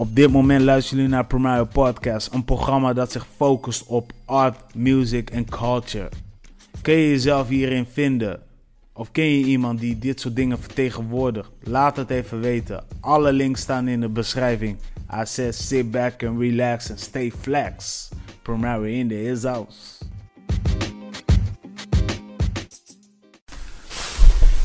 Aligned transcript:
Op 0.00 0.16
dit 0.16 0.30
moment 0.30 0.62
luisteren 0.62 0.98
jullie 0.98 1.14
naar 1.14 1.26
Primario 1.26 1.64
Podcast, 1.64 2.32
een 2.32 2.44
programma 2.44 2.92
dat 2.92 3.12
zich 3.12 3.26
focust 3.36 3.86
op 3.86 4.12
art, 4.24 4.74
music 4.74 5.30
en 5.30 5.44
culture. 5.44 6.08
Kun 6.82 6.94
je 6.94 7.08
jezelf 7.08 7.48
hierin 7.48 7.86
vinden? 7.92 8.40
Of 8.92 9.12
ken 9.12 9.24
je 9.24 9.44
iemand 9.44 9.80
die 9.80 9.98
dit 9.98 10.20
soort 10.20 10.36
dingen 10.36 10.58
vertegenwoordigt? 10.58 11.50
Laat 11.62 11.96
het 11.96 12.10
even 12.10 12.40
weten. 12.40 12.84
Alle 13.00 13.32
links 13.32 13.60
staan 13.60 13.88
in 13.88 14.00
de 14.00 14.08
beschrijving. 14.08 14.76
I 15.14 15.50
sit 15.52 15.90
back 15.90 16.24
and 16.24 16.40
relax 16.40 16.90
and 16.90 17.00
stay 17.00 17.32
flex. 17.40 18.08
Primario 18.42 18.82
in 18.82 19.08
the 19.08 19.14
his 19.14 19.42
house. 19.42 20.04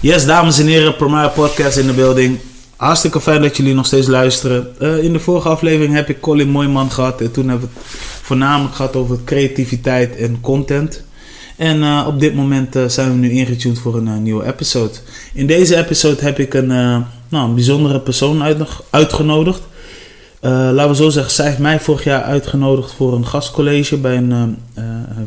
Yes, 0.01 0.25
dames 0.25 0.59
en 0.59 0.67
heren, 0.67 0.95
Primario 0.95 1.29
Podcast 1.29 1.77
in 1.77 1.87
de 1.87 1.93
building. 1.93 2.39
Hartstikke 2.75 3.21
fijn 3.21 3.41
dat 3.41 3.57
jullie 3.57 3.73
nog 3.73 3.85
steeds 3.85 4.07
luisteren. 4.07 4.75
Eh, 4.79 5.03
in 5.03 5.13
de 5.13 5.19
vorige 5.19 5.49
aflevering 5.49 5.93
heb 5.93 6.09
ik 6.09 6.21
Colin 6.21 6.49
Mooiman 6.49 6.91
gehad. 6.91 7.21
En 7.21 7.31
toen 7.31 7.49
hebben 7.49 7.69
we 7.73 7.79
het 7.79 7.87
voornamelijk 8.21 8.75
gehad 8.75 8.95
over 8.95 9.17
creativiteit 9.25 10.15
en 10.15 10.41
content. 10.41 11.03
En 11.55 11.77
uh, 11.77 12.05
op 12.07 12.19
dit 12.19 12.35
moment 12.35 12.75
uh, 12.75 12.87
zijn 12.87 13.11
we 13.11 13.17
nu 13.17 13.31
ingetuned 13.31 13.79
voor 13.79 13.95
een 13.95 14.23
nieuwe 14.23 14.45
episode. 14.45 14.93
In 15.33 15.47
deze 15.47 15.75
episode 15.75 16.21
heb 16.21 16.39
ik 16.39 16.53
een, 16.53 16.67
nou, 16.67 17.05
een 17.31 17.55
bijzondere 17.55 17.99
persoon 17.99 18.43
uitgenodigd. 18.89 19.61
laten 20.41 20.89
we 20.89 20.95
zo 20.95 21.09
zeggen, 21.09 21.31
zij 21.31 21.45
heeft 21.45 21.59
mij 21.59 21.79
vorig 21.79 22.03
jaar 22.03 22.21
uitgenodigd 22.21 22.91
voor 22.91 23.13
een 23.13 23.27
gastcollege 23.27 23.97
bij 23.97 24.17
een 24.17 24.57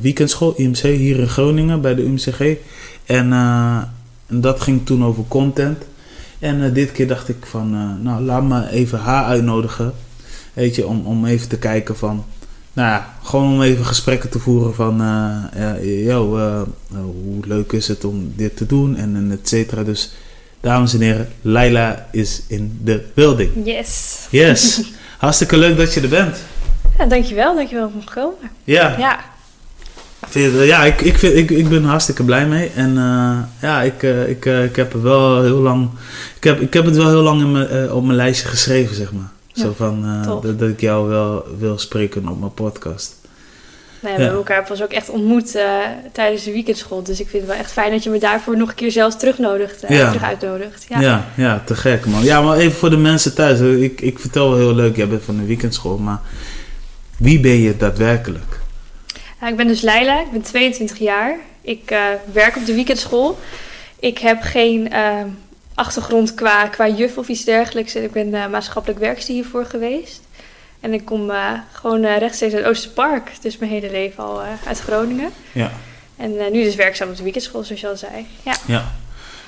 weekendschool, 0.00 0.54
IMC, 0.56 0.82
hier 0.82 1.18
in 1.18 1.28
Groningen, 1.28 1.80
bij 1.80 1.94
de 1.94 2.02
UMCG. 2.02 2.56
En 3.06 3.30
dat 4.26 4.60
ging 4.60 4.86
toen 4.86 5.04
over 5.04 5.24
content. 5.28 5.84
En 6.38 6.60
uh, 6.60 6.74
dit 6.74 6.92
keer 6.92 7.09
dacht 7.09 7.28
ik 7.28 7.47
van, 7.47 7.74
uh, 7.74 8.05
nou 8.05 8.23
laat 8.23 8.42
me 8.42 8.69
even 8.69 8.98
haar 8.98 9.25
uitnodigen. 9.25 9.92
Weet 10.53 10.75
je, 10.75 10.86
om, 10.86 11.06
om 11.06 11.27
even 11.27 11.48
te 11.48 11.58
kijken 11.58 11.97
van, 11.97 12.25
nou 12.72 12.89
ja, 12.89 13.14
gewoon 13.22 13.53
om 13.53 13.62
even 13.62 13.84
gesprekken 13.84 14.30
te 14.30 14.39
voeren 14.39 14.75
van, 14.75 15.03
uh, 15.03 16.05
yo, 16.06 16.39
hoe 16.91 17.47
leuk 17.47 17.72
is 17.72 17.89
het 17.89 18.05
om 18.05 18.33
dit 18.36 18.56
te 18.56 18.67
doen 18.67 18.97
en, 18.97 19.17
en 19.17 19.30
et 19.30 19.48
cetera. 19.48 19.83
Dus, 19.83 20.12
dames 20.61 20.95
en 20.95 21.00
heren, 21.00 21.28
Laila 21.41 22.06
is 22.12 22.42
in 22.47 22.78
de 22.83 23.05
building. 23.14 23.50
Yes. 23.64 24.27
Yes. 24.30 24.83
Hartstikke 25.19 25.56
leuk 25.56 25.77
dat 25.77 25.95
je 25.95 26.00
er 26.00 26.08
bent. 26.08 26.36
Ja, 26.98 27.06
dankjewel, 27.06 27.55
dankjewel 27.55 27.91
voor 27.91 28.14
komen. 28.14 28.50
Ja. 28.64 28.98
Ja. 28.98 29.20
Ja, 30.32 30.84
ik, 30.84 31.00
ik, 31.00 31.18
vind, 31.18 31.34
ik, 31.34 31.50
ik 31.50 31.68
ben 31.68 31.82
er 31.82 31.88
hartstikke 31.88 32.24
blij 32.24 32.46
mee. 32.46 32.70
En 32.74 32.90
uh, 32.90 33.38
ja, 33.60 33.82
ik, 33.82 34.02
uh, 34.02 34.28
ik, 34.28 34.44
uh, 34.46 34.64
ik 34.64 34.76
heb 34.76 34.92
er 34.92 35.02
wel 35.02 35.42
heel 35.42 35.58
lang. 35.58 35.90
Ik 36.36 36.44
heb, 36.44 36.60
ik 36.60 36.72
heb 36.72 36.84
het 36.84 36.96
wel 36.96 37.08
heel 37.08 37.22
lang 37.22 37.40
in 37.40 37.52
mijn, 37.52 37.92
op 37.92 38.04
mijn 38.04 38.16
lijstje 38.16 38.48
geschreven, 38.48 38.96
zeg 38.96 39.12
maar. 39.12 39.30
Ja, 39.52 39.62
Zo 39.62 39.72
van 39.76 40.22
dat, 40.24 40.58
dat, 40.58 40.68
ik 40.68 40.80
jou 40.80 41.08
wel 41.08 41.44
wil 41.58 41.78
spreken 41.78 42.28
op 42.28 42.40
mijn 42.40 42.54
podcast. 42.54 43.16
Nou 44.00 44.12
ja, 44.12 44.16
we 44.16 44.22
hebben 44.22 44.40
elkaar 44.40 44.64
pas 44.64 44.82
ook 44.82 44.92
echt 44.92 45.08
ontmoet 45.08 45.56
tijdens 46.12 46.44
de 46.44 46.52
weekendschool. 46.52 47.02
Dus 47.02 47.20
ik 47.20 47.28
vind 47.28 47.42
het 47.42 47.52
wel 47.52 47.60
echt 47.60 47.72
fijn 47.72 47.90
dat 47.90 48.02
je 48.02 48.10
me 48.10 48.18
daarvoor 48.18 48.56
nog 48.56 48.68
een 48.68 48.74
keer 48.74 48.90
zelfs 48.90 49.18
terugnodigt, 49.18 49.84
ja. 49.88 50.06
terug 50.06 50.22
uitnodigt. 50.22 50.86
Ja. 50.88 51.00
ja. 51.00 51.28
Ja, 51.36 51.62
te 51.64 51.74
gek 51.74 52.06
man. 52.06 52.24
Ja, 52.24 52.42
maar 52.42 52.56
even 52.56 52.78
voor 52.78 52.90
de 52.90 52.96
mensen 52.96 53.34
thuis. 53.34 53.60
Ik, 53.60 54.00
ik 54.00 54.18
vertel 54.18 54.48
wel 54.48 54.58
heel 54.58 54.74
leuk, 54.74 54.96
jij 54.96 55.08
bent 55.08 55.24
van 55.24 55.36
de 55.36 55.44
weekendschool. 55.44 55.98
Maar 55.98 56.20
wie 57.16 57.40
ben 57.40 57.60
je 57.60 57.76
daadwerkelijk? 57.76 58.58
Ik 59.47 59.56
ben 59.56 59.67
dus 59.67 59.81
Leila, 59.81 60.20
ik 60.20 60.31
ben 60.31 60.42
22 60.42 60.98
jaar. 60.98 61.36
Ik 61.61 61.91
uh, 61.91 62.05
werk 62.33 62.56
op 62.56 62.67
de 62.67 62.75
weekendschool. 62.75 63.39
Ik 63.98 64.19
heb 64.19 64.42
geen 64.42 64.89
uh, 64.92 65.22
achtergrond 65.75 66.34
qua, 66.34 66.69
qua 66.69 66.89
juf 66.89 67.19
of 67.19 67.28
iets 67.28 67.45
dergelijks. 67.45 67.95
Ik 67.95 68.12
ben 68.12 68.28
uh, 68.28 68.47
maatschappelijk 68.47 69.00
werkster 69.00 69.34
hiervoor 69.34 69.64
geweest. 69.64 70.20
En 70.80 70.92
ik 70.92 71.05
kom 71.05 71.33
gewoon 71.72 72.06
rechtstreeks 72.06 72.55
uit 72.55 72.64
Oosterpark. 72.64 73.33
Dus 73.40 73.58
mijn 73.58 73.70
hele 73.70 73.90
leven 73.90 74.24
al 74.24 74.42
uit 74.67 74.79
Groningen. 74.79 75.30
Ja. 75.52 75.70
En 76.17 76.52
nu 76.52 76.62
dus 76.62 76.74
werkzaam 76.74 77.08
op 77.08 77.17
de 77.17 77.23
weekendschool, 77.23 77.64
zoals 77.64 77.80
je 77.80 77.89
al 77.89 77.96
zei. 77.96 78.27
Ja, 78.42 78.55
ja. 78.67 78.85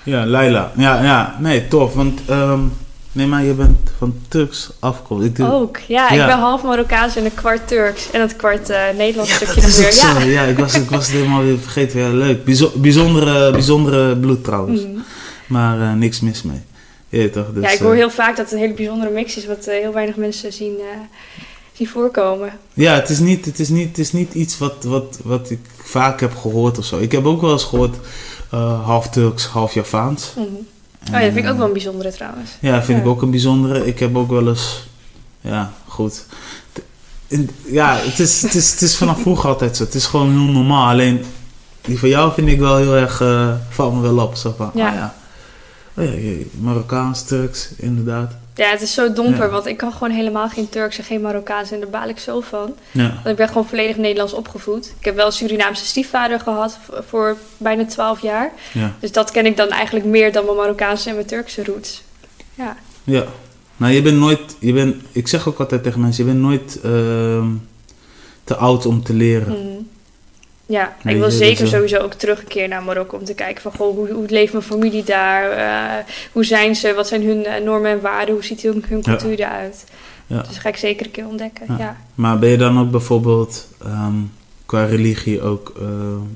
ja 0.02 0.24
Leila. 0.24 0.72
Ja, 0.76 1.02
ja, 1.02 1.36
nee, 1.38 1.68
tof. 1.68 1.94
Want... 1.94 2.20
Um 2.30 2.72
Nee, 3.12 3.26
maar 3.26 3.44
je 3.44 3.52
bent 3.52 3.90
van 3.98 4.14
Turks 4.28 4.70
afkomst. 4.78 5.36
Doe... 5.36 5.52
Ook, 5.52 5.78
ja, 5.78 6.10
Ik 6.10 6.26
ben 6.26 6.38
half 6.38 6.62
Marokkaans 6.62 7.16
en 7.16 7.24
een 7.24 7.34
kwart 7.34 7.68
Turks. 7.68 8.10
En 8.10 8.20
het 8.20 8.36
kwart 8.36 8.70
uh, 8.70 8.82
Nederlands 8.96 9.30
ja, 9.30 9.36
stukje 9.36 9.60
weer. 9.60 9.94
Ja. 9.94 10.42
ja, 10.42 10.42
ik 10.42 10.58
was, 10.58 10.74
ik 10.74 10.90
was 10.90 11.06
het 11.06 11.16
helemaal 11.16 11.42
weer 11.42 11.58
vergeten. 11.58 12.00
Ja, 12.00 12.08
leuk. 12.08 12.44
bijzondere, 12.74 13.50
bijzondere 13.50 14.16
bloed 14.16 14.44
trouwens. 14.44 14.82
Mm. 14.82 15.02
Maar 15.46 15.78
uh, 15.78 15.92
niks 15.92 16.20
mis 16.20 16.42
mee. 16.42 16.60
Ja, 17.08 17.28
toch? 17.28 17.52
Dus, 17.52 17.62
ja, 17.62 17.70
ik 17.70 17.78
hoor 17.78 17.92
eh, 17.92 17.98
heel 17.98 18.10
vaak 18.10 18.36
dat 18.36 18.44
het 18.44 18.54
een 18.54 18.58
hele 18.58 18.74
bijzondere 18.74 19.10
mix 19.10 19.36
is... 19.36 19.46
wat 19.46 19.64
heel 19.64 19.92
weinig 19.92 20.16
mensen 20.16 20.52
zien, 20.52 20.76
zien 21.72 21.88
voorkomen. 21.88 22.52
Ja, 22.74 22.94
het 22.94 23.08
is 23.08 23.18
niet, 23.18 23.44
het 23.44 23.58
is 23.58 23.68
niet, 23.68 23.88
het 23.88 23.98
is 23.98 24.12
niet 24.12 24.34
iets 24.34 24.58
wat, 24.58 24.84
wat, 24.84 25.18
wat 25.24 25.50
ik 25.50 25.60
vaak 25.82 26.20
heb 26.20 26.36
gehoord 26.36 26.78
of 26.78 26.84
zo. 26.84 26.98
Ik 26.98 27.12
heb 27.12 27.24
ook 27.24 27.40
wel 27.40 27.52
eens 27.52 27.64
gehoord... 27.64 27.96
half 28.84 29.08
Turks, 29.08 29.46
half 29.46 29.74
Javaans. 29.74 30.32
Mm. 30.36 30.66
Oh 31.06 31.18
ja, 31.18 31.20
dat 31.20 31.32
vind 31.32 31.44
ik 31.44 31.50
ook 31.50 31.56
wel 31.56 31.66
een 31.66 31.72
bijzondere 31.72 32.12
trouwens. 32.12 32.50
Ja, 32.60 32.82
vind 32.82 32.98
ik 32.98 33.06
ook 33.06 33.22
een 33.22 33.30
bijzondere. 33.30 33.86
Ik 33.86 33.98
heb 33.98 34.16
ook 34.16 34.30
wel 34.30 34.48
eens... 34.48 34.88
Ja, 35.40 35.72
goed. 35.86 36.26
ja, 37.64 37.96
het 37.96 38.18
is, 38.18 38.42
het, 38.42 38.54
is, 38.54 38.70
het 38.70 38.82
is 38.82 38.96
vanaf 38.96 39.20
vroeger 39.20 39.48
altijd 39.48 39.76
zo. 39.76 39.84
Het 39.84 39.94
is 39.94 40.06
gewoon 40.06 40.30
heel 40.30 40.52
normaal. 40.52 40.88
Alleen, 40.88 41.24
die 41.80 41.98
van 41.98 42.08
jou 42.08 42.32
vind 42.32 42.48
ik 42.48 42.58
wel 42.58 42.76
heel 42.76 42.96
erg... 42.96 43.20
Uh, 43.20 43.52
valt 43.68 43.94
me 43.94 44.00
wel 44.00 44.24
op. 44.24 44.34
Zo 44.34 44.54
van, 44.56 44.70
ja. 44.74 44.88
Ah, 44.88 44.94
ja. 44.94 45.14
Oh 45.94 46.04
ja, 46.04 46.44
Marokkaans, 46.50 47.22
Turks, 47.22 47.68
inderdaad. 47.76 48.32
Ja, 48.60 48.70
het 48.70 48.80
is 48.80 48.94
zo 48.94 49.12
donker, 49.12 49.50
want 49.50 49.66
ik 49.66 49.76
kan 49.76 49.92
gewoon 49.92 50.10
helemaal 50.10 50.48
geen 50.48 50.68
Turks 50.68 50.98
en 50.98 51.04
geen 51.04 51.20
Marokkaans 51.20 51.70
en 51.70 51.80
daar 51.80 51.88
baal 51.88 52.08
ik 52.08 52.18
zo 52.18 52.40
van. 52.40 52.74
Ja. 52.90 53.08
Want 53.14 53.26
ik 53.26 53.36
ben 53.36 53.48
gewoon 53.48 53.66
volledig 53.66 53.96
Nederlands 53.96 54.32
opgevoed. 54.32 54.94
Ik 54.98 55.04
heb 55.04 55.14
wel 55.14 55.26
een 55.26 55.32
Surinaamse 55.32 55.84
stiefvader 55.84 56.40
gehad 56.40 56.78
voor 57.08 57.36
bijna 57.56 57.84
twaalf 57.84 58.22
jaar. 58.22 58.52
Ja. 58.72 58.94
Dus 58.98 59.12
dat 59.12 59.30
ken 59.30 59.46
ik 59.46 59.56
dan 59.56 59.68
eigenlijk 59.68 60.06
meer 60.06 60.32
dan 60.32 60.44
mijn 60.44 60.56
Marokkaanse 60.56 61.08
en 61.08 61.14
mijn 61.14 61.26
Turkse 61.26 61.64
roots. 61.64 62.02
Ja. 62.54 62.76
Ja. 63.04 63.24
Nou, 63.76 63.92
je 63.92 64.02
bent 64.02 64.18
nooit, 64.18 64.56
je 64.58 64.72
bent, 64.72 64.96
ik 65.12 65.28
zeg 65.28 65.48
ook 65.48 65.58
altijd 65.58 65.82
tegen 65.82 66.00
mensen, 66.00 66.24
je 66.24 66.30
bent 66.30 66.42
nooit 66.42 66.78
uh, 66.84 67.46
te 68.44 68.56
oud 68.56 68.86
om 68.86 69.02
te 69.02 69.14
leren. 69.14 69.62
Mm. 69.62 69.88
Ja, 70.70 70.96
ik 71.04 71.16
wil 71.16 71.30
zeker 71.30 71.66
sowieso 71.66 71.96
ook 71.96 72.14
terug 72.14 72.40
een 72.40 72.48
keer 72.48 72.68
naar 72.68 72.82
Marokko 72.82 73.16
om 73.16 73.24
te 73.24 73.34
kijken 73.34 73.62
van 73.62 73.72
goh, 73.72 73.96
hoe, 73.96 74.10
hoe 74.10 74.28
leeft 74.28 74.52
mijn 74.52 74.64
familie 74.64 75.04
daar? 75.04 75.58
Uh, 75.58 76.12
hoe 76.32 76.44
zijn 76.44 76.76
ze? 76.76 76.94
Wat 76.94 77.08
zijn 77.08 77.22
hun 77.22 77.38
uh, 77.38 77.56
normen 77.64 77.90
en 77.90 78.00
waarden? 78.00 78.34
Hoe 78.34 78.44
ziet 78.44 78.62
hun, 78.62 78.84
hun 78.88 79.02
cultuur 79.02 79.38
ja. 79.38 79.50
eruit? 79.50 79.84
Ja. 80.26 80.42
Dus 80.42 80.58
ga 80.58 80.68
ik 80.68 80.76
zeker 80.76 81.06
een 81.06 81.12
keer 81.12 81.26
ontdekken. 81.26 81.66
Ja. 81.78 81.96
Maar 82.14 82.38
ben 82.38 82.48
je 82.48 82.56
dan 82.56 82.80
ook 82.80 82.90
bijvoorbeeld 82.90 83.68
um, 83.86 84.32
qua 84.66 84.84
religie 84.84 85.42
ook 85.42 85.72
uh, 85.80 85.88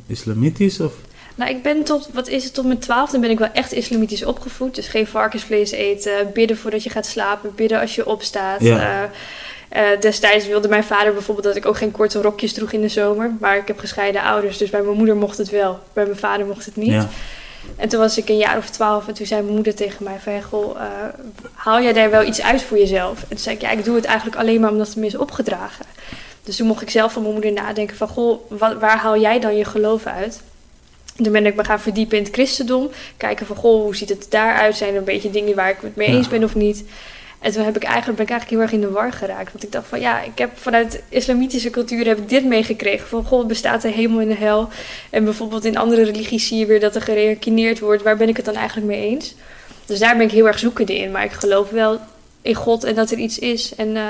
islamitisch? 0.07 0.81
Of? 0.81 0.93
Nou, 1.35 1.51
ik 1.51 1.63
ben 1.63 1.85
tot, 1.85 2.09
wat 2.13 2.29
is 2.29 2.45
het, 2.45 2.55
tot 2.55 2.67
mijn 2.67 2.79
twaalfde 2.79 3.19
ben 3.19 3.31
ik 3.31 3.39
wel 3.39 3.53
echt 3.53 3.73
islamitisch 3.73 4.25
opgevoed. 4.25 4.75
Dus 4.75 4.87
geen 4.87 5.07
varkensvlees 5.07 5.71
eten, 5.71 6.31
bidden 6.33 6.57
voordat 6.57 6.83
je 6.83 6.91
gaat 6.91 7.07
slapen, 7.07 7.53
bidden 7.55 7.81
als 7.81 7.95
je 7.95 8.07
opstaat. 8.07 8.61
Ja. 8.61 9.03
Uh, 9.03 9.09
destijds 10.01 10.47
wilde 10.47 10.69
mijn 10.69 10.85
vader 10.85 11.13
bijvoorbeeld 11.13 11.47
dat 11.47 11.57
ik 11.57 11.67
ook 11.67 11.77
geen 11.77 11.91
korte 11.91 12.21
rokjes 12.21 12.53
droeg 12.53 12.73
in 12.73 12.81
de 12.81 12.89
zomer. 12.89 13.33
Maar 13.41 13.57
ik 13.57 13.69
heb 13.69 13.79
gescheiden 13.79 14.23
ouders, 14.23 14.59
dus 14.59 14.71
bij 14.71 14.83
mijn 14.83 14.97
moeder 14.97 15.17
mocht 15.17 15.39
het 15.39 15.51
wel. 15.51 15.79
Bij 15.93 16.05
mijn 16.05 16.19
vader 16.19 16.47
mocht 16.47 16.65
het 16.65 16.77
niet. 16.77 16.91
Ja. 16.91 17.09
En 17.77 17.89
toen 17.89 18.01
was 18.01 18.19
ik 18.19 18.29
een 18.29 18.37
jaar 18.37 18.57
of 18.57 18.71
twaalf 18.71 19.09
en 19.09 19.15
toen 19.15 19.27
zei 19.27 19.43
mijn 19.43 19.55
moeder 19.55 19.75
tegen 19.75 20.05
mij 20.05 20.19
van... 20.23 20.43
Goh, 20.43 20.77
uh, 20.77 20.83
haal 21.53 21.83
jij 21.83 21.93
daar 21.93 22.11
wel 22.11 22.23
iets 22.23 22.43
uit 22.43 22.63
voor 22.63 22.79
jezelf? 22.79 23.21
En 23.21 23.29
toen 23.29 23.39
zei 23.39 23.55
ik, 23.55 23.63
ja, 23.63 23.71
ik 23.71 23.85
doe 23.85 23.97
het 23.97 24.05
eigenlijk 24.05 24.37
alleen 24.37 24.61
maar 24.61 24.71
omdat 24.71 24.87
het 24.87 24.97
me 24.97 25.07
is 25.07 25.17
opgedragen. 25.17 25.87
Dus 26.43 26.57
toen 26.57 26.67
mocht 26.67 26.83
ik 26.83 26.91
zelf 26.91 27.13
van 27.13 27.23
mijn 27.23 27.35
moeder 27.35 27.53
nadenken 27.53 27.97
van... 27.97 28.09
Goh, 28.09 28.51
waar 28.59 28.99
haal 28.99 29.21
jij 29.21 29.41
dan 29.41 29.57
je 29.57 29.65
geloof 29.65 30.07
uit? 30.07 30.41
Toen 31.23 31.33
ben 31.33 31.47
ik 31.47 31.55
me 31.55 31.65
gaan 31.65 31.81
verdiepen 31.81 32.19
in 32.19 32.25
het 32.25 32.33
christendom. 32.33 32.91
Kijken 33.17 33.47
van, 33.47 33.57
goh, 33.57 33.83
hoe 33.83 33.97
ziet 33.97 34.09
het 34.09 34.27
daaruit? 34.29 34.77
Zijn 34.77 34.91
er 34.91 34.99
een 34.99 35.05
beetje 35.05 35.31
dingen 35.31 35.55
waar 35.55 35.71
ik 35.71 35.79
het 35.81 35.97
mee 35.97 36.09
eens 36.09 36.29
ben 36.29 36.45
of 36.45 36.55
niet? 36.55 36.85
En 37.45 37.53
toen 37.53 37.65
heb 37.65 37.77
ik 37.77 37.83
eigenlijk, 37.83 38.17
ben 38.17 38.27
ik 38.27 38.33
eigenlijk 38.33 38.51
heel 38.51 38.61
erg 38.61 38.73
in 38.73 38.81
de 38.81 39.01
war 39.01 39.13
geraakt. 39.13 39.53
Want 39.53 39.65
ik 39.65 39.73
dacht 39.73 39.87
van 39.87 40.01
ja, 40.01 40.23
ik 40.23 40.39
heb 40.39 40.51
vanuit 40.59 41.03
islamitische 41.09 41.71
cultuur 41.71 42.07
heb 42.07 42.19
ik 42.19 42.29
dit 42.29 42.45
meegekregen. 42.45 43.09
Van 43.09 43.25
God 43.25 43.47
bestaat 43.47 43.83
de 43.83 43.89
hemel 43.89 44.21
en 44.21 44.29
de 44.29 44.35
hel. 44.35 44.69
En 45.11 45.25
bijvoorbeeld 45.25 45.65
in 45.65 45.77
andere 45.77 46.05
religies 46.05 46.47
zie 46.47 46.59
je 46.59 46.67
weer 46.67 46.81
dat 46.81 46.95
er 46.95 47.03
gereïncarneerd 47.03 47.79
wordt. 47.79 48.03
Waar 48.03 48.17
ben 48.17 48.29
ik 48.29 48.37
het 48.37 48.45
dan 48.45 48.55
eigenlijk 48.55 48.87
mee 48.87 49.09
eens? 49.09 49.35
Dus 49.87 49.99
daar 49.99 50.17
ben 50.17 50.27
ik 50.27 50.33
heel 50.33 50.47
erg 50.47 50.59
zoekende 50.59 50.99
in. 50.99 51.11
Maar 51.11 51.25
ik 51.25 51.33
geloof 51.33 51.71
wel 51.71 51.99
in 52.43 52.55
God 52.55 52.85
en 52.85 52.95
dat 52.95 53.11
er 53.11 53.19
iets 53.19 53.39
is. 53.39 53.75
En 53.75 53.89
uh, 53.89 54.03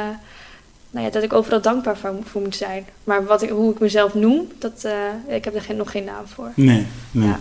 nou 0.91 1.05
ja, 1.05 1.11
dat 1.11 1.23
ik 1.23 1.33
overal 1.33 1.61
dankbaar 1.61 1.97
voor, 1.97 2.15
voor 2.25 2.43
moet 2.43 2.57
zijn. 2.57 2.87
Maar 3.05 3.25
wat 3.25 3.43
ik, 3.43 3.49
hoe 3.49 3.73
ik 3.73 3.79
mezelf 3.79 4.15
noem, 4.15 4.49
dat, 4.59 4.83
uh, 4.87 5.35
ik 5.37 5.45
heb 5.45 5.55
er 5.55 5.63
geen, 5.63 5.77
nog 5.77 5.91
geen 5.91 6.05
naam 6.05 6.27
voor. 6.27 6.53
Nee, 6.55 6.87
nee. 7.11 7.29
Ja. 7.29 7.41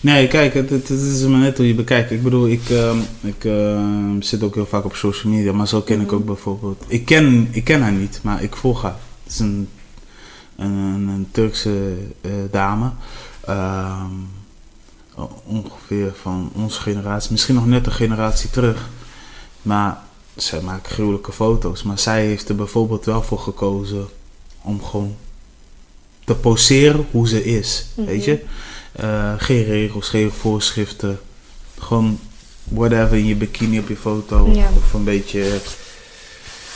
Nee, 0.00 0.28
kijk, 0.28 0.54
het, 0.54 0.70
het, 0.70 0.90
is 0.90 1.26
maar 1.26 1.40
net 1.40 1.56
hoe 1.56 1.66
je 1.66 1.74
bekijkt. 1.74 2.10
Ik 2.10 2.22
bedoel, 2.22 2.48
ik, 2.48 2.68
uh, 2.68 2.96
ik 3.20 3.44
uh, 3.44 3.80
zit 4.20 4.42
ook 4.42 4.54
heel 4.54 4.66
vaak 4.66 4.84
op 4.84 4.94
social 4.94 5.32
media, 5.32 5.52
maar 5.52 5.68
zo 5.68 5.80
ken 5.80 6.00
ik 6.00 6.12
ook 6.12 6.24
bijvoorbeeld. 6.24 6.84
Ik 6.86 7.04
ken, 7.04 7.48
ik 7.50 7.64
ken 7.64 7.82
haar 7.82 7.92
niet, 7.92 8.20
maar 8.22 8.42
ik 8.42 8.56
volg 8.56 8.82
haar. 8.82 8.96
Het 9.22 9.32
is 9.32 9.38
een, 9.38 9.68
een, 10.56 11.08
een 11.08 11.28
Turkse 11.30 11.96
uh, 12.20 12.32
dame. 12.50 12.90
Ehm, 13.40 14.12
ongeveer 15.44 16.12
van 16.20 16.50
onze 16.54 16.80
generatie, 16.80 17.32
misschien 17.32 17.54
nog 17.54 17.66
net 17.66 17.86
een 17.86 17.92
generatie 17.92 18.50
terug. 18.50 18.88
Maar 19.62 19.98
zij 20.36 20.60
maakt 20.60 20.86
gruwelijke 20.86 21.32
foto's. 21.32 21.82
Maar 21.82 21.98
zij 21.98 22.26
heeft 22.26 22.48
er 22.48 22.54
bijvoorbeeld 22.54 23.04
wel 23.04 23.22
voor 23.22 23.38
gekozen 23.38 24.06
om 24.62 24.82
gewoon 24.82 25.16
te 26.24 26.34
poseren 26.34 27.06
hoe 27.10 27.28
ze 27.28 27.44
is. 27.44 27.86
Weet 27.94 28.24
je? 28.24 28.44
Uh, 29.00 29.32
geen 29.38 29.64
regels, 29.64 30.08
geen 30.08 30.30
voorschriften. 30.30 31.20
Gewoon 31.78 32.18
whatever 32.64 33.16
in 33.16 33.26
je 33.26 33.36
bikini 33.36 33.78
op 33.78 33.88
je 33.88 33.96
foto. 33.96 34.44
Of 34.76 34.92
een 34.92 35.04
beetje. 35.04 35.60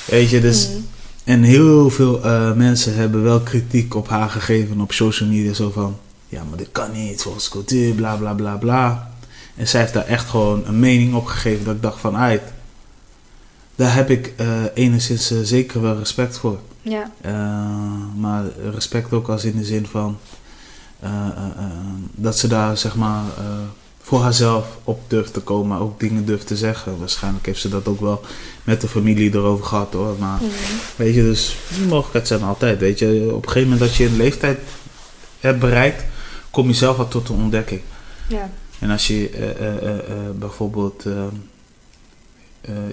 Weet 0.05 0.31
je, 0.31 0.41
dus. 0.41 0.69
Mhm. 0.69 0.79
En 1.25 1.43
heel 1.43 1.91
veel 1.91 2.27
uh, 2.27 2.53
mensen 2.53 2.95
hebben 2.95 3.23
wel 3.23 3.41
kritiek 3.41 3.95
op 3.95 4.09
haar 4.09 4.31
gegeven 4.31 4.81
op 4.81 4.93
social 4.93 5.29
media. 5.29 5.53
Zo 5.53 5.71
van: 5.71 5.97
ja, 6.29 6.43
maar 6.49 6.59
dit 6.59 6.69
kan 6.73 6.93
niet, 6.93 7.23
volgens 7.23 7.49
cultuur, 7.49 7.95
bla 7.95 8.17
bla 8.17 8.33
bla 8.33 8.57
bla. 8.57 9.11
En 9.57 9.69
zij 9.69 9.81
heeft 9.81 9.93
daar 9.93 10.07
echt 10.07 10.29
gewoon 10.29 10.67
een 10.67 10.79
mening 10.79 11.15
op 11.15 11.25
gegeven. 11.25 11.65
Dat 11.65 11.75
ik 11.75 11.83
dacht: 11.83 12.01
van 12.01 12.17
uit. 12.17 12.43
Daar 13.75 13.95
heb 13.95 14.11
ik 14.11 14.33
uh, 14.41 14.47
enigszins 14.75 15.33
zeker 15.43 15.81
wel 15.81 15.99
respect 15.99 16.39
voor. 16.39 16.59
Ja. 16.83 17.11
maar 18.17 18.45
respect 18.71 19.13
ook 19.13 19.29
als 19.29 19.45
in 19.45 19.57
de 19.57 19.65
zin 19.65 19.87
van. 19.87 20.19
Dat 22.15 22.39
ze 22.39 22.49
daar 22.49 22.77
zeg 22.77 22.97
maar 22.97 23.25
voor 24.03 24.21
haarzelf 24.21 24.79
op 24.85 25.01
durft 25.07 25.33
te 25.33 25.41
komen, 25.41 25.79
ook 25.79 26.01
dingen 26.01 26.25
durft 26.25 26.47
te 26.47 26.57
zeggen. 26.57 26.99
Waarschijnlijk 26.99 27.47
heeft 27.47 27.61
ze 27.61 27.69
dat 27.69 27.89
ook 27.89 28.01
wel 28.01 28.25
met 28.65 28.81
de 28.81 28.89
familie 28.89 29.35
erover 29.35 29.65
gehad 29.65 29.93
hoor. 29.93 30.17
Maar 30.19 30.37
mhm. 30.37 30.51
weet 30.97 31.15
je, 31.15 31.23
dus 31.23 31.57
die 31.77 31.87
mogelijkheid 31.87 32.27
zijn 32.27 32.43
altijd. 32.43 32.79
Weet 32.79 32.99
je, 32.99 33.31
op 33.35 33.47
een 33.47 33.53
gegeven 33.53 33.71
moment 33.71 33.81
dat 33.81 33.97
je 33.97 34.07
een 34.07 34.17
leeftijd 34.17 34.59
hebt 35.41 35.61
bereikt, 35.61 36.05
kom 36.51 36.69
je 36.69 36.75
zelf 36.75 36.97
wat 36.97 37.11
tot 37.11 37.29
een 37.29 37.43
ontdekking. 37.43 37.81
Ja. 38.29 38.51
En 38.79 38.91
als 38.91 39.07
je 39.07 39.31
uh, 39.31 39.83
uh, 39.83 40.31
bijvoorbeeld 40.39 41.05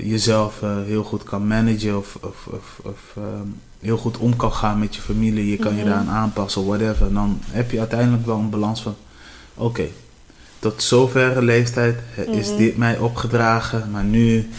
jezelf 0.04 0.60
heel 0.86 1.04
goed 1.04 1.24
kan 1.24 1.48
managen 1.48 1.98
of, 1.98 2.18
of, 2.22 2.48
of, 2.48 2.80
of 2.84 3.16
heel 3.80 3.98
goed 3.98 4.18
om 4.18 4.36
kan 4.36 4.54
gaan 4.54 4.80
met 4.80 4.96
je 4.96 5.02
familie, 5.02 5.52
je 5.52 5.58
kan 5.58 5.76
je 5.76 5.82
mhm. 5.82 5.90
daaraan 5.90 6.10
aanpassen, 6.10 6.66
whatever, 6.66 7.14
dan 7.14 7.42
heb 7.46 7.72
je 7.72 7.80
uiteindelijk 7.80 8.26
wel 8.26 8.38
een 8.38 8.50
balans 8.50 8.82
van: 8.82 8.96
oké, 9.54 9.88
tot 10.60 10.84
zoverre 10.84 11.42
leeftijd 11.42 12.00
is 12.16 12.48
mhm. 12.48 12.58
dit 12.58 12.78
mij 12.78 12.98
opgedragen, 12.98 13.92
maar 13.92 14.04
nu 14.04 14.50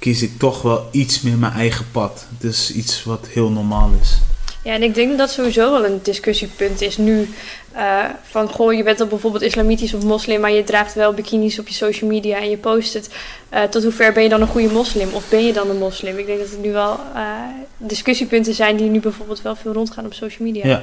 kies 0.00 0.22
ik 0.22 0.38
toch 0.38 0.62
wel 0.62 0.88
iets 0.90 1.20
meer 1.20 1.38
mijn 1.38 1.52
eigen 1.52 1.86
pad. 1.90 2.26
Dus 2.38 2.72
iets 2.72 3.04
wat 3.04 3.26
heel 3.26 3.50
normaal 3.50 3.90
is. 4.00 4.18
Ja, 4.62 4.72
en 4.72 4.82
ik 4.82 4.94
denk 4.94 5.18
dat 5.18 5.30
sowieso 5.30 5.70
wel 5.70 5.84
een 5.84 6.00
discussiepunt 6.02 6.80
is 6.80 6.96
nu. 6.96 7.28
Uh, 7.76 8.04
van 8.22 8.48
goh, 8.48 8.72
je 8.72 8.82
bent 8.82 8.98
dan 8.98 9.08
bijvoorbeeld 9.08 9.42
islamitisch 9.42 9.94
of 9.94 10.04
moslim, 10.04 10.40
maar 10.40 10.52
je 10.52 10.64
draagt 10.64 10.94
wel 10.94 11.12
bikinis 11.12 11.58
op 11.58 11.68
je 11.68 11.74
social 11.74 12.10
media 12.10 12.38
en 12.38 12.50
je 12.50 12.56
post 12.56 12.94
het. 12.94 13.10
Uh, 13.54 13.62
tot 13.62 13.82
hoever 13.82 14.12
ben 14.12 14.22
je 14.22 14.28
dan 14.28 14.40
een 14.40 14.46
goede 14.46 14.72
moslim 14.72 15.08
of 15.12 15.28
ben 15.28 15.46
je 15.46 15.52
dan 15.52 15.70
een 15.70 15.78
moslim? 15.78 16.18
Ik 16.18 16.26
denk 16.26 16.38
dat 16.38 16.50
het 16.50 16.62
nu 16.62 16.72
wel 16.72 17.00
uh, 17.14 17.22
discussiepunten 17.76 18.54
zijn 18.54 18.76
die 18.76 18.90
nu 18.90 19.00
bijvoorbeeld 19.00 19.42
wel 19.42 19.56
veel 19.56 19.72
rondgaan 19.72 20.04
op 20.04 20.14
social 20.14 20.48
media. 20.48 20.66
Ja. 20.66 20.82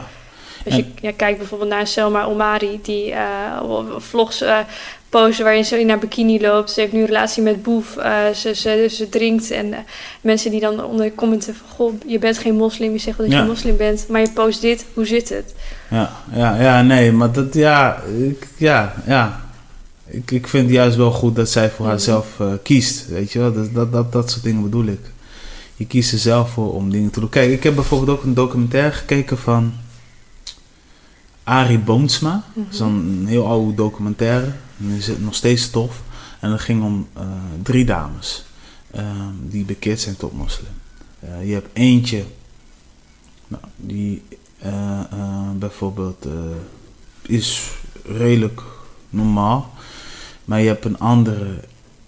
Als 0.66 0.76
je 0.76 0.86
ja, 1.02 1.12
kijkt 1.16 1.38
bijvoorbeeld 1.38 1.70
naar 1.70 1.88
Selma 1.88 2.26
Omari, 2.26 2.80
die 2.82 3.12
uh, 3.12 3.18
vlogs 3.98 4.44
posten 5.10 5.44
waarin 5.44 5.66
ze 5.66 5.76
naar 5.76 6.00
bikini 6.00 6.42
loopt. 6.42 6.72
Ze 6.72 6.80
heeft 6.80 6.92
nu 6.92 7.00
een 7.00 7.06
relatie 7.06 7.44
met 7.44 7.64
Boef. 7.64 7.98
Uh, 7.98 8.30
ze, 8.36 8.56
ze, 8.56 8.88
ze 8.92 9.10
drinkt. 9.10 9.52
En 9.52 9.74
mensen 10.22 10.52
die 10.52 10.60
dan 10.60 10.84
onder 10.84 11.16
commenten 11.16 11.56
van... 11.56 11.68
Goh, 11.76 11.94
je 12.06 12.20
bent 12.20 12.38
geen 12.38 12.56
moslim. 12.56 12.92
Je 12.92 12.98
zegt 12.98 13.18
wel 13.18 13.30
dat 13.30 13.38
je 13.38 13.44
moslim 13.44 13.78
bent. 13.78 14.06
Maar 14.10 14.22
je 14.22 14.32
post 14.32 14.62
dit. 14.62 14.86
Hoe 14.94 15.06
zit 15.06 15.30
het? 15.30 15.54
Ja, 15.90 16.12
ja, 16.34 16.62
ja 16.62 16.82
nee. 16.82 17.12
Maar 17.12 17.32
dat, 17.32 17.54
ja... 17.54 18.02
Ik, 18.18 18.48
ja, 18.58 18.94
ja. 19.06 19.46
Ik, 20.08 20.32
ik 20.32 20.48
vind 20.48 20.64
het 20.64 20.74
juist 20.74 20.98
wel 20.98 21.12
goed 21.12 21.36
dat 21.36 21.50
zij 21.50 21.70
voor 21.70 21.86
haarzelf 21.86 22.28
kiest. 22.64 23.08
Weet 23.08 23.32
je 23.32 23.40
wel? 23.40 23.54
Dat, 23.54 23.74
dat, 23.74 23.92
dat, 23.92 24.12
dat 24.12 24.32
soort 24.32 24.44
dingen 24.44 24.64
bedoel 24.64 24.86
ik. 24.86 25.02
Je 25.76 25.88
kiest 25.88 26.12
er 26.12 26.18
zelf 26.20 26.50
voor 26.50 26.74
om 26.74 26.92
dingen 26.92 27.12
te 27.12 27.20
doen. 27.20 27.30
Kijk, 27.30 27.52
ik 27.52 27.64
heb 27.64 27.76
bijvoorbeeld 27.76 28.18
ook 28.18 28.24
een 28.24 28.34
documentaire 28.34 28.92
gekeken 28.92 29.38
van... 29.38 29.74
Arie 31.48 31.80
Boomsma. 31.80 32.44
Mm 32.54 32.64
Dat 32.64 32.74
is 32.74 32.80
een 32.80 33.26
heel 33.28 33.48
oude 33.48 33.74
documentaire. 33.74 34.52
En 34.80 34.90
is 34.90 35.08
het 35.08 35.22
nog 35.22 35.36
steeds 35.36 35.70
tof. 35.70 36.02
En 36.40 36.50
dat 36.50 36.60
ging 36.60 36.84
om 36.84 37.08
uh, 37.18 37.24
drie 37.64 37.86
dames 37.86 38.46
uh, 38.96 39.02
die 39.42 39.66
bekeerd 39.66 40.00
zijn 40.00 40.18
tot 40.18 40.34
moslim. 40.34 40.72
Uh, 41.24 41.48
je 41.48 41.54
hebt 41.54 41.70
eentje 41.74 42.24
nou, 43.48 43.64
die 43.76 44.24
bijvoorbeeld 45.56 46.28
is 47.22 47.72
redelijk 48.04 48.62
normaal. 49.10 49.74
Maar 50.46 50.62
je 50.62 50.68
hebt 50.68 50.86
een 50.86 51.00
andere 51.00 51.60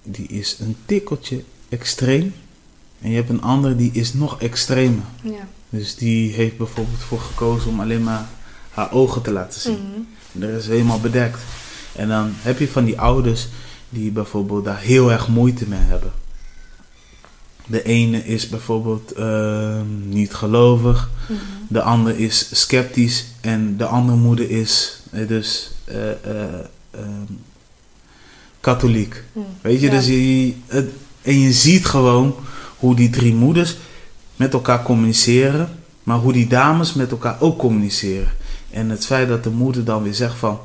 die 0.03 0.27
is 0.27 0.57
een 0.59 0.75
tikkeltje 0.85 1.43
extreem. 1.69 2.33
En 3.01 3.09
je 3.09 3.15
hebt 3.15 3.29
een 3.29 3.41
andere 3.41 3.75
die 3.75 3.91
is 3.93 4.13
nog 4.13 4.41
extremer. 4.41 5.03
Ja. 5.21 5.47
Dus 5.69 5.95
die 5.95 6.33
heeft 6.33 6.57
bijvoorbeeld 6.57 6.99
voor 6.99 7.19
gekozen 7.19 7.69
om 7.69 7.79
alleen 7.79 8.03
maar 8.03 8.27
haar 8.69 8.91
ogen 8.91 9.21
te 9.21 9.31
laten 9.31 9.61
zien. 9.61 9.79
Mm 9.79 9.93
-hmm. 9.93 10.43
En 10.43 10.55
is 10.55 10.67
helemaal 10.67 10.99
bedekt. 10.99 11.39
En 11.95 12.07
dan 12.07 12.31
heb 12.35 12.59
je 12.59 12.67
van 12.67 12.85
die 12.85 12.99
ouders 12.99 13.47
die 13.89 14.11
bijvoorbeeld 14.11 14.65
daar 14.65 14.79
heel 14.79 15.11
erg 15.11 15.27
moeite 15.27 15.67
mee 15.67 15.79
hebben. 15.79 16.11
De 17.65 17.83
ene 17.83 18.25
is 18.25 18.49
bijvoorbeeld 18.49 19.11
ehm, 19.11 20.09
niet 20.09 20.33
gelovig, 20.33 21.09
mhm. 21.27 21.39
de 21.67 21.81
ander 21.81 22.19
is 22.19 22.49
sceptisch 22.51 23.25
en 23.41 23.77
de 23.77 23.85
andere 23.85 24.17
moeder 24.17 24.49
is 24.49 25.01
eh, 25.11 25.27
dus 25.27 25.71
uh, 25.91 25.95
uh, 26.27 27.01
katholiek. 28.59 29.23
Mhm. 29.33 29.45
Weet 29.61 29.81
je, 29.81 29.89
dus 29.89 30.05
je, 30.05 30.53
het, 30.67 30.89
en 31.21 31.39
je 31.39 31.53
ziet 31.53 31.85
gewoon 31.85 32.35
hoe 32.77 32.95
die 32.95 33.09
drie 33.09 33.33
moeders 33.33 33.77
met 34.35 34.53
elkaar 34.53 34.83
communiceren, 34.83 35.69
maar 36.03 36.17
hoe 36.17 36.33
die 36.33 36.47
dames 36.47 36.93
met 36.93 37.11
elkaar 37.11 37.37
ook 37.39 37.57
communiceren. 37.57 38.31
En 38.71 38.89
het 38.89 39.05
feit 39.05 39.27
dat 39.27 39.43
de 39.43 39.49
moeder 39.49 39.83
dan 39.83 40.03
weer 40.03 40.13
zegt 40.13 40.35
van, 40.35 40.59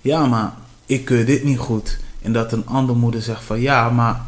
ja, 0.00 0.26
maar 0.26 0.54
ik 0.86 1.04
keur 1.04 1.26
dit 1.26 1.44
niet 1.44 1.58
goed. 1.58 1.98
En 2.22 2.32
dat 2.32 2.52
een 2.52 2.66
andere 2.66 2.98
moeder 2.98 3.22
zegt 3.22 3.44
van, 3.44 3.60
ja, 3.60 3.90
maar 3.90 4.24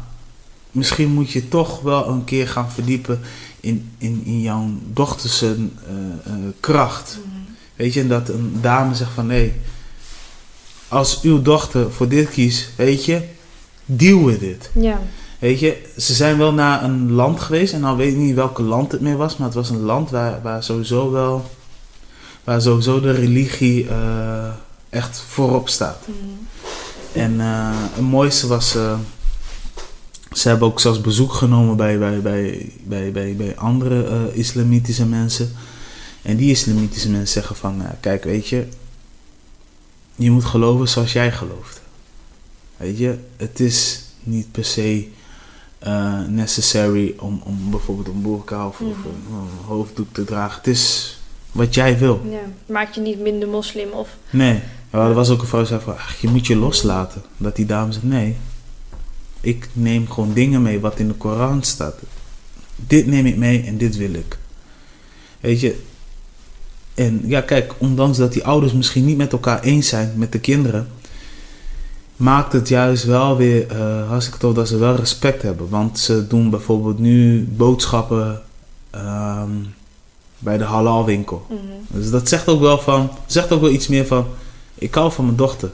misschien 0.71 1.13
moet 1.13 1.31
je 1.31 1.47
toch 1.47 1.81
wel 1.81 2.07
een 2.07 2.23
keer 2.23 2.47
gaan 2.47 2.71
verdiepen 2.71 3.19
in, 3.59 3.91
in, 3.97 4.21
in 4.25 4.41
jouw 4.41 4.69
dochters 4.93 5.43
uh, 5.43 5.49
kracht. 6.59 7.19
Mhm. 7.25 7.35
Weet 7.75 7.93
je, 7.93 7.99
en 7.99 8.07
dat 8.07 8.29
een 8.29 8.57
dame 8.61 8.95
zegt 8.95 9.11
van, 9.11 9.27
nee, 9.27 9.53
als 10.87 11.21
uw 11.21 11.41
dochter 11.41 11.91
voor 11.91 12.07
dit 12.07 12.29
kiest, 12.29 12.69
weet 12.75 13.05
je, 13.05 13.21
deal 13.85 14.25
with 14.25 14.41
it. 14.41 14.69
Ja. 14.73 14.99
Weet 15.39 15.59
je, 15.59 15.91
ze 15.97 16.13
zijn 16.13 16.37
wel 16.37 16.53
naar 16.53 16.83
een 16.83 17.11
land 17.11 17.39
geweest 17.39 17.73
en 17.73 17.81
dan 17.81 17.97
weet 17.97 18.11
ik 18.11 18.17
niet 18.17 18.35
welke 18.35 18.61
land 18.61 18.91
het 18.91 19.01
meer 19.01 19.17
was, 19.17 19.37
maar 19.37 19.47
het 19.47 19.55
was 19.55 19.69
een 19.69 19.81
land 19.81 20.09
waar, 20.09 20.41
waar 20.41 20.63
sowieso 20.63 21.11
wel 21.11 21.45
waar 22.47 22.61
sowieso 22.61 22.99
de 22.99 23.11
religie 23.11 23.83
uh, 23.83 24.49
echt 24.89 25.19
voorop 25.19 25.69
staat. 25.69 26.07
Mm. 26.07 26.47
En 27.11 27.33
uh, 27.33 27.69
het 27.73 28.01
mooiste 28.01 28.47
was, 28.47 28.75
uh, 28.75 28.99
ze 30.31 30.47
hebben 30.47 30.67
ook 30.67 30.79
zelfs 30.79 31.01
bezoek 31.01 31.33
genomen 31.33 31.77
bij, 31.77 31.97
bij, 31.99 32.21
bij, 32.21 32.71
bij, 32.83 33.11
bij, 33.11 33.35
bij 33.35 33.55
andere 33.55 34.29
islamitische 34.33 35.05
mensen. 35.05 35.51
En 36.21 36.37
die 36.37 36.51
islamitische 36.51 37.09
mensen 37.09 37.27
zeggen 37.27 37.55
van, 37.55 37.81
kijk 37.99 38.23
weet 38.23 38.47
je, 38.47 38.67
je 40.15 40.31
moet 40.31 40.45
geloven 40.45 40.87
zoals 40.87 41.13
jij 41.13 41.31
gelooft. 41.31 41.81
Weet 42.77 42.97
je, 42.97 43.17
het 43.37 43.59
is 43.59 44.03
niet 44.23 44.51
per 44.51 44.65
se 44.65 45.07
necessary 46.27 47.15
om, 47.17 47.41
om 47.43 47.69
bijvoorbeeld 47.69 48.07
een 48.07 48.21
boerka 48.21 48.67
of, 48.67 48.79
of 48.79 48.97
mm. 48.97 49.37
een 49.37 49.65
hoofddoek 49.65 50.13
te 50.13 50.23
dragen. 50.23 50.57
Het 50.57 50.67
is 50.67 51.16
wat 51.57 51.73
jij 51.73 51.97
wil. 51.97 52.21
Ja, 52.29 52.73
maak 52.73 52.93
je 52.93 53.01
niet 53.01 53.19
minder 53.19 53.47
moslim 53.47 53.89
of... 53.91 54.09
Nee, 54.29 54.59
er 54.89 55.13
was 55.13 55.29
ook 55.29 55.41
een 55.41 55.47
vrouw 55.47 55.59
die 55.59 55.69
zei 55.69 55.81
van, 55.81 55.95
je 56.21 56.27
moet 56.27 56.47
je 56.47 56.55
loslaten. 56.55 57.21
Dat 57.37 57.55
die 57.55 57.65
dame 57.65 57.91
zegt, 57.91 58.05
nee, 58.05 58.35
ik 59.41 59.69
neem 59.73 60.09
gewoon 60.09 60.33
dingen 60.33 60.61
mee 60.61 60.79
wat 60.79 60.99
in 60.99 61.07
de 61.07 61.13
Koran 61.13 61.63
staat. 61.63 61.95
Dit 62.75 63.05
neem 63.05 63.25
ik 63.25 63.37
mee 63.37 63.63
en 63.63 63.77
dit 63.77 63.97
wil 63.97 64.13
ik. 64.13 64.37
Weet 65.39 65.59
je, 65.59 65.81
en 66.93 67.21
ja, 67.25 67.41
kijk, 67.41 67.73
ondanks 67.77 68.17
dat 68.17 68.33
die 68.33 68.45
ouders 68.45 68.73
misschien 68.73 69.05
niet 69.05 69.17
met 69.17 69.31
elkaar 69.31 69.61
eens 69.61 69.87
zijn 69.87 70.13
met 70.15 70.31
de 70.31 70.39
kinderen, 70.39 70.87
maakt 72.15 72.53
het 72.53 72.67
juist 72.67 73.03
wel 73.03 73.37
weer 73.37 73.71
uh, 73.71 74.07
hartstikke 74.07 74.39
tof 74.39 74.53
dat 74.53 74.67
ze 74.67 74.77
wel 74.77 74.95
respect 74.95 75.41
hebben. 75.41 75.69
Want 75.69 75.99
ze 75.99 76.27
doen 76.27 76.49
bijvoorbeeld 76.49 76.99
nu 76.99 77.47
boodschappen. 77.51 78.41
Ehm, 78.89 79.51
bij 80.39 80.57
de 80.57 80.63
halalwinkel. 80.63 81.45
Mm 81.49 81.59
Dus 81.87 82.09
dat 82.09 82.29
zegt 82.29 82.47
ook 82.47 82.59
wel 82.59 82.79
van, 82.79 83.11
zegt 83.25 83.51
ook 83.51 83.61
wel 83.61 83.69
iets 83.69 83.87
meer 83.87 84.05
van, 84.05 84.27
ik 84.75 84.93
hou 84.93 85.11
van 85.11 85.25
mijn 85.25 85.37
dochter. 85.37 85.71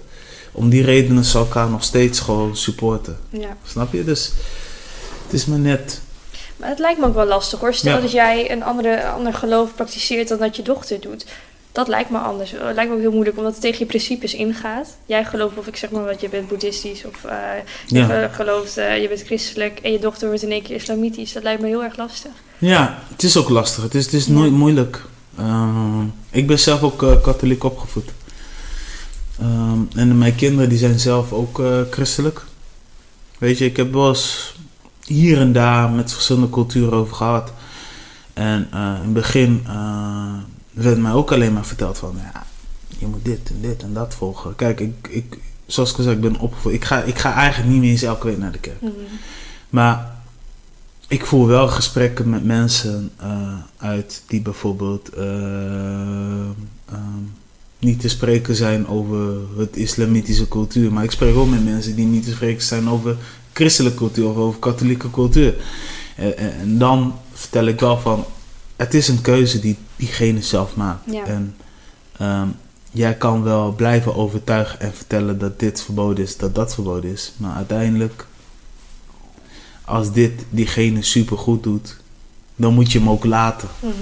Om 0.52 0.70
die 0.70 0.84
redenen 0.84 1.24
zal 1.24 1.44
ik 1.44 1.54
haar 1.54 1.70
nog 1.70 1.84
steeds 1.84 2.20
gewoon 2.20 2.58
supporten. 2.58 3.18
Ja. 3.30 3.58
Snap 3.64 3.94
je? 3.94 4.04
Dus 4.04 4.32
het 5.24 5.34
is 5.34 5.46
maar 5.46 5.60
net. 5.60 6.02
Maar 6.58 6.70
het 6.70 6.80
lijkt 6.80 7.00
me 7.00 7.06
ook 7.06 7.14
wel 7.14 7.26
lastig 7.26 7.60
hoor. 7.60 7.74
Stel 7.74 8.02
dat 8.02 8.12
jij 8.12 8.52
een 8.52 8.64
andere, 8.64 9.08
ander 9.08 9.34
geloof 9.34 9.76
praktiseert 9.76 10.28
dan 10.28 10.38
dat 10.38 10.56
je 10.56 10.62
dochter 10.62 11.02
doet. 11.02 11.26
Dat 11.72 11.88
lijkt 11.88 12.10
me 12.10 12.18
anders. 12.18 12.52
Het 12.52 12.76
lijkt 12.76 12.90
me 12.90 12.96
ook 12.96 13.02
heel 13.02 13.12
moeilijk, 13.12 13.38
omdat 13.38 13.52
het 13.52 13.62
tegen 13.62 13.80
je 13.80 13.86
principes 13.86 14.34
ingaat. 14.34 14.98
Jij 15.06 15.26
gelooft, 15.26 15.58
of 15.58 15.68
ik 15.68 15.76
zeg 15.76 15.90
maar 15.90 16.06
wat, 16.06 16.22
je 16.22 16.30
bent 16.30 16.48
boeddhistisch 16.48 17.06
of 17.06 17.24
uh, 17.26 17.32
je 17.88 18.00
ja. 18.00 18.28
gelooft, 18.28 18.78
uh, 18.78 19.02
je 19.02 19.08
bent 19.08 19.22
christelijk 19.22 19.80
en 19.80 19.92
je 19.92 20.00
dochter 20.00 20.28
wordt 20.28 20.44
in 20.44 20.52
één 20.52 20.64
keer 20.64 20.76
islamitisch. 20.76 21.34
Dat 21.34 21.44
lijkt 21.44 21.62
me 21.62 21.68
heel 21.68 21.84
erg 21.84 21.98
lastig. 21.98 22.32
Ja, 22.64 23.00
het 23.10 23.24
is 23.24 23.38
ook 23.38 23.50
lastig. 23.50 23.84
Het 23.84 23.96
is, 23.96 24.06
het 24.06 24.14
is 24.14 24.28
nooit 24.28 24.52
moeilijk. 24.52 25.06
Uh, 25.40 26.00
ik 26.30 26.48
ben 26.48 26.60
zelf 26.60 26.84
ook 26.84 26.98
katholiek 26.98 27.64
opgevoed. 27.64 28.12
Ehm, 29.40 29.80
en 29.96 30.18
mijn 30.18 30.36
kinderen 30.36 30.70
die 30.70 30.78
zijn 30.78 31.00
zelf 31.00 31.34
ook 31.34 31.62
christelijk. 31.90 32.46
Weet 33.38 33.58
je, 33.58 33.66
ik 33.66 33.78
heb 33.78 33.94
wel 33.94 34.10
eens 34.10 34.56
hier 35.06 35.40
en 35.40 35.54
daar 35.54 35.90
met 35.90 36.14
verschillende 36.14 36.50
culturen 36.50 36.94
over 36.94 37.16
gehad. 37.16 37.52
En 38.34 38.68
in 38.72 38.78
het 38.80 39.14
begin 39.14 39.64
werd 40.72 40.98
mij 40.98 41.12
ook 41.12 41.32
alleen 41.32 41.54
maar 41.54 41.66
verteld 41.66 41.98
van, 41.98 42.16
ja, 42.34 42.46
je 42.98 43.08
moet 43.08 43.26
dit 43.26 43.50
en 43.50 43.62
dit 43.62 43.84
en 43.84 43.94
dat 43.94 44.14
volgen. 44.14 44.56
Kijk, 44.56 44.80
ik, 44.80 45.08
ik, 45.10 45.38
zoals 45.66 45.92
ik 45.92 45.98
al 45.98 46.04
zei, 46.04 46.16
ik 46.16 46.22
ben 46.22 46.40
opgevoed. 46.40 46.74
Ik 46.74 46.86
ga, 46.86 47.02
ik 47.02 47.20
ga 47.20 47.34
eigenlijk 47.34 47.72
niet 47.72 47.82
meer 47.82 47.92
eens 47.92 48.02
elke 48.02 48.28
week 48.28 48.38
naar 48.38 48.52
de 48.52 48.60
kerk. 48.60 48.82
Mhm. 48.82 48.92
Maar 49.70 50.13
ik 51.08 51.26
voel 51.26 51.48
wel 51.48 51.68
gesprekken 51.68 52.30
met 52.30 52.44
mensen 52.46 53.12
uh, 53.22 53.54
uit 53.78 54.24
die 54.28 54.42
bijvoorbeeld 54.42 55.18
uh, 55.18 55.24
niet 57.80 58.00
te 58.00 58.10
spreken 58.10 58.56
zijn 58.56 58.88
over 58.88 59.38
het 59.58 59.76
islamitische 59.76 60.48
cultuur. 60.48 60.94
Maar 60.94 61.04
ik 61.04 61.12
spreek 61.12 61.36
ook 61.36 61.50
met 61.50 61.66
mensen 61.66 61.96
die 61.96 62.06
niet 62.06 62.24
te 62.24 62.32
spreken 62.32 62.64
zijn 62.64 62.90
over 62.90 63.18
christelijke 63.54 63.98
cultuur 63.98 64.30
of 64.30 64.36
over 64.36 64.60
katholieke 64.60 65.12
cultuur. 65.12 65.56
En, 66.16 66.38
en 66.38 66.78
dan 66.78 67.16
vertel 67.34 67.66
ik 67.66 67.80
wel 67.80 68.00
van, 68.00 68.26
het 68.76 68.94
is 68.94 69.08
een 69.08 69.22
keuze 69.22 69.60
die 69.60 69.78
diegene 69.96 70.42
zelf 70.42 70.76
maakt. 70.76 71.14
En 71.26 71.56
ehm, 72.18 72.48
jij 72.92 73.16
kan 73.16 73.44
wel 73.44 73.72
blijven 73.72 74.16
overtuigen 74.16 74.80
en 74.80 74.94
vertellen 74.94 75.40
dat 75.40 75.60
dit 75.60 75.82
verboden 75.82 76.24
is, 76.24 76.38
dat 76.38 76.56
dat 76.56 76.74
verboden 76.74 77.12
is. 77.12 77.34
Maar 77.38 77.56
uiteindelijk, 77.56 78.28
als 79.86 80.12
dit 80.12 80.32
diegene 80.50 81.04
super 81.04 81.38
goed 81.38 81.64
doet, 81.64 81.98
dan 82.56 82.74
moet 82.74 82.92
je 82.92 83.00
hem 83.00 83.10
ook 83.10 83.26
laten. 83.26 83.68
Mhm. 83.80 83.94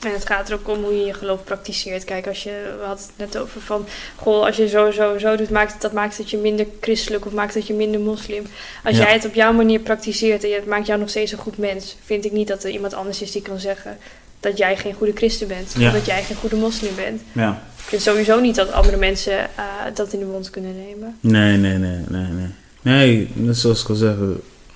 En 0.00 0.12
het 0.12 0.26
gaat 0.26 0.48
er 0.48 0.54
ook 0.54 0.68
om 0.68 0.82
hoe 0.82 0.94
je 0.94 1.06
je 1.06 1.14
geloof 1.14 1.44
praktiseert. 1.44 2.04
Kijk, 2.04 2.26
als 2.26 2.42
je, 2.42 2.74
we 2.78 2.84
hadden 2.84 3.04
het 3.06 3.32
net 3.32 3.42
over 3.42 3.60
van, 3.60 3.86
goh, 4.16 4.44
als 4.44 4.56
je 4.56 4.68
zo, 4.68 4.90
zo, 4.90 5.18
zo 5.18 5.36
doet, 5.36 5.50
maakt 5.50 5.82
dat 5.82 5.92
maakt 5.92 6.18
het 6.18 6.30
je 6.30 6.36
minder 6.36 6.66
christelijk 6.80 7.26
of 7.26 7.32
maakt 7.32 7.54
het 7.54 7.66
je 7.66 7.74
minder 7.74 8.00
moslim. 8.00 8.44
Als 8.84 8.96
jij 8.96 9.12
het 9.12 9.24
op 9.24 9.34
jouw 9.34 9.52
manier 9.52 9.80
praktiseert 9.80 10.44
en 10.44 10.52
het 10.52 10.66
maakt 10.66 10.86
jou 10.86 11.00
nog 11.00 11.08
steeds 11.08 11.32
een 11.32 11.38
goed 11.38 11.58
mens, 11.58 11.96
vind 12.04 12.24
ik 12.24 12.32
niet 12.32 12.48
dat 12.48 12.64
er 12.64 12.70
iemand 12.70 12.94
anders 12.94 13.22
is 13.22 13.32
die 13.32 13.42
kan 13.42 13.58
zeggen 13.58 13.98
dat 14.40 14.58
jij 14.58 14.76
geen 14.76 14.94
goede 14.94 15.12
christen 15.12 15.48
bent. 15.48 15.74
Of 15.76 15.92
dat 15.92 16.06
jij 16.06 16.22
geen 16.22 16.36
goede 16.36 16.56
moslim 16.56 16.94
bent. 16.96 17.22
Ja. 17.32 17.62
Ik 17.76 17.84
vind 17.84 18.02
sowieso 18.02 18.40
niet 18.40 18.54
dat 18.54 18.72
andere 18.72 18.96
mensen 18.96 19.38
uh, 19.38 19.64
dat 19.94 20.12
in 20.12 20.18
de 20.18 20.24
mond 20.24 20.50
kunnen 20.50 20.76
nemen. 20.76 21.16
Nee, 21.20 21.56
nee, 21.56 21.76
nee, 21.76 22.04
nee, 22.08 22.26
nee. 22.26 22.48
Nee, 22.82 23.28
net 23.32 23.56
zoals 23.56 23.82
ik 23.82 23.88
al 23.88 23.94
zeg, 23.94 24.14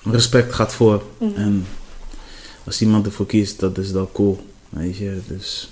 respect 0.03 0.53
gaat 0.53 0.73
voor. 0.73 1.03
Mhm. 1.17 1.35
En 1.35 1.65
als 2.63 2.81
iemand 2.81 3.05
ervoor 3.05 3.25
kiest, 3.25 3.59
dat 3.59 3.77
is 3.77 3.91
dan 3.91 4.11
cool. 4.11 4.45
Weet 4.69 4.97
je, 4.97 5.19
dus. 5.27 5.71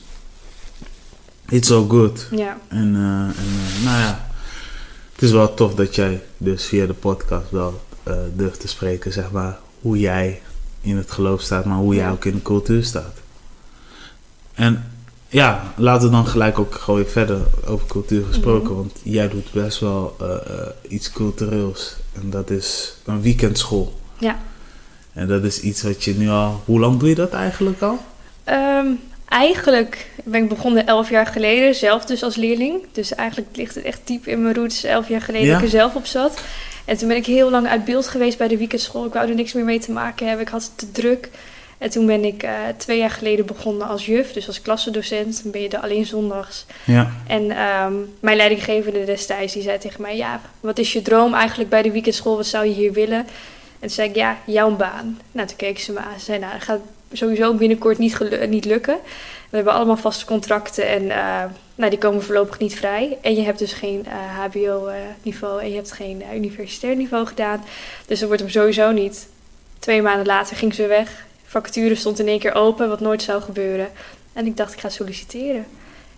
It's 1.50 1.72
all 1.72 1.88
good. 1.88 2.28
Ja. 2.32 2.60
En, 2.68 2.96
uh, 2.96 3.22
en 3.22 3.36
uh, 3.56 3.84
nou 3.84 4.00
ja, 4.00 4.28
het 5.14 5.22
is 5.22 5.32
wel 5.32 5.54
tof 5.54 5.76
dat 5.76 5.96
jij 5.96 6.24
dus 6.38 6.66
via 6.66 6.86
de 6.86 6.94
podcast 6.94 7.50
wel 7.50 7.82
uh, 8.08 8.14
durft 8.36 8.60
te 8.60 8.68
spreken, 8.68 9.12
zeg 9.14 9.32
maar, 9.32 9.60
hoe 9.82 10.00
jij 10.00 10.42
in 10.82 10.98
het 10.98 11.12
geloof 11.12 11.42
staat, 11.42 11.66
maar 11.66 11.78
hoe 11.78 11.96
jij 11.96 12.12
ook 12.12 12.26
in 12.26 12.36
de 12.36 12.42
cultuur 12.42 12.84
staat. 12.84 13.18
En 14.54 14.92
ja, 15.28 15.74
laten 15.78 16.08
we 16.08 16.14
dan 16.14 16.28
gelijk 16.28 16.60
ook 16.60 16.76
gewoon 16.76 17.06
verder 17.06 17.42
over 17.66 17.88
cultuur 17.88 18.26
gesproken, 18.26 18.70
mhm. 18.70 18.76
want 18.76 19.00
jij 19.04 19.30
doet 19.30 19.52
best 19.52 19.80
wel 19.80 20.16
iets 20.88 21.12
cultureels 21.12 21.96
en 22.14 22.30
dat 22.30 22.50
is 22.50 22.94
een 23.06 23.22
weekendschool. 23.22 24.00
Ja. 24.18 24.40
En 25.14 25.28
dat 25.28 25.44
is 25.44 25.62
iets 25.62 25.82
wat 25.82 26.04
je 26.04 26.14
nu 26.14 26.30
al, 26.30 26.62
hoe 26.66 26.80
lang 26.80 27.00
doe 27.00 27.10
je 27.10 27.16
dat 27.16 27.34
eigenlijk 27.34 27.82
al? 27.82 28.00
Um, 28.50 29.00
eigenlijk 29.28 30.10
ben 30.24 30.44
ik 30.44 30.50
begonnen 30.50 30.88
elf 30.88 31.10
jaar 31.10 31.26
geleden, 31.26 31.76
zelf 31.76 32.06
dus 32.06 32.24
als 32.24 32.36
leerling. 32.36 32.86
Dus 32.92 33.16
eigenlijk 33.16 33.56
ligt 33.56 33.76
het 33.76 33.84
echt 33.84 34.02
diep 34.04 34.28
in 34.28 34.42
mijn 34.42 34.56
roots, 34.56 34.84
elf 34.84 35.08
jaar 35.08 35.22
geleden 35.22 35.48
dat 35.48 35.58
ik 35.58 35.64
er 35.64 35.70
zelf 35.70 35.96
op 35.96 36.06
zat. 36.06 36.42
En 36.86 36.98
toen 36.98 37.08
ben 37.08 37.18
ik 37.18 37.26
heel 37.26 37.50
lang 37.50 37.68
uit 37.68 37.86
beeld 37.86 38.08
geweest 38.08 38.38
bij 38.38 38.48
de 38.48 38.58
weekendschool. 38.58 39.06
Ik 39.06 39.14
wou 39.14 39.30
er 39.30 39.36
niks 39.36 39.54
meer 39.54 39.64
mee 39.64 39.80
te 39.80 39.92
maken 39.92 40.28
hebben. 40.28 40.46
Ik 40.46 40.52
had 40.52 40.64
het 40.64 40.78
te 40.78 40.92
druk. 40.92 41.30
En 41.82 41.90
toen 41.90 42.06
ben 42.06 42.26
ik 42.26 42.44
uh, 42.44 42.52
twee 42.78 42.98
jaar 42.98 43.10
geleden 43.10 43.46
begonnen 43.46 43.88
als 43.88 44.06
juf, 44.06 44.34
dus 44.34 44.48
als 44.48 44.62
klassendocent. 44.62 45.44
Dan 45.44 45.52
ben 45.52 45.62
je 45.62 45.70
er 45.70 45.80
alleen 45.80 46.06
zondags. 46.06 46.66
Ja. 46.86 47.12
En 47.28 47.44
um, 47.62 48.14
mijn 48.20 48.38
leidinggevende 48.38 49.06
destijds, 49.06 49.54
die 49.54 49.62
zei 49.62 49.78
tegen 49.78 50.02
mij... 50.02 50.18
Ja, 50.18 50.42
wat 50.60 50.78
is 50.78 50.94
je 50.94 51.02
droom 51.02 51.34
eigenlijk 51.34 51.70
bij 51.70 51.82
de 51.82 51.92
weekendschool? 51.92 52.36
Wat 52.36 52.46
zou 52.46 52.66
je 52.66 52.74
hier 52.74 52.94
willen? 52.94 53.20
En 53.20 53.28
toen 53.80 53.90
zei 53.90 54.10
ik, 54.10 54.16
ja, 54.16 54.38
jouw 54.46 54.76
baan. 54.76 55.20
Nou, 55.32 55.48
toen 55.48 55.58
keek 55.58 55.80
ze 55.80 55.92
me 55.92 56.00
aan. 56.00 56.20
Ze 56.20 56.26
zei, 56.26 56.40
nou, 56.40 56.60
gaat 56.60 56.80
sowieso 57.12 57.54
binnenkort 57.54 57.98
niet, 57.98 58.48
niet 58.50 58.66
lukken. 58.66 58.98
We 59.50 59.56
hebben 59.56 59.74
allemaal 59.74 59.98
vaste 59.98 60.26
contracten 60.26 60.88
en 60.88 61.04
uh, 61.04 61.44
nou, 61.76 61.90
die 61.90 62.00
komen 62.00 62.24
voorlopig 62.24 62.60
niet 62.60 62.76
vrij. 62.76 63.18
En 63.22 63.36
je 63.36 63.42
hebt 63.42 63.60
dus 63.60 63.74
geen 63.74 64.06
uh, 64.08 64.14
eh, 64.14 64.40
HBO-niveau 64.40 65.60
eh, 65.60 65.64
en 65.64 65.70
je 65.70 65.76
hebt 65.76 65.92
geen 65.92 66.24
universitair 66.34 66.96
niveau 66.96 67.26
gedaan. 67.28 67.64
Dus 68.06 68.20
dat 68.20 68.28
wordt 68.28 68.44
hem 68.44 68.52
sowieso 68.52 68.92
niet. 68.92 69.28
Twee 69.80 70.02
maanden 70.02 70.26
later 70.26 70.56
ging 70.56 70.74
ze 70.74 70.88
weg. 70.88 71.30
Vacature 71.52 71.96
stond 71.96 72.20
in 72.20 72.28
één 72.28 72.40
keer 72.40 72.54
open, 72.54 72.90
wat 72.90 73.00
nooit 73.00 73.22
zou 73.22 73.42
gebeuren. 73.42 73.88
En 74.34 74.46
ik 74.46 74.58
dacht, 74.58 74.74
ik 74.74 74.80
ga 74.80 74.90
solliciteren. 74.90 75.66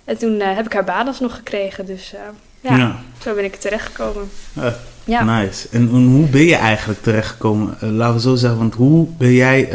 En 0.04 0.18
toen 0.18 0.40
heb 0.40 0.66
ik 0.66 0.74
haar 0.74 0.84
baan 0.84 1.08
alsnog 1.08 1.36
gekregen. 1.36 1.86
Dus 1.86 2.14
ja, 2.62 3.00
zo 3.22 3.34
ben 3.36 3.44
ik 3.44 3.56
terechtgekomen. 3.56 4.30
Ja. 5.04 5.24
Nice. 5.42 5.68
En, 5.72 5.88
hoe 5.88 6.28
ben 6.28 6.46
je 6.46 6.56
eigenlijk 6.56 7.02
terechtgekomen? 7.02 7.78
Laten 7.80 8.16
we 8.16 8.22
zo 8.22 8.36
zeggen, 8.36 8.60
want 8.60 8.74
hoe 8.74 9.08
ben 9.18 9.34
jij 9.34 9.70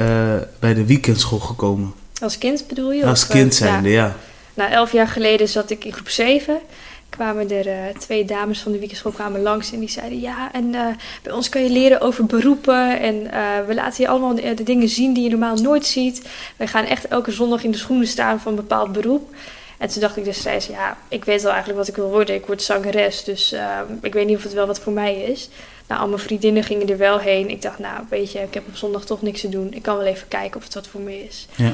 bij 0.58 0.74
de 0.74 0.84
weekendschool 0.84 1.38
gekomen? 1.38 1.92
Als 2.20 2.38
kind 2.38 2.66
bedoel 2.66 2.92
je? 2.92 3.06
Als 3.06 3.26
kind 3.26 3.52
eh, 3.52 3.58
zijnde, 3.58 3.88
ja. 3.88 4.04
ja. 4.04 4.14
Nou, 4.54 4.70
elf 4.70 4.92
jaar 4.92 5.08
geleden 5.08 5.48
zat 5.48 5.70
ik 5.70 5.84
in 5.84 5.92
groep 5.92 6.08
7 6.08 6.58
kwamen 7.18 7.50
er 7.50 7.98
twee 7.98 8.24
dames 8.24 8.60
van 8.60 8.72
de 8.72 8.78
weekendschool 8.78 9.12
kwamen 9.12 9.42
langs 9.42 9.72
en 9.72 9.78
die 9.78 9.88
zeiden 9.88 10.20
ja 10.20 10.52
en 10.52 10.70
bij 11.22 11.32
ons 11.32 11.48
kan 11.48 11.62
je 11.62 11.70
leren 11.70 12.00
over 12.00 12.26
beroepen 12.26 13.00
en 13.00 13.22
we 13.66 13.74
laten 13.74 14.02
je 14.02 14.08
allemaal 14.08 14.34
de, 14.34 14.54
de, 14.54 14.62
dingen 14.62 14.88
zien 14.88 15.12
die 15.14 15.22
je 15.22 15.30
normaal 15.30 15.56
nooit 15.56 15.86
ziet. 15.86 16.28
We 16.56 16.66
gaan 16.66 16.84
echt 16.84 17.08
elke 17.08 17.30
zondag 17.30 17.64
in 17.64 17.70
de 17.70 17.78
schoenen 17.78 18.06
staan 18.06 18.40
van 18.40 18.52
een 18.52 18.58
bepaald 18.58 18.92
beroep. 18.92 19.34
En 19.78 19.88
toen 19.88 20.00
dacht 20.00 20.16
ik 20.16 20.24
destijds, 20.24 20.66
ja, 20.66 20.96
ik 21.08 21.24
weet 21.24 21.42
wel 21.42 21.50
eigenlijk 21.50 21.80
wat 21.80 21.88
ik 21.88 21.96
wil 21.96 22.10
worden. 22.10 22.34
Ik 22.34 22.46
word 22.46 22.62
zangeres, 22.62 23.24
dus 23.24 23.52
uh, 23.52 23.80
ik 24.02 24.12
weet 24.12 24.26
niet 24.26 24.36
of 24.36 24.42
het 24.42 24.52
wel 24.52 24.66
wat 24.66 24.80
voor 24.80 24.92
mij 24.92 25.22
is. 25.22 25.48
Nou, 25.86 26.00
al 26.00 26.08
mijn 26.08 26.20
vriendinnen 26.20 26.62
gingen 26.62 26.88
er 26.88 26.96
wel 26.96 27.18
heen. 27.18 27.50
Ik 27.50 27.62
dacht, 27.62 27.78
nou, 27.78 28.04
weet 28.08 28.32
je, 28.32 28.38
ik 28.38 28.54
heb 28.54 28.66
op 28.68 28.76
zondag 28.76 29.04
toch 29.04 29.22
niks 29.22 29.40
te 29.40 29.48
doen. 29.48 29.72
Ik 29.72 29.82
kan 29.82 29.96
wel 29.96 30.06
even 30.06 30.28
kijken 30.28 30.56
of 30.56 30.64
het 30.64 30.74
wat 30.74 30.86
voor 30.86 31.00
me 31.00 31.24
is. 31.24 31.46
Ja. 31.54 31.72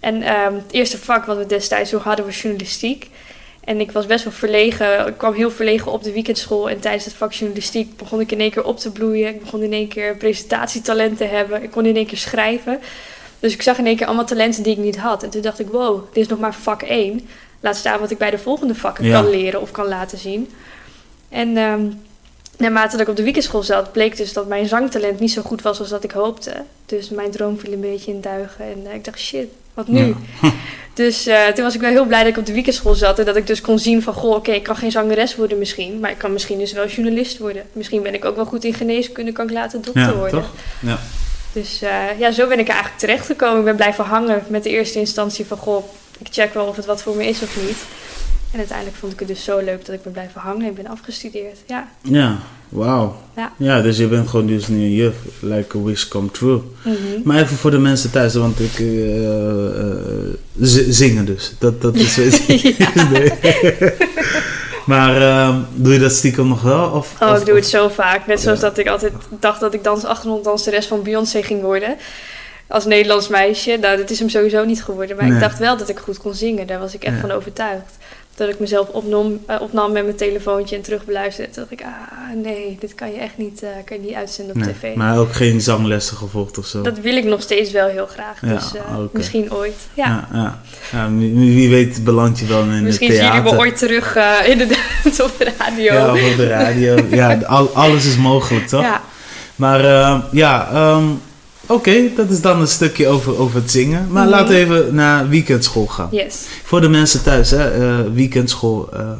En 0.00 0.14
um, 0.14 0.54
het 0.54 0.72
eerste 0.72 0.98
vak 0.98 1.24
wat 1.24 1.36
we 1.36 1.46
destijds 1.46 1.90
zo 1.90 1.98
hadden 1.98 2.24
was 2.24 2.42
journalistiek. 2.42 3.10
En 3.66 3.80
ik 3.80 3.92
was 3.92 4.06
best 4.06 4.24
wel 4.24 4.32
verlegen. 4.32 5.06
Ik 5.06 5.18
kwam 5.18 5.34
heel 5.34 5.50
verlegen 5.50 5.92
op 5.92 6.02
de 6.02 6.12
weekendschool. 6.12 6.70
En 6.70 6.80
tijdens 6.80 7.04
het 7.04 7.14
vak 7.14 7.32
journalistiek 7.32 7.96
begon 7.96 8.20
ik 8.20 8.32
in 8.32 8.40
één 8.40 8.50
keer 8.50 8.64
op 8.64 8.78
te 8.78 8.92
bloeien. 8.92 9.28
Ik 9.28 9.40
begon 9.40 9.62
in 9.62 9.72
één 9.72 9.88
keer 9.88 10.16
presentatietalent 10.16 11.16
te 11.16 11.24
hebben. 11.24 11.62
Ik 11.62 11.70
kon 11.70 11.86
in 11.86 11.96
één 11.96 12.06
keer 12.06 12.18
schrijven. 12.18 12.80
Dus 13.40 13.52
ik 13.52 13.62
zag 13.62 13.78
in 13.78 13.86
één 13.86 13.96
keer 13.96 14.06
allemaal 14.06 14.24
talenten 14.24 14.62
die 14.62 14.72
ik 14.72 14.78
niet 14.78 14.96
had. 14.96 15.22
En 15.22 15.30
toen 15.30 15.40
dacht 15.40 15.58
ik, 15.58 15.68
wow, 15.68 16.04
dit 16.12 16.22
is 16.22 16.28
nog 16.28 16.38
maar 16.38 16.54
vak 16.54 16.82
1. 16.82 17.28
Laat 17.60 17.76
staan 17.76 18.00
wat 18.00 18.10
ik 18.10 18.18
bij 18.18 18.30
de 18.30 18.38
volgende 18.38 18.74
vakken 18.74 19.10
kan 19.10 19.30
leren 19.30 19.60
of 19.60 19.70
kan 19.70 19.88
laten 19.88 20.18
zien. 20.18 20.50
En 21.28 21.56
um, 21.56 22.02
naarmate 22.56 22.90
dat 22.90 23.00
ik 23.00 23.08
op 23.08 23.16
de 23.16 23.22
weekendschool 23.22 23.62
zat, 23.62 23.92
bleek 23.92 24.16
dus 24.16 24.32
dat 24.32 24.46
mijn 24.46 24.66
zangtalent 24.66 25.20
niet 25.20 25.32
zo 25.32 25.42
goed 25.42 25.62
was 25.62 25.78
als 25.78 25.88
dat 25.88 26.04
ik 26.04 26.10
hoopte. 26.10 26.52
Dus 26.86 27.08
mijn 27.08 27.30
droom 27.30 27.58
viel 27.58 27.72
een 27.72 27.80
beetje 27.80 28.12
in 28.12 28.20
duigen. 28.20 28.64
En 28.64 28.82
uh, 28.86 28.94
ik 28.94 29.04
dacht, 29.04 29.18
shit, 29.18 29.48
wat 29.76 29.88
nu? 29.88 30.14
dus 30.94 31.28
uh, 31.28 31.46
toen 31.46 31.64
was 31.64 31.74
ik 31.74 31.80
wel 31.80 31.90
heel 31.90 32.06
blij 32.06 32.18
dat 32.22 32.32
ik 32.32 32.38
op 32.38 32.46
de 32.46 32.52
weekendschool 32.52 32.94
zat. 32.94 33.18
En 33.18 33.24
dat 33.24 33.36
ik 33.36 33.46
dus 33.46 33.60
kon 33.60 33.78
zien 33.78 34.02
van, 34.02 34.14
goh, 34.14 34.34
oké, 34.34 34.52
ik 34.52 34.62
kan 34.62 34.76
geen 34.76 34.90
zangeres 34.90 35.36
worden 35.36 35.58
misschien. 35.58 36.00
Maar 36.00 36.10
ik 36.10 36.18
kan 36.18 36.32
misschien 36.32 36.58
dus 36.58 36.72
wel 36.72 36.86
journalist 36.86 37.38
worden. 37.38 37.62
Misschien 37.72 38.02
ben 38.02 38.14
ik 38.14 38.24
ook 38.24 38.36
wel 38.36 38.46
goed 38.46 38.64
in 38.64 38.74
geneeskunde, 38.74 39.32
kan 39.32 39.44
ik 39.44 39.52
later 39.52 39.82
dokter 39.82 40.02
ja, 40.02 40.14
worden. 40.14 40.40
Toch? 40.40 40.52
Ja. 40.80 40.98
Dus 41.52 41.82
uh, 41.82 42.18
ja, 42.18 42.30
zo 42.30 42.48
ben 42.48 42.58
ik 42.58 42.68
eigenlijk 42.68 42.98
terechtgekomen. 42.98 43.58
Ik 43.58 43.64
ben 43.64 43.76
blijven 43.76 44.04
hangen 44.04 44.42
met 44.46 44.62
de 44.62 44.70
eerste 44.70 44.98
instantie 44.98 45.46
van, 45.46 45.58
goh, 45.58 45.84
ik 46.18 46.26
check 46.30 46.54
wel 46.54 46.66
of 46.66 46.76
het 46.76 46.86
wat 46.86 47.02
voor 47.02 47.16
me 47.16 47.26
is 47.26 47.42
of 47.42 47.56
niet. 47.66 47.76
En 48.52 48.58
uiteindelijk 48.58 48.96
vond 48.96 49.12
ik 49.12 49.18
het 49.18 49.28
dus 49.28 49.44
zo 49.44 49.58
leuk 49.58 49.86
dat 49.86 49.94
ik 49.94 50.02
ben 50.02 50.12
blijven 50.12 50.40
hangen 50.40 50.66
en 50.66 50.74
ben 50.74 50.86
afgestudeerd. 50.86 51.58
Ja, 51.66 51.88
ja 52.02 52.38
wauw. 52.68 53.16
Ja. 53.36 53.52
ja, 53.56 53.80
dus 53.80 53.96
je 53.96 54.06
bent 54.06 54.28
gewoon 54.28 54.46
dus 54.46 54.68
nu 54.68 54.76
een 54.76 54.92
juf. 54.92 55.14
Like 55.40 55.78
a 55.78 55.82
wish 55.82 56.08
come 56.08 56.30
true. 56.30 56.52
Mm 56.52 56.62
-hmm. 56.82 57.20
Maar 57.24 57.42
even 57.42 57.56
voor 57.56 57.70
de 57.70 57.78
mensen 57.78 58.10
thuis, 58.10 58.34
want 58.34 58.60
ik 58.60 58.78
uh, 58.78 59.16
uh, 59.18 60.32
zingen 60.88 61.24
dus. 61.24 61.54
Dat, 61.58 61.82
dat 61.82 61.94
is... 61.94 62.18
maar 64.86 65.20
uh, 65.20 65.56
doe 65.74 65.92
je 65.92 65.98
dat 65.98 66.12
stiekem 66.12 66.48
nog 66.48 66.62
wel? 66.62 66.90
Of, 66.90 67.14
oh, 67.20 67.30
of, 67.30 67.40
ik 67.40 67.46
doe 67.46 67.54
het 67.54 67.66
zo 67.66 67.88
vaak. 67.88 68.26
Net 68.26 68.40
zoals 68.40 68.60
dat 68.60 68.78
ik 68.78 68.88
altijd 68.88 69.12
dacht 69.40 69.60
dat 69.60 69.74
ik 69.74 69.84
dans 69.84 70.04
achtergronddanseres 70.04 70.86
van 70.86 71.02
Beyoncé 71.02 71.42
ging 71.42 71.62
worden. 71.62 71.96
als 72.68 72.84
Nederlands 72.84 73.28
meisje. 73.28 73.76
Nou, 73.80 73.96
dat 73.96 74.10
is 74.10 74.18
hem 74.18 74.28
sowieso 74.28 74.64
niet 74.64 74.84
geworden. 74.84 75.16
Maar 75.16 75.26
ik 75.26 75.40
dacht 75.40 75.58
wel 75.58 75.76
dat 75.76 75.88
ik 75.88 75.98
goed 75.98 76.18
kon 76.18 76.34
zingen. 76.34 76.66
Daar 76.66 76.78
was 76.78 76.94
ik 76.94 77.04
echt 77.04 77.20
van 77.20 77.30
overtuigd 77.30 77.96
dat 78.36 78.48
ik 78.48 78.58
mezelf 78.58 78.88
opnam, 78.88 79.40
uh, 79.50 79.56
opnam 79.60 79.92
met 79.92 80.04
mijn 80.04 80.16
telefoontje 80.16 80.76
en 80.76 80.82
terugbeluisterde. 80.82 81.52
Toen 81.52 81.64
dacht 81.68 81.80
ik, 81.80 81.86
ah 81.86 82.42
nee, 82.42 82.76
dit 82.80 82.94
kan 82.94 83.12
je 83.12 83.18
echt 83.18 83.36
niet, 83.36 83.62
uh, 83.62 83.68
kan 83.84 83.96
je 83.96 84.02
niet 84.02 84.14
uitzenden 84.14 84.56
op 84.56 84.62
tv. 84.62 84.94
Maar 84.94 85.18
ook 85.18 85.32
geen 85.32 85.60
zanglessen 85.60 86.16
gevolgd 86.16 86.58
of 86.58 86.66
zo? 86.66 86.82
Dat 86.82 86.98
wil 86.98 87.16
ik 87.16 87.24
nog 87.24 87.42
steeds 87.42 87.70
wel 87.70 87.88
heel 87.88 88.06
graag. 88.06 88.40
Ja, 88.40 88.48
dus 88.48 88.74
uh, 88.74 88.82
misschien 89.12 89.52
ooit. 89.52 89.76
Ja. 89.94 90.28
ja, 90.32 90.60
ja. 90.92 91.10
wie, 91.16 91.70
weet 91.70 92.04
beland 92.04 92.38
je 92.38 92.46
dan 92.46 92.72
in 92.72 92.82
misschien 92.82 93.08
het 93.08 93.16
theater. 93.16 93.42
Misschien 93.42 93.52
zien 93.52 93.52
jullie 93.52 93.52
me 93.52 93.58
ooit 93.58 93.78
terug 93.78 94.16
inderdaad 94.46 95.20
op 95.30 95.34
de 95.38 95.52
radio. 95.58 95.92
Ja, 95.92 96.10
op 96.10 96.36
de 96.36 96.48
radio. 96.48 96.96
ja, 97.10 97.38
al, 97.46 97.68
alles 97.68 98.06
is 98.06 98.16
mogelijk, 98.16 98.66
toch? 98.66 98.82
Ja. 98.82 99.02
Maar 99.56 99.82
ja... 100.32 100.68
Um, 100.96 101.20
Oké, 101.68 102.14
dat 102.16 102.30
is 102.30 102.40
dan 102.40 102.60
een 102.60 102.68
stukje 102.68 103.06
over, 103.06 103.38
over 103.38 103.60
het 103.60 103.70
zingen. 103.70 104.08
Maar 104.10 104.24
mm 104.24 104.30
laten 104.30 104.48
we 104.48 104.60
even 104.60 104.94
naar 104.94 105.28
weekendschool 105.28 105.86
gaan. 105.86 106.08
Yes. 106.10 106.44
Voor 106.64 106.80
de 106.80 106.88
mensen 106.88 107.22
thuis, 107.22 107.50
hè, 107.50 107.78
uh, 107.78 108.12
weekendschool. 108.12 108.88
Uh, 108.94 109.10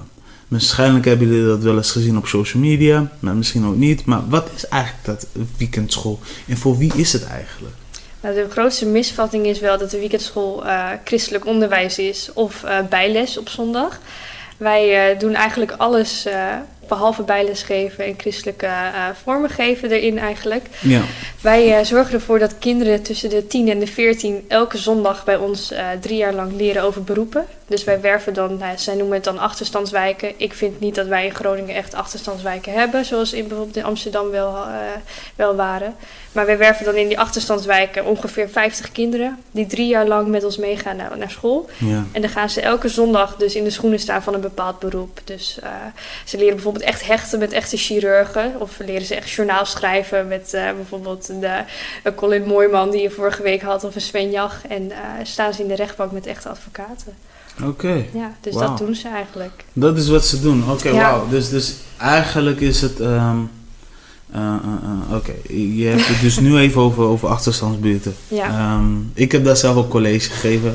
waarschijnlijk 0.48 1.04
hebben 1.04 1.28
jullie 1.28 1.46
dat 1.46 1.62
wel 1.62 1.76
eens 1.76 1.90
gezien 1.90 2.16
op 2.16 2.26
social 2.26 2.62
media, 2.62 3.10
maar 3.18 3.34
misschien 3.34 3.66
ook 3.66 3.76
niet. 3.76 4.04
Maar 4.04 4.20
wat 4.28 4.50
is 4.56 4.68
eigenlijk 4.68 5.04
dat 5.04 5.26
weekendschool 5.56 6.18
en 6.48 6.56
voor 6.56 6.78
wie 6.78 6.92
is 6.94 7.12
het 7.12 7.26
eigenlijk? 7.26 7.74
Nou, 8.20 8.34
de 8.34 8.46
grootste 8.50 8.86
misvatting 8.86 9.46
is 9.46 9.60
wel 9.60 9.78
dat 9.78 9.90
de 9.90 9.98
weekendschool 9.98 10.66
uh, 10.66 10.88
christelijk 11.04 11.46
onderwijs 11.46 11.98
is 11.98 12.30
of 12.34 12.64
bijles 12.88 13.38
op 13.38 13.48
zondag. 13.48 14.00
Wij 14.56 15.16
doen 15.18 15.34
eigenlijk 15.34 15.72
alles 15.72 16.26
behalve 16.88 17.22
bijles 17.22 17.62
geven 17.62 18.04
en 18.04 18.14
christelijke 18.16 18.66
uh, 18.66 19.08
vormen 19.22 19.50
geven 19.50 19.90
erin 19.90 20.18
eigenlijk. 20.18 20.66
Ja. 20.80 21.02
Wij 21.40 21.78
uh, 21.78 21.84
zorgen 21.84 22.14
ervoor 22.14 22.38
dat 22.38 22.58
kinderen 22.58 23.02
tussen 23.02 23.30
de 23.30 23.46
10 23.46 23.68
en 23.68 23.78
de 23.78 23.86
14 23.86 24.44
elke 24.48 24.78
zondag 24.78 25.24
bij 25.24 25.36
ons 25.36 25.72
uh, 25.72 25.78
drie 26.00 26.16
jaar 26.16 26.34
lang 26.34 26.52
leren 26.56 26.82
over 26.82 27.04
beroepen. 27.04 27.46
Dus 27.66 27.84
wij 27.84 28.00
werven 28.00 28.34
dan, 28.34 28.56
nou, 28.56 28.78
zij 28.78 28.94
noemen 28.94 29.14
het 29.14 29.24
dan 29.24 29.38
achterstandswijken. 29.38 30.32
Ik 30.36 30.54
vind 30.54 30.80
niet 30.80 30.94
dat 30.94 31.06
wij 31.06 31.24
in 31.24 31.34
Groningen 31.34 31.74
echt 31.74 31.94
achterstandswijken 31.94 32.72
hebben, 32.72 33.04
zoals 33.04 33.32
in 33.32 33.48
bijvoorbeeld 33.48 33.76
in 33.76 33.84
Amsterdam 33.84 34.30
wel, 34.30 34.56
wel 35.36 35.56
waren. 35.56 35.94
Maar 36.32 36.46
wij 36.46 36.58
werven 36.58 36.84
dan 36.84 36.94
in 36.94 37.08
die 37.08 37.18
achterstandswijken 37.18 38.04
ongeveer 38.04 38.48
50 38.48 38.92
kinderen 38.92 39.38
die 39.50 39.66
drie 39.66 39.88
jaar 39.88 40.06
lang 40.06 40.28
met 40.28 40.44
ons 40.44 40.56
meegaan 40.56 40.96
naar, 40.96 41.18
naar 41.18 41.30
school. 41.30 41.68
Ja. 41.78 42.04
En 42.12 42.20
dan 42.20 42.30
gaan 42.30 42.50
ze 42.50 42.60
elke 42.60 42.88
zondag 42.88 43.36
dus 43.36 43.54
in 43.54 43.64
de 43.64 43.70
schoenen 43.70 43.98
staan 43.98 44.22
van 44.22 44.34
een 44.34 44.40
bepaald 44.40 44.78
beroep. 44.78 45.20
Dus 45.24 45.58
ze 46.24 46.36
leren 46.36 46.54
bijvoorbeeld 46.54 46.84
echt 46.84 47.06
hechten 47.06 47.38
met 47.38 47.52
echte 47.52 47.76
chirurgen. 47.76 48.54
Of 48.58 48.78
leren 48.78 49.06
ze 49.06 49.14
echt 49.14 49.30
journaal 49.30 49.64
schrijven 49.64 50.28
met 50.28 50.52
uh, 50.54 50.72
bijvoorbeeld 50.72 51.40
de, 51.40 51.60
Colin 52.14 52.44
Mooiman 52.44 52.90
die 52.90 53.02
je 53.02 53.10
vorige 53.10 53.42
week 53.42 53.62
had. 53.62 53.84
Of 53.84 53.94
een 53.94 54.00
Sven 54.00 54.30
Jach. 54.30 54.66
En 54.68 54.92
staan 55.22 55.54
ze 55.54 55.62
in 55.62 55.68
de 55.68 55.74
rechtbank 55.74 56.12
met 56.12 56.26
echte 56.26 56.48
advocaten. 56.48 57.16
Oké. 57.64 58.04
Ja, 58.12 58.34
dus 58.40 58.52
wow. 58.54 58.62
dat 58.62 58.78
doen 58.78 58.94
ze 58.94 59.08
eigenlijk. 59.08 59.64
Dat 59.72 59.96
is 59.96 60.08
wat 60.08 60.26
ze 60.26 60.40
doen. 60.40 60.62
Oké, 60.62 60.72
okay, 60.72 60.92
ja. 60.92 61.10
wauw. 61.10 61.28
Dus, 61.28 61.48
dus 61.48 61.74
eigenlijk 61.98 62.60
is 62.60 62.80
het... 62.80 63.00
Um, 63.00 63.50
Oké, 65.10 65.14
okay. 65.14 65.56
je 65.56 65.86
hebt 65.86 66.06
het 66.06 66.20
dus 66.20 66.38
nu 66.38 66.56
even 66.56 66.80
over, 66.80 67.02
over 67.02 67.28
achterstandsbuurten. 67.28 68.14
Ja. 68.28 68.76
Um, 68.76 69.10
ik 69.14 69.32
heb 69.32 69.44
daar 69.44 69.56
zelf 69.56 69.76
ook 69.76 69.90
college 69.90 70.30
gegeven. 70.30 70.74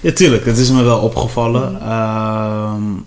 ja, 0.00 0.12
tuurlijk, 0.12 0.44
het 0.44 0.58
is 0.58 0.70
me 0.70 0.82
wel 0.82 0.98
opgevallen. 0.98 1.72
Mm. 2.80 3.04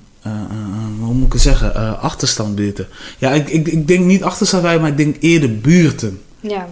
Hoe 0.99 1.13
moet 1.13 1.25
ik 1.25 1.33
het 1.33 1.41
zeggen? 1.41 1.99
Achterstandbuurten. 1.99 2.87
Ja, 3.17 3.31
ik, 3.31 3.49
ik, 3.49 3.67
ik 3.67 3.87
denk 3.87 4.05
niet 4.05 4.23
achterstandwijken, 4.23 4.81
maar 4.81 4.91
ik 4.91 4.97
denk 4.97 5.15
eerder 5.19 5.59
buurten. 5.59 6.21
Ja. 6.39 6.67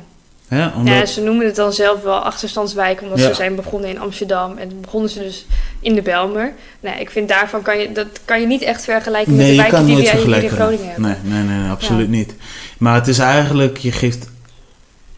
Ja, 0.50 0.74
omdat... 0.76 0.94
ja, 0.94 1.06
ze 1.06 1.22
noemen 1.22 1.46
het 1.46 1.56
dan 1.56 1.74
zelf 1.74 2.04
wel 2.04 2.20
achterstandswijken, 2.20 3.04
omdat 3.04 3.20
ja. 3.20 3.28
ze 3.28 3.34
zijn 3.34 3.56
begonnen 3.56 3.90
in 3.90 4.00
Amsterdam 4.00 4.58
en 4.58 4.82
begonnen 4.82 5.10
ze 5.10 5.20
dus 5.20 5.46
in 5.80 5.96
de 5.96 6.02
Belmer. 6.02 6.54
Nee, 6.80 7.00
ik 7.00 7.10
vind 7.10 7.30
daarvan 7.30 7.62
kan 7.62 7.78
je, 7.78 7.92
dat 7.92 8.08
kan 8.26 8.42
je 8.42 8.48
niet 8.48 8.62
echt 8.62 8.84
vergelijken 8.84 9.36
nee, 9.36 9.48
met 9.48 9.56
de 9.56 9.62
wijken 9.62 9.86
die 9.86 9.96
we 9.96 10.02
hier 10.02 10.44
in 10.44 10.50
Groningen 10.50 10.86
hebben. 10.86 11.02
Nee, 11.02 11.16
nee, 11.24 11.44
nee, 11.44 11.58
nee 11.58 11.70
absoluut 11.70 12.06
ja. 12.06 12.12
niet. 12.12 12.36
Maar 12.78 12.96
het 12.96 13.08
is 13.08 13.20
eigenlijk, 13.20 13.78
je 13.78 13.92
geeft, 13.92 14.30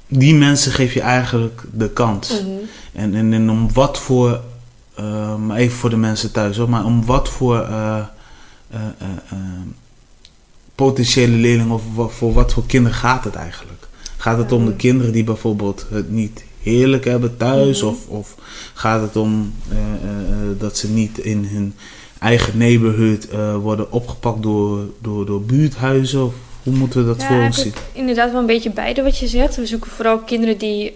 die 0.07 0.36
mensen 0.36 0.72
geef 0.72 0.94
je 0.94 1.01
eigenlijk 1.01 1.61
de 1.72 1.90
kans. 1.90 2.29
Mm 2.29 2.37
-hmm. 2.37 2.59
en, 2.94 3.16
en, 3.16 3.33
en 3.33 3.50
om 3.50 3.74
wat 3.74 4.00
voor, 4.00 4.42
uh, 5.00 5.35
maar 5.35 5.57
even 5.57 5.77
voor 5.77 5.90
de 5.90 5.98
mensen 5.98 6.31
thuis 6.31 6.57
hoor, 6.57 6.70
maar 6.70 6.85
om 6.85 7.05
wat 7.05 7.29
voor... 7.29 7.68
Uh, 7.70 8.00
uh, 8.74 8.79
uh, 9.33 9.40
potentiële 10.75 11.35
leerlingen 11.35 11.79
of 11.98 12.16
voor 12.16 12.33
wat 12.33 12.53
voor 12.53 12.66
kinderen 12.66 12.98
gaat 12.98 13.24
het 13.24 13.35
eigenlijk? 13.35 13.86
Gaat 14.18 14.38
het 14.38 14.51
om 14.51 14.66
de 14.66 14.75
kinderen 14.75 15.14
die 15.14 15.24
bijvoorbeeld 15.24 15.86
het 15.90 16.12
niet 16.12 16.44
heerlijk 16.62 17.06
hebben 17.06 17.38
thuis? 17.38 17.82
Mhm. 17.82 17.90
Of, 17.90 18.08
of 18.08 18.36
gaat 18.74 19.01
het 19.01 19.16
om 19.16 19.53
uh, 19.72 19.77
dat 20.60 20.77
ze 20.77 20.90
niet 20.90 21.18
in 21.18 21.46
hun 21.46 21.74
eigen 22.20 22.58
neighborhood 22.58 23.27
worden 23.62 23.92
opgepakt 23.92 24.44
door, 24.44 24.86
door, 25.01 25.25
door 25.25 25.42
buurthuizen? 25.42 26.25
Of 26.25 26.34
hoe 26.64 26.74
moeten 26.74 27.00
we 27.00 27.08
dat 27.08 27.22
ja, 27.22 27.27
voor 27.27 27.44
ons 27.44 27.62
zien? 27.62 27.74
Inderdaad 27.94 28.32
wel 28.32 28.40
een 28.40 28.46
beetje 28.46 28.72
beide 28.72 29.03
wat 29.03 29.18
je 29.18 29.27
zegt. 29.27 29.56
We 29.56 29.66
zoeken 29.66 29.92
vooral 29.92 30.20
kinderen 30.20 30.58
die 30.58 30.94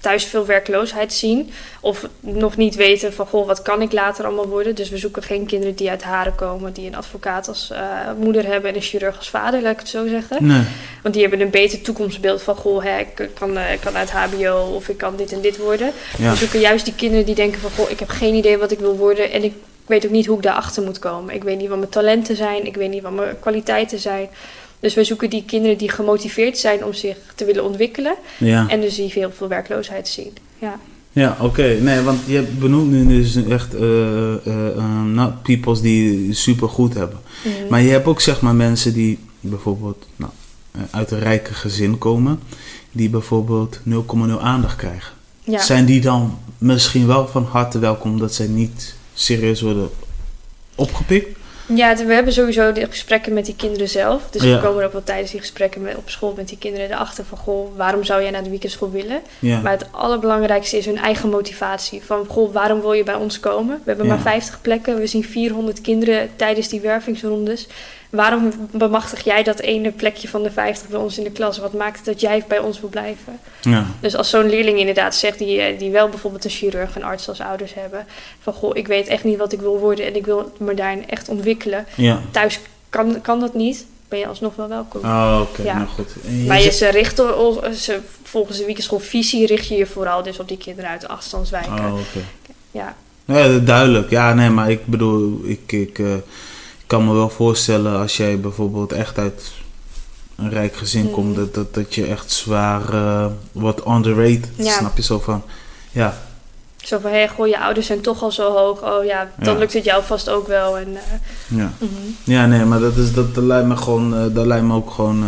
thuis 0.00 0.24
veel 0.24 0.46
werkloosheid 0.46 1.12
zien. 1.12 1.52
Of 1.80 2.08
nog 2.20 2.56
niet 2.56 2.74
weten 2.74 3.12
van, 3.12 3.26
goh, 3.26 3.46
wat 3.46 3.62
kan 3.62 3.82
ik 3.82 3.92
later 3.92 4.24
allemaal 4.24 4.48
worden. 4.48 4.74
Dus 4.74 4.88
we 4.88 4.98
zoeken 4.98 5.22
geen 5.22 5.46
kinderen 5.46 5.74
die 5.74 5.90
uit 5.90 6.02
Haren 6.02 6.34
komen. 6.34 6.72
Die 6.72 6.86
een 6.86 6.96
advocaat 6.96 7.48
als 7.48 7.70
uh, 7.72 7.78
moeder 8.18 8.46
hebben 8.46 8.70
en 8.70 8.76
een 8.76 8.82
chirurg 8.82 9.16
als 9.16 9.30
vader, 9.30 9.62
laat 9.62 9.72
ik 9.72 9.78
het 9.78 9.88
zo 9.88 10.06
zeggen. 10.06 10.46
Nee. 10.46 10.62
Want 11.02 11.14
die 11.14 11.22
hebben 11.22 11.40
een 11.40 11.50
beter 11.50 11.80
toekomstbeeld 11.80 12.42
van, 12.42 12.56
goh, 12.56 12.84
hè, 12.84 12.98
ik, 12.98 13.28
kan, 13.34 13.56
uh, 13.56 13.72
ik 13.72 13.80
kan 13.80 13.96
uit 13.96 14.10
hbo 14.10 14.72
of 14.74 14.88
ik 14.88 14.96
kan 14.96 15.16
dit 15.16 15.32
en 15.32 15.40
dit 15.40 15.56
worden. 15.56 15.92
Ja. 16.18 16.30
We 16.30 16.36
zoeken 16.36 16.60
juist 16.60 16.84
die 16.84 16.94
kinderen 16.94 17.26
die 17.26 17.34
denken 17.34 17.60
van, 17.60 17.70
goh, 17.70 17.90
ik 17.90 17.98
heb 17.98 18.08
geen 18.08 18.34
idee 18.34 18.58
wat 18.58 18.70
ik 18.70 18.78
wil 18.78 18.96
worden. 18.96 19.30
En 19.30 19.44
ik 19.44 19.54
weet 19.86 20.04
ook 20.04 20.10
niet 20.10 20.26
hoe 20.26 20.36
ik 20.36 20.42
daarachter 20.42 20.82
moet 20.82 20.98
komen. 20.98 21.34
Ik 21.34 21.44
weet 21.44 21.58
niet 21.58 21.68
wat 21.68 21.78
mijn 21.78 21.90
talenten 21.90 22.36
zijn. 22.36 22.66
Ik 22.66 22.76
weet 22.76 22.90
niet 22.90 23.02
wat 23.02 23.12
mijn 23.12 23.40
kwaliteiten 23.40 23.98
zijn. 23.98 24.28
Dus 24.86 24.94
wij 24.94 25.04
zoeken 25.04 25.30
die 25.30 25.44
kinderen 25.44 25.78
die 25.78 25.90
gemotiveerd 25.90 26.58
zijn 26.58 26.84
om 26.84 26.92
zich 26.92 27.16
te 27.34 27.44
willen 27.44 27.64
ontwikkelen. 27.64 28.14
Ja. 28.38 28.68
En 28.68 28.80
dus 28.80 28.94
die 28.94 29.10
veel, 29.10 29.30
veel 29.32 29.48
werkloosheid 29.48 30.08
zien. 30.08 30.32
Ja, 30.58 30.78
ja 31.12 31.30
oké. 31.32 31.44
Okay. 31.44 31.78
Nee, 31.78 32.00
want 32.00 32.18
je 32.26 32.42
benoemt 32.42 32.90
nu 32.90 33.06
dus 33.06 33.36
echt 33.36 33.74
uh, 33.74 33.80
uh, 33.80 34.76
uh, 35.14 35.26
peoples 35.42 35.80
die 35.80 36.32
super 36.32 36.68
goed 36.68 36.94
hebben. 36.94 37.18
Mm. 37.44 37.52
Maar 37.70 37.80
je 37.80 37.90
hebt 37.90 38.06
ook 38.06 38.20
zeg 38.20 38.40
maar 38.40 38.54
mensen 38.54 38.92
die 38.92 39.18
bijvoorbeeld 39.40 40.06
nou, 40.16 40.32
uit 40.90 41.10
een 41.10 41.20
rijke 41.20 41.54
gezin 41.54 41.98
komen. 41.98 42.40
Die 42.92 43.10
bijvoorbeeld 43.10 43.80
0,0 43.88 43.92
aandacht 44.40 44.76
krijgen. 44.76 45.12
Ja. 45.44 45.62
Zijn 45.62 45.84
die 45.84 46.00
dan 46.00 46.38
misschien 46.58 47.06
wel 47.06 47.28
van 47.28 47.44
harte 47.44 47.78
welkom 47.78 48.18
dat 48.18 48.34
zij 48.34 48.46
niet 48.46 48.94
serieus 49.14 49.60
worden 49.60 49.90
opgepikt? 50.74 51.35
Ja, 51.74 51.96
we 51.96 52.12
hebben 52.14 52.32
sowieso 52.32 52.72
de 52.72 52.86
gesprekken 52.90 53.32
met 53.34 53.44
die 53.44 53.56
kinderen 53.56 53.88
zelf. 53.88 54.30
Dus 54.30 54.42
Ja. 54.42 54.56
we 54.60 54.66
komen 54.66 54.84
ook 54.84 54.92
wel 54.92 55.02
tijdens 55.04 55.30
die 55.30 55.40
gesprekken 55.40 55.82
met, 55.82 55.96
op 55.96 56.10
school 56.10 56.34
met 56.36 56.48
die 56.48 56.58
kinderen 56.58 56.90
erachter 56.90 57.24
van... 57.24 57.38
goh, 57.38 57.76
waarom 57.76 58.04
zou 58.04 58.22
jij 58.22 58.30
naar 58.30 58.42
de 58.42 58.50
weekendschool 58.50 58.90
willen? 58.90 59.20
Ja. 59.38 59.60
Maar 59.60 59.72
het 59.72 59.86
allerbelangrijkste 59.90 60.76
is 60.76 60.86
hun 60.86 60.98
eigen 60.98 61.28
motivatie. 61.28 62.02
Van, 62.04 62.26
goh, 62.28 62.52
waarom 62.52 62.80
wil 62.80 62.92
je 62.92 63.02
bij 63.04 63.14
ons 63.14 63.40
komen? 63.40 63.76
We 63.76 63.82
hebben 63.90 64.06
Ja. 64.06 64.12
maar 64.14 64.22
50 64.22 64.60
plekken. 64.60 64.98
We 64.98 65.06
zien 65.06 65.24
400 65.24 65.80
kinderen 65.80 66.28
tijdens 66.36 66.68
die 66.68 66.80
wervingsrondes. 66.80 67.66
Waarom 68.10 68.52
bemachtig 68.70 69.24
jij 69.24 69.42
dat 69.42 69.60
ene 69.60 69.90
plekje 69.90 70.28
van 70.28 70.42
de 70.42 70.50
50 70.50 70.88
bij 70.88 70.98
ons 70.98 71.18
in 71.18 71.24
de 71.24 71.30
klas? 71.30 71.58
Wat 71.58 71.72
maakt 71.72 71.96
het 71.96 72.04
dat 72.04 72.20
jij 72.20 72.44
bij 72.48 72.58
ons 72.58 72.80
wil 72.80 72.88
blijven? 72.88 73.38
Ja. 73.60 73.86
Dus 74.00 74.16
als 74.16 74.30
zo'n 74.30 74.48
leerling 74.48 74.78
inderdaad 74.78 75.14
zegt, 75.14 75.38
die, 75.38 75.60
eh, 75.60 75.78
die 75.78 75.90
wel 75.90 76.08
bijvoorbeeld 76.08 76.44
een 76.44 76.50
chirurg 76.50 76.96
en 76.96 77.02
arts 77.02 77.28
als 77.28 77.40
ouders 77.40 77.74
hebben... 77.74 78.06
van, 78.40 78.52
goh, 78.52 78.76
ik 78.76 78.86
weet 78.86 79.06
echt 79.06 79.24
niet 79.24 79.38
wat 79.38 79.52
ik 79.52 79.60
wil 79.60 79.78
worden 79.78 80.06
en 80.06 80.16
ik 80.16 80.26
wil 80.26 80.52
me 80.58 80.74
daarin 80.74 81.08
echt 81.08 81.28
ontwikkelen... 81.28 81.86
Ja. 81.94 82.20
Thuis 82.30 82.60
kan, 82.88 83.20
kan 83.20 83.40
dat 83.40 83.54
niet. 83.54 83.86
Ben 84.08 84.18
je 84.18 84.26
alsnog 84.26 84.56
wel 84.56 84.68
welkom. 84.68 85.00
Oh, 85.00 85.40
oké. 85.42 85.62
Ja. 85.62 85.76
Nou 85.76 85.88
goed. 85.88 86.14
Je 86.22 86.44
maar 86.46 86.62
je 86.62 86.70
ze 87.76 88.00
volgens 88.22 88.58
de 88.58 88.64
weekendschoolvisie 88.64 89.46
richt 89.46 89.68
je 89.68 89.74
je 89.74 89.86
vooral 89.86 90.22
dus 90.22 90.38
op 90.38 90.48
die 90.48 90.56
kinderen 90.56 90.90
uit 90.90 91.00
de 91.00 91.08
achterstandswijken. 91.08 91.72
Oh, 91.72 91.92
oké. 91.92 92.24
Ja. 92.70 92.96
Ja, 93.24 93.58
duidelijk. 93.58 94.10
Ja, 94.10 94.34
nee, 94.34 94.50
maar 94.50 94.70
ik 94.70 94.86
bedoel, 94.86 95.40
ik, 95.44 95.72
ik, 95.72 95.98
eh, 95.98 96.14
ik 96.14 96.22
kan 96.86 97.06
me 97.06 97.12
wel 97.12 97.28
voorstellen 97.28 97.98
als 97.98 98.16
jij 98.16 98.40
bijvoorbeeld 98.40 98.92
echt 98.92 99.18
uit 99.18 99.52
een 100.36 100.50
rijk 100.50 100.76
gezin 100.76 101.04
Mhm. 101.04 101.12
komt, 101.12 101.36
dat, 101.36 101.54
dat, 101.54 101.74
dat 101.74 101.94
je 101.94 102.06
echt 102.06 102.30
zwaar 102.30 102.94
eh, 102.94 103.26
wordt 103.52 103.86
underrated. 103.88 104.48
Ja. 104.56 104.72
Snap 104.72 104.96
je 104.96 105.02
zo 105.02 105.18
van? 105.18 105.42
Ja, 105.90 106.18
Zo 106.76 106.98
van, 106.98 107.10
hé, 107.10 107.28
goh, 107.28 107.46
je 107.46 107.60
ouders 107.60 107.86
zijn 107.86 108.00
toch 108.00 108.22
al 108.22 108.32
zo 108.32 108.52
hoog. 108.52 108.82
Oh 108.82 109.04
ja, 109.04 109.30
dan 109.38 109.52
Ja. 109.54 109.58
lukt 109.58 109.72
het 109.72 109.84
jou 109.84 110.04
vast 110.04 110.28
ook 110.30 110.46
wel. 110.46 110.78
En, 110.78 110.96
eh, 110.96 111.58
ja. 111.58 111.72
mhm. 111.78 111.90
Ja, 112.24 112.46
nee, 112.46 112.64
maar 112.64 112.80
dat, 112.80 112.96
is, 112.96 113.12
dat, 113.12 113.34
dat 113.34 113.44
lijkt 113.44 113.68
me 113.68 113.76
gewoon, 113.76 114.14
eh, 114.16 114.24
dat 114.34 114.46
lijkt 114.46 114.64
me 114.64 114.74
ook 114.74 114.90
gewoon 114.90 115.24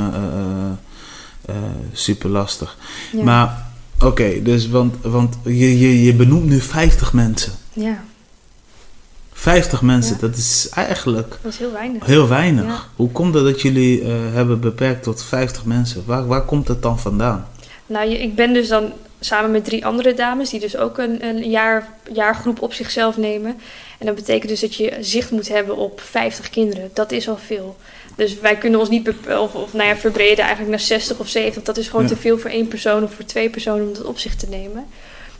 super 1.92 2.31
lastig. 2.31 2.77
ja. 3.12 3.23
Maar, 3.25 3.66
oké, 4.05 4.42
dus 4.42 4.68
want, 4.68 4.94
want 5.03 5.35
je, 5.44 5.79
je, 5.79 6.03
je 6.03 6.14
benoemt 6.14 6.44
nu 6.49 6.61
50 6.61 7.12
mensen. 7.12 7.53
ja, 7.73 8.05
50 9.38 9.83
mensen, 9.83 10.14
Ja. 10.14 10.20
dat 10.20 10.37
is 10.37 10.68
eigenlijk 10.74 11.38
dat 11.42 11.53
is 11.53 11.59
heel 11.59 11.72
weinig. 11.72 12.07
heel 12.07 12.29
weinig. 12.29 12.64
Ja. 12.64 12.83
Hoe 12.96 13.11
komt 13.11 13.35
het 13.35 13.44
dat 13.44 13.62
jullie 13.62 14.03
eh, 14.03 14.09
hebben 14.33 14.61
beperkt 14.61 15.03
tot 15.03 15.22
50 15.22 15.64
mensen? 15.64 16.03
Waar, 16.07 16.27
waar 16.27 16.44
komt 16.44 16.68
het 16.68 16.83
dan 16.83 16.98
vandaan? 16.98 17.48
Nou, 17.87 18.11
ik 18.11 18.35
ben 18.35 18.53
dus 18.53 18.68
dan 18.68 18.92
samen 19.20 19.51
met 19.51 19.64
drie 19.64 19.87
andere 19.87 20.14
dames, 20.14 20.51
die 20.51 20.61
dus 20.61 20.77
ook 20.77 20.98
een, 20.98 21.24
een 21.24 21.51
jaar, 21.51 21.88
jaargroep 22.12 22.62
op 22.62 22.72
zichzelf 22.72 23.16
nemen. 23.16 23.57
En 23.98 24.07
dat 24.07 24.14
betekent 24.14 24.48
dus 24.48 24.61
dat 24.61 24.74
je 24.74 24.96
zicht 25.01 25.31
moet 25.31 25.48
hebben 25.48 25.77
op 25.77 26.01
50 26.01 26.51
kinderen. 26.51 26.90
Dat 26.92 27.12
is 27.12 27.29
al 27.29 27.38
veel. 27.46 27.77
Dus 28.16 28.40
wij 28.40 28.57
kunnen 28.57 28.81
ons 28.81 28.88
niet 28.88 29.09
of, 29.38 29.55
of 29.55 29.72
nou 29.72 29.88
ja, 29.88 29.96
verbreden 29.96 30.38
eigenlijk 30.38 30.70
naar 30.70 30.81
60 30.81 31.18
of 31.18 31.29
70. 31.29 31.62
Dat 31.62 31.77
is 31.77 31.88
gewoon 31.88 32.07
te 32.07 32.16
veel 32.16 32.38
voor 32.38 32.51
één 32.51 32.68
persoon 32.68 33.03
of 33.03 33.14
voor 33.14 33.24
twee 33.24 33.51
personen 33.51 33.87
om 33.87 33.94
dat 33.94 34.05
op 34.05 34.18
zich 34.18 34.35
te 34.37 34.48
nemen. 34.48 34.87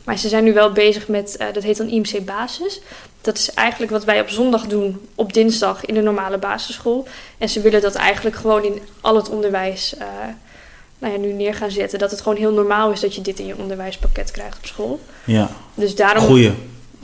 Maar 0.03 0.17
ze 0.17 0.29
zijn 0.29 0.43
nu 0.43 0.53
wel 0.53 0.71
bezig 0.71 1.07
met, 1.07 1.37
uh, 1.41 1.47
dat 1.53 1.63
heet 1.63 1.77
dan 1.77 1.89
IMC 1.89 2.25
Basis. 2.25 2.81
Dat 3.21 3.37
is 3.37 3.53
eigenlijk 3.53 3.91
wat 3.91 4.03
wij 4.03 4.21
op 4.21 4.29
zondag 4.29 4.67
doen, 4.67 5.07
op 5.15 5.33
dinsdag 5.33 5.85
in 5.85 5.93
de 5.93 6.01
normale 6.01 6.37
basisschool. 6.37 7.07
En 7.37 7.49
ze 7.49 7.61
willen 7.61 7.81
dat 7.81 7.95
eigenlijk 7.95 8.35
gewoon 8.35 8.63
in 8.63 8.81
al 9.01 9.15
het 9.15 9.29
onderwijs 9.29 9.93
uh, 9.97 10.05
nou 10.99 11.13
ja, 11.13 11.19
nu 11.19 11.33
neer 11.33 11.53
gaan 11.53 11.71
zetten. 11.71 11.99
Dat 11.99 12.11
het 12.11 12.21
gewoon 12.21 12.37
heel 12.37 12.53
normaal 12.53 12.91
is 12.91 12.99
dat 12.99 13.15
je 13.15 13.21
dit 13.21 13.39
in 13.39 13.45
je 13.45 13.57
onderwijspakket 13.57 14.31
krijgt 14.31 14.57
op 14.57 14.65
school. 14.65 14.99
Ja, 15.23 15.49
dus 15.73 15.95
daarom, 15.95 16.23
Goeie. 16.23 16.51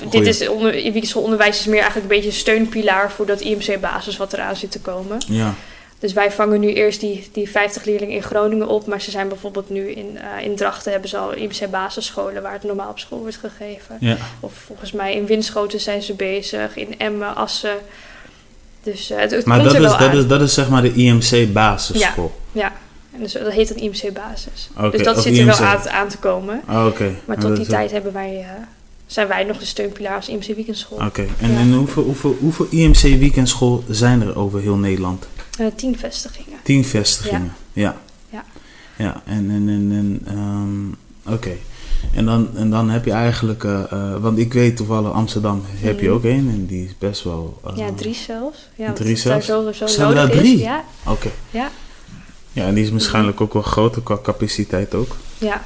Dit 0.10 0.28
is 0.28 0.48
onder, 0.48 1.16
onderwijs 1.16 1.60
is 1.60 1.66
meer 1.66 1.82
eigenlijk 1.82 2.12
een 2.12 2.16
beetje 2.16 2.30
een 2.30 2.36
steunpilaar 2.36 3.12
voor 3.12 3.26
dat 3.26 3.42
IMC-basis 3.42 4.18
wat 4.18 4.34
eraan 4.34 4.56
zit 4.56 4.72
te 4.72 4.80
komen. 4.80 5.18
Ja. 5.28 5.54
Dus 6.00 6.14
wij 6.14 6.32
vangen 6.32 6.60
nu 6.60 6.74
eerst 6.74 7.00
die, 7.00 7.30
die 7.32 7.50
50 7.50 7.84
leerlingen 7.84 8.16
in 8.16 8.24
Groningen 8.24 8.68
op. 8.68 8.88
Maar 8.88 9.02
ze 9.02 9.12
zijn 9.12 9.28
bijvoorbeeld 9.28 9.70
nu 9.70 9.92
in, 9.92 10.18
uh, 10.38 10.46
in 10.46 10.56
Drachten 10.56 10.92
hebben 10.92 11.10
ze 11.10 11.18
al 11.18 11.34
IMC-basisscholen 11.36 12.42
waar 12.42 12.54
het 12.54 12.64
normaal 12.64 12.90
op 12.90 13.00
school 13.00 13.20
wordt 13.20 13.38
gegeven. 13.38 13.98
Ja. 14.00 14.18
Of 14.40 14.54
volgens 14.66 14.92
mij 14.92 15.16
in 15.16 15.26
Winschoten 15.26 15.80
zijn 15.80 16.02
ze 16.02 16.14
bezig, 16.14 16.76
in 16.76 17.00
Emmen, 17.00 17.36
Assen. 17.36 17.78
Dus 18.84 19.12
uh, 19.12 19.18
het, 19.18 19.32
het 19.32 19.46
maar 19.46 19.58
komt 19.60 19.70
dat 19.72 19.80
er 19.80 19.84
is, 19.84 19.90
wel 19.90 20.00
dat 20.00 20.10
aan. 20.10 20.18
is, 20.18 20.28
dat 20.28 20.42
is 20.42 20.54
zeg 20.54 20.70
maar 20.70 20.82
de 20.82 20.94
IMC-basisschool. 20.94 22.32
Ja, 22.52 22.62
ja. 22.62 22.72
En 23.14 23.22
dus, 23.22 23.34
dat 23.34 23.52
heet 23.52 23.68
dan 23.68 23.78
IMC-basis. 23.78 24.70
Dus 24.92 25.04
dat 25.04 25.22
zit 25.22 25.38
er 25.38 25.46
wel 25.46 25.56
IMC. 25.56 25.66
aan, 25.66 25.90
aan 25.90 26.08
te 26.08 26.18
komen. 26.18 26.62
Oh, 26.70 26.86
Oké. 26.86 27.16
Maar 27.26 27.38
tot 27.38 27.56
die 27.56 27.66
tijd 27.66 27.92
hebben 27.92 28.14
wij, 28.14 28.40
uh, 28.40 28.64
zijn 29.06 29.28
wij 29.28 29.44
nog 29.44 29.58
de 29.58 29.66
steunpilaar 29.66 30.16
als 30.16 30.30
IMC 30.30 30.46
Weekendschool. 30.56 30.98
Oké, 31.06 31.28
en, 31.40 31.52
Ja. 31.52 31.58
en 31.60 31.74
hoeveel, 31.74 32.04
hoeveel, 32.04 32.38
hoeveel 32.40 32.68
IMC 32.70 33.02
weekendschool 33.02 33.84
zijn 33.90 34.22
er 34.22 34.38
over 34.38 34.62
heel 34.62 34.76
Nederland? 34.76 35.28
Uh, 35.60 35.68
tien 35.76 35.98
vestigingen. 35.98 36.60
Tien 36.64 36.86
vestigingen, 36.86 37.54
ja. 37.74 37.98
Ja. 38.30 38.44
Ja, 38.98 39.22
en, 39.26 39.50
en, 39.52 39.70
en, 39.70 39.92
en 39.92 40.22
ehm, 40.26 41.34
oké. 41.36 41.52
En, 42.14 42.26
dan, 42.26 42.50
en 42.56 42.70
dan 42.70 42.90
heb 42.90 43.06
je 43.06 43.12
eigenlijk, 43.12 43.64
eh, 43.64 43.92
eh, 43.92 44.16
want 44.22 44.38
ik 44.38 44.54
weet 44.54 44.78
toevallig 44.78 45.12
Amsterdam 45.12 45.62
heb 45.66 46.00
je 46.00 46.06
Mhm. 46.06 46.16
ook 46.16 46.24
één 46.24 46.50
en 46.50 46.66
die 46.66 46.86
is 46.86 46.92
best 46.98 47.24
wel... 47.24 47.62
ja, 47.76 47.92
drie 47.96 48.14
zelfs. 48.16 48.70
Ja, 48.76 48.94
drie 48.94 49.16
zelfs? 49.16 49.46
zo, 49.46 49.72
zo 49.72 49.88
Zijn 49.88 50.18
er 50.18 50.30
drie? 50.30 50.56
is. 50.56 50.62
Ja, 50.62 50.84
Oké. 51.08 51.30
ja, 51.52 51.70
Ja, 52.52 52.66
en 52.66 52.74
die 52.74 52.84
is 52.84 52.90
waarschijnlijk 52.92 53.42
ook 53.42 53.54
wel 53.54 53.62
groter 53.62 54.02
qua 54.02 54.18
capaciteit 54.24 54.94
ook. 54.96 55.16
ja. 55.38 55.64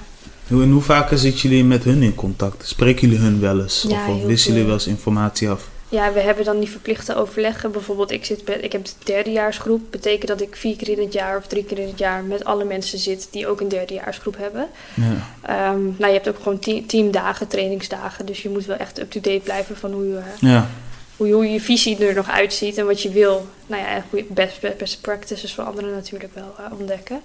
Hoe, 0.48 0.64
en 0.64 0.72
hoe 0.72 0.82
vaker 0.82 1.18
zitten 1.18 1.42
jullie 1.50 1.64
met 1.64 1.84
hun 1.84 2.02
in 2.04 2.16
contact? 2.16 2.68
Spreken 2.68 3.08
jullie 3.10 3.24
hun 3.24 3.40
wel 3.40 3.62
eens? 3.62 3.86
Ja, 3.88 4.08
of 4.10 4.16
of 4.16 4.24
wisselen 4.24 4.54
jullie 4.56 4.70
wel 4.70 4.80
eens 4.80 4.88
informatie 4.88 5.50
af? 5.50 5.68
Ja, 5.90 6.14
we 6.14 6.20
hebben 6.20 6.46
dan 6.46 6.60
die 6.60 6.70
verplichte 6.70 7.16
overleggen. 7.16 7.72
Bijvoorbeeld, 7.72 8.12
ik, 8.12 8.26
zit 8.26 8.46
bij, 8.46 8.56
ik 8.56 8.72
heb 8.72 8.86
de 8.86 8.92
derdejaarsgroep. 9.04 9.82
Betekent 9.90 10.28
dat 10.28 10.42
ik 10.42 10.56
vier 10.56 10.76
keer 10.76 10.90
in 10.90 11.04
het 11.04 11.14
jaar 11.14 11.38
of 11.38 11.48
drie 11.48 11.64
keer 11.64 11.80
in 11.80 11.88
het 11.88 12.00
jaar 12.00 12.24
met 12.24 12.46
alle 12.46 12.64
mensen 12.64 13.00
zit 13.00 13.28
die 13.32 13.48
ook 13.48 13.62
een 13.62 13.68
derdejaarsgroep 13.68 14.38
hebben. 14.38 14.68
Ja. 14.94 15.04
Ehm, 15.42 15.82
nou, 15.84 16.06
je 16.08 16.14
hebt 16.14 16.28
ook 16.30 16.38
gewoon 16.38 16.60
te- 16.60 16.84
teamdagen, 16.88 17.48
trainingsdagen. 17.48 18.26
Dus 18.26 18.42
je 18.42 18.50
moet 18.50 18.66
wel 18.66 18.78
echt 18.78 19.00
up-to-date 19.00 19.42
blijven 19.44 19.78
van 19.78 19.92
hoe, 19.92 20.08
je, 20.08 20.20
Ja, 20.40 20.68
hoe, 21.18 21.28
je, 21.28 21.34
hoe 21.34 21.52
je 21.52 21.62
visie 21.62 22.06
er 22.08 22.14
nog 22.14 22.30
uitziet 22.30 22.78
en 22.78 22.86
wat 22.86 23.02
je 23.02 23.10
wil. 23.10 23.48
Nou 23.68 23.82
ja, 23.82 23.88
en 23.96 24.04
best, 24.28 24.78
best 24.78 25.02
practices 25.02 25.54
voor 25.54 25.64
anderen 25.64 25.94
natuurlijk 25.94 26.34
wel 26.34 26.54
eh, 26.58 26.80
ontdekken. 26.80 27.22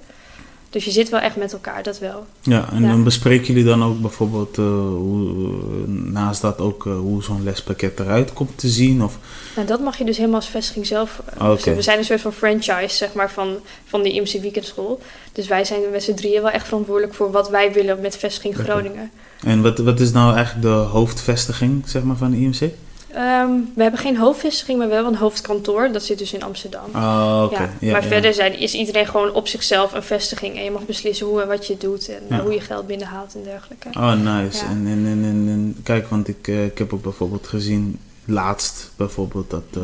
Dus 0.75 0.85
je 0.85 0.91
zit 0.91 1.09
wel 1.09 1.21
echt 1.21 1.37
met 1.37 1.53
elkaar, 1.53 1.83
dat 1.83 1.99
wel. 1.99 2.27
ja 2.43 2.69
en 2.73 2.83
Ja. 2.83 2.89
dan 2.89 3.05
bespreken 3.05 3.47
jullie 3.47 3.65
dan 3.65 3.85
ook 3.85 4.01
bijvoorbeeld 4.01 4.59
eh, 4.59 4.65
hoe, 4.89 5.47
naast 5.89 6.41
dat 6.41 6.59
ook 6.59 6.87
eh, 6.87 6.97
hoe 6.97 7.23
zo'n 7.23 7.43
lespakket 7.43 8.01
eruit 8.01 8.33
komt 8.33 8.59
te 8.59 8.69
zien? 8.69 9.03
Of, 9.03 9.19
Nou, 9.57 9.67
dat 9.67 9.81
mag 9.81 9.99
je 9.99 10.05
dus 10.05 10.17
helemaal 10.17 10.37
als 10.41 10.49
vestiging 10.49 10.87
zelf. 10.87 11.23
eh, 11.39 11.51
Oké. 11.51 11.75
We 11.75 11.83
zijn 11.83 11.99
een 11.99 12.05
soort 12.05 12.21
van 12.21 12.33
franchise, 12.33 12.97
zeg 12.97 13.13
maar, 13.13 13.31
van, 13.31 13.57
van 13.85 14.03
de 14.03 14.13
IMC 14.13 14.41
Weekendschool. 14.41 15.01
Dus 15.33 15.47
wij 15.47 15.65
zijn 15.65 15.81
met 15.93 16.03
z'n 16.03 16.15
drieën 16.15 16.43
wel 16.43 16.51
echt 16.51 16.67
verantwoordelijk 16.67 17.15
voor 17.15 17.31
wat 17.31 17.49
wij 17.51 17.73
willen 17.73 18.01
met 18.01 18.17
vestiging. 18.17 18.55
Groningen. 18.57 19.11
en 19.45 19.63
wat, 19.63 19.79
wat 19.79 20.01
is 20.01 20.13
nou 20.13 20.35
eigenlijk 20.35 20.67
de 20.67 20.69
hoofdvestiging 20.73 21.83
zeg 21.89 22.03
maar, 22.03 22.17
van 22.17 22.31
de 22.31 22.37
IMC? 22.37 22.71
Ehm, 23.14 23.50
we 23.74 23.83
hebben 23.83 24.00
geen 24.00 24.16
hoofdvestiging, 24.16 24.79
maar 24.79 24.88
wel 24.88 25.07
een 25.07 25.16
hoofdkantoor. 25.16 25.92
Dat 25.92 26.03
zit 26.03 26.18
dus 26.18 26.33
in 26.33 26.42
Amsterdam. 26.42 26.85
Oh, 26.94 27.42
oké. 27.44 27.62
ja. 27.62 27.70
Ja, 27.81 27.92
maar 27.92 28.03
ja. 28.03 28.09
verder 28.09 28.35
zijn, 28.35 28.59
is 28.59 28.74
iedereen 28.74 29.07
gewoon 29.07 29.33
op 29.33 29.48
zichzelf 29.48 29.92
een 29.92 30.03
vestiging. 30.03 30.57
En 30.57 30.64
je 30.64 30.70
mag 30.70 30.87
beslissen 30.87 31.27
hoe 31.27 31.42
en 31.42 31.48
wat 31.48 31.66
je 31.66 31.77
doet 31.77 32.09
en 32.29 32.40
hoe 32.40 32.53
je 32.53 32.61
geld 32.61 32.87
binnenhaalt 32.87 33.35
en 33.35 33.42
dergelijke. 33.44 33.88
Oh, 33.88 34.12
nice. 34.12 34.64
En, 34.64 34.87
en, 34.87 35.07
en, 35.07 35.24
en, 35.24 35.77
kijk, 35.83 36.09
want 36.09 36.29
ik, 36.29 36.48
eh, 36.48 36.64
ik 36.64 36.79
heb 36.79 36.92
ook 36.92 37.03
bijvoorbeeld 37.03 37.46
gezien, 37.46 37.98
laatst 38.24 38.90
bijvoorbeeld, 38.96 39.50
dat 39.50 39.64
eh, 39.74 39.83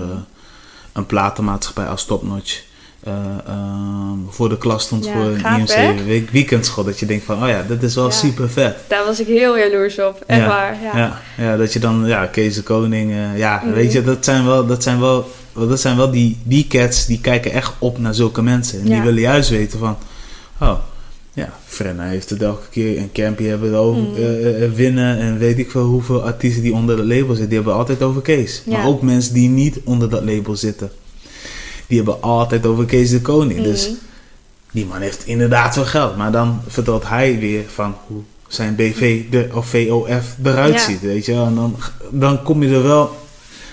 een 0.92 1.06
platenmaatschappij 1.06 1.86
als 1.86 2.04
Topnotch 2.04 2.62
voor 4.28 4.48
de 4.48 4.58
klas 4.58 4.82
stond 4.82 5.04
Ja, 5.04 5.12
voor 5.12 5.22
een 5.22 5.38
gaaf, 5.40 5.58
IMC 5.76 6.00
week, 6.06 6.30
weekendschool. 6.30 6.84
Dat 6.84 6.98
je 6.98 7.06
denkt 7.06 7.24
van, 7.24 7.42
oh 7.42 7.48
ja, 7.48 7.64
dit 7.68 7.82
is 7.82 7.94
wel 7.94 8.04
Ja. 8.04 8.10
super 8.10 8.50
vet. 8.50 8.76
Daar 8.88 9.04
was 9.04 9.20
ik 9.20 9.26
heel 9.26 9.58
jaloers 9.58 9.98
op. 9.98 10.22
Echt 10.26 10.40
Ja, 10.40 10.46
waar. 10.46 10.76
Ja. 10.82 10.96
Ja. 10.98 11.20
Ja, 11.44 11.56
dat 11.56 11.72
je 11.72 11.78
dan, 11.78 12.06
ja, 12.06 12.26
Kees 12.26 12.54
de 12.54 12.62
Koning, 12.62 13.10
eh, 13.12 13.38
ja, 13.38 13.62
Mhm. 13.64 13.74
weet 13.74 13.92
je, 13.92 14.02
dat 14.02 14.24
zijn 14.24 14.44
wel, 14.46 14.66
dat 14.66 14.82
zijn 14.82 15.00
wel, 15.00 15.30
dat 15.52 15.80
zijn 15.80 15.96
wel 15.96 16.10
die, 16.10 16.38
die 16.42 16.66
cats 16.66 17.06
die 17.06 17.20
kijken 17.20 17.52
echt 17.52 17.72
op 17.78 17.98
naar 17.98 18.14
zulke 18.14 18.42
mensen. 18.42 18.78
En 18.80 18.84
die 18.84 19.00
willen 19.00 19.20
juist 19.20 19.50
weten 19.50 19.78
van, 19.78 19.96
oh, 20.60 20.78
ja, 21.32 21.52
Frenna 21.66 22.04
heeft 22.04 22.30
het 22.30 22.42
elke 22.42 22.68
keer 22.70 22.96
en 22.98 23.10
Campy 23.12 23.44
hebben 23.44 23.68
het 23.68 23.78
over 23.78 24.02
Mhm. 24.02 24.16
eh, 24.16 24.64
eh, 24.64 24.70
winnen 24.72 25.18
en 25.18 25.38
weet 25.38 25.58
ik 25.58 25.70
veel 25.70 25.84
hoeveel 25.84 26.22
artiesten 26.22 26.62
die 26.62 26.74
onder 26.74 26.96
dat 26.96 27.06
label 27.06 27.28
zitten, 27.28 27.46
die 27.48 27.56
hebben 27.56 27.74
altijd 27.74 28.02
over 28.02 28.22
Kees. 28.22 28.62
Ja. 28.64 28.72
Maar 28.76 28.86
ook 28.86 29.02
mensen 29.02 29.34
die 29.34 29.48
niet 29.48 29.80
onder 29.84 30.10
dat 30.10 30.24
label 30.24 30.56
zitten, 30.56 30.90
die 31.90 31.96
hebben 31.98 32.22
altijd 32.22 32.66
over 32.66 32.84
Kees 32.84 33.10
de 33.10 33.20
Koning. 33.20 33.62
Dus 33.62 33.86
Mhm. 33.88 33.96
die 34.72 34.86
man 34.86 35.00
heeft 35.00 35.26
inderdaad 35.26 35.74
wel 35.76 35.84
geld. 35.84 36.16
Maar 36.16 36.32
dan 36.32 36.60
vertelt 36.66 37.08
hij 37.08 37.38
weer 37.38 37.64
van 37.74 37.94
hoe 38.06 38.20
zijn 38.48 38.74
BV 38.74 39.22
de, 39.30 39.48
of 39.54 39.66
VOF 39.66 40.36
eruit 40.44 40.74
Ja. 40.74 40.80
ziet. 40.80 41.00
Weet 41.00 41.26
je? 41.26 41.32
wel. 41.32 41.46
En 41.46 41.54
dan, 41.54 41.76
dan 42.10 42.42
kom 42.42 42.62
je 42.62 42.74
er 42.74 42.82
wel 42.82 43.16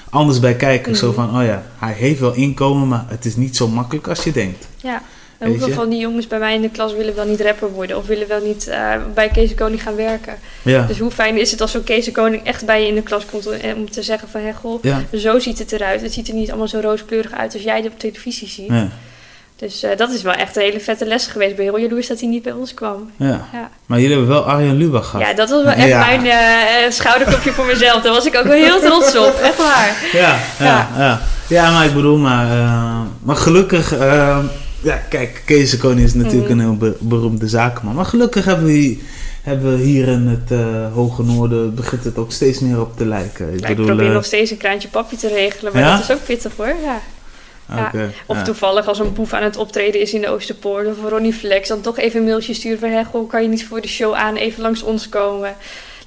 anders 0.10 0.40
bij 0.40 0.56
kijken. 0.56 0.96
Zo 0.96 1.08
Mhm. 1.08 1.16
van, 1.16 1.40
oh 1.40 1.46
ja, 1.46 1.64
hij 1.78 1.94
heeft 1.94 2.20
wel 2.20 2.34
inkomen, 2.34 2.88
maar 2.88 3.06
het 3.08 3.26
is 3.26 3.36
niet 3.36 3.56
zo 3.56 3.68
makkelijk 3.68 4.08
als 4.08 4.24
je 4.24 4.32
denkt. 4.32 4.68
Ja. 4.78 5.02
En 5.38 5.48
hoeveel 5.50 5.70
van 5.74 5.90
die 5.90 6.00
jongens 6.00 6.28
bij 6.28 6.40
mij 6.40 6.54
in 6.56 6.62
de 6.62 6.70
klas 6.70 6.94
willen 6.94 7.16
wel 7.16 7.26
niet 7.26 7.42
rapper 7.42 7.72
worden? 7.72 7.98
Of 7.98 8.06
willen 8.08 8.28
wel 8.28 8.42
niet 8.46 8.68
eh, 8.68 8.92
bij 9.14 9.28
Kees 9.30 9.50
de 9.50 9.56
Koning 9.56 9.82
gaan 9.82 9.96
werken? 9.96 10.34
Ja, 10.62 10.86
Dus 10.88 11.00
hoe 11.00 11.12
fijn 11.12 11.40
is 11.40 11.52
het 11.52 11.62
als 11.62 11.72
zo'n 11.72 11.84
Kees 11.84 12.06
de 12.06 12.12
Koning 12.12 12.44
echt 12.46 12.66
bij 12.66 12.82
je 12.82 12.88
in 12.88 12.96
de 12.96 13.02
klas 13.02 13.26
komt 13.26 13.48
om- 13.48 13.54
om 13.76 13.92
te 13.92 14.02
zeggen 14.04 14.28
van... 14.30 14.42
Hé, 14.42 14.54
goh, 14.54 14.84
ja, 14.84 15.02
zo 15.18 15.40
ziet 15.40 15.60
het 15.60 15.72
eruit. 15.72 16.02
Het 16.02 16.14
ziet 16.14 16.28
er 16.28 16.34
niet 16.34 16.50
allemaal 16.50 16.68
zo 16.68 16.80
rooskleurig 16.80 17.32
uit 17.32 17.54
als 17.54 17.64
jij 17.64 17.76
het 17.78 17.86
op 17.86 18.00
televisie 18.00 18.48
ziet. 18.48 18.68
ja, 18.68 18.88
Dus 19.56 19.84
eh, 19.84 19.98
dat 19.98 20.12
is 20.12 20.22
wel 20.22 20.34
echt 20.34 20.56
een 20.56 20.62
hele 20.62 20.80
vette 20.80 21.06
les 21.06 21.28
geweest. 21.28 21.50
Ik 21.52 21.56
ben 21.58 21.66
heel 21.66 21.78
jaloers 21.80 22.08
dat 22.08 22.20
hij 22.20 22.30
niet 22.30 22.44
bij 22.44 22.52
ons 22.54 22.74
kwam. 22.74 23.12
ja. 23.18 23.48
Ja, 23.54 23.70
Maar 23.86 24.00
jullie 24.00 24.16
hebben 24.16 24.34
wel 24.34 24.44
Arjen 24.46 24.78
Lubach 24.78 25.10
gehad. 25.10 25.28
ja 25.28 25.34
dat 25.34 25.50
was 25.50 25.64
wel 25.64 25.74
echt 25.74 25.88
Ja. 25.88 26.06
mijn 26.06 26.26
eh, 26.26 26.86
eh, 26.86 26.92
schouderklopje 26.92 27.52
voor 27.52 27.66
mezelf. 27.66 28.02
Daar 28.02 28.14
was 28.14 28.26
ik 28.26 28.36
ook 28.36 28.44
wel 28.44 28.54
heel 28.64 28.80
trots 28.80 29.18
op. 29.18 29.36
Echt 29.42 29.58
waar. 29.58 29.96
Ja, 30.14 30.40
ja, 30.60 30.88
Ja. 30.98 31.22
ja. 31.48 31.72
maar 31.72 31.86
ik 31.86 31.94
bedoel, 31.94 32.18
maar, 32.18 32.52
eh, 32.52 33.00
maar 33.24 33.36
gelukkig, 33.36 33.94
eh, 33.94 34.40
ja, 34.82 34.96
kijk, 35.10 35.42
Kees 35.46 35.70
de 35.72 35.78
Koning 35.78 36.06
is 36.08 36.14
natuurlijk 36.14 36.50
Mhm. 36.50 36.60
een 36.60 36.66
heel 36.66 36.78
be- 36.78 36.98
beroemde 37.00 37.48
zakenman. 37.48 37.96
Maar 37.96 38.06
gelukkig 38.06 38.46
hebben 38.46 38.66
we, 38.66 38.72
hier- 38.72 38.98
hebben 39.44 39.78
we 39.78 39.84
hier 39.84 40.08
in 40.08 40.28
het 40.28 40.52
eh, 40.52 40.94
Hoge 40.94 41.24
Noorden, 41.24 41.76
begint 41.76 42.04
het 42.04 42.18
ook 42.18 42.32
steeds 42.32 42.60
meer 42.60 42.82
op 42.82 42.98
te 42.98 43.06
lijken. 43.06 43.54
Ik 43.54 43.60
Ja, 43.60 43.68
ik 43.68 43.76
probeer 43.76 44.08
eh, 44.08 44.14
nog 44.14 44.26
steeds 44.26 44.52
een 44.52 44.58
kraantje 44.58 44.88
papi 44.88 45.16
te 45.18 45.28
regelen. 45.28 45.74
Maar 45.74 45.82
Ja? 45.82 45.92
dat 45.98 46.10
is 46.10 46.16
ook 46.16 46.26
pittig 46.26 46.52
hoor. 46.56 46.74
Ja. 46.84 47.02
Of 48.26 48.36
ja. 48.38 48.44
toevallig 48.44 48.88
als 48.88 49.00
een 49.00 49.14
boef 49.14 49.34
aan 49.34 49.44
het 49.44 49.58
optreden 49.58 50.02
is 50.02 50.14
in 50.14 50.22
de 50.22 50.30
Oosterpoort 50.30 50.88
of 50.88 51.10
Ronnie 51.10 51.34
Flex, 51.34 51.68
dan 51.68 51.82
toch 51.82 51.98
even 51.98 52.20
een 52.20 52.26
mailtje 52.26 52.54
sturen 52.54 52.80
van, 52.80 52.90
hé, 52.90 53.04
goh, 53.04 53.30
kan 53.30 53.42
je 53.44 53.50
niet 53.50 53.66
voor 53.66 53.82
de 53.82 53.88
show 53.88 54.14
aan 54.14 54.36
even 54.36 54.62
langs 54.62 54.84
ons 54.84 55.10
komen? 55.10 55.56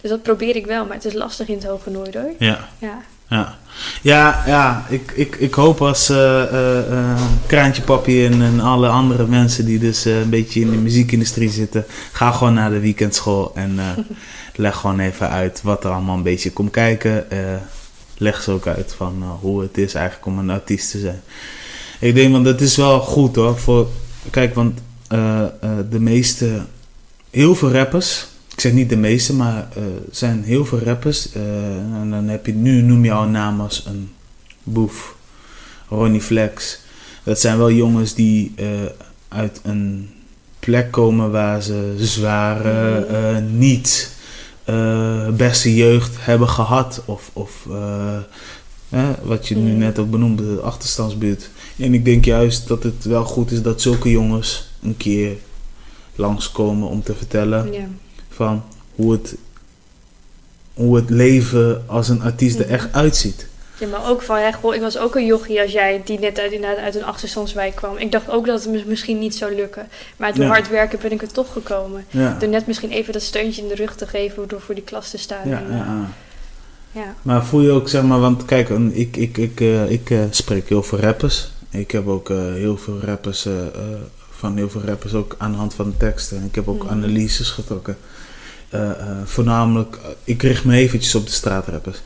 Dus 0.01 0.11
dat 0.11 0.23
probeer 0.23 0.57
ik 0.57 0.67
wel, 0.67 0.85
maar 0.87 0.95
het 0.97 1.05
is 1.05 1.13
lastig 1.13 1.49
in 1.49 1.55
het 1.55 1.65
Hoge 1.65 1.91
Noorden 1.91 2.23
hoor. 2.23 2.33
Ja, 2.39 2.69
Ja. 2.79 2.99
Ja. 4.01 4.43
Ja, 4.47 4.87
ik, 4.89 5.13
ik, 5.15 5.37
ik 5.37 5.55
hoop 5.55 5.83
als 5.83 6.09
eh, 6.09 6.43
Kraantje 7.47 7.83
Papi 7.83 8.27
en, 8.27 8.43
en 8.43 8.61
alle 8.61 8.89
andere 8.89 9.27
mensen 9.27 9.65
die 9.65 9.79
dus 9.79 10.05
een 10.05 10.31
beetje 10.31 10.61
in 10.61 10.71
de 10.71 10.77
muziekindustrie 10.77 11.51
zitten, 11.51 11.85
ga 12.13 12.31
gewoon 12.31 12.55
naar 12.55 12.71
de 12.71 12.81
weekendschool 12.81 13.53
en 13.55 13.79
leg 14.55 14.77
gewoon 14.77 14.99
even 14.99 15.31
uit 15.31 15.61
wat 15.63 15.85
er 15.85 15.91
allemaal 15.91 16.17
een 16.17 16.23
beetje 16.23 16.53
komt 16.53 16.71
kijken. 16.71 17.27
Leg 18.17 18.43
ze 18.43 18.51
ook 18.51 18.67
uit 18.67 18.95
van 18.97 19.23
hoe 19.41 19.61
het 19.61 19.79
is 19.79 19.95
eigenlijk 19.95 20.27
om 20.27 20.39
een 20.39 20.51
artiest 20.51 20.91
te 20.91 20.99
zijn. 20.99 21.23
Ik 21.99 22.15
denk, 22.15 22.33
want 22.33 22.45
dat 22.45 22.61
is 22.61 22.77
wel 22.77 23.01
goed 23.01 23.37
hoor. 23.37 23.59
Voor, 23.59 23.89
kijk, 24.31 24.55
want 24.55 24.81
de 25.91 26.01
meeste, 26.01 26.63
heel 27.31 27.55
veel 27.55 27.73
rappers, 27.73 28.27
ik 28.61 28.67
zeg 28.67 28.75
niet 28.75 28.89
de 28.89 28.97
meeste, 28.97 29.35
maar 29.35 29.69
er 29.75 30.03
zijn 30.11 30.43
heel 30.45 30.65
veel 30.65 30.79
rappers. 30.79 31.33
eh, 31.33 31.43
en 31.77 32.11
dan 32.11 32.29
heb 32.29 32.47
je, 32.47 32.55
nu 32.55 32.83
noem 32.83 33.05
je 33.05 33.13
al 33.13 33.23
een 33.23 33.31
naam 33.31 33.61
als 33.61 33.85
een 33.87 34.11
Boef, 34.63 35.17
Ronnie 35.89 36.21
Flex. 36.21 36.81
Dat 37.23 37.41
zijn 37.41 37.59
wel 37.59 37.71
jongens 37.71 38.15
die 38.15 38.53
eh, 38.57 38.67
uit 39.29 39.61
een 39.63 40.11
plek 40.59 40.91
komen 40.91 41.31
waar 41.31 41.63
ze 41.63 41.95
zware, 41.99 43.07
uh, 43.11 43.39
niet 43.53 44.17
uh, 44.71 45.29
beste 45.29 45.75
jeugd 45.75 46.17
hebben 46.19 46.49
gehad. 46.49 47.03
Of, 47.05 47.31
of 47.33 47.67
wat 49.23 49.49
je 49.49 49.57
nu 49.57 49.73
net 49.73 49.99
ook 49.99 50.11
benoemde, 50.11 50.55
de 50.55 50.61
achterstandsbuurt. 50.61 51.51
En 51.77 51.95
ik 51.95 52.05
denk 52.05 52.25
juist 52.25 52.69
dat 52.69 52.83
het 52.83 53.05
wel 53.05 53.25
goed 53.25 53.51
is 53.51 53.63
dat 53.63 53.81
zulke 53.81 54.11
jongens 54.11 54.71
een 54.83 54.97
keer 54.97 55.37
langskomen 56.15 56.89
om 56.89 57.03
te 57.03 57.15
vertellen 57.15 57.73
ja. 57.73 57.89
Van 58.41 58.63
hoe 58.95 59.13
het, 59.13 59.35
hoe 60.75 60.97
het 60.97 61.11
leven 61.11 61.85
als 61.87 62.09
een 62.09 62.23
artiest 62.23 62.59
er 62.59 62.69
echt 62.69 62.93
uitziet. 62.93 63.47
Ja, 63.79 63.87
maar 63.87 64.09
ook 64.09 64.23
van, 64.23 64.41
ja, 64.41 64.53
goh, 64.53 64.75
ik 64.75 64.81
was 64.81 64.99
ook 64.99 65.15
een 65.15 65.27
jochie 65.27 65.61
als 65.61 65.73
jij 65.73 66.03
die 66.05 66.19
net 66.19 66.39
uit, 66.39 66.65
uit 66.65 66.95
een 66.95 67.05
achterstandswijk 67.05 67.75
kwam. 67.75 67.97
Ik 67.97 68.13
dacht 68.13 68.31
ook 68.31 68.47
dat 68.47 68.65
het 68.65 68.87
misschien 68.87 69.19
niet 69.19 69.35
zou 69.35 69.55
lukken. 69.55 69.89
Maar 70.17 70.35
door 70.35 70.45
hard 70.45 70.69
werken 70.69 70.99
ben 71.03 71.13
ik 71.13 71.23
er 71.23 71.33
toch 71.33 71.53
gekomen. 71.53 72.05
Door 72.39 72.49
net 72.49 72.67
misschien 72.67 72.91
even 72.91 73.13
dat 73.13 73.23
steuntje 73.23 73.63
in 73.63 73.69
de 73.69 73.75
rug 73.75 73.97
te 73.97 74.07
geven 74.07 74.49
door 74.49 74.61
voor 74.61 74.75
die 74.75 74.85
klas 74.85 75.11
te 75.11 75.19
staan. 75.19 75.49
Ja, 75.49 75.59
en, 75.59 75.77
ja. 75.77 76.09
ja. 76.93 77.15
Maar 77.23 77.45
voel 77.45 77.61
je 77.61 77.71
ook, 77.71 77.89
zeg 77.89 78.03
maar, 78.03 78.21
want 78.21 78.45
kijk, 78.45 78.69
ik, 78.93 79.17
ik, 79.17 79.37
ik, 79.37 79.61
uh, 79.61 79.91
ik 79.91 80.11
uh, 80.11 80.21
spreek 80.31 80.69
heel 80.69 80.83
veel 80.83 80.99
rappers. 80.99 81.51
Ik 81.71 81.91
heb 81.91 82.07
ook 82.07 82.29
heel 82.55 82.77
veel 82.77 83.01
rappers, 83.05 83.47
van 84.31 84.57
heel 84.57 84.71
veel 84.71 84.83
rappers 84.85 85.15
ook 85.15 85.35
aan 85.39 85.51
de 85.51 85.57
hand 85.57 85.75
van 85.75 85.91
de 85.91 85.97
teksten. 85.97 86.45
Ik 86.45 86.55
heb 86.55 86.69
ook 86.69 86.83
mm. 86.83 86.89
analyses 86.89 87.51
getrokken. 87.51 87.97
Voornamelijk, 89.25 89.99
ik 90.25 90.43
richt 90.43 90.65
me 90.65 90.77
eventjes 90.77 91.15
op 91.15 91.27
de 91.27 91.33
straatrappers 91.33 91.99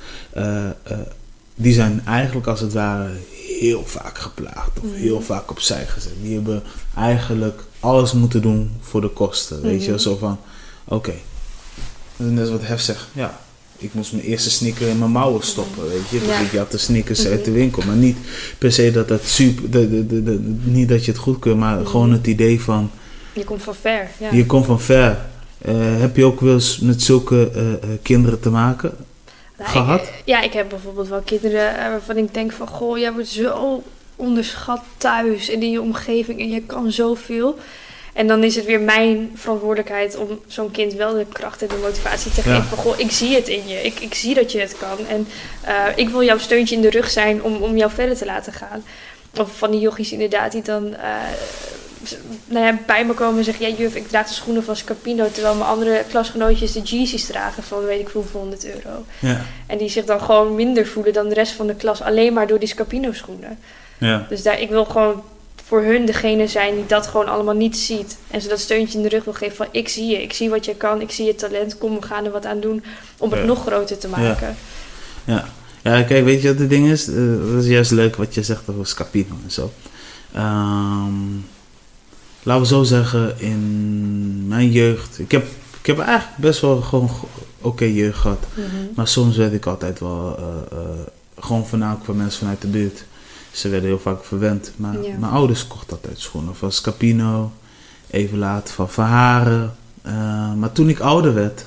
die 1.54 1.72
zijn 1.72 2.02
eigenlijk 2.06 2.46
als 2.46 2.60
het 2.60 2.72
ware 2.72 3.10
heel 3.58 3.86
vaak 3.86 4.18
geplaagd 4.18 4.70
of 4.82 4.90
mhm. 4.90 4.94
heel 4.94 5.20
vaak 5.20 5.50
opzij 5.50 5.86
gezet. 5.86 6.12
Die 6.22 6.34
hebben 6.34 6.62
eigenlijk 6.96 7.62
alles 7.80 8.12
moeten 8.12 8.42
doen 8.42 8.70
voor 8.80 9.00
de 9.00 9.08
kosten. 9.08 9.62
Weet 9.62 9.84
je, 9.84 9.90
mhm. 9.90 10.00
zo 10.00 10.16
van: 10.16 10.38
oké, 10.84 10.94
okay. 10.94 11.22
net 12.16 12.50
wat 12.50 12.66
Hef 12.66 12.80
zegt, 12.80 13.06
ja. 13.12 13.42
Ik 13.76 13.94
moest 13.94 14.12
mijn 14.12 14.24
eerste 14.24 14.50
sneaker 14.50 14.88
in 14.88 14.98
mijn 14.98 15.10
mouwen 15.10 15.42
stoppen, 15.42 15.88
weet 15.88 16.08
je. 16.08 16.16
Ik 16.52 16.58
had 16.58 16.70
de 16.70 16.78
sneakers 16.78 17.26
uit 17.26 17.44
de 17.44 17.50
mhm. 17.50 17.58
winkel. 17.58 17.82
Maar 17.86 17.96
niet 17.96 18.16
per 18.58 18.72
se 18.72 18.90
dat 18.90 19.08
het 19.08 19.28
super... 19.28 19.70
De, 19.70 19.90
de, 19.90 20.06
de, 20.06 20.22
de, 20.22 20.40
niet 20.62 20.88
dat 20.88 21.04
je 21.04 21.10
het 21.10 21.20
goed 21.20 21.38
kunt, 21.38 21.58
maar 21.58 21.86
gewoon 21.86 22.12
het 22.12 22.26
idee 22.26 22.60
van... 22.60 22.90
Je 23.32 23.44
komt 23.44 23.62
van 23.62 23.74
ver, 23.74 24.10
ja. 24.18 24.32
Je 24.32 24.46
komt 24.46 24.66
van 24.66 24.80
ver. 24.80 25.18
Uh, 25.68 26.00
heb 26.00 26.16
je 26.16 26.24
ook 26.24 26.40
wel 26.40 26.52
eens 26.52 26.78
met 26.78 27.02
zulke 27.02 27.50
uh, 27.56 27.88
kinderen 28.02 28.40
te 28.40 28.50
maken? 28.50 28.96
gehad? 29.58 30.10
ja, 30.24 30.40
ik 30.40 30.52
heb 30.52 30.68
bijvoorbeeld 30.68 31.08
wel 31.08 31.20
kinderen 31.20 31.78
eh, 31.78 31.88
waarvan 31.88 32.16
ik 32.16 32.34
denk 32.34 32.52
van... 32.52 32.66
Goh, 32.66 32.98
jij 32.98 33.12
wordt 33.12 33.28
zo 33.28 33.82
onderschat 34.16 34.82
thuis 34.96 35.48
en 35.48 35.62
in 35.62 35.70
je 35.70 35.80
omgeving 35.80 36.40
en 36.40 36.50
je 36.50 36.62
kan 36.62 36.92
zoveel. 36.92 37.58
En 38.12 38.26
dan 38.26 38.44
is 38.44 38.56
het 38.56 38.64
weer 38.64 38.80
mijn 38.80 39.30
verantwoordelijkheid 39.34 40.16
om 40.16 40.40
zo'n 40.46 40.70
kind 40.70 40.92
wel 40.92 41.14
de 41.14 41.26
kracht 41.32 41.62
en 41.62 41.68
de 41.68 41.78
motivatie 41.82 42.32
te 42.32 42.42
geven. 42.42 42.64
Van, 42.64 42.78
goh, 42.78 42.98
ik 42.98 43.10
zie 43.10 43.34
het 43.34 43.48
in 43.48 43.68
je. 43.68 43.82
Ik, 43.82 44.00
ik 44.00 44.14
zie 44.14 44.34
dat 44.34 44.52
je 44.52 44.60
het 44.60 44.76
kan. 44.78 45.06
En 45.06 45.26
uh, 45.66 45.86
ik 45.96 46.08
wil 46.08 46.22
jouw 46.22 46.38
steuntje 46.38 46.74
in 46.74 46.80
de 46.80 46.90
rug 46.90 47.10
zijn 47.10 47.42
om, 47.42 47.56
om 47.56 47.76
jou 47.76 47.90
verder 47.90 48.16
te 48.16 48.24
laten 48.24 48.52
gaan. 48.52 48.84
Of 49.36 49.58
van 49.58 49.70
die 49.70 49.80
yogis 49.80 50.12
inderdaad 50.12 50.52
die 50.52 50.62
dan 50.62 50.86
uh, 50.86 50.98
nou 52.46 52.66
ja, 52.66 52.78
bij 52.86 53.04
me 53.04 53.12
komen 53.12 53.38
en 53.38 53.44
zeggen... 53.44 53.68
Ja, 53.68 53.76
juf, 53.76 53.94
ik 53.94 54.08
draag 54.08 54.28
de 54.28 54.34
schoenen 54.34 54.64
van 54.64 54.76
Scapino... 54.76 55.28
terwijl 55.32 55.54
mijn 55.54 55.68
andere 55.68 56.04
klasgenootjes 56.08 56.72
de 56.72 56.80
Jeezys 56.80 57.26
dragen 57.26 57.62
van 57.62 57.84
weet 57.84 58.00
ik 58.00 58.08
hoeveel 58.08 58.40
100 58.40 58.66
euro. 58.66 59.04
Ja. 59.18 59.40
En 59.66 59.78
die 59.78 59.88
zich 59.88 60.04
dan 60.04 60.20
gewoon 60.20 60.54
minder 60.54 60.86
voelen 60.86 61.12
dan 61.12 61.28
de 61.28 61.34
rest 61.34 61.52
van 61.52 61.66
de 61.66 61.74
klas... 61.74 62.02
alleen 62.02 62.32
maar 62.32 62.46
door 62.46 62.58
die 62.58 62.68
Scapino 62.68 63.12
schoenen. 63.12 63.58
Ja. 63.98 64.26
Dus 64.28 64.42
daar, 64.42 64.60
ik 64.60 64.68
wil 64.68 64.84
gewoon 64.84 65.22
voor 65.64 65.82
hun 65.82 66.06
degene 66.06 66.46
zijn 66.46 66.74
die 66.74 66.86
dat 66.86 67.06
gewoon 67.06 67.28
allemaal 67.28 67.54
niet 67.54 67.76
ziet. 67.76 68.16
En 68.30 68.40
ze 68.40 68.48
dat 68.48 68.60
steuntje 68.60 68.96
in 68.96 69.02
de 69.02 69.08
rug 69.08 69.24
wil 69.24 69.32
geven 69.32 69.56
van... 69.56 69.68
ik 69.70 69.88
zie 69.88 70.06
je, 70.06 70.22
ik 70.22 70.32
zie 70.32 70.50
wat 70.50 70.64
je 70.64 70.74
kan, 70.74 71.00
ik 71.00 71.10
zie 71.10 71.26
je 71.26 71.34
talent... 71.34 71.78
kom, 71.78 72.00
we 72.00 72.06
gaan 72.06 72.24
er 72.24 72.30
wat 72.30 72.46
aan 72.46 72.60
doen 72.60 72.84
om 73.18 73.32
het 73.32 73.44
nog 73.44 73.62
groter 73.66 73.98
te 73.98 74.08
maken. 74.08 74.56
Ja. 75.24 75.44
ja. 75.82 76.02
kijk, 76.02 76.24
weet 76.24 76.42
je 76.42 76.48
wat 76.48 76.58
het 76.58 76.70
ding 76.70 76.88
is? 76.88 77.08
Uh, 77.08 77.52
dat 77.52 77.62
is 77.62 77.68
juist 77.68 77.90
leuk 77.90 78.16
wat 78.16 78.34
je 78.34 78.42
zegt 78.42 78.68
over 78.68 78.86
Scapino 78.86 79.34
en 79.44 79.50
zo. 79.50 79.72
Um, 80.36 81.46
laten 82.44 82.62
we 82.62 82.68
zo 82.68 82.82
zeggen, 82.82 83.40
in 83.40 84.48
mijn 84.48 84.70
jeugd. 84.70 85.18
Ik 85.18 85.30
heb, 85.30 85.46
ik 85.80 85.86
heb 85.86 85.98
eigenlijk 85.98 86.38
best 86.38 86.60
wel 86.60 86.80
gewoon 86.80 87.10
oké 87.60 87.84
jeugd 87.84 88.18
gehad. 88.18 88.44
Mhm. 88.54 88.66
Maar 88.94 89.08
soms 89.08 89.36
werd 89.36 89.52
ik 89.52 89.66
altijd 89.66 90.00
wel 90.00 90.38
uh, 90.38 90.78
uh, 90.78 90.78
gewoon 91.38 91.66
voornamelijk 91.66 92.04
van 92.04 92.16
mensen 92.16 92.38
vanuit 92.38 92.60
de 92.60 92.68
buurt. 92.68 93.04
Ze 93.50 93.68
werden 93.68 93.88
heel 93.88 93.98
vaak 93.98 94.24
verwend. 94.24 94.72
Maar 94.76 94.94
mijn 94.98 95.32
ouders 95.32 95.66
kochten 95.66 95.96
altijd 95.96 96.20
schoenen. 96.20 96.56
Van 96.56 96.72
Scapino, 96.72 97.52
even 98.10 98.38
later 98.38 98.74
van 98.74 98.90
Verharen. 98.90 99.74
Uh, 100.06 100.54
maar 100.54 100.72
toen 100.72 100.88
ik 100.88 101.00
ouder 101.00 101.34
werd, 101.34 101.66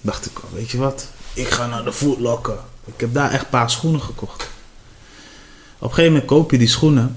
dacht 0.00 0.26
ik, 0.26 0.38
oh, 0.38 0.52
weet 0.52 0.70
je 0.70 0.78
wat? 0.78 1.08
Ik 1.34 1.48
ga 1.48 1.66
naar 1.66 1.84
de 1.84 1.92
Footlocker. 1.92 2.58
Ik 2.84 3.00
heb 3.00 3.14
daar 3.14 3.30
echt 3.30 3.42
een 3.42 3.50
paar 3.50 3.70
schoenen 3.70 4.00
gekocht. 4.00 4.42
Op 5.78 5.88
een 5.88 5.88
gegeven 5.88 6.12
moment 6.12 6.30
koop 6.30 6.50
je 6.50 6.58
die 6.58 6.68
schoenen. 6.68 7.16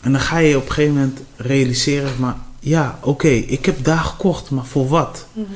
En 0.00 0.12
dan 0.12 0.20
ga 0.20 0.38
je 0.38 0.56
op 0.56 0.66
een 0.66 0.72
gegeven 0.72 0.94
moment 0.94 1.20
realiseren, 1.36 2.12
maar 2.18 2.36
ja, 2.60 2.98
oké, 3.02 3.28
ik 3.28 3.66
heb 3.66 3.84
daar 3.84 4.04
gekocht, 4.04 4.50
maar 4.50 4.66
voor 4.66 4.88
wat? 4.88 5.26
Mhm. 5.32 5.46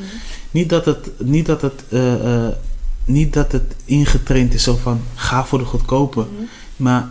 Niet 0.51 0.69
dat 0.69 0.85
het, 0.85 1.11
niet 1.19 1.47
dat 1.47 1.63
het, 1.63 1.85
uh, 1.89 2.49
niet 3.05 3.33
dat 3.33 3.53
het 3.53 3.75
ingetraind 3.85 4.55
is 4.55 4.63
zo 4.63 4.77
van 4.77 5.01
ga 5.15 5.45
voor 5.45 5.59
de 5.59 5.65
goedkope, 5.65 6.21
mhm. 6.21 6.43
maar 6.77 7.09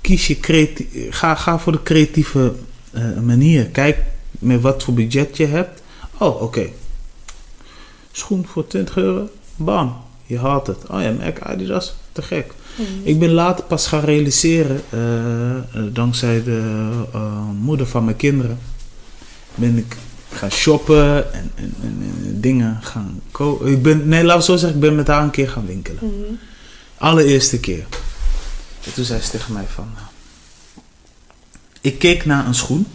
kies 0.00 0.26
je 0.26 0.40
creatief, 0.40 0.88
ga, 1.10 1.34
ga 1.34 1.58
voor 1.58 1.72
de 1.72 1.82
creatieve 1.82 2.52
uh, 2.92 3.18
manier. 3.20 3.66
Kijk 3.66 3.98
met 4.30 4.60
wat 4.60 4.82
voor 4.82 4.94
budget 4.94 5.36
je 5.36 5.46
hebt. 5.46 5.82
Oh, 6.18 6.42
oké. 6.42 6.68
Schoen 8.12 8.46
voor 8.46 8.66
20 8.66 8.96
euro, 8.96 9.28
bam, 9.56 9.96
je 10.26 10.38
haalt 10.38 10.66
het. 10.66 10.86
Oh 10.90 11.02
ja, 11.02 11.12
Mac 11.12 11.38
Adidas, 11.38 11.94
te 12.12 12.22
gek. 12.22 12.52
Mhm. 12.74 12.88
Ik 13.02 13.18
ben 13.18 13.30
later 13.30 13.64
pas 13.64 13.86
gaan 13.86 14.04
realiseren, 14.04 14.82
uh, 14.94 15.82
dankzij 15.92 16.42
de 16.42 16.90
uh, 17.14 17.48
moeder 17.60 17.86
van 17.86 18.04
mijn 18.04 18.16
kinderen, 18.16 18.58
ben 19.54 19.76
ik 19.76 19.96
gaan 20.32 20.50
shoppen 20.50 21.32
en, 21.32 21.52
en, 21.54 21.74
en, 21.82 22.40
dingen 22.40 22.78
gaan 22.82 23.20
kopen. 23.30 23.66
Ik 23.66 23.82
ben, 23.82 24.08
nee, 24.08 24.24
laten 24.24 24.38
we 24.38 24.44
zo 24.46 24.56
zeggen, 24.56 24.74
ik 24.74 24.84
ben 24.84 24.94
met 24.94 25.06
haar 25.06 25.22
een 25.22 25.30
keer 25.30 25.48
gaan 25.48 25.66
winkelen. 25.66 25.98
Mm 26.02 26.38
Allereerste 26.98 27.60
keer. 27.60 27.86
En 28.84 28.92
toen 28.92 29.04
zei 29.04 29.20
ze 29.20 29.30
tegen 29.30 29.52
mij 29.52 29.64
van, 29.74 29.90
nou, 29.94 30.06
ik 31.80 31.98
keek 31.98 32.24
naar 32.24 32.46
een 32.46 32.54
schoen. 32.54 32.86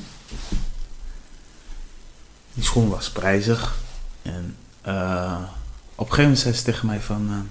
Die 2.53 2.63
schoen 2.63 2.89
was 2.89 3.09
prijzig. 3.09 3.75
En 4.21 4.55
uh, 4.87 5.37
op 5.95 6.05
een 6.09 6.13
gegeven 6.13 6.21
moment 6.21 6.39
zei 6.39 6.53
ze 6.53 6.63
tegen 6.63 6.85
mij 6.85 6.99
van... 6.99 7.49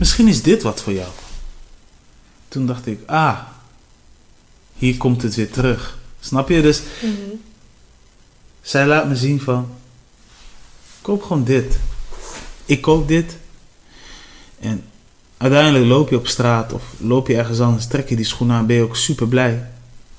Misschien 0.00 0.28
is 0.28 0.42
dit 0.42 0.62
wat 0.62 0.82
voor 0.82 0.92
jou. 0.92 1.08
Toen 2.48 2.66
dacht 2.66 2.86
ik, 2.86 3.00
ah, 3.06 3.38
hier 4.74 4.96
komt 4.96 5.22
het 5.22 5.34
weer 5.34 5.50
terug. 5.50 5.98
Snap 6.20 6.48
je? 6.48 6.62
Dus 6.62 6.82
mhm. 7.02 7.12
zij 8.62 8.86
laat 8.86 9.08
me 9.08 9.16
zien 9.16 9.40
van, 9.40 9.68
koop 11.02 11.22
gewoon 11.22 11.44
dit. 11.44 11.78
Ik 12.64 12.80
koop 12.80 13.08
dit. 13.08 13.36
En 14.60 14.84
uiteindelijk 15.36 15.84
loop 15.84 16.10
je 16.10 16.16
op 16.16 16.26
straat 16.26 16.72
of 16.72 16.82
loop 16.98 17.26
je 17.26 17.36
ergens 17.36 17.60
anders, 17.60 17.86
trek 17.86 18.08
je 18.08 18.16
die 18.16 18.24
schoenen 18.24 18.56
aan, 18.56 18.66
ben 18.66 18.76
je 18.76 18.82
ook 18.82 18.96
super 18.96 19.28
blij. 19.28 19.70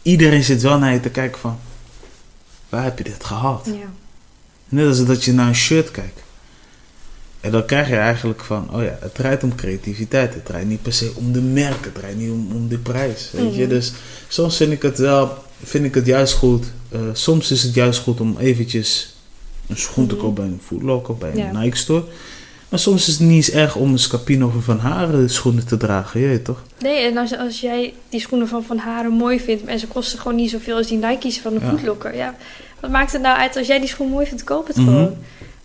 Iedereen 0.01 0.43
zit 0.43 0.61
wel 0.61 0.77
naar 0.79 0.93
je 0.93 0.99
te 0.99 1.09
kijken 1.09 1.39
van, 1.39 1.59
waar 2.69 2.83
heb 2.83 2.97
je 2.97 3.03
dit 3.03 3.23
gehaald? 3.23 3.65
Ja. 3.65 3.93
Net 4.69 4.87
als 4.87 5.05
dat 5.05 5.23
je 5.23 5.33
naar 5.33 5.47
een 5.47 5.55
shirt 5.55 5.91
kijkt. 5.91 6.21
En 7.41 7.51
dan 7.51 7.65
krijg 7.65 7.87
je 7.87 7.95
eigenlijk 7.95 8.43
van, 8.43 8.67
oh 8.73 8.83
ja, 8.83 8.97
het 8.99 9.13
draait 9.13 9.43
om 9.43 9.55
creativiteit. 9.55 10.33
Het 10.33 10.45
draait 10.45 10.67
niet 10.67 10.81
per 10.81 10.93
se 10.93 11.11
om 11.15 11.31
de 11.31 11.41
merk, 11.41 11.83
het 11.83 11.95
draait 11.95 12.17
niet 12.17 12.31
om, 12.31 12.51
om 12.55 12.67
de 12.67 12.77
prijs. 12.77 13.29
Weet 13.31 13.55
je? 13.55 13.61
Mhm. 13.61 13.69
Dus 13.69 13.93
soms 14.27 14.57
vind 14.57 14.71
ik 14.71 14.81
het 14.81 14.97
wel, 14.97 15.37
vind 15.63 15.85
ik 15.85 15.93
het 15.93 16.05
juist 16.05 16.33
goed. 16.33 16.65
Uh, 16.93 16.99
soms 17.13 17.51
is 17.51 17.63
het 17.63 17.73
juist 17.73 17.99
goed 17.99 18.21
om 18.21 18.37
eventjes 18.39 19.15
een 19.67 19.77
schoen 19.77 20.07
te 20.07 20.15
mhm. 20.15 20.23
kopen 20.23 20.43
bij 20.43 20.53
een 20.53 20.61
Footlocker, 20.65 21.15
bij 21.15 21.31
een 21.35 21.59
Nike 21.59 21.77
store. 21.77 22.03
Maar 22.69 22.79
soms 22.79 23.07
is 23.07 23.13
het 23.13 23.27
niet 23.27 23.35
eens 23.35 23.49
erg 23.51 23.75
om 23.75 23.91
een 23.91 23.99
Scapino 23.99 24.53
of 24.57 24.63
Van 24.63 24.79
Haren 24.79 25.29
schoenen 25.29 25.67
te 25.67 25.77
dragen, 25.77 26.19
je 26.19 26.41
toch? 26.41 26.63
Nee, 26.79 27.05
en 27.05 27.17
als, 27.17 27.37
als 27.37 27.61
jij 27.61 27.93
die 28.09 28.19
schoenen 28.19 28.47
van 28.47 28.63
Van 28.63 28.77
Haren 28.77 29.11
mooi 29.11 29.39
vindt 29.39 29.65
en 29.65 29.79
ze 29.79 29.87
kosten 29.87 30.19
gewoon 30.19 30.37
niet 30.37 30.49
zoveel 30.49 30.77
als 30.77 30.87
die 30.87 30.97
Nike's 30.97 31.39
van 31.39 31.53
de 31.53 31.59
ja. 31.59 31.69
Footlocker, 31.69 32.15
ja. 32.15 32.35
Wat 32.79 32.91
maakt 32.91 33.11
het 33.11 33.21
nou 33.21 33.37
uit 33.37 33.57
als 33.57 33.67
jij 33.67 33.79
die 33.79 33.87
schoen 33.87 34.09
mooi 34.09 34.25
vindt, 34.25 34.43
koop 34.43 34.67
het 34.67 34.75
mhm. 34.75 34.85
gewoon. 34.85 35.15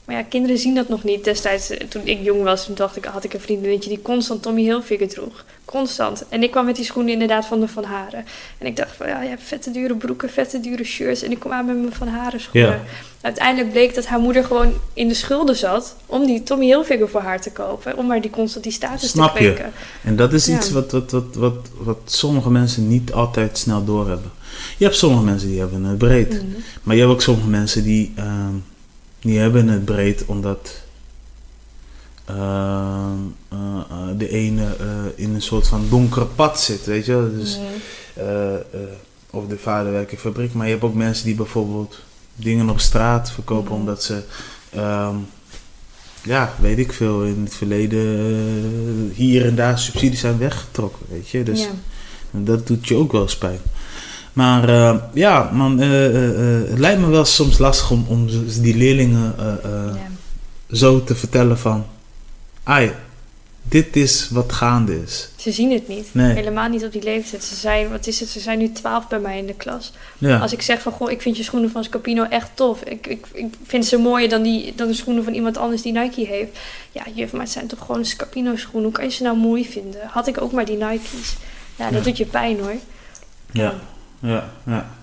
Maar 0.07 0.17
ja, 0.17 0.23
kinderen 0.23 0.59
zien 0.59 0.75
dat 0.75 0.89
nog 0.89 1.05
niet. 1.05 1.25
Destijds, 1.25 1.71
eh, 1.71 1.87
toen 1.89 2.07
ik 2.07 2.23
jong 2.23 2.43
was, 2.43 2.65
toen 2.65 2.75
dacht 2.75 2.97
ik, 2.97 3.05
had 3.05 3.25
ik 3.25 3.35
een 3.35 3.41
vriendinnetje 3.41 3.89
die 3.89 4.03
constant 4.03 4.43
Tommy 4.43 4.63
Hilfiger 4.63 5.09
droeg. 5.09 5.45
Constant. 5.65 6.25
En 6.29 6.43
ik 6.43 6.51
kwam 6.51 6.65
met 6.65 6.77
die 6.77 6.85
schoenen 6.85 7.13
inderdaad 7.13 7.47
van 7.47 7.61
de 7.61 7.69
Van 7.69 7.85
Haren. 7.85 8.25
En 8.59 8.67
ik 8.67 8.77
dacht 8.77 8.97
van, 8.97 9.07
ja, 9.07 9.23
je 9.23 9.29
hebt 9.29 9.43
vette 9.43 9.71
dure 9.71 9.95
broeken, 9.95 10.31
vette 10.31 10.61
dure 10.61 10.85
shirts. 10.85 11.23
En 11.23 11.31
ik 11.31 11.39
kom 11.39 11.53
aan 11.53 11.67
met 11.67 11.77
mijn 11.77 11.93
Van 11.93 12.09
Haren 12.09 12.41
schoenen. 12.41 12.81
Uiteindelijk 13.21 13.73
bleek 13.73 13.95
dat 13.95 14.07
haar 14.07 14.19
moeder 14.19 14.45
gewoon 14.45 14.73
in 14.95 15.09
de 15.09 15.15
schulden 15.15 15.57
zat 15.57 15.97
om 16.07 16.27
die 16.27 16.43
Tommy 16.43 16.65
Hilfiger 16.65 17.09
voor 17.09 17.21
haar 17.21 17.41
te 17.41 17.53
kopen. 17.53 17.97
Om 17.97 18.07
maar 18.07 18.21
die 18.21 18.31
constant 18.31 18.65
die 18.65 18.73
status 18.73 19.11
Snap 19.11 19.33
te 19.33 19.39
kweken. 19.39 19.65
Je. 19.65 20.09
En 20.09 20.17
dat 20.17 20.33
is 20.33 20.49
iets 20.49 20.71
wat, 20.71 20.93
wat, 20.93 21.11
wat, 21.11 21.35
wat, 21.35 21.69
wat 21.79 21.99
sommige 22.05 22.51
mensen 22.51 22.89
niet 22.89 23.13
altijd 23.13 23.59
snel 23.59 23.85
doorhebben. 23.85 24.31
Je 24.79 24.85
hebt 24.85 24.97
sommige 24.97 25.25
mensen 25.25 25.49
die 25.49 25.59
hebben 25.59 25.85
het 25.85 25.99
breed. 25.99 26.33
Mhm. 26.33 26.45
Maar 26.83 26.95
je 26.95 27.01
hebt 27.01 27.13
ook 27.13 27.23
sommige 27.23 27.49
mensen 27.49 27.83
die, 27.83 28.13
ehm, 28.17 28.55
die 29.27 29.39
hebben 29.39 29.69
het 29.69 29.85
breed 29.85 30.25
omdat 30.27 30.83
ehm, 32.25 33.19
eh, 33.49 33.59
eh, 33.91 34.19
de 34.19 34.29
ene 34.29 34.77
eh, 34.81 34.87
in 35.15 35.35
een 35.35 35.43
soort 35.43 35.69
van 35.69 35.87
donkere 35.89 36.27
pad 36.27 36.61
zit, 36.61 36.85
weet 36.85 37.07
je 37.07 37.13
wel. 37.13 37.31
Dus, 37.33 37.59
eh, 38.15 38.55
eh, 38.55 38.61
of 39.31 39.47
de 39.47 39.59
vader 39.59 39.93
werkt 39.93 40.13
in 40.13 40.19
fabriek. 40.19 40.53
Maar 40.53 40.67
je 40.67 40.73
hebt 40.73 40.85
ook 40.85 40.95
mensen 40.95 41.25
die 41.25 41.35
bijvoorbeeld 41.35 41.99
dingen 42.37 42.69
op 42.69 42.81
straat 42.81 43.31
verkopen 43.31 43.73
omdat 43.75 44.03
ze, 44.03 44.23
ehm, 44.71 45.17
ja, 46.23 46.55
weet 46.61 46.79
ik 46.79 46.93
veel, 46.93 47.25
in 47.25 47.41
het 47.45 47.55
verleden 47.55 48.19
eh, 49.11 49.17
hier 49.17 49.47
en 49.47 49.55
daar 49.55 49.79
subsidies 49.79 50.21
zijn 50.21 50.39
weggetrokken, 50.39 51.07
weet 51.09 51.29
je. 51.29 51.43
Dus 51.43 51.61
ja. 51.61 51.71
dat 52.31 52.67
doet 52.67 52.89
je 52.89 52.95
ook 52.95 53.13
wel 53.13 53.23
eens 53.23 53.39
pijn. 53.39 53.59
Maar 54.37 54.69
eh, 54.69 54.97
ja, 55.13 55.51
man, 55.53 55.81
eh, 55.81 56.07
eh, 56.07 56.69
het 56.69 56.79
lijkt 56.79 57.01
me 57.01 57.07
wel 57.07 57.25
soms 57.25 57.59
lastig 57.59 57.91
om, 57.91 58.05
om 58.09 58.27
die 58.61 58.77
leerlingen 58.77 59.35
zo 60.71 61.05
te 61.05 61.15
vertellen 61.15 61.59
van... 61.59 61.87
Ai, 62.63 62.93
dit 63.63 63.97
is 63.97 64.29
wat 64.31 64.53
gaande 64.53 65.03
is. 65.03 65.29
Ze 65.37 65.53
zien 65.53 65.73
het 65.73 65.89
niet. 65.89 66.09
Nee. 66.13 66.35
Helemaal 66.35 66.69
niet 66.69 66.85
op 66.85 66.93
die 66.93 67.03
leeftijd. 67.03 67.45
Ze 67.45 67.55
zijn, 67.55 67.91
wat 67.91 68.07
is 68.07 68.21
het? 68.21 68.29
Ze 68.29 68.41
zijn 68.41 68.59
nu 68.59 68.73
12 68.73 69.09
bij 69.09 69.19
mij 69.19 69.39
in 69.39 69.47
de 69.47 69.55
klas. 69.55 69.93
Ja, 70.19 70.39
Als 70.39 70.53
ik 70.53 70.63
zeg 70.63 70.83
van, 70.83 70.93
goh, 70.93 71.11
ik 71.11 71.23
vind 71.23 71.37
je 71.37 71.43
schoenen 71.43 71.71
van 71.71 71.85
Scapino 71.85 72.23
echt 72.25 72.51
tof. 72.55 72.81
Ik, 72.83 73.07
ik, 73.07 73.27
ik 73.33 73.55
vind 73.67 73.87
ze 73.87 73.97
mooier 73.97 74.29
dan, 74.29 74.43
die, 74.43 74.73
dan 74.75 74.87
de 74.89 74.95
schoenen 74.95 75.25
van 75.25 75.33
iemand 75.33 75.57
anders 75.57 75.83
die 75.83 75.93
Nike 75.93 76.27
heeft. 76.27 76.59
Ja, 76.93 77.03
juf, 77.15 77.33
maar 77.33 77.41
het 77.43 77.51
zijn 77.51 77.67
toch 77.67 77.85
gewoon 77.87 78.05
Scapino 78.05 78.57
schoenen. 78.57 78.83
Hoe 78.83 78.93
kan 78.93 79.05
je 79.05 79.11
ze 79.11 79.23
nou 79.23 79.37
mooi 79.37 79.65
vinden? 79.67 80.01
Had 80.07 80.27
ik 80.27 80.41
ook 80.41 80.53
maar 80.53 80.65
die 80.67 80.77
Nike's. 80.77 81.37
Ja, 81.77 81.85
dat 81.91 81.99
Ja. 81.99 82.05
doet 82.05 82.17
je 82.17 82.27
pijn 82.27 82.59
hoor. 82.59 82.75
ja, 83.53 83.63
ja, 83.63 83.75
ja. 84.27 84.51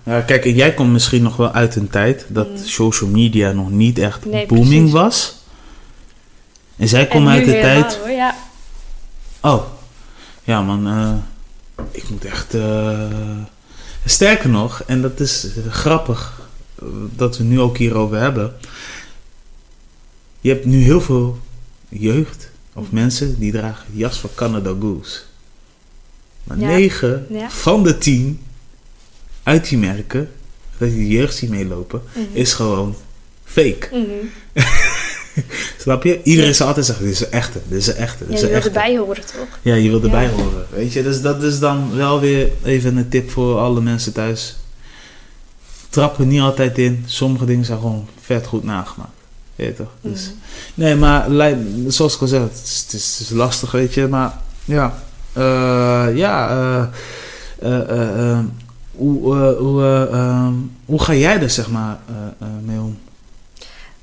ja. 0.04 0.22
Kijk, 0.22 0.46
en 0.46 0.54
jij 0.54 0.74
komt 0.74 0.92
misschien 0.92 1.24
nog 1.24 1.36
wel 1.36 1.52
uit 1.52 1.76
een 1.76 1.90
tijd 1.90 2.26
dat 2.28 2.50
Mm. 2.50 2.58
social 2.58 3.10
media 3.10 3.52
nog 3.52 3.70
niet 3.72 3.98
echt 4.00 4.26
Nee, 4.26 4.46
booming 4.46 4.70
precies. 4.70 4.92
was. 4.92 5.42
En 6.78 6.88
zij 6.88 7.08
komt 7.08 7.28
uit 7.28 7.46
de 7.46 7.52
tijd... 7.52 7.96
Hoor, 7.98 8.10
ja. 8.10 8.36
Oh, 9.42 9.64
ja 10.44 10.62
man, 10.62 10.88
eh, 10.88 11.14
ik 11.92 12.10
moet 12.10 12.26
echt. 12.26 12.54
eh, 12.54 13.10
sterker 14.06 14.50
nog, 14.50 14.84
en 14.88 15.02
dat 15.02 15.20
is 15.20 15.48
eh, 15.58 15.72
grappig 15.72 16.42
dat 17.16 17.38
we 17.38 17.44
nu 17.44 17.60
ook 17.60 17.78
hierover 17.78 18.18
hebben. 18.20 18.54
Je 20.42 20.50
hebt 20.50 20.66
nu 20.66 20.84
heel 20.84 21.02
veel 21.02 21.40
jeugd 21.90 22.50
of 22.74 22.86
Mhm. 22.86 22.96
mensen 22.96 23.40
die 23.40 23.52
dragen 23.52 23.86
jas 23.92 24.20
van 24.20 24.30
Canada 24.36 24.74
Goose. 24.80 25.20
Maar 26.44 26.60
Ja. 26.60 26.68
9 26.68 27.26
Ja. 27.30 27.50
van 27.50 27.84
de 27.84 27.98
10 27.98 28.42
uit 29.44 29.70
die 29.70 29.78
merken, 29.78 30.30
dat 30.78 30.90
je 30.90 30.96
de 30.96 31.08
jeugd 31.08 31.36
ziet 31.36 31.50
meelopen, 31.50 32.02
Mhm. 32.14 32.26
is 32.34 32.54
gewoon 32.54 32.96
fake. 33.44 33.88
Mhm. 33.92 34.04
Snap 35.80 36.04
je? 36.04 36.20
Iedereen 36.24 36.56
zal 36.56 36.68
altijd 36.68 36.86
zeggen: 36.86 37.06
dit 37.06 37.14
is 37.14 37.20
een 37.22 37.32
echte, 37.32 37.60
dit 37.68 37.78
is 37.80 37.88
een 37.88 37.96
echte, 37.96 38.26
dit 38.28 38.40
Ja, 38.40 38.46
je 38.48 38.52
wil 38.54 38.62
erbij 38.64 38.98
horen 38.98 39.26
toch? 39.26 39.48
Ja, 39.62 39.74
je 39.76 39.90
wil 39.90 40.04
erbij 40.04 40.24
Ja. 40.24 40.30
horen. 40.30 40.66
Weet 40.70 40.94
je, 40.94 41.04
dus 41.04 41.22
dat 41.22 41.44
is 41.44 41.60
dan 41.60 41.96
wel 41.96 42.20
weer 42.20 42.50
even 42.64 42.98
een 42.98 43.10
tip 43.10 43.30
voor 43.32 43.58
alle 43.60 43.82
mensen 43.82 44.14
thuis. 44.14 44.56
Trap 45.90 46.20
er 46.20 46.26
niet 46.26 46.42
altijd 46.42 46.78
in. 46.78 47.04
Sommige 47.06 47.46
dingen 47.46 47.66
zijn 47.66 47.80
gewoon 47.80 48.08
vet 48.22 48.46
goed 48.46 48.64
nagemaakt. 48.64 49.12
Weet 49.56 49.68
je 49.68 49.74
toch? 49.84 49.92
Dus, 50.02 50.22
Mhm. 50.22 50.34
Nee, 50.74 50.96
maar 50.96 51.26
zoals 51.88 52.16
ik 52.16 52.22
al 52.22 52.28
zei, 52.28 52.44
het 52.44 52.62
is, 52.66 52.82
het 52.86 52.94
is, 52.94 53.18
het 53.18 53.28
is 53.28 53.30
lastig, 53.36 53.72
weet 53.72 53.94
je. 53.94 54.08
Maar 54.08 54.38
ja, 54.66 55.04
eh, 55.34 56.08
ja, 56.16 56.50
eh, 57.60 58.40
hoe, 58.96 59.36
eh, 59.36 59.58
hoe, 59.58 59.82
eh, 59.82 60.14
ehm, 60.14 60.54
hoe 60.86 61.02
ga 61.02 61.14
jij 61.14 61.42
er 61.42 61.50
zeg 61.50 61.70
maar 61.70 62.00
eh, 62.08 62.48
mee 62.62 62.80
om? 62.80 63.00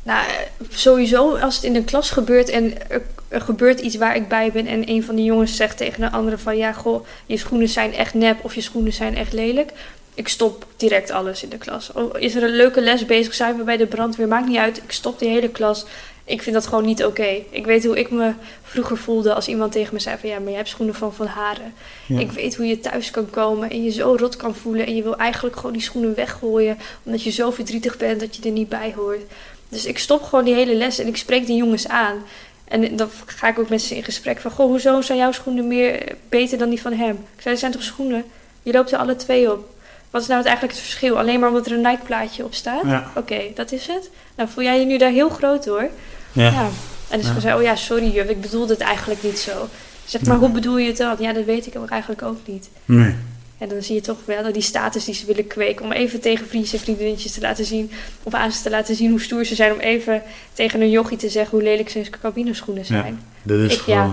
Nou, 0.02 0.26
sowieso 0.68 1.36
als 1.36 1.54
het 1.54 1.64
in 1.64 1.72
de 1.72 1.84
klas 1.84 2.10
gebeurt 2.10 2.48
en 2.48 2.90
er, 3.28 3.40
gebeurt 3.40 3.80
iets 3.80 3.96
waar 3.96 4.16
ik 4.16 4.28
bij 4.28 4.52
ben 4.52 4.66
en 4.66 4.88
een 4.88 5.04
van 5.04 5.14
de 5.14 5.24
jongens 5.24 5.56
zegt 5.56 5.76
tegen 5.76 6.00
de 6.00 6.10
andere 6.10 6.38
van 6.38 6.56
ja, 6.56 6.72
goh, 6.72 7.06
je 7.26 7.36
schoenen 7.36 7.68
zijn 7.68 7.94
echt 7.94 8.14
nep 8.14 8.44
of 8.44 8.54
je 8.54 8.60
schoenen 8.60 8.92
zijn 8.92 9.16
echt 9.16 9.32
lelijk. 9.32 9.72
Ik 10.14 10.28
stop 10.28 10.66
direct 10.76 11.10
alles 11.10 11.42
in 11.42 11.48
de 11.48 11.58
klas. 11.58 11.90
Is 12.18 12.34
er 12.34 12.42
een 12.42 12.56
leuke 12.56 12.80
les 12.80 13.06
bezig, 13.06 13.34
zijn 13.34 13.56
we 13.56 13.62
bij 13.62 13.76
de 13.76 13.86
brandweer, 13.86 14.28
maakt 14.28 14.48
niet 14.48 14.56
uit. 14.56 14.76
Ik 14.76 14.92
stop 14.92 15.18
die 15.18 15.28
hele 15.28 15.48
klas. 15.48 15.84
Ik 16.24 16.42
vind 16.42 16.54
dat 16.54 16.66
gewoon 16.66 16.84
niet 16.84 17.04
oké. 17.04 17.42
Ik 17.50 17.64
weet 17.66 17.84
hoe 17.84 17.98
ik 17.98 18.10
me 18.10 18.32
vroeger 18.62 18.96
voelde 18.96 19.34
als 19.34 19.48
iemand 19.48 19.72
tegen 19.72 19.94
me 19.94 20.00
zei 20.00 20.16
van 20.20 20.28
ja, 20.28 20.38
maar 20.38 20.50
je 20.50 20.56
hebt 20.56 20.68
schoenen 20.68 20.94
van 20.94 21.14
Van 21.14 21.26
Haren. 21.26 21.74
Ja. 22.06 22.18
Ik 22.18 22.30
weet 22.30 22.56
hoe 22.56 22.66
je 22.66 22.80
thuis 22.80 23.10
kan 23.10 23.30
komen 23.30 23.70
en 23.70 23.84
je 23.84 23.90
zo 23.90 24.16
rot 24.18 24.36
kan 24.36 24.54
voelen 24.54 24.86
en 24.86 24.96
je 24.96 25.02
wil 25.02 25.16
eigenlijk 25.16 25.56
gewoon 25.56 25.72
die 25.72 25.82
schoenen 25.82 26.14
weggooien 26.14 26.78
omdat 27.02 27.22
je 27.22 27.30
zo 27.30 27.50
verdrietig 27.50 27.96
bent 27.96 28.20
dat 28.20 28.36
je 28.36 28.42
er 28.42 28.50
niet 28.50 28.68
bij 28.68 28.92
hoort. 28.96 29.22
Dus 29.68 29.86
ik 29.86 29.98
stop 29.98 30.22
gewoon 30.22 30.44
die 30.44 30.54
hele 30.54 30.74
les 30.74 30.98
en 30.98 31.06
ik 31.06 31.16
spreek 31.16 31.46
die 31.46 31.56
jongens 31.56 31.88
aan. 31.88 32.22
En 32.64 32.96
dan 32.96 33.08
ga 33.26 33.48
ik 33.48 33.58
ook 33.58 33.68
met 33.68 33.82
ze 33.82 33.96
in 33.96 34.04
gesprek 34.04 34.38
van... 34.38 34.50
Goh, 34.50 34.66
hoezo 34.66 35.00
zijn 35.00 35.18
jouw 35.18 35.32
schoenen 35.32 35.66
meer 35.68 36.16
beter 36.28 36.58
dan 36.58 36.68
die 36.68 36.80
van 36.80 36.92
hem? 36.92 37.14
Ik 37.34 37.40
zei, 37.42 37.50
het 37.50 37.58
zijn 37.58 37.72
toch 37.72 37.82
schoenen? 37.82 38.24
Je 38.62 38.72
loopt 38.72 38.92
er 38.92 38.98
alle 38.98 39.16
twee 39.16 39.52
op. 39.52 39.68
Wat 40.10 40.22
is 40.22 40.26
nou 40.28 40.38
het 40.40 40.48
eigenlijk 40.48 40.78
het 40.78 40.86
verschil? 40.88 41.18
Alleen 41.18 41.40
maar 41.40 41.48
omdat 41.48 41.66
er 41.66 41.72
een 41.72 41.80
Nike-plaatje 41.80 42.44
op 42.44 42.54
staat? 42.54 42.82
Ja. 42.84 43.10
Oké, 43.16 43.40
dat 43.54 43.72
is 43.72 43.86
het. 43.86 44.10
Nou, 44.36 44.48
voel 44.48 44.64
jij 44.64 44.78
je 44.80 44.86
nu 44.86 44.98
daar 44.98 45.10
heel 45.10 45.28
groot 45.28 45.64
hoor? 45.66 45.88
Ja. 46.32 46.50
Ja. 46.50 46.68
En 47.08 47.18
dus 47.18 47.26
Ja. 47.26 47.34
ze 47.34 47.40
zei, 47.40 47.54
oh 47.56 47.62
ja, 47.62 47.76
sorry 47.76 48.10
juf, 48.12 48.28
ik 48.28 48.40
bedoelde 48.40 48.72
het 48.72 48.82
eigenlijk 48.82 49.22
niet 49.22 49.38
zo. 49.38 49.68
Zeg 50.04 50.22
maar, 50.24 50.36
hoe 50.36 50.48
bedoel 50.50 50.78
je 50.78 50.86
het 50.86 50.96
dan? 50.96 51.16
Ja, 51.18 51.32
dat 51.32 51.44
weet 51.44 51.66
ik 51.66 51.76
ook 51.76 51.88
eigenlijk 51.90 52.22
ook 52.22 52.38
niet. 52.44 52.68
Nee. 52.84 53.14
En 53.58 53.68
dan 53.68 53.82
zie 53.82 53.94
je 53.94 54.00
toch 54.00 54.16
wel 54.24 54.42
dat 54.42 54.52
die 54.54 54.62
status 54.62 55.04
die 55.04 55.14
ze 55.14 55.26
willen 55.26 55.46
kweken. 55.46 55.84
Om 55.84 55.92
even 55.92 56.20
tegen 56.20 56.46
vriendjes 56.46 56.72
en 56.72 56.78
vriendinnetjes 56.78 57.32
te 57.32 57.40
laten 57.40 57.64
zien. 57.64 57.90
Of 58.22 58.34
aan 58.34 58.52
ze 58.52 58.62
te 58.62 58.70
laten 58.70 58.94
zien 58.94 59.10
hoe 59.10 59.20
stoer 59.20 59.44
ze 59.44 59.54
zijn. 59.54 59.72
Om 59.72 59.78
even 59.78 60.22
tegen 60.52 60.80
een 60.80 60.90
jochie 60.90 61.16
te 61.16 61.28
zeggen 61.28 61.50
hoe 61.58 61.62
lelijk 61.68 61.88
zijn 61.90 62.06
cabineschoenen 62.22 62.84
zijn. 62.84 63.20
Dat 63.42 63.58
is 63.58 63.74
Ik- 63.76 63.86
ja. 63.86 64.10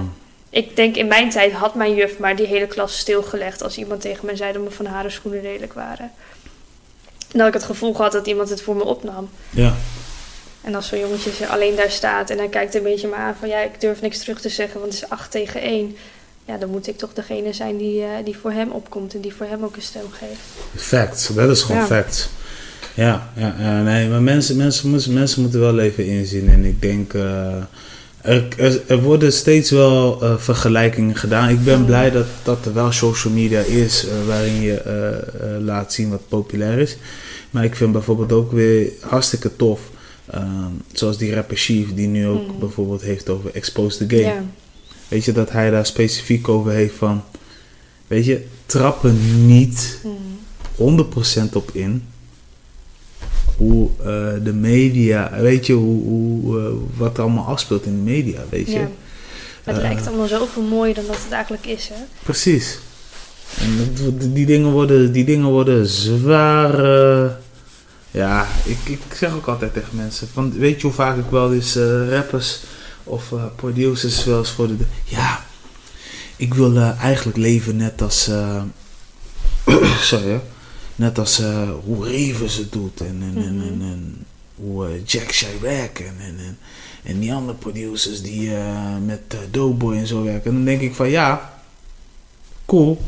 Ik 0.49 0.75
denk 0.75 0.95
in 0.95 1.07
mijn 1.07 1.29
tijd 1.29 1.51
had 1.53 1.75
mijn 1.75 1.95
juf 1.95 2.17
maar 2.19 2.35
die 2.35 2.45
hele 2.47 2.67
klas 2.67 2.97
stilgelegd. 2.97 3.63
Als 3.63 3.77
iemand 3.77 4.01
tegen 4.01 4.25
mij 4.25 4.35
zei 4.35 4.53
dat 4.53 4.61
mijn 4.61 4.73
van 4.73 4.85
haren 4.85 5.11
schoenen 5.11 5.41
lelijk 5.41 5.73
waren. 5.73 6.11
En 7.31 7.37
dat 7.37 7.47
ik 7.47 7.53
het 7.53 7.63
gevoel 7.63 7.95
had 7.95 8.11
dat 8.11 8.27
iemand 8.27 8.49
het 8.49 8.61
voor 8.61 8.75
me 8.75 8.83
opnam. 8.83 9.29
Ja. 9.49 9.73
En 10.61 10.75
als 10.75 10.87
zo'n 10.87 10.99
jongetje 10.99 11.47
alleen 11.47 11.75
daar 11.75 11.91
staat 11.91 12.29
en 12.29 12.37
hij 12.37 12.47
kijkt 12.47 12.75
een 12.75 12.83
beetje 12.83 13.07
me 13.07 13.15
aan 13.15 13.35
van 13.39 13.49
ja, 13.49 13.59
ik 13.59 13.81
durf 13.81 14.01
niks 14.01 14.19
terug 14.19 14.41
te 14.41 14.49
zeggen, 14.49 14.79
want 14.79 14.93
het 14.93 15.03
is 15.03 15.09
8 15.09 15.31
tegen 15.31 15.61
1. 15.61 15.95
Ja, 16.45 16.57
dan 16.57 16.69
moet 16.69 16.87
ik 16.87 16.97
toch 16.97 17.13
degene 17.13 17.53
zijn 17.53 17.77
die, 17.77 18.01
eh, 18.03 18.09
die 18.23 18.37
voor 18.37 18.51
hem 18.51 18.71
opkomt 18.71 19.13
en 19.13 19.21
die 19.21 19.33
voor 19.33 19.45
hem 19.45 19.63
ook 19.63 19.75
een 19.75 19.81
stem 19.81 20.11
geeft. 20.11 20.39
Facts, 20.75 21.27
dat 21.27 21.49
is 21.49 21.61
gewoon 21.61 21.81
Ja. 21.81 21.87
facts. 21.87 22.29
Ja, 22.93 23.29
ja, 23.35 23.81
nee, 23.81 24.07
maar 24.07 24.21
mensen, 24.21 24.55
mensen, 24.57 24.91
mensen, 24.91 25.13
mensen 25.13 25.41
moeten 25.41 25.59
wel 25.59 25.79
even 25.79 26.05
inzien. 26.05 26.49
En 26.49 26.65
ik 26.65 26.81
denk, 26.81 27.13
eh, 27.13 27.55
er, 28.21 28.47
er, 28.57 28.81
er 28.87 29.01
worden 29.01 29.33
steeds 29.33 29.69
wel 29.71 30.21
eh, 30.23 30.37
vergelijkingen 30.37 31.15
gedaan. 31.15 31.49
Ik 31.49 31.63
ben 31.63 31.79
Mm. 31.79 31.85
blij 31.85 32.11
dat, 32.11 32.25
dat 32.43 32.65
er 32.65 32.73
wel 32.73 32.91
social 32.91 33.33
media 33.33 33.59
is 33.59 34.05
eh, 34.07 34.13
waarin 34.27 34.61
je 34.61 34.73
eh, 34.73 35.63
laat 35.65 35.93
zien 35.93 36.09
wat 36.09 36.27
populair 36.27 36.79
is. 36.79 36.97
Maar 37.51 37.63
ik 37.63 37.75
vind 37.75 37.91
bijvoorbeeld 37.91 38.31
ook 38.31 38.51
weer 38.51 38.91
hartstikke 39.01 39.55
tof. 39.55 39.79
ehm, 40.31 40.71
zoals 40.91 41.17
die 41.17 41.33
rapper 41.33 41.57
Chief, 41.57 41.93
die 41.93 42.07
nu 42.07 42.27
ook 42.27 42.47
Mm. 42.47 42.59
bijvoorbeeld 42.59 43.01
heeft 43.01 43.29
over 43.29 43.49
Expose 43.53 44.07
the 44.07 44.15
Game. 44.17 44.41
Weet 45.07 45.25
je, 45.25 45.31
dat 45.31 45.51
hij 45.51 45.69
daar 45.69 45.85
specifiek 45.85 46.49
over 46.49 46.71
heeft 46.71 46.95
van... 46.95 47.23
Weet 48.07 48.25
je, 48.25 48.45
trap 48.65 49.03
er 49.03 49.11
niet 49.45 49.99
mm, 50.03 50.39
100% 50.75 51.53
op 51.53 51.69
in 51.73 52.03
hoe 53.57 53.89
eh, 53.99 54.43
de 54.43 54.53
media, 54.53 55.31
weet 55.39 55.65
je, 55.65 55.73
hoe, 55.73 56.03
hoe, 56.03 56.59
eh, 56.59 56.65
wat 56.97 57.17
er 57.17 57.23
allemaal 57.23 57.45
afspeelt 57.45 57.85
in 57.85 57.95
de 57.95 58.11
media, 58.11 58.39
weet 58.49 58.67
je. 58.67 58.79
ja. 58.79 58.89
Het 59.63 59.75
Eh, 59.75 59.81
lijkt 59.81 60.07
allemaal 60.07 60.27
zoveel 60.27 60.61
mooier 60.63 60.95
dan 60.95 61.05
dat 61.07 61.17
het 61.23 61.31
eigenlijk 61.31 61.65
is, 61.65 61.87
hè? 61.87 61.95
Precies. 62.23 62.79
En 63.59 63.77
dat 63.77 64.21
die 64.33 64.45
dingen 64.45 64.71
worden, 64.71 65.11
die 65.11 65.25
dingen 65.25 65.47
worden 65.47 65.87
zwaar. 65.87 66.81
ja, 68.11 68.47
ik, 68.63 68.77
ik 68.85 68.99
zeg 69.15 69.33
ook 69.33 69.47
altijd 69.47 69.73
tegen 69.73 69.95
mensen: 69.95 70.27
van, 70.33 70.53
weet 70.57 70.75
je 70.81 70.87
hoe 70.87 70.95
vaak 70.95 71.17
ik 71.17 71.29
wel 71.29 71.53
eens 71.53 71.75
rappers 72.09 72.59
of 73.03 73.33
producers 73.55 74.25
wel 74.25 74.37
eens 74.37 74.51
voor 74.51 74.67
de. 74.67 74.75
Ja, 75.03 75.45
ik 76.35 76.53
wil 76.53 76.77
eigenlijk 76.99 77.37
leven 77.37 77.75
net 77.75 78.01
als. 78.01 78.23
sorry, 80.01 80.27
hè. 80.29 80.39
Net 80.97 81.17
als 81.19 81.39
eh, 81.39 81.69
hoe 81.85 82.05
Ravens 82.05 82.55
het 82.55 82.71
doet 82.71 83.01
en, 83.01 83.21
en, 83.21 83.43
en, 83.43 83.61
en, 83.61 83.81
en 83.81 84.25
hoe 84.55 84.85
eh, 84.85 84.91
Jack 85.05 85.31
Chirac 85.31 85.99
en, 85.99 86.15
en, 86.19 86.35
en, 86.37 86.57
en 87.03 87.19
die 87.19 87.33
andere 87.33 87.57
producers 87.57 88.21
die 88.21 88.55
eh, 88.55 88.95
met 89.05 89.19
Doughboy 89.51 89.95
en 89.97 90.07
zo 90.07 90.23
werken. 90.23 90.49
En 90.49 90.55
dan 90.55 90.65
denk 90.65 90.81
ik 90.81 90.95
van 90.95 91.09
ja, 91.09 91.53
cool. 92.65 93.01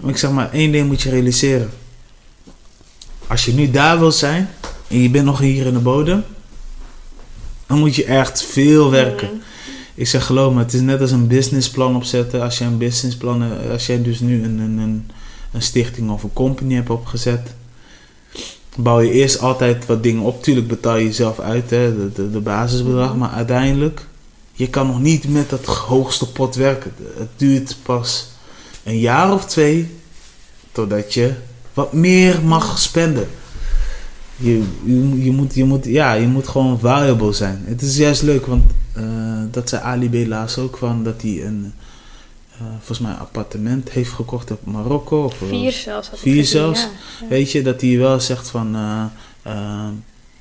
Maar 0.00 0.10
ik 0.10 0.16
zeg 0.16 0.30
maar, 0.30 0.52
één 0.52 0.72
ding 0.72 0.86
moet 0.86 1.02
je 1.02 1.10
realiseren. 1.10 1.70
Als 3.26 3.44
je 3.44 3.52
nu 3.52 3.70
daar 3.70 3.98
wil 3.98 4.12
zijn 4.12 4.48
en 4.88 4.98
je 4.98 5.10
bent 5.10 5.24
nog 5.24 5.38
hier 5.38 5.66
in 5.66 5.72
de 5.72 5.78
bodem, 5.78 6.24
dan 7.66 7.78
moet 7.78 7.94
je 7.94 8.04
echt 8.04 8.42
veel 8.42 8.90
werken. 8.90 9.28
Mm, 9.32 9.40
Ik 9.94 10.06
zeg 10.06 10.26
geloof 10.26 10.54
me, 10.54 10.58
het 10.58 10.72
is 10.72 10.80
net 10.80 11.00
als 11.00 11.10
een 11.10 11.26
businessplan 11.26 11.96
opzetten. 11.96 12.42
Als 12.42 12.58
je 12.58 12.64
een 12.64 12.78
businessplan, 12.78 13.70
als 13.70 13.86
jij 13.86 14.02
dus 14.02 14.20
nu 14.20 14.44
een, 14.44 14.58
een, 14.58 14.78
een, 14.78 15.10
een 15.52 15.62
stichting 15.62 16.10
of 16.10 16.22
een 16.22 16.32
company 16.32 16.74
hebt 16.74 16.90
opgezet, 16.90 17.54
bouw 18.76 19.00
je 19.00 19.10
eerst 19.10 19.40
altijd 19.40 19.86
wat 19.86 20.02
dingen 20.02 20.22
op. 20.22 20.42
Tuurlijk 20.42 20.68
betaal 20.68 20.96
je 20.96 21.04
jezelf 21.04 21.40
uit, 21.40 21.70
hè, 21.70 22.12
de, 22.12 22.30
de, 22.30 22.40
basisbedrag. 22.40 23.16
Maar 23.16 23.30
uiteindelijk, 23.30 24.06
je 24.52 24.68
kan 24.68 24.86
nog 24.86 25.00
niet 25.00 25.28
met 25.28 25.50
dat 25.50 25.64
hoogste 25.64 26.32
pot 26.32 26.54
werken. 26.54 26.92
Het 27.18 27.28
duurt 27.36 27.76
pas 27.82 28.28
een 28.84 28.98
jaar 28.98 29.32
of 29.32 29.46
twee 29.46 29.90
totdat 30.72 31.14
je 31.14 31.34
wat 31.74 31.92
meer 31.92 32.42
mag 32.44 32.78
spenden. 32.78 33.28
Je, 34.36 34.62
je, 34.84 35.32
moet, 35.32 35.54
je, 35.54 35.64
moet, 35.64 35.84
ja, 35.84 36.12
je 36.12 36.26
moet 36.26 36.48
gewoon 36.48 36.78
valuable 36.78 37.32
zijn. 37.32 37.62
Het 37.64 37.82
is 37.82 37.96
juist 37.96 38.22
leuk, 38.22 38.46
want 38.46 38.64
eh, 38.92 39.04
dat 39.50 39.68
zei 39.68 39.82
Ali 39.82 40.26
B. 40.26 40.32
ook 40.58 40.76
van 40.76 41.04
dat 41.04 41.22
hij 41.22 41.44
een, 41.44 41.72
eh, 42.58 42.66
volgens 42.76 42.98
mij 42.98 43.10
een 43.10 43.18
appartement 43.18 43.90
heeft 43.90 44.12
gekocht 44.12 44.50
op 44.50 44.66
Marokko. 44.66 45.24
Of, 45.24 45.36
Vier 45.48 45.72
zelfs. 45.72 46.10
Vier 46.14 46.44
zelfs? 46.44 46.80
ja. 46.80 46.88
Ja. 47.20 47.28
Weet 47.28 47.52
je, 47.52 47.62
dat 47.62 47.80
hij 47.80 47.98
wel 47.98 48.20
zegt 48.20 48.48
van 48.48 48.74
eh, 48.74 49.04
eh, 49.42 49.88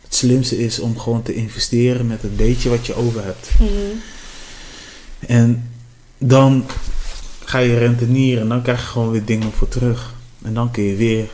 het 0.01 0.15
slimste 0.15 0.57
is 0.59 0.79
om 0.79 0.99
gewoon 0.99 1.23
te 1.23 1.33
investeren 1.33 2.07
met 2.07 2.21
het 2.21 2.37
beetje 2.37 2.69
wat 2.69 2.85
je 2.85 2.95
over 2.95 3.23
hebt. 3.23 3.49
Mhm. 3.59 3.69
En 5.19 5.69
dan 6.17 6.65
ga 7.43 7.57
je 7.57 7.77
rentenieren 7.77 8.41
en 8.41 8.49
dan 8.49 8.61
krijg 8.61 8.79
je 8.79 8.85
gewoon 8.85 9.11
weer 9.11 9.25
dingen 9.25 9.51
voor 9.51 9.67
terug. 9.67 10.13
En 10.41 10.53
dan 10.53 10.71
kun 10.71 10.83
je 10.83 10.95
weer, 10.95 11.25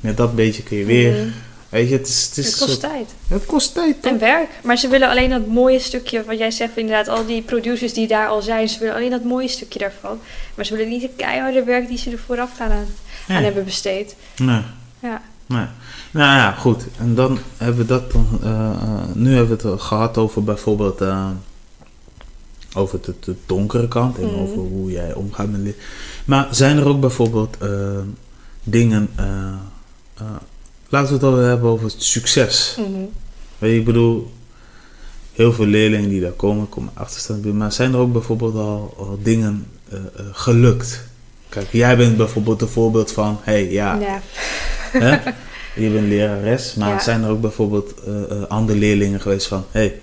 met 0.00 0.16
dat 0.16 0.34
beetje 0.34 0.62
kun 0.62 0.76
je 0.76 0.84
weer. 0.84 1.12
Mhm. 1.12 1.28
Weet 1.70 1.88
je, 1.88 1.94
het, 1.96 2.06
is, 2.08 2.24
het, 2.26 2.36
is 2.38 2.44
Het 2.44 2.52
een 2.60 2.66
kost 2.66 2.80
soort- 2.80 2.92
tijd. 2.92 3.08
het 3.28 3.46
kost 3.46 3.74
tijd. 3.74 4.02
toch? 4.02 4.12
En 4.12 4.18
werk. 4.18 4.48
Maar 4.62 4.76
ze 4.76 4.88
willen 4.88 5.08
alleen 5.08 5.30
dat 5.30 5.46
mooie 5.46 5.78
stukje, 5.78 6.24
wat 6.24 6.38
jij 6.38 6.50
zegt, 6.50 6.76
inderdaad, 6.76 7.08
al 7.08 7.26
die 7.26 7.42
producers 7.42 7.92
die 7.92 8.06
daar 8.06 8.28
al 8.28 8.42
zijn, 8.42 8.68
ze 8.68 8.78
willen 8.78 8.94
alleen 8.94 9.10
dat 9.10 9.24
mooie 9.24 9.48
stukje 9.48 9.78
daarvan. 9.78 10.18
Maar 10.54 10.64
ze 10.64 10.74
willen 10.76 10.90
niet 10.90 11.02
het 11.02 11.10
keiharde 11.16 11.64
werk 11.64 11.88
die 11.88 11.98
ze 11.98 12.10
er 12.10 12.18
vooraf 12.18 12.50
gaan 12.56 12.70
aan, 12.70 12.86
hebben 13.42 13.64
besteed. 13.64 14.16
Nee. 14.36 14.60
Ja. 15.00 15.22
Nee. 15.46 15.66
Nou 16.10 16.36
ja, 16.36 16.52
goed. 16.52 16.82
En 16.98 17.14
dan 17.14 17.38
hebben 17.56 17.76
we 17.80 17.86
dat 17.86 18.12
dan. 18.12 18.26
eh, 18.42 19.04
nu 19.14 19.34
hebben 19.34 19.58
we 19.58 19.68
het 19.68 19.80
gehad 19.80 20.18
over 20.18 20.44
bijvoorbeeld. 20.44 21.00
eh, 21.00 21.28
over 22.74 23.00
de, 23.02 23.14
de 23.20 23.34
donkere 23.46 23.88
kant 23.88 24.18
en 24.18 24.24
Mhm. 24.26 24.34
over 24.38 24.56
hoe 24.58 24.90
jij 24.90 25.14
omgaat 25.14 25.48
met. 25.50 25.74
Maar 26.24 26.46
zijn 26.50 26.76
er 26.76 26.86
ook 26.88 27.00
bijvoorbeeld 27.00 27.56
dingen. 28.62 29.08
Laten 30.90 31.08
we 31.08 31.14
het 31.26 31.34
al 31.34 31.36
hebben 31.36 31.70
over 31.70 31.86
het 31.86 32.02
succes. 32.02 32.76
Mhm. 32.78 32.88
Weet 33.58 33.70
je, 33.70 33.78
ik 33.78 33.84
bedoel. 33.84 34.30
Heel 35.32 35.52
veel 35.52 35.66
leerlingen 35.66 36.08
die 36.08 36.20
daar 36.20 36.30
komen, 36.30 36.68
komen 36.68 36.90
achterstand 36.94 37.42
bij. 37.42 37.52
Maar 37.52 37.72
zijn 37.72 37.92
er 37.92 37.98
ook 37.98 38.12
bijvoorbeeld 38.12 38.54
al, 38.54 38.94
al 38.98 39.18
dingen 39.22 39.66
eh, 39.88 39.98
eh, 39.98 40.24
gelukt? 40.32 41.04
Kijk, 41.48 41.68
jij 41.72 41.96
bent 41.96 42.16
bijvoorbeeld 42.16 42.62
een 42.62 42.68
voorbeeld 42.68 43.12
van. 43.12 43.38
hey, 43.42 43.70
ja, 43.70 43.98
ja. 44.00 44.20
Hè? 44.92 45.10
Je 45.82 45.90
bent 45.90 46.08
lerares, 46.08 46.74
maar 46.74 46.88
Ja. 46.88 47.00
zijn 47.00 47.22
er 47.22 47.30
ook 47.30 47.40
bijvoorbeeld 47.40 47.94
eh, 48.06 48.42
andere 48.48 48.78
leerlingen 48.78 49.20
geweest 49.20 49.46
van... 49.46 49.64
hé, 49.70 49.80
hey, 49.80 50.00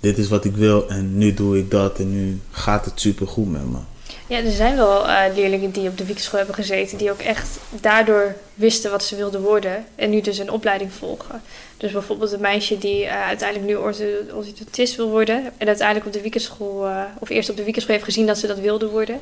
dit 0.00 0.18
is 0.18 0.28
wat 0.28 0.44
ik 0.44 0.56
wil 0.56 0.88
en 0.88 1.18
nu 1.18 1.34
doe 1.34 1.58
ik 1.58 1.70
dat 1.70 1.98
en 1.98 2.10
nu 2.10 2.40
gaat 2.50 2.84
het 2.84 3.00
super 3.00 3.26
goed 3.26 3.50
met 3.52 3.70
me. 3.70 3.78
Ja, 4.26 4.36
er 4.38 4.50
zijn 4.50 4.76
wel 4.76 5.08
eh, 5.08 5.34
leerlingen 5.34 5.70
die 5.70 5.88
op 5.88 5.98
de 5.98 6.04
weekschool 6.04 6.38
hebben 6.38 6.56
gezeten, 6.56 6.98
die 6.98 7.10
ook 7.10 7.20
echt 7.20 7.58
daardoor 7.70 8.34
wisten 8.54 8.90
wat 8.90 9.04
ze 9.04 9.16
wilden 9.16 9.40
worden 9.40 9.84
en 9.94 10.10
nu 10.10 10.20
dus 10.20 10.38
een 10.38 10.50
opleiding 10.50 10.92
volgen. 10.92 11.42
Dus 11.76 11.92
bijvoorbeeld 11.92 12.32
een 12.32 12.40
meisje 12.40 12.78
die 12.78 13.04
eh, 13.04 13.26
uiteindelijk 13.26 13.68
nu 13.68 13.76
ortho- 13.76 14.34
orthodontist 14.34 14.96
wil 14.96 15.08
worden 15.08 15.52
en 15.56 15.66
uiteindelijk 15.66 16.06
op 16.06 16.12
de 16.12 16.20
weekenschool, 16.20 16.86
eh, 16.86 17.02
of 17.18 17.28
eerst 17.28 17.50
op 17.50 17.56
de 17.56 17.64
weekenschool 17.64 17.94
heeft 17.94 18.06
gezien 18.06 18.26
dat 18.26 18.38
ze 18.38 18.46
dat 18.46 18.58
wilde 18.58 18.88
worden. 18.88 19.20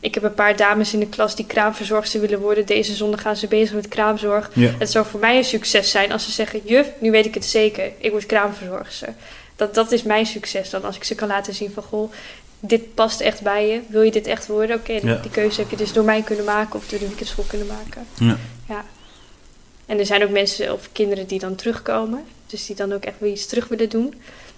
Ik 0.00 0.14
heb 0.14 0.22
een 0.22 0.34
paar 0.34 0.56
dames 0.56 0.92
in 0.92 1.00
de 1.00 1.08
klas 1.08 1.36
die 1.36 1.46
kraamverzorgster 1.46 2.20
willen 2.20 2.40
worden. 2.40 2.66
Deze 2.66 2.94
zondag 2.94 3.20
gaan 3.20 3.36
ze 3.36 3.46
bezig 3.46 3.74
met 3.74 3.88
kraamzorg. 3.88 4.50
Ja. 4.54 4.70
Het 4.78 4.90
zou 4.90 5.06
voor 5.06 5.20
mij 5.20 5.36
een 5.36 5.44
succes 5.44 5.90
zijn 5.90 6.12
als 6.12 6.24
ze 6.24 6.30
zeggen: 6.30 6.60
Juf, 6.64 6.86
nu 6.98 7.10
weet 7.10 7.26
ik 7.26 7.34
het 7.34 7.44
zeker, 7.44 7.90
ik 7.98 8.10
word 8.10 8.26
kraamverzorgster. 8.26 9.14
Dat, 9.56 9.74
dat 9.74 9.92
is 9.92 10.02
mijn 10.02 10.26
succes 10.26 10.70
dan, 10.70 10.84
als 10.84 10.96
ik 10.96 11.04
ze 11.04 11.14
kan 11.14 11.28
laten 11.28 11.54
zien 11.54 11.70
van 11.74 11.82
goh, 11.82 12.12
dit 12.64 12.94
past 12.94 13.20
echt 13.20 13.42
bij 13.42 13.68
je. 13.68 13.80
Wil 13.88 14.02
je 14.02 14.10
dit 14.10 14.26
echt 14.26 14.46
worden? 14.46 14.76
Oké, 14.76 15.00
die- 15.00 15.10
Ja. 15.10 15.16
die 15.16 15.30
keuze 15.30 15.60
heb 15.60 15.70
je 15.70 15.76
dus 15.76 15.92
door 15.92 16.04
mij 16.04 16.22
kunnen 16.22 16.44
maken 16.44 16.74
of 16.78 16.88
door 16.88 16.98
de 16.98 17.08
weekendschool 17.08 17.44
kunnen 17.48 17.66
maken. 17.66 18.06
Ja. 18.18 18.36
ja. 18.68 18.84
En 19.86 19.98
er 19.98 20.06
zijn 20.06 20.22
ook 20.22 20.30
mensen 20.30 20.72
of 20.72 20.88
kinderen 20.92 21.26
die 21.26 21.38
dan 21.38 21.54
terugkomen, 21.54 22.24
dus 22.46 22.66
die 22.66 22.76
dan 22.76 22.92
ook 22.92 23.04
echt 23.04 23.16
weer 23.18 23.32
iets 23.32 23.46
terug 23.46 23.68
willen 23.68 23.88
doen. 23.88 24.14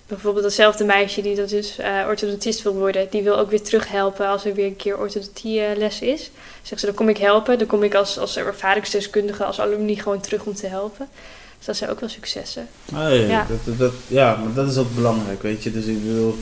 Bijvoorbeeld 0.06 0.44
datzelfde 0.44 0.84
meisje 0.84 1.22
die 1.22 1.34
dat 1.34 1.48
dus 1.48 1.78
eh, 1.78 2.04
orthodontist 2.08 2.62
wil 2.62 2.74
worden, 2.74 3.06
die 3.10 3.22
wil 3.22 3.38
ook 3.38 3.50
weer 3.50 3.62
terughelpen 3.62 4.26
als 4.28 4.44
er 4.44 4.54
weer 4.54 4.66
een 4.66 4.76
keer 4.76 4.98
orthodontie-les 4.98 6.00
is. 6.00 6.30
Zegt 6.62 6.80
ze, 6.80 6.86
dan 6.86 6.94
kom 6.94 7.08
ik 7.08 7.16
helpen, 7.18 7.58
dan 7.58 7.66
kom 7.66 7.82
ik 7.82 7.94
als, 7.94 8.18
als 8.18 8.36
ervaringsdeskundige, 8.36 9.44
als 9.44 9.60
alumni 9.60 9.96
gewoon 9.96 10.20
terug 10.20 10.44
om 10.44 10.54
te 10.54 10.66
helpen. 10.66 11.08
Dus 11.56 11.66
dat 11.66 11.76
zijn 11.76 11.90
ook 11.90 12.00
wel 12.00 12.08
successen. 12.08 12.68
Hey, 12.94 13.18
Ja. 13.26 13.46
Dat, 13.64 13.78
dat- 13.78 13.92
ja, 14.06 14.36
maar 14.36 14.52
dat 14.54 14.70
is 14.70 14.76
ook 14.76 14.94
belangrijk, 14.94 15.42
weet 15.42 15.62
je. 15.62 15.70
Dus 15.72 15.84
ik 15.84 15.98
wil... 16.02 16.36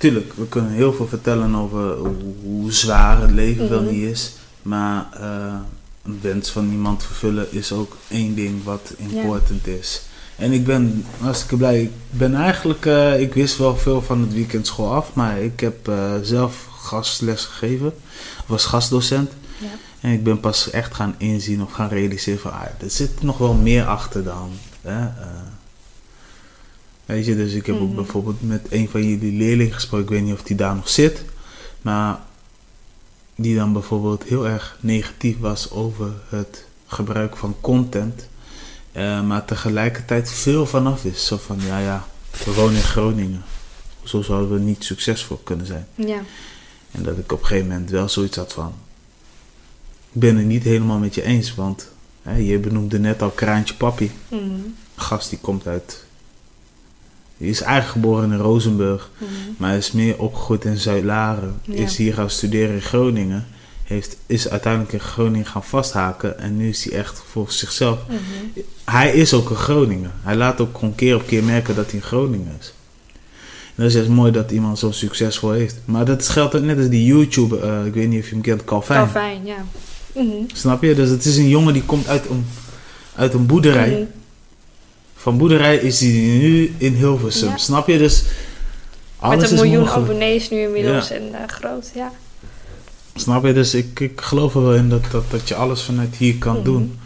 Tuurlijk, 0.00 0.32
we 0.36 0.46
kunnen 0.48 0.70
heel 0.70 0.92
veel 0.92 1.06
vertellen 1.08 1.54
over 1.54 1.96
hoe, 2.42 2.72
zwaar 2.72 3.20
het 3.20 3.30
leven 3.30 3.68
wel 3.68 3.82
Mhm. 3.82 3.90
niet 3.92 4.02
is. 4.10 4.32
Maar 4.62 5.06
eh, 5.12 5.54
een 6.04 6.18
wens 6.22 6.50
van 6.50 6.70
iemand 6.70 7.02
vervullen 7.04 7.52
is 7.52 7.72
ook 7.72 7.96
één 8.08 8.34
ding 8.34 8.64
wat 8.64 8.92
important 8.96 9.66
is. 9.66 10.02
En 10.36 10.52
ik 10.52 10.64
ben 10.64 11.04
hartstikke 11.18 11.56
blij. 11.56 11.82
Ik 11.82 11.90
ben 12.10 12.34
eigenlijk, 12.34 12.86
eh, 12.86 13.20
ik 13.20 13.34
wist 13.34 13.56
wel 13.58 13.76
veel 13.76 14.02
van 14.02 14.20
het 14.20 14.32
weekendschool 14.32 14.92
af, 14.94 15.10
maar 15.14 15.38
ik 15.40 15.60
heb 15.60 15.88
eh, 15.88 16.12
zelf 16.22 16.66
gastles 16.80 17.44
gegeven. 17.44 17.86
Ik 17.86 18.44
was 18.46 18.64
gastdocent. 18.64 19.30
Ja. 19.58 19.66
En 20.00 20.12
ik 20.12 20.24
ben 20.24 20.40
pas 20.40 20.70
echt 20.70 20.94
gaan 20.94 21.14
inzien 21.18 21.62
of 21.62 21.72
gaan 21.72 21.88
realiseren 21.88 22.40
van, 22.40 22.52
ah, 22.52 22.62
er 22.78 22.90
zit 22.90 23.22
nog 23.22 23.38
wel 23.38 23.54
meer 23.54 23.84
achter 23.86 24.24
dan. 24.24 24.50
Hè? 24.80 25.08
Weet 27.10 27.26
je, 27.26 27.36
dus 27.36 27.52
ik 27.52 27.66
heb 27.66 27.74
ook 27.76 27.86
Mhm. 27.86 27.94
bijvoorbeeld 27.94 28.42
met 28.42 28.66
een 28.70 28.88
van 28.88 29.08
jullie 29.08 29.32
leerlingen 29.32 29.74
gesproken, 29.74 30.04
ik 30.06 30.10
weet 30.12 30.22
niet 30.22 30.34
of 30.34 30.42
die 30.42 30.56
daar 30.56 30.74
nog 30.74 30.88
zit, 30.88 31.24
maar 31.82 32.18
die 33.34 33.56
dan 33.56 33.72
bijvoorbeeld 33.72 34.22
heel 34.24 34.48
erg 34.48 34.78
negatief 34.80 35.38
was 35.38 35.70
over 35.70 36.12
het 36.28 36.64
gebruik 36.86 37.36
van 37.36 37.56
content, 37.60 38.28
eh, 38.92 39.22
maar 39.26 39.44
tegelijkertijd 39.44 40.30
veel 40.30 40.66
vanaf 40.66 41.04
is. 41.04 41.26
Zo 41.26 41.36
van, 41.36 41.58
ja 41.66 41.78
ja, 41.78 42.06
we 42.44 42.52
wonen 42.54 42.74
in 42.76 42.82
Groningen. 42.82 43.42
Zo 44.04 44.22
zouden 44.22 44.52
we 44.58 44.58
niet 44.64 44.84
succesvol 44.84 45.36
kunnen 45.44 45.66
zijn. 45.66 45.86
Ja. 45.94 46.20
En 46.90 47.02
dat 47.02 47.18
ik 47.18 47.32
op 47.32 47.40
een 47.40 47.46
gegeven 47.46 47.68
moment 47.68 47.90
wel 47.90 48.08
zoiets 48.08 48.36
had 48.36 48.52
van. 48.52 48.72
Ik 50.12 50.20
ben 50.20 50.36
het 50.36 50.46
niet 50.46 50.62
helemaal 50.64 50.98
met 50.98 51.14
je 51.14 51.22
eens, 51.22 51.54
want 51.54 51.88
hè, 52.22 52.36
je 52.36 52.58
benoemde 52.58 52.98
net 52.98 53.22
al 53.22 53.30
Kraantje 53.30 53.74
Papi. 53.74 54.10
Mhm. 54.28 54.40
Een 54.42 54.74
gast 54.94 55.30
die 55.30 55.38
komt 55.38 55.66
uit. 55.66 56.04
Die 57.40 57.50
is 57.50 57.60
eigenlijk 57.60 57.92
geboren 57.92 58.32
in 58.32 58.38
Rozenburg, 58.38 59.10
Mhm. 59.18 59.30
maar 59.56 59.68
hij 59.68 59.78
is 59.78 59.92
meer 59.92 60.18
opgegroeid 60.18 60.64
in 60.64 60.76
Zuid-Laren. 60.76 61.60
Ja. 61.62 61.74
Is 61.74 61.96
hier 61.96 62.14
gaan 62.14 62.30
studeren 62.30 62.74
in 62.74 62.80
Groningen. 62.80 63.46
Heeft, 63.84 64.16
is 64.26 64.48
uiteindelijk 64.48 64.92
in 64.92 65.00
Groningen 65.00 65.46
gaan 65.46 65.64
vasthaken 65.64 66.38
en 66.38 66.56
nu 66.56 66.68
is 66.68 66.84
hij 66.84 66.92
echt 66.98 67.22
voor 67.30 67.50
zichzelf. 67.52 67.98
Mhm. 68.08 68.16
Hij 68.84 69.12
is 69.12 69.32
ook 69.34 69.50
een 69.50 69.56
Groninger. 69.56 70.10
Hij 70.22 70.36
laat 70.36 70.60
ook 70.60 70.78
gewoon 70.78 70.94
keer 70.94 71.14
op 71.14 71.26
keer 71.26 71.44
merken 71.44 71.74
dat 71.74 71.90
hij 71.90 71.94
een 72.00 72.06
Groninger 72.06 72.52
is. 72.60 72.74
En 73.66 73.74
dat 73.76 73.86
is 73.86 73.94
juist 73.94 74.08
mooi 74.08 74.32
dat 74.32 74.50
iemand 74.50 74.78
zo 74.78 74.90
succesvol 74.90 75.50
heeft. 75.50 75.76
Maar 75.84 76.04
dat 76.04 76.28
geldt 76.28 76.54
ook 76.56 76.62
net 76.62 76.78
als 76.78 76.88
die 76.88 77.04
YouTuber, 77.04 77.62
eh, 77.62 77.86
ik 77.86 77.94
weet 77.94 78.08
niet 78.08 78.20
of 78.22 78.28
je 78.28 78.32
hem 78.34 78.42
kent, 78.42 78.64
Calvin. 78.64 78.96
Calvin, 78.96 79.44
ja. 79.44 79.64
Mhm. 80.14 80.24
Snap 80.54 80.82
je? 80.82 80.94
Dus 80.94 81.08
het 81.08 81.24
is 81.24 81.36
een 81.36 81.48
jongen 81.48 81.72
die 81.72 81.82
komt 81.84 82.08
uit 82.08 82.28
een, 82.28 82.46
uit 83.14 83.34
een 83.34 83.46
boerderij. 83.46 84.06
Van 85.20 85.38
boerderij 85.38 85.76
is 85.76 86.00
hij 86.00 86.08
nu 86.10 86.74
in 86.78 86.94
Hilversum. 86.94 87.48
Ja. 87.48 87.56
Snap 87.56 87.88
je? 87.88 87.98
Dus 87.98 88.24
alles 89.18 89.40
Met 89.40 89.50
een 89.50 89.56
miljoen 89.56 89.88
abonnees 89.88 90.50
nu 90.50 90.60
inmiddels 90.60 91.08
Ja. 91.08 91.14
en 91.14 91.34
eh, 91.34 91.40
groot, 91.46 91.90
ja. 91.94 92.12
Snap 93.14 93.44
je? 93.44 93.52
Dus 93.52 93.74
ik, 93.74 94.00
ik 94.00 94.20
geloof 94.20 94.54
er 94.54 94.62
wel 94.62 94.74
in 94.74 94.88
dat, 94.88 95.02
dat, 95.10 95.30
dat 95.30 95.48
je 95.48 95.54
alles 95.54 95.82
vanuit 95.82 96.16
hier 96.16 96.36
kan 96.38 96.54
Mhm. 96.54 96.64
doen. 96.64 96.98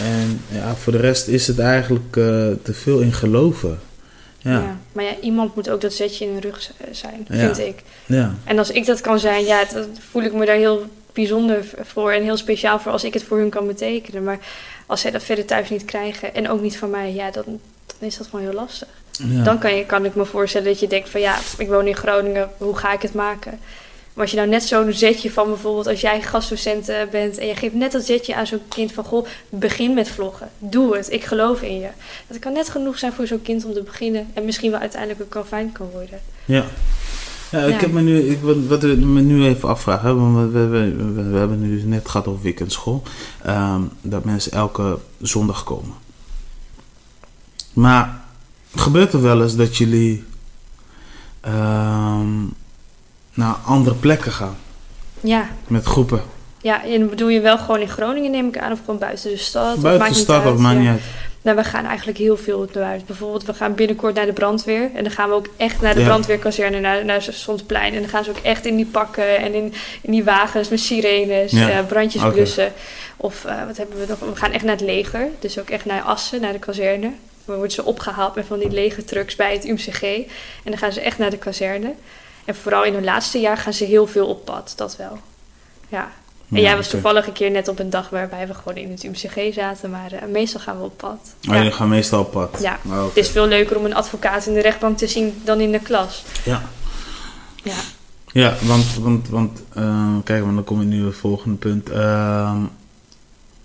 En 0.00 0.40
ja, 0.48 0.74
voor 0.74 0.92
de 0.92 0.98
rest 0.98 1.26
is 1.28 1.46
het 1.46 1.58
eigenlijk 1.58 2.16
eh, 2.16 2.24
te 2.62 2.72
veel 2.72 2.98
in 3.00 3.12
geloven. 3.12 3.78
Ja. 4.38 4.50
Ja. 4.52 4.78
Maar 4.92 5.04
ja, 5.04 5.14
iemand 5.20 5.54
moet 5.54 5.70
ook 5.70 5.80
dat 5.80 5.92
zetje 5.92 6.24
in 6.26 6.34
de 6.34 6.40
rug 6.40 6.62
z- 6.62 6.70
zijn, 6.90 7.26
Ja. 7.28 7.36
vind 7.54 7.58
ik. 7.58 7.82
ja. 8.06 8.34
En 8.44 8.58
als 8.58 8.70
ik 8.70 8.86
dat 8.86 9.00
kan 9.00 9.18
zijn, 9.18 9.44
ja, 9.44 9.64
dan 9.72 9.84
voel 10.10 10.22
ik 10.22 10.32
me 10.32 10.46
daar 10.46 10.56
heel 10.56 10.86
bijzonder 11.12 11.64
voor 11.82 12.12
en 12.12 12.22
heel 12.22 12.36
speciaal 12.36 12.80
voor 12.80 12.92
als 12.92 13.04
ik 13.04 13.14
het 13.14 13.22
voor 13.22 13.38
hun 13.38 13.48
kan 13.50 13.66
betekenen. 13.66 14.24
Maar 14.24 14.38
als 14.86 15.00
zij 15.00 15.10
dat 15.10 15.22
verder 15.22 15.44
thuis 15.44 15.70
niet 15.70 15.84
krijgen 15.84 16.34
en 16.34 16.48
ook 16.48 16.60
niet 16.60 16.78
van 16.78 16.90
mij, 16.90 17.12
ja, 17.12 17.30
dan, 17.30 17.44
dan 17.46 18.08
is 18.08 18.16
dat 18.16 18.26
gewoon 18.26 18.44
heel 18.44 18.54
lastig. 18.54 18.88
Dan 19.44 19.58
kan, 19.58 19.76
je, 19.76 19.86
kan 19.86 20.04
ik 20.04 20.14
me 20.14 20.24
voorstellen 20.24 20.68
dat 20.68 20.80
je 20.80 20.86
denkt 20.86 21.08
van 21.08 21.20
ja, 21.20 21.38
ik 21.58 21.68
woon 21.68 21.86
in 21.86 21.96
Groningen, 21.96 22.50
hoe 22.56 22.76
ga 22.76 22.92
ik 22.92 23.02
het 23.02 23.14
maken? 23.14 23.58
Maar 24.12 24.22
als 24.22 24.30
je 24.30 24.36
nou 24.36 24.48
net 24.48 24.62
zo'n 24.62 24.92
zetje 24.92 25.30
van 25.30 25.48
bijvoorbeeld 25.48 25.86
als 25.86 26.00
jij 26.00 26.22
gastdocent 26.22 26.88
eh, 26.88 26.96
bent 27.10 27.38
en 27.38 27.46
je 27.46 27.56
geeft 27.56 27.74
net 27.74 27.92
dat 27.92 28.04
zetje 28.04 28.34
aan 28.34 28.46
zo'n 28.46 28.62
kind 28.68 28.92
van 28.92 29.04
goh, 29.04 29.26
begin 29.48 29.94
met 29.94 30.08
vloggen. 30.08 30.50
Doe 30.58 30.96
het, 30.96 31.12
ik 31.12 31.24
geloof 31.24 31.62
in 31.62 31.80
je. 31.80 31.88
Dat 32.26 32.38
kan 32.38 32.52
net 32.52 32.68
genoeg 32.68 32.98
zijn 32.98 33.12
voor 33.12 33.26
zo'n 33.26 33.42
kind 33.42 33.64
om 33.64 33.72
te 33.72 33.82
beginnen 33.82 34.30
en 34.34 34.44
misschien 34.44 34.70
wel 34.70 34.80
uiteindelijk 34.80 35.34
een 35.34 35.72
kan 35.72 35.90
worden. 35.90 36.20
Ja. 36.44 36.64
Ja, 37.52 37.58
ik 37.58 37.80
heb 37.80 37.92
me 37.92 38.00
nu, 38.00 38.18
ik, 38.18 38.40
wat, 38.40 38.56
wat 38.68 38.82
we 38.82 38.94
me 38.96 39.20
nu 39.20 39.46
even 39.46 39.68
afvragen, 39.68 40.32
want 40.32 40.52
we, 40.52 40.66
we, 40.66 40.94
we, 40.94 41.22
we, 41.22 41.38
hebben 41.38 41.60
nu 41.60 41.82
net 41.82 42.08
gehad 42.08 42.26
over 42.26 42.42
weekendschool, 42.42 43.02
um, 43.46 43.90
dat 44.00 44.24
mensen 44.24 44.52
elke 44.52 44.98
zondag 45.20 45.64
komen. 45.64 45.94
Maar 47.72 48.20
gebeurt 48.74 49.12
er 49.12 49.22
wel 49.22 49.42
eens 49.42 49.56
dat 49.56 49.76
jullie 49.76 50.24
um, 51.46 52.54
naar 53.34 53.54
andere 53.64 53.96
plekken 53.96 54.32
gaan? 54.32 54.56
Ja. 55.20 55.48
Met 55.66 55.84
groepen? 55.84 56.22
Ja, 56.62 56.84
en 56.84 57.08
bedoel 57.08 57.28
je 57.28 57.40
wel 57.40 57.58
gewoon 57.58 57.80
in 57.80 57.88
Groningen 57.88 58.30
neem 58.30 58.48
ik 58.48 58.58
aan 58.58 58.72
of 58.72 58.78
gewoon 58.78 58.98
buiten 58.98 59.30
de 59.30 59.36
stad? 59.36 59.80
Buiten 59.80 60.08
de 60.08 60.14
stad, 60.14 60.46
of 60.46 60.58
maakt 60.58 60.78
niet 60.78 60.88
uit. 60.88 61.02
Nou, 61.42 61.56
we 61.56 61.64
gaan 61.64 61.84
eigenlijk 61.84 62.18
heel 62.18 62.36
veel 62.36 62.68
naar 62.72 63.00
Bijvoorbeeld, 63.06 63.44
we 63.44 63.54
gaan 63.54 63.74
binnenkort 63.74 64.14
naar 64.14 64.26
de 64.26 64.32
brandweer. 64.32 64.90
En 64.94 65.02
dan 65.02 65.12
gaan 65.12 65.28
we 65.28 65.34
ook 65.34 65.48
echt 65.56 65.80
naar 65.80 65.94
de 65.94 66.00
ja. 66.00 66.06
brandweerkazerne, 66.06 66.80
naar, 66.80 67.04
naar 67.04 67.22
Sondsplein. 67.22 67.94
En 67.94 68.00
dan 68.00 68.08
gaan 68.08 68.24
ze 68.24 68.30
ook 68.30 68.38
echt 68.42 68.66
in 68.66 68.76
die 68.76 68.86
pakken 68.86 69.36
en 69.36 69.54
in, 69.54 69.74
in 70.00 70.10
die 70.10 70.24
wagens 70.24 70.68
met 70.68 70.80
sirenes, 70.80 71.52
ja. 71.52 71.68
uh, 71.68 71.86
brandjes 71.86 72.22
blussen. 72.32 72.72
Of 73.16 73.44
uh, 73.44 73.66
wat 73.66 73.76
hebben 73.76 73.98
we 73.98 74.06
nog? 74.08 74.18
We 74.18 74.36
gaan 74.36 74.52
echt 74.52 74.64
naar 74.64 74.76
het 74.76 74.84
leger. 74.84 75.28
Dus 75.38 75.58
ook 75.58 75.70
echt 75.70 75.84
naar 75.84 76.02
Assen, 76.02 76.40
naar 76.40 76.52
de 76.52 76.58
kazerne. 76.58 77.12
Dan 77.44 77.56
worden 77.56 77.72
ze 77.72 77.84
opgehaald 77.84 78.34
met 78.34 78.46
van 78.46 78.58
die 78.58 78.70
lege 78.70 79.04
trucks 79.04 79.36
bij 79.36 79.52
het 79.52 79.64
UMCG. 79.64 80.02
En 80.02 80.26
dan 80.64 80.78
gaan 80.78 80.92
ze 80.92 81.00
echt 81.00 81.18
naar 81.18 81.30
de 81.30 81.38
kazerne. 81.38 81.92
En 82.44 82.54
vooral 82.54 82.84
in 82.84 82.94
hun 82.94 83.04
laatste 83.04 83.40
jaar 83.40 83.56
gaan 83.56 83.72
ze 83.72 83.84
heel 83.84 84.06
veel 84.06 84.26
op 84.26 84.44
pad, 84.44 84.72
dat 84.76 84.96
wel. 84.96 85.18
Ja, 85.88 86.12
en 86.52 86.60
jij 86.60 86.76
was 86.76 86.88
toevallig 86.88 87.26
een 87.26 87.32
keer 87.32 87.50
net 87.50 87.68
op 87.68 87.78
een 87.78 87.90
dag 87.90 88.08
waarbij 88.10 88.46
we 88.46 88.54
gewoon 88.54 88.76
in 88.76 88.90
het 88.90 89.02
UMCG 89.02 89.54
zaten, 89.54 89.90
maar 89.90 90.12
uh, 90.12 90.18
meestal 90.32 90.60
gaan 90.60 90.78
we 90.78 90.84
op 90.84 90.96
pad. 90.96 91.34
Oh, 91.48 91.54
ja. 91.54 91.60
je 91.60 91.72
gaat 91.72 91.88
meestal 91.88 92.20
op 92.20 92.30
pad? 92.30 92.58
Ja. 92.60 92.78
Oh, 92.86 93.04
het 93.04 93.16
is 93.16 93.28
veel 93.28 93.46
leuker 93.46 93.78
om 93.78 93.84
een 93.84 93.94
advocaat 93.94 94.46
in 94.46 94.54
de 94.54 94.60
rechtbank 94.60 94.98
te 94.98 95.06
zien 95.06 95.40
dan 95.44 95.60
in 95.60 95.72
de 95.72 95.78
klas. 95.78 96.24
Ja. 96.44 96.62
Ja. 97.62 97.76
Ja, 98.32 98.56
want, 98.62 98.94
want, 99.00 99.28
want 99.28 99.62
uh, 99.76 100.16
kijk, 100.24 100.42
want 100.42 100.54
dan 100.54 100.64
kom 100.64 100.80
ik 100.80 100.86
nu 100.86 101.00
op 101.00 101.06
het 101.06 101.16
volgende 101.16 101.56
punt. 101.56 101.90
Uh, 101.90 102.56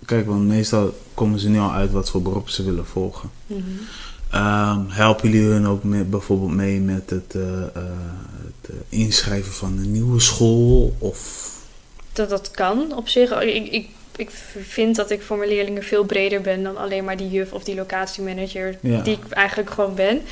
kijk, 0.04 0.26
want 0.26 0.46
meestal 0.46 0.94
komen 1.14 1.38
ze 1.38 1.48
nu 1.48 1.58
al 1.58 1.72
uit 1.72 1.92
wat 1.92 2.10
voor 2.10 2.22
beroep 2.22 2.48
ze 2.48 2.64
willen 2.64 2.86
volgen. 2.86 3.30
Mm 3.46 3.64
-hmm. 4.30 4.86
helpen 4.88 5.30
jullie 5.30 5.48
hun 5.48 5.66
ook 5.66 5.84
met, 5.84 6.10
bijvoorbeeld 6.10 6.50
mee 6.50 6.80
met 6.80 7.10
het, 7.10 7.34
uh, 7.36 7.42
het 8.44 8.76
inschrijven 8.88 9.52
van 9.52 9.78
een 9.78 9.92
nieuwe 9.92 10.20
school? 10.20 10.94
Of 10.98 11.48
dat 12.18 12.28
dat 12.28 12.50
kan 12.50 12.96
op 12.96 13.08
zich. 13.08 13.42
Ik, 13.42 13.68
ik, 13.72 13.88
ik 14.16 14.30
vind 14.62 14.96
dat 14.96 15.10
ik 15.10 15.22
voor 15.22 15.36
mijn 15.36 15.50
leerlingen 15.50 15.82
veel 15.82 16.04
breder 16.04 16.40
ben 16.40 16.62
dan 16.62 16.76
alleen 16.76 17.04
maar 17.04 17.16
die 17.16 17.30
juf 17.30 17.52
of 17.52 17.64
die 17.64 17.74
locatiemanager 17.74 18.78
die 18.80 19.12
ik 19.12 19.30
eigenlijk 19.30 19.70
gewoon 19.70 19.94
ben. 19.94 20.22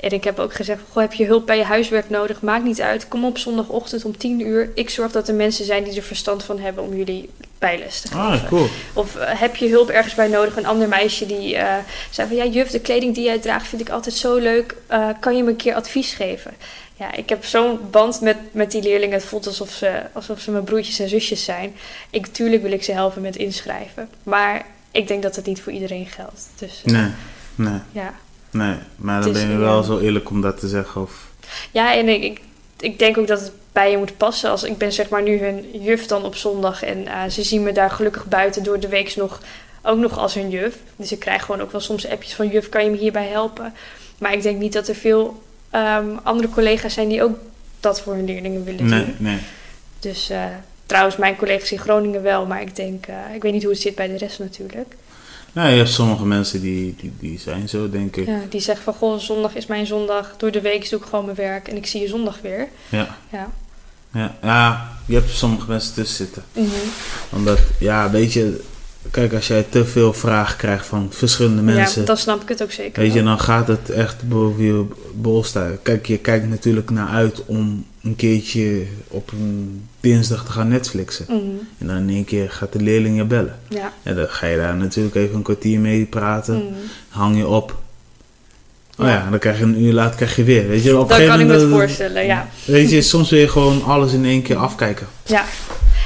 En 0.00 0.10
ik 0.10 0.24
heb 0.24 0.38
ook 0.38 0.54
gezegd, 0.54 0.80
goh, 0.90 1.02
heb 1.02 1.12
je 1.12 1.26
hulp 1.26 1.46
bij 1.46 1.56
je 1.56 1.64
huiswerk 1.64 2.10
nodig? 2.10 2.40
Maakt 2.40 2.64
niet 2.64 2.80
uit. 2.80 3.08
Kom 3.08 3.24
op 3.24 3.38
zondagochtend 3.38 4.04
om 4.04 4.16
10 4.16 4.40
uur. 4.40 4.70
Ik 4.74 4.90
zorg 4.90 5.12
dat 5.12 5.28
er 5.28 5.34
mensen 5.34 5.64
zijn 5.64 5.84
die 5.84 5.96
er 5.96 6.02
verstand 6.02 6.44
van 6.44 6.58
hebben 6.58 6.84
om 6.84 6.96
jullie 6.96 7.28
bijles 7.58 8.00
te 8.00 8.08
ah, 8.14 8.30
geven. 8.30 8.44
Ah, 8.44 8.48
cool. 8.48 8.68
Of 8.92 9.16
uh, 9.16 9.22
heb 9.24 9.56
je 9.56 9.68
hulp 9.68 9.88
ergens 9.88 10.14
bij 10.14 10.28
nodig? 10.28 10.56
Een 10.56 10.66
ander 10.66 10.88
meisje 10.88 11.26
die 11.26 11.54
uh, 11.54 11.74
zei 12.10 12.28
van... 12.28 12.36
Ja, 12.36 12.46
juf, 12.46 12.70
de 12.70 12.80
kleding 12.80 13.14
die 13.14 13.24
jij 13.24 13.38
draagt 13.38 13.68
vind 13.68 13.82
ik 13.82 13.90
altijd 13.90 14.14
zo 14.14 14.36
leuk. 14.36 14.74
Uh, 14.90 15.08
kan 15.20 15.36
je 15.36 15.42
me 15.42 15.50
een 15.50 15.56
keer 15.56 15.74
advies 15.74 16.12
geven? 16.12 16.54
Ja, 16.94 17.12
ik 17.12 17.28
heb 17.28 17.44
zo'n 17.44 17.78
band 17.90 18.20
met, 18.20 18.36
met 18.50 18.70
die 18.70 18.82
leerlingen. 18.82 19.14
Het 19.14 19.24
voelt 19.24 19.46
alsof 19.46 19.70
ze, 19.70 20.02
alsof 20.12 20.40
ze 20.40 20.50
mijn 20.50 20.64
broertjes 20.64 20.98
en 20.98 21.08
zusjes 21.08 21.44
zijn. 21.44 21.74
Ik, 22.10 22.26
tuurlijk 22.26 22.62
wil 22.62 22.72
ik 22.72 22.82
ze 22.82 22.92
helpen 22.92 23.22
met 23.22 23.36
inschrijven. 23.36 24.08
Maar 24.22 24.66
ik 24.90 25.08
denk 25.08 25.22
dat 25.22 25.36
het 25.36 25.46
niet 25.46 25.60
voor 25.60 25.72
iedereen 25.72 26.06
geldt. 26.06 26.48
Dus, 26.56 26.80
nee, 26.84 27.10
nee. 27.54 27.78
Ja. 27.92 28.14
Nee, 28.50 28.76
maar 28.96 29.22
dan 29.22 29.32
ben 29.32 29.50
je 29.50 29.56
wel 29.56 29.82
zo 29.82 29.98
eerlijk 29.98 30.30
om 30.30 30.40
dat 30.40 30.60
te 30.60 30.68
zeggen. 30.68 31.02
Of... 31.02 31.28
Ja, 31.70 31.94
en 31.94 32.08
ik, 32.08 32.22
ik, 32.22 32.40
ik, 32.80 32.98
denk 32.98 33.18
ook 33.18 33.26
dat 33.26 33.40
het 33.40 33.52
bij 33.72 33.90
je 33.90 33.96
moet 33.96 34.16
passen. 34.16 34.50
Als, 34.50 34.62
ik 34.62 34.78
ben 34.78 34.92
zeg 34.92 35.08
maar 35.08 35.22
nu 35.22 35.38
hun 35.38 35.82
juf 35.82 36.06
dan 36.06 36.24
op 36.24 36.34
zondag. 36.34 36.82
En 36.82 36.98
uh, 36.98 37.24
ze 37.24 37.42
zien 37.42 37.62
me 37.62 37.72
daar 37.72 37.90
gelukkig 37.90 38.26
buiten 38.26 38.62
door 38.62 38.80
de 38.80 38.88
week 38.88 39.16
nog, 39.16 39.40
ook 39.82 39.98
nog 39.98 40.18
als 40.18 40.34
hun 40.34 40.50
juf. 40.50 40.76
Dus 40.96 41.12
ik 41.12 41.18
krijg 41.18 41.44
gewoon 41.44 41.60
ook 41.60 41.72
wel 41.72 41.80
soms 41.80 42.08
appjes 42.08 42.34
van 42.34 42.48
juf, 42.48 42.68
kan 42.68 42.84
je 42.84 42.90
me 42.90 42.96
hierbij 42.96 43.26
helpen? 43.26 43.74
Maar 44.18 44.32
ik 44.32 44.42
denk 44.42 44.58
niet 44.58 44.72
dat 44.72 44.88
er 44.88 44.94
veel 44.94 45.42
um, 45.74 46.18
andere 46.22 46.48
collega's 46.48 46.94
zijn 46.94 47.08
die 47.08 47.22
ook 47.22 47.38
dat 47.80 48.00
voor 48.00 48.14
hun 48.14 48.24
leerlingen 48.24 48.64
willen 48.64 48.88
nee, 48.88 49.04
doen. 49.04 49.14
Nee. 49.18 49.38
Dus 50.00 50.30
uh, 50.30 50.44
trouwens, 50.86 51.16
mijn 51.16 51.36
collega's 51.36 51.72
in 51.72 51.78
Groningen 51.78 52.22
wel, 52.22 52.46
maar 52.46 52.60
ik 52.60 52.76
denk, 52.76 53.06
uh, 53.06 53.34
ik 53.34 53.42
weet 53.42 53.52
niet 53.52 53.62
hoe 53.62 53.72
het 53.72 53.80
zit 53.80 53.94
bij 53.94 54.08
de 54.08 54.16
rest 54.16 54.38
natuurlijk. 54.38 54.96
Nou, 55.52 55.70
je 55.70 55.76
hebt 55.76 55.88
sommige 55.88 56.24
mensen 56.24 56.60
die, 56.60 56.94
die, 57.00 57.12
die 57.18 57.38
zijn 57.38 57.68
zo, 57.68 57.90
denk 57.90 58.16
ik. 58.16 58.26
Ja, 58.26 58.40
die 58.48 58.60
zeggen 58.60 58.84
van, 58.84 58.94
goh, 58.94 59.18
zondag 59.18 59.54
is 59.54 59.66
mijn 59.66 59.86
zondag. 59.86 60.34
Door 60.36 60.50
de 60.50 60.60
week 60.60 60.90
doe 60.90 61.00
ik 61.00 61.04
gewoon 61.04 61.24
mijn 61.24 61.36
werk 61.36 61.68
en 61.68 61.76
ik 61.76 61.86
zie 61.86 62.00
je 62.00 62.08
zondag 62.08 62.40
weer. 62.40 62.68
Ja. 62.88 63.16
Ja. 63.30 63.50
Ja, 64.12 64.36
ja 64.42 64.88
je 65.06 65.14
hebt 65.14 65.30
sommige 65.30 65.68
mensen 65.68 65.94
tussen 65.94 66.16
zitten. 66.16 66.44
Mm 66.52 66.64
-hmm. 66.64 66.90
Omdat, 67.38 67.58
ja, 67.78 68.10
weet 68.10 68.32
je, 68.32 68.64
Kijk, 69.10 69.32
als 69.32 69.46
jij 69.46 69.62
te 69.62 69.84
veel 69.84 70.12
vragen 70.12 70.56
krijgt 70.56 70.86
van 70.86 71.06
verschillende 71.10 71.62
mensen. 71.62 72.00
Ja, 72.00 72.06
dan 72.06 72.16
snap 72.16 72.42
ik 72.42 72.48
het 72.48 72.62
ook 72.62 72.70
zeker. 72.70 73.02
Weet 73.02 73.12
je, 73.12 73.22
dan 73.22 73.40
gaat 73.40 73.68
het 73.68 73.90
echt 73.90 74.28
boven 74.28 74.64
je 74.64 74.84
bol 75.14 75.44
staan. 75.44 75.78
Kijk, 75.82 76.06
je 76.06 76.18
kijkt 76.18 76.48
natuurlijk 76.48 76.90
naar 76.90 77.08
uit 77.08 77.44
om 77.44 77.84
een 78.02 78.16
keertje 78.16 78.82
op 79.08 79.32
een 79.32 79.88
dinsdag 80.00 80.44
te 80.44 80.52
gaan 80.52 80.68
Netflixen. 80.68 81.24
Mm 81.28 81.38
-hmm. 81.38 81.68
En 81.78 81.86
dan 81.86 81.96
in 81.96 82.08
één 82.08 82.24
keer 82.24 82.50
gaat 82.50 82.72
de 82.72 82.82
leerling 82.82 83.16
je 83.16 83.24
bellen. 83.24 83.58
Ja. 83.68 83.92
En 84.02 84.16
dan 84.16 84.28
ga 84.28 84.46
je 84.46 84.56
daar 84.56 84.76
natuurlijk 84.76 85.14
even 85.14 85.34
een 85.34 85.42
kwartier 85.42 85.80
mee 85.80 86.04
praten. 86.04 86.54
Mm 86.54 86.60
-hmm. 86.60 86.74
Hang 87.08 87.36
je 87.36 87.46
op. 87.46 87.80
Oh 88.98 89.06
ja, 89.06 89.26
dan 89.30 89.38
krijg 89.38 89.58
je 89.58 89.64
een 89.64 89.82
uur 89.82 89.92
later 89.92 90.16
krijg 90.16 90.36
je 90.36 90.44
weer. 90.44 90.68
Weet 90.68 90.82
je, 90.82 90.98
op 90.98 91.08
dat 91.08 91.26
kan 91.26 91.40
ik 91.40 91.46
me 91.46 91.68
voorstellen, 91.68 92.26
ja. 92.26 92.48
Weet 92.64 92.90
je, 92.90 93.02
soms 93.02 93.30
wil 93.30 93.38
je 93.38 93.48
gewoon 93.48 93.84
alles 93.84 94.12
in 94.12 94.24
één 94.24 94.42
keer 94.42 94.56
afkijken. 94.56 95.06
Ja, 95.24 95.44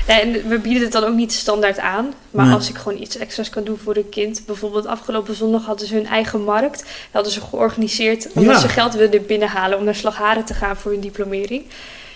en 0.07 0.49
we 0.49 0.59
bieden 0.59 0.82
het 0.82 0.93
dan 0.93 1.05
ook 1.05 1.14
niet 1.14 1.32
standaard 1.32 1.78
aan. 1.78 2.14
Maar 2.30 2.53
als 2.53 2.68
ik 2.68 2.76
gewoon 2.76 3.01
iets 3.01 3.16
extra's 3.16 3.49
kan 3.49 3.64
doen 3.64 3.78
voor 3.82 3.97
een 3.97 4.09
kind. 4.09 4.43
Bijvoorbeeld 4.47 4.87
afgelopen 4.87 5.34
zondag 5.34 5.64
hadden 5.64 5.87
ze 5.87 5.95
hun 5.95 6.07
eigen 6.07 6.45
markt. 6.45 6.78
Dat 6.78 6.89
hadden 7.11 7.32
ze 7.32 7.41
georganiseerd 7.41 8.28
omdat 8.32 8.55
ja. 8.55 8.61
ze 8.61 8.68
geld 8.68 8.95
wilden 8.95 9.26
binnenhalen 9.26 9.78
om 9.78 9.84
naar 9.84 9.95
Slagharen 9.95 10.45
te 10.45 10.55
gaan 10.55 10.76
voor 10.76 10.91
hun 10.91 11.01
diplomering. 11.01 11.64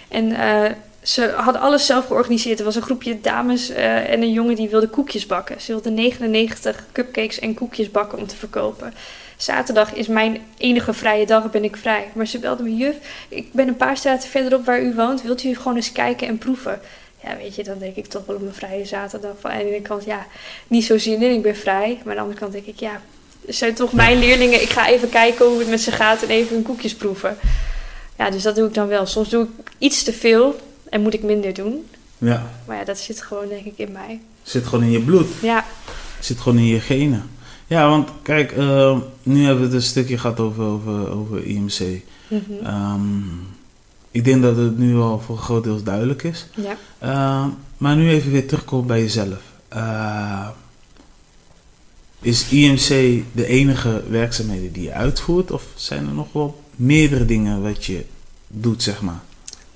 En 0.08 0.30
uh, 0.30 0.62
ze 1.02 1.34
hadden 1.36 1.62
alles 1.62 1.86
zelf 1.86 2.06
georganiseerd. 2.06 2.58
Er 2.58 2.64
was 2.64 2.76
een 2.76 2.82
groepje 2.82 3.20
dames 3.20 3.70
uh, 3.70 4.10
en 4.10 4.22
een 4.22 4.32
jongen 4.32 4.54
die 4.54 4.68
wilde 4.68 4.88
koekjes 4.88 5.26
bakken. 5.26 5.60
Ze 5.60 5.72
wilden 5.72 5.94
99 5.94 6.84
cupcakes 6.92 7.38
en 7.38 7.54
koekjes 7.54 7.90
bakken 7.90 8.18
om 8.18 8.26
te 8.26 8.36
verkopen. 8.36 8.94
Zaterdag 9.42 9.94
is 9.94 10.06
mijn 10.06 10.38
enige 10.58 10.92
vrije 10.92 11.26
dag, 11.26 11.50
ben 11.50 11.64
ik 11.64 11.76
vrij. 11.76 12.10
Maar 12.12 12.26
ze 12.26 12.38
belde 12.38 12.62
me, 12.62 12.76
juf, 12.76 12.96
ik 13.28 13.52
ben 13.52 13.68
een 13.68 13.76
paar 13.76 13.96
straten 13.96 14.28
verderop 14.28 14.64
waar 14.64 14.82
u 14.82 14.94
woont. 14.94 15.22
Wilt 15.22 15.44
u 15.44 15.56
gewoon 15.56 15.76
eens 15.76 15.92
kijken 15.92 16.28
en 16.28 16.38
proeven? 16.38 16.80
ja, 17.24 17.36
weet 17.36 17.54
je, 17.54 17.64
dan 17.64 17.78
denk 17.78 17.96
ik 17.96 18.06
toch 18.06 18.26
wel 18.26 18.36
op 18.36 18.42
een 18.42 18.54
vrije 18.54 18.84
zaterdag 18.84 19.32
van. 19.40 19.50
Aan 19.50 19.58
de 19.58 19.64
ene 19.64 19.82
kant, 19.82 20.04
ja, 20.04 20.26
niet 20.66 20.84
zo 20.84 20.98
zin 20.98 21.22
in, 21.22 21.34
ik 21.34 21.42
ben 21.42 21.56
vrij. 21.56 22.00
Maar 22.04 22.08
aan 22.08 22.14
de 22.14 22.20
andere 22.20 22.38
kant 22.38 22.52
denk 22.52 22.66
ik, 22.66 22.80
ja, 22.80 23.00
het 23.46 23.56
zijn 23.56 23.74
toch 23.74 23.92
mijn 23.92 24.18
leerlingen. 24.18 24.62
Ik 24.62 24.70
ga 24.70 24.88
even 24.88 25.08
kijken 25.08 25.46
hoe 25.46 25.58
het 25.58 25.68
met 25.68 25.80
ze 25.80 25.92
gaat 25.92 26.22
en 26.22 26.28
even 26.28 26.54
hun 26.54 26.64
koekjes 26.64 26.94
proeven. 26.94 27.36
Ja, 28.18 28.30
dus 28.30 28.42
dat 28.42 28.54
doe 28.54 28.68
ik 28.68 28.74
dan 28.74 28.88
wel. 28.88 29.06
Soms 29.06 29.28
doe 29.28 29.44
ik 29.44 29.70
iets 29.78 30.02
te 30.02 30.12
veel 30.12 30.60
en 30.88 31.00
moet 31.00 31.14
ik 31.14 31.22
minder 31.22 31.54
doen. 31.54 31.86
Ja. 32.18 32.50
Maar 32.66 32.76
ja, 32.76 32.84
dat 32.84 32.98
zit 32.98 33.22
gewoon 33.22 33.48
denk 33.48 33.64
ik 33.64 33.78
in 33.78 33.92
mij. 33.92 34.20
Zit 34.42 34.66
gewoon 34.66 34.84
in 34.84 34.90
je 34.90 35.00
bloed. 35.00 35.28
Ja. 35.42 35.64
Zit 36.20 36.38
gewoon 36.38 36.58
in 36.58 36.66
je 36.66 36.80
genen. 36.80 37.30
Ja, 37.70 37.88
want 37.88 38.08
kijk, 38.22 38.56
uh, 38.56 38.98
nu 39.22 39.44
hebben 39.44 39.58
we 39.58 39.64
het 39.64 39.74
een 39.74 39.82
stukje 39.82 40.18
gehad 40.18 40.40
over, 40.40 40.64
over, 40.64 41.10
over 41.10 41.44
IMC. 41.44 42.02
Mm 42.28 42.42
-hmm. 42.46 42.66
um, 42.66 43.46
ik 44.10 44.24
denk 44.24 44.42
dat 44.42 44.56
het 44.56 44.78
nu 44.78 44.96
al 44.96 45.20
voor 45.20 45.36
een 45.36 45.42
groot 45.42 45.64
deel 45.64 45.82
duidelijk 45.82 46.22
is. 46.22 46.46
Ja. 46.54 46.76
Uh, 47.02 47.46
maar 47.76 47.96
nu 47.96 48.10
even 48.10 48.32
weer 48.32 48.46
terugkomen 48.46 48.86
bij 48.86 49.00
jezelf. 49.00 49.38
Uh, 49.74 50.48
is 52.20 52.48
IMC 52.48 53.22
de 53.32 53.46
enige 53.46 54.02
werkzaamheden 54.08 54.72
die 54.72 54.82
je 54.82 54.92
uitvoert? 54.92 55.50
Of 55.50 55.64
zijn 55.74 56.06
er 56.06 56.14
nog 56.14 56.32
wel 56.32 56.62
meerdere 56.76 57.24
dingen 57.24 57.62
wat 57.62 57.84
je 57.84 58.04
doet, 58.48 58.82
zeg 58.82 59.00
maar? 59.02 59.20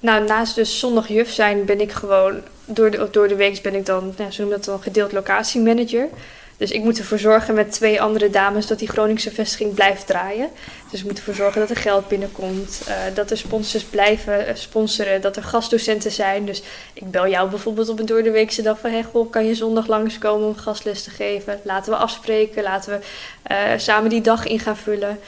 Nou, 0.01 0.27
naast 0.27 0.55
dus 0.55 0.79
zondag 0.79 1.09
juf 1.09 1.33
zijn 1.33 1.65
ben 1.65 1.81
ik 1.81 1.93
gewoon... 1.93 2.35
Door 2.65 2.91
de, 2.91 3.09
door 3.11 3.29
de 3.29 3.37
week 3.37 3.63
ben 3.63 3.75
ik 3.75 3.87
dan, 3.87 4.15
nou, 4.19 4.31
zo 4.31 4.43
noem 4.43 4.51
dat 4.51 4.65
dan, 4.65 4.83
gedeeld 4.83 5.13
locatiemanager. 5.13 6.09
Dus 6.57 6.71
ik 6.71 6.83
moet 6.83 6.99
ervoor 6.99 7.19
zorgen 7.19 7.55
met 7.55 7.73
twee 7.73 8.03
andere 8.03 8.31
dames 8.31 8.67
dat 8.67 8.79
die 8.79 8.89
Groningse 8.89 9.31
vestiging 9.31 9.75
blijft 9.75 10.07
draaien. 10.07 10.49
Dus 10.91 11.01
ik 11.01 11.07
moet 11.07 11.19
ervoor 11.19 11.35
zorgen 11.35 11.61
dat 11.61 11.71
er 11.71 11.77
geld 11.77 12.09
binnenkomt, 12.09 12.83
uh, 12.89 12.95
dat 13.15 13.31
er 13.31 13.37
sponsors 13.37 13.83
blijven 13.83 14.59
sponsoren, 14.59 15.21
dat 15.21 15.37
er 15.37 15.43
gastdocenten 15.43 16.13
zijn. 16.13 16.47
Dus 16.47 16.63
ik 16.93 17.11
bel 17.11 17.29
jou 17.29 17.51
bijvoorbeeld 17.51 17.89
op 17.89 17.99
een 17.99 18.07
doordeweekse 18.07 18.63
dag 18.63 18.79
van... 18.79 18.91
Hey, 18.91 19.03
goh, 19.03 19.31
kan 19.31 19.47
je 19.47 19.55
zondag 19.55 19.87
langskomen 19.87 20.47
om 20.47 20.57
gastles 20.57 21.03
te 21.03 21.11
geven? 21.11 21.61
Laten 21.63 21.93
we 21.93 21.99
afspreken, 21.99 22.63
laten 22.63 22.99
we 22.99 23.05
uh, 23.55 23.79
samen 23.79 24.11
die 24.11 24.21
dag 24.21 24.47
in 24.47 24.59
gaan 24.59 24.77
vullen. 24.77 25.19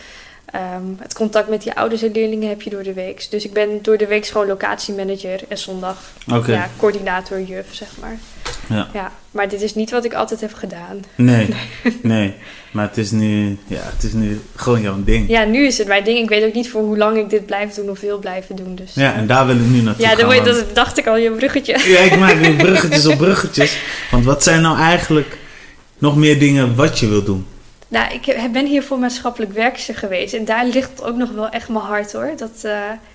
Um, 0.54 0.96
het 1.00 1.14
contact 1.14 1.48
met 1.48 1.62
die 1.62 1.72
ouders 1.72 2.02
en 2.02 2.12
leerlingen 2.12 2.48
heb 2.48 2.62
je 2.62 2.70
door 2.70 2.82
de 2.82 2.92
week. 2.92 3.30
Dus 3.30 3.44
ik 3.44 3.52
ben 3.52 3.82
door 3.82 3.96
de 3.96 4.06
week 4.06 4.26
gewoon 4.26 4.46
locatiemanager 4.46 5.40
en 5.48 5.58
zondag 5.58 6.12
okay. 6.32 6.54
ja, 6.54 6.68
coördinator 6.76 7.40
juf, 7.40 7.74
zeg 7.74 7.88
maar. 8.00 8.18
Ja. 8.68 8.88
ja. 8.92 9.12
Maar 9.30 9.48
dit 9.48 9.62
is 9.62 9.74
niet 9.74 9.90
wat 9.90 10.04
ik 10.04 10.14
altijd 10.14 10.40
heb 10.40 10.54
gedaan. 10.54 11.04
Nee, 11.14 11.48
nee. 12.02 12.34
Maar 12.70 12.88
het 12.88 12.96
is, 12.96 13.10
nu, 13.10 13.58
ja, 13.66 13.80
het 13.82 14.02
is 14.02 14.12
nu 14.12 14.40
gewoon 14.54 14.80
jouw 14.80 15.04
ding. 15.04 15.28
Ja, 15.28 15.44
nu 15.44 15.66
is 15.66 15.78
het 15.78 15.86
mijn 15.86 16.04
ding. 16.04 16.18
Ik 16.18 16.28
weet 16.28 16.44
ook 16.44 16.54
niet 16.54 16.70
voor 16.70 16.82
hoe 16.82 16.96
lang 16.96 17.16
ik 17.16 17.30
dit 17.30 17.46
blijf 17.46 17.74
doen 17.74 17.90
of 17.90 18.00
wil 18.00 18.18
blijven 18.18 18.56
doen. 18.56 18.74
Dus, 18.74 18.94
ja, 18.94 19.14
en 19.14 19.26
daar 19.26 19.46
wil 19.46 19.56
ik 19.56 19.66
nu 19.66 19.80
naartoe 19.80 20.04
ja, 20.04 20.14
gaan. 20.14 20.34
Ja, 20.34 20.42
dat 20.42 20.74
dacht 20.74 20.98
ik 20.98 21.06
al, 21.06 21.16
je 21.16 21.30
bruggetje. 21.30 21.72
Ja, 21.72 21.98
ik 21.98 22.18
maak 22.18 22.40
nu 22.40 22.56
bruggetjes 22.66 23.06
op 23.06 23.16
bruggetjes. 23.16 23.78
Want 24.10 24.24
wat 24.24 24.42
zijn 24.42 24.62
nou 24.62 24.78
eigenlijk 24.78 25.38
nog 25.98 26.16
meer 26.16 26.38
dingen 26.38 26.74
wat 26.74 26.98
je 26.98 27.08
wil 27.08 27.24
doen? 27.24 27.46
Nou, 27.88 28.12
ik 28.12 28.52
ben 28.52 28.66
hier 28.66 28.82
voor 28.82 28.98
maatschappelijk 28.98 29.52
werkster 29.52 29.94
geweest. 29.94 30.34
En 30.34 30.44
daar 30.44 30.66
ligt 30.66 31.02
ook 31.02 31.16
nog 31.16 31.30
wel 31.30 31.48
echt 31.48 31.68
mijn 31.68 31.84
hart 31.84 32.12
hoor. 32.12 32.32
Dat, 32.36 32.62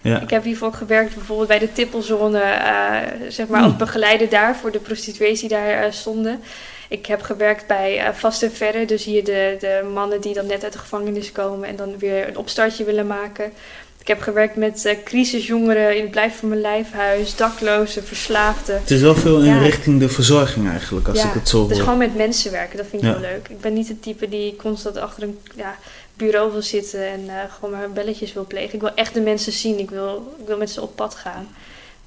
uh, 0.01 0.21
Ik 0.21 0.29
heb 0.29 0.43
hiervoor 0.43 0.73
gewerkt 0.73 1.15
bijvoorbeeld 1.15 1.47
bij 1.47 1.59
de 1.59 1.71
tippelzone. 1.71 2.39
Uh, 2.39 2.97
zeg 3.29 3.47
maar 3.47 3.61
als 3.61 3.75
begeleider 3.75 4.29
daar 4.29 4.55
voor 4.55 4.71
de 4.71 4.79
prostituees 4.79 5.39
die 5.39 5.49
daar 5.49 5.85
uh, 5.85 5.91
stonden. 5.91 6.41
Ik 6.89 7.05
heb 7.05 7.21
gewerkt 7.21 7.67
bij 7.67 8.13
Vast 8.13 8.43
en 8.43 8.51
Verre. 8.51 8.85
Dus 8.85 9.03
hier 9.03 9.23
de, 9.23 9.55
de 9.59 9.89
mannen 9.93 10.21
die 10.21 10.33
dan 10.33 10.45
net 10.45 10.63
uit 10.63 10.73
de 10.73 10.79
gevangenis 10.79 11.31
komen. 11.31 11.67
En 11.67 11.75
dan 11.75 11.97
weer 11.97 12.27
een 12.27 12.37
opstartje 12.37 12.83
willen 12.83 13.07
maken. 13.07 13.53
Ik 14.01 14.07
heb 14.07 14.21
gewerkt 14.21 14.55
met 14.55 14.85
uh, 14.85 14.93
crisisjongeren 15.03 15.95
in 15.95 16.01
het 16.01 16.11
Blijf 16.11 16.39
van 16.39 16.49
mijn 16.49 16.61
lijfhuis, 16.61 17.35
daklozen, 17.35 18.03
verslaafden. 18.03 18.75
Het 18.75 18.91
is 18.91 19.01
wel 19.01 19.15
veel 19.15 19.41
in 19.41 19.59
richting 19.59 19.99
de 19.99 20.09
verzorging 20.09 20.69
eigenlijk, 20.69 21.07
als 21.07 21.23
ik 21.23 21.33
het 21.33 21.49
zo 21.49 21.57
hoor. 21.59 21.67
Dus 21.67 21.79
gewoon 21.79 21.97
met 21.97 22.15
mensen 22.15 22.51
werken, 22.51 22.77
dat 22.77 22.85
vind 22.89 23.03
ik 23.03 23.11
wel 23.11 23.19
leuk. 23.19 23.47
Ik 23.49 23.61
ben 23.61 23.73
niet 23.73 23.87
het 23.87 24.01
type 24.01 24.29
die 24.29 24.55
constant 24.55 24.97
achter 24.97 25.23
een 25.23 25.39
ja, 25.55 25.75
bureau 26.13 26.51
wil 26.51 26.61
zitten 26.61 27.07
en 27.07 27.19
uh, 27.25 27.33
gewoon 27.55 27.79
maar 27.79 27.91
belletjes 27.91 28.33
wil 28.33 28.45
plegen. 28.47 28.73
Ik 28.73 28.81
wil 28.81 28.93
echt 28.95 29.13
de 29.13 29.21
mensen 29.21 29.51
zien, 29.51 29.79
ik 29.79 29.89
wil, 29.89 30.35
ik 30.39 30.47
wil 30.47 30.57
met 30.57 30.69
ze 30.69 30.81
op 30.81 30.95
pad 30.95 31.15
gaan. 31.15 31.47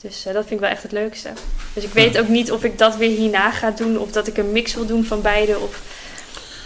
Dus 0.00 0.26
uh, 0.26 0.32
dat 0.32 0.42
vind 0.42 0.50
ik 0.50 0.60
wel 0.60 0.70
echt 0.70 0.82
het 0.82 0.92
leukste. 0.92 1.30
Dus 1.72 1.84
ik 1.84 1.92
weet 1.92 2.18
ook 2.18 2.28
niet 2.28 2.52
of 2.52 2.64
ik 2.64 2.78
dat 2.78 2.96
weer 2.96 3.16
hierna 3.16 3.50
ga 3.50 3.70
doen 3.70 3.98
of 3.98 4.12
dat 4.12 4.26
ik 4.26 4.36
een 4.36 4.52
mix 4.52 4.74
wil 4.74 4.86
doen 4.86 5.04
van 5.04 5.22
beide. 5.22 5.58
Of, 5.58 5.82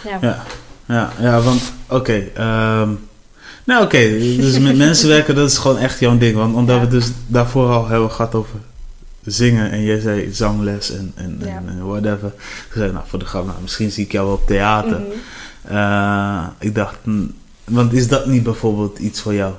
ja. 0.03 0.17
Ja, 0.21 0.43
ja, 0.85 1.13
ja 1.19 1.41
want 1.41 1.61
oké. 1.87 1.95
Okay, 1.95 2.31
ehm, 2.35 2.91
nou, 3.69 3.83
oké. 3.83 3.97
Dus 4.19 4.59
met 4.59 4.77
mensen 4.87 5.07
werken, 5.09 5.35
dat 5.35 5.49
is 5.49 5.57
gewoon 5.57 5.77
echt 5.77 5.99
jouw 5.99 6.17
ding. 6.17 6.35
Want 6.35 6.55
omdat 6.55 6.79
we 6.79 6.87
dus 6.87 7.11
daarvoor 7.27 7.69
al 7.69 7.87
hebben 7.87 8.11
gehad 8.11 8.35
over 8.35 8.59
zingen. 9.23 9.71
En 9.71 9.83
jij 9.83 9.99
zei 9.99 10.33
zangles 10.33 10.91
en, 10.91 11.13
en, 11.15 11.41
en 11.43 11.87
whatever. 11.87 12.29
Toen 12.29 12.81
zei 12.81 12.91
nou, 12.91 13.03
voor 13.07 13.19
de 13.19 13.25
grap, 13.25 13.45
nou, 13.45 13.57
misschien 13.61 13.91
zie 13.91 14.05
ik 14.05 14.11
jou 14.11 14.25
wel 14.25 14.35
op 14.35 14.47
theater. 14.47 14.99
Mhm. 14.99 15.75
Eh, 15.75 16.47
ik 16.59 16.75
dacht, 16.75 16.95
hm, 17.03 17.25
want 17.63 17.93
is 17.93 18.07
dat 18.07 18.25
niet 18.25 18.43
bijvoorbeeld 18.43 18.99
iets 18.99 19.21
voor 19.21 19.33
jou? 19.33 19.53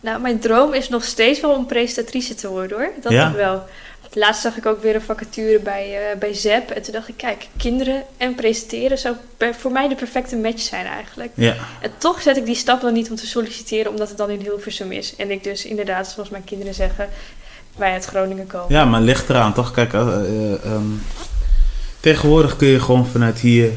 Nou, 0.00 0.20
mijn 0.20 0.38
droom 0.38 0.74
is 0.74 0.88
nog 0.88 1.04
steeds 1.04 1.40
wel 1.40 1.50
om 1.50 1.66
presentatrice 1.66 2.34
te 2.34 2.48
worden 2.48 2.76
hoor. 2.76 2.90
Dat 3.02 3.12
ja? 3.12 3.32
wel. 3.32 3.64
Laatst 4.12 4.42
zag 4.42 4.56
ik 4.56 4.66
ook 4.66 4.82
weer 4.82 4.94
een 4.94 5.00
vacature 5.00 5.58
bij, 5.58 6.12
uh, 6.12 6.18
bij 6.18 6.34
ZEP. 6.34 6.70
En 6.70 6.82
toen 6.82 6.92
dacht 6.92 7.08
ik, 7.08 7.16
kijk, 7.16 7.48
kinderen 7.56 8.02
en 8.16 8.34
presenteren 8.34 8.98
zou 8.98 9.16
voor 9.38 9.72
mij 9.72 9.88
de 9.88 9.94
perfecte 9.94 10.36
match 10.36 10.62
zijn 10.62 10.86
eigenlijk. 10.86 11.30
Ja. 11.34 11.54
En 11.80 11.90
toch 11.98 12.22
zet 12.22 12.36
ik 12.36 12.46
die 12.46 12.54
stap 12.54 12.80
dan 12.80 12.92
niet 12.92 13.10
om 13.10 13.16
te 13.16 13.26
solliciteren, 13.26 13.90
omdat 13.90 14.08
het 14.08 14.18
dan 14.18 14.30
in 14.30 14.40
Hilversum 14.40 14.92
is. 14.92 15.16
En 15.16 15.30
ik 15.30 15.44
dus 15.44 15.64
inderdaad, 15.64 16.08
zoals 16.08 16.28
mijn 16.28 16.44
kinderen 16.44 16.74
zeggen, 16.74 17.08
bij 17.76 17.92
het 17.92 18.04
Groningen 18.04 18.46
komen. 18.46 18.66
Ja, 18.68 18.84
maar 18.84 19.00
ligt 19.00 19.28
eraan, 19.28 19.54
toch? 19.54 19.72
Kijk, 19.72 19.92
uh, 19.92 20.52
um, 20.64 21.02
tegenwoordig 22.00 22.56
kun 22.56 22.68
je 22.68 22.80
gewoon 22.80 23.06
vanuit 23.06 23.38
hier, 23.38 23.70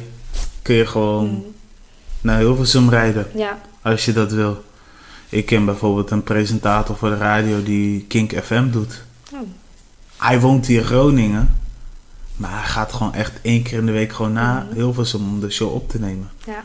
kun 0.62 0.76
je 0.76 0.86
gewoon 0.86 1.30
mm. 1.30 1.56
naar 2.22 2.38
Hilversum 2.38 2.90
rijden. 2.90 3.28
Ja. 3.36 3.60
Als 3.82 4.06
je 4.06 4.14
dat 4.14 4.32
wil. 4.32 4.64
Ik 5.30 5.46
ken 5.46 5.66
bijvoorbeeld 5.66 6.12
een 6.12 6.24
presentator 6.24 6.96
voor 6.96 7.10
de 7.10 7.18
radio 7.18 7.64
die 7.64 8.06
Kink 8.08 8.34
FM 8.44 8.70
doet. 8.70 9.04
Oh. 9.34 9.40
Hij 10.22 10.40
woont 10.40 10.66
hier 10.66 10.80
in 10.80 10.86
Groningen. 10.86 11.56
Maar 12.36 12.52
hij 12.52 12.68
gaat 12.68 12.94
gewoon 12.94 13.14
echt 13.14 13.32
één 13.42 13.64
keer 13.64 13.78
in 13.78 13.86
de 13.86 13.92
week 13.92 14.14
gewoon 14.14 14.34
naar 14.34 14.66
mm. 14.66 14.74
Hilversum 14.74 15.22
om 15.22 15.40
de 15.40 15.50
show 15.50 15.74
op 15.74 15.90
te 15.90 16.00
nemen. 16.00 16.30
Ja. 16.46 16.64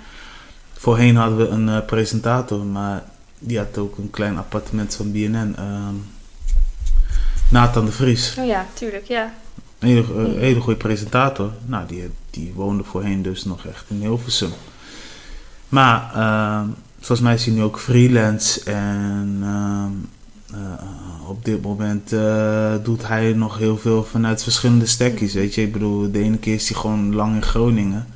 Voorheen 0.73 1.17
hadden 1.17 1.39
we 1.39 1.49
een 1.49 1.69
uh, 1.69 1.85
presentator, 1.87 2.65
maar 2.65 3.05
die 3.39 3.59
had 3.59 3.79
ook 3.79 3.99
een 3.99 4.11
klein 4.11 4.39
appartement 4.39 4.95
van 4.95 5.13
BNN. 5.13 5.55
Uh, 5.59 5.65
ehm, 5.65 5.95
Nathan 7.51 7.85
de 7.85 7.93
Vries. 7.93 8.37
Oh 8.39 8.47
ja, 8.47 8.67
tuurlijk, 8.73 9.05
ja. 9.05 9.35
Een 9.79 9.89
hele, 9.89 10.03
mm. 10.03 10.39
hele 10.39 10.61
goede 10.61 10.79
presentator. 10.79 11.53
Nou, 11.67 11.87
die, 11.87 12.11
die 12.31 12.53
woonde 12.55 12.85
voorheen 12.85 13.23
dus 13.23 13.45
nog 13.45 13.67
echt 13.67 13.85
in 13.89 14.01
Hilversum. 14.01 14.53
Maar 15.69 16.13
uh, 16.17 16.61
volgens 16.97 17.21
mij 17.21 17.35
is 17.35 17.45
hij 17.45 17.55
nu 17.55 17.63
ook 17.63 17.79
freelance 17.79 18.65
en 18.65 19.39
ehm, 19.43 19.93
uh, 20.53 21.29
op 21.29 21.45
dit 21.45 21.63
moment 21.63 22.13
uh, 22.13 22.75
doet 22.83 23.07
hij 23.07 23.33
nog 23.33 23.59
heel 23.59 23.77
veel 23.77 24.05
vanuit 24.05 24.43
verschillende 24.43 24.87
stekjes. 24.87 25.35
Weet 25.35 25.55
je, 25.55 25.63
ik 25.63 25.73
bedoel, 25.73 26.11
de 26.11 26.19
ene 26.19 26.39
keer 26.39 26.55
is 26.55 26.69
hij 26.69 26.81
gewoon 26.81 27.15
lang 27.15 27.35
in 27.35 27.43
Groningen. 27.43 28.07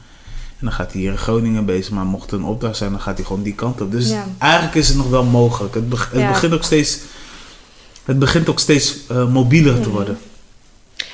En 0.59 0.67
dan 0.67 0.73
gaat 0.73 0.93
hij 0.93 1.01
hier 1.01 1.11
in 1.11 1.19
Groningen 1.19 1.65
bezig. 1.65 1.91
Maar 1.93 2.05
mocht 2.05 2.31
er 2.31 2.39
een 2.39 2.45
opdracht 2.45 2.77
zijn, 2.77 2.91
dan 2.91 3.01
gaat 3.01 3.17
hij 3.17 3.27
gewoon 3.27 3.43
die 3.43 3.55
kant 3.55 3.81
op. 3.81 3.91
Dus 3.91 4.09
ja. 4.09 4.27
eigenlijk 4.39 4.75
is 4.75 4.89
het 4.89 4.97
nog 4.97 5.09
wel 5.09 5.25
mogelijk. 5.25 5.75
Het, 5.75 5.85
het 6.13 6.29
begint 6.29 6.53
ook 6.53 6.65
steeds. 6.65 6.99
Het 8.05 8.19
begint 8.19 8.49
ook 8.49 8.59
steeds 8.59 8.97
uh, 9.11 9.33
mobieler 9.33 9.75
te 9.75 9.81
mhm. 9.81 9.91
worden. 9.91 10.19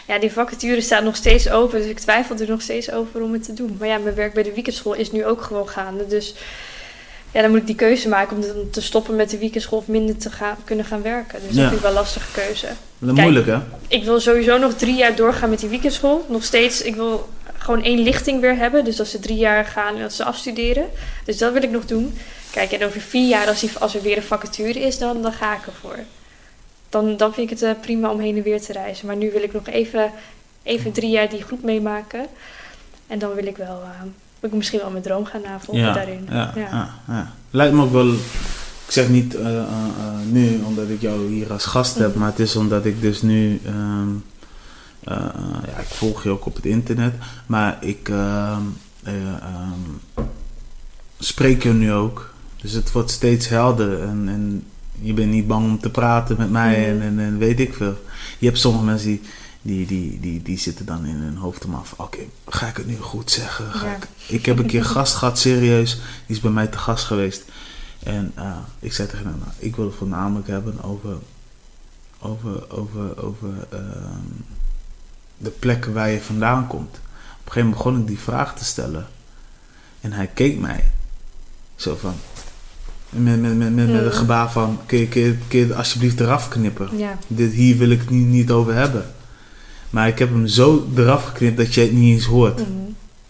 Ja, 0.07 0.19
die 0.19 0.33
vacature 0.33 0.81
staat 0.81 1.05
nog 1.05 1.17
steeds 1.17 1.51
open. 1.51 1.79
Dus 1.79 1.89
ik 1.89 1.99
twijfel 1.99 2.39
er 2.39 2.49
nog 2.49 2.63
steeds 2.63 2.91
over 2.91 3.23
om 3.23 3.33
het 3.33 3.45
te 3.45 3.53
doen. 3.53 3.77
Maar 3.79 3.89
ja, 3.89 3.99
mijn 3.99 4.15
werk 4.15 4.35
bij 4.35 4.43
de 4.43 4.53
weekendschool 4.55 4.95
is 4.95 5.13
nu 5.13 5.27
ook 5.27 5.43
gewoon 5.43 5.69
gaande. 5.69 6.07
Dus 6.07 6.35
ja, 7.37 7.43
dan 7.43 7.51
moet 7.51 7.61
ik 7.61 7.67
die 7.67 7.77
keuze 7.77 8.09
maken 8.09 8.37
om 8.37 8.71
te 8.71 8.81
stoppen 8.81 9.17
met 9.17 9.31
de 9.31 9.39
weekendschool 9.39 9.79
of 9.79 9.87
minder 9.87 10.17
te 10.17 10.31
gaan, 10.31 10.57
kunnen 10.65 10.85
gaan 10.85 11.03
werken. 11.03 11.39
Dus 11.47 11.57
dat 11.57 11.65
vind 11.65 11.73
ik 11.73 11.81
wel 11.81 11.91
een 11.91 11.97
lastige 11.97 12.33
keuze. 12.33 12.67
Dat 12.99 13.17
is 13.17 13.23
moeilijk, 13.23 13.47
hè? 13.47 13.59
Ik 13.89 14.05
wil 14.05 14.21
sowieso 14.21 14.59
nog 14.59 14.75
drie 14.75 14.95
jaar 14.95 15.17
doorgaan 15.17 15.51
met 15.51 15.61
die 15.61 15.69
weekendschool. 15.69 16.27
Nog 16.29 16.45
steeds, 16.45 16.83
ik 16.83 16.95
wil 16.95 17.29
gewoon 17.57 17.83
één 17.83 17.99
lichting 17.99 18.41
weer 18.41 18.57
hebben. 18.57 18.85
Dus 18.85 18.97
dat 18.97 19.07
ze 19.07 19.19
drie 19.19 19.37
jaar 19.37 19.65
gaan 19.65 19.95
en 19.95 20.01
dat 20.01 20.13
ze 20.13 20.25
afstuderen. 20.25 20.87
Dus 21.25 21.39
dat 21.39 21.53
wil 21.53 21.63
ik 21.63 21.71
nog 21.71 21.87
doen. 21.87 22.19
Kijk, 22.51 22.73
en 22.73 22.85
over 22.85 23.01
vier 23.01 23.29
jaar, 23.29 23.47
als, 23.47 23.61
die, 23.61 23.71
als 23.79 23.95
er 23.95 24.03
weer 24.03 24.17
een 24.17 24.23
vacature 24.23 24.81
is, 24.81 24.99
dan, 24.99 25.23
dan 25.23 25.33
ga 25.33 25.57
ik 25.57 25.67
ervoor. 25.67 25.99
Dan, 26.89 27.17
dan 27.17 27.35
vind 27.35 27.51
ik 27.51 27.59
het 27.59 27.69
uh, 27.69 27.81
prima 27.81 28.11
om 28.11 28.21
heen 28.21 28.37
en 28.37 28.43
weer 28.43 28.61
te 28.61 28.73
reizen. 28.73 29.07
Maar 29.07 29.17
nu 29.17 29.31
wil 29.33 29.43
ik 29.43 29.53
nog 29.53 29.67
even, 29.67 30.13
even 30.63 30.93
drie 30.93 31.11
jaar 31.11 31.29
die 31.29 31.43
groep 31.43 31.63
meemaken. 31.63 32.27
En 33.07 33.19
dan 33.19 33.35
wil 33.35 33.47
ik 33.47 33.57
wel... 33.57 33.81
Uh, 33.83 34.11
ik 34.41 34.53
misschien 34.53 34.81
wel 34.81 34.91
mijn 34.91 35.03
droom 35.03 35.25
gaan 35.25 35.41
navolgen 35.41 35.95
daarin. 35.95 36.27
Ja, 36.31 36.53
ja. 36.55 36.91
Ja, 37.09 37.33
Lijkt 37.51 37.75
me 37.75 37.83
ook 37.83 37.93
wel, 37.93 38.13
ik 38.13 38.93
zeg 38.93 39.09
niet 39.09 39.35
uh, 39.35 39.49
uh, 39.51 39.65
nu 40.31 40.61
omdat 40.65 40.89
ik 40.89 41.01
jou 41.01 41.33
hier 41.33 41.53
als 41.53 41.65
gast 41.65 41.99
heb, 41.99 42.11
mhm. 42.11 42.19
maar 42.19 42.29
het 42.29 42.39
is 42.39 42.57
omdat 42.57 42.85
ik 42.85 43.01
dus 43.01 43.23
nu, 43.23 43.61
um, 43.67 44.25
ja, 45.67 45.79
ik 45.81 45.87
volg 45.87 46.23
je 46.23 46.31
ook 46.31 46.47
op 46.47 46.55
het 46.55 46.65
internet, 46.65 47.15
maar 47.47 47.77
ik 47.81 48.09
um, 48.09 48.77
spreek 51.19 51.63
je 51.63 51.73
nu 51.73 51.93
ook. 51.93 52.35
Dus 52.61 52.73
het 52.73 52.93
wordt 52.93 53.11
steeds 53.11 53.49
helder 53.49 54.03
en, 54.03 54.29
en 54.29 54.65
je 55.01 55.13
bent 55.13 55.31
niet 55.31 55.47
bang 55.47 55.65
om 55.65 55.79
te 55.79 55.91
praten 55.91 56.37
met 56.39 56.51
mij 56.51 56.81
mhm. 56.81 56.91
en, 56.91 57.03
en, 57.03 57.19
en 57.19 57.39
weet 57.39 57.61
ik 57.61 57.75
veel. 57.75 57.97
Je 58.39 58.47
hebt 58.47 58.59
sommige 58.59 58.85
mensen 58.85 59.09
die 59.09 59.23
die, 59.67 59.87
die, 59.87 60.21
die, 60.21 60.43
die 60.43 60.59
zitten 60.59 60.87
dan 60.87 61.07
in 61.07 61.17
hun 61.17 61.37
hoofd 61.37 61.65
om 61.65 61.75
af. 61.75 61.95
Oké, 61.97 62.19
ga 62.47 62.67
ik 62.67 62.77
het 62.77 62.87
nu 62.87 62.97
goed 62.97 63.31
zeggen? 63.31 63.73
Ga 63.73 63.95
ik, 63.95 64.09
ik 64.27 64.47
heb 64.47 64.59
een 64.59 64.67
keer 64.67 64.85
gast 64.95 65.15
gehad, 65.15 65.39
serieus. 65.39 65.95
Die 66.27 66.37
is 66.37 66.41
bij 66.41 66.51
mij 66.51 66.67
te 66.67 66.79
gast 66.79 67.05
geweest. 67.05 67.45
En 68.03 68.33
uh, 68.39 68.57
ik 68.79 68.93
zei 68.93 69.09
tegen 69.09 69.27
hem, 69.27 69.39
nou, 69.39 69.51
ik 69.59 69.77
wil 69.77 69.87
het 69.87 69.95
voornamelijk 69.95 70.47
hebben 70.47 70.83
over, 70.83 71.17
over, 72.19 72.71
over, 72.71 73.25
over 73.25 73.49
uh, 73.73 73.81
de 75.39 75.51
plekken 75.51 75.93
waar 75.93 76.11
je 76.11 76.21
vandaan 76.21 76.67
komt. 76.67 76.91
Op 76.91 77.47
een 77.47 77.53
gegeven 77.53 77.61
moment 77.61 77.77
begon 77.77 78.01
ik 78.01 78.07
die 78.07 78.19
vraag 78.19 78.57
te 78.57 78.65
stellen. 78.65 79.07
En 80.01 80.13
hij 80.13 80.27
keek 80.27 80.59
mij. 80.59 80.91
Zo 81.77 81.97
van, 81.97 82.15
met, 83.09 83.41
met, 83.41 83.57
met, 83.57 83.75
met, 83.75 83.93
met 83.93 84.05
een 84.05 84.13
gebaar 84.13 84.53
van: 84.53 84.79
kun 84.87 84.99
je, 84.99 85.09
kun, 85.49 85.59
je, 85.59 85.75
alsjeblieft 85.75 86.21
eraf 86.21 86.49
knippen? 86.49 86.99
Ja. 86.99 87.19
Dit, 87.27 87.53
hier 87.53 87.77
wil 87.77 87.91
ik 87.91 88.01
het 88.01 88.11
niet, 88.11 88.27
niet 88.27 88.51
over 88.51 88.75
hebben. 88.75 89.15
Maar 89.91 90.09
ik 90.09 90.19
heb 90.19 90.29
hem 90.29 90.47
zo 90.47 90.89
eraf 90.97 91.25
geknipt 91.25 91.57
dat 91.57 91.75
je 91.75 91.81
het 91.81 91.93
niet 91.93 92.15
eens 92.15 92.25
hoort. 92.25 92.59
Mhm. 92.59 92.69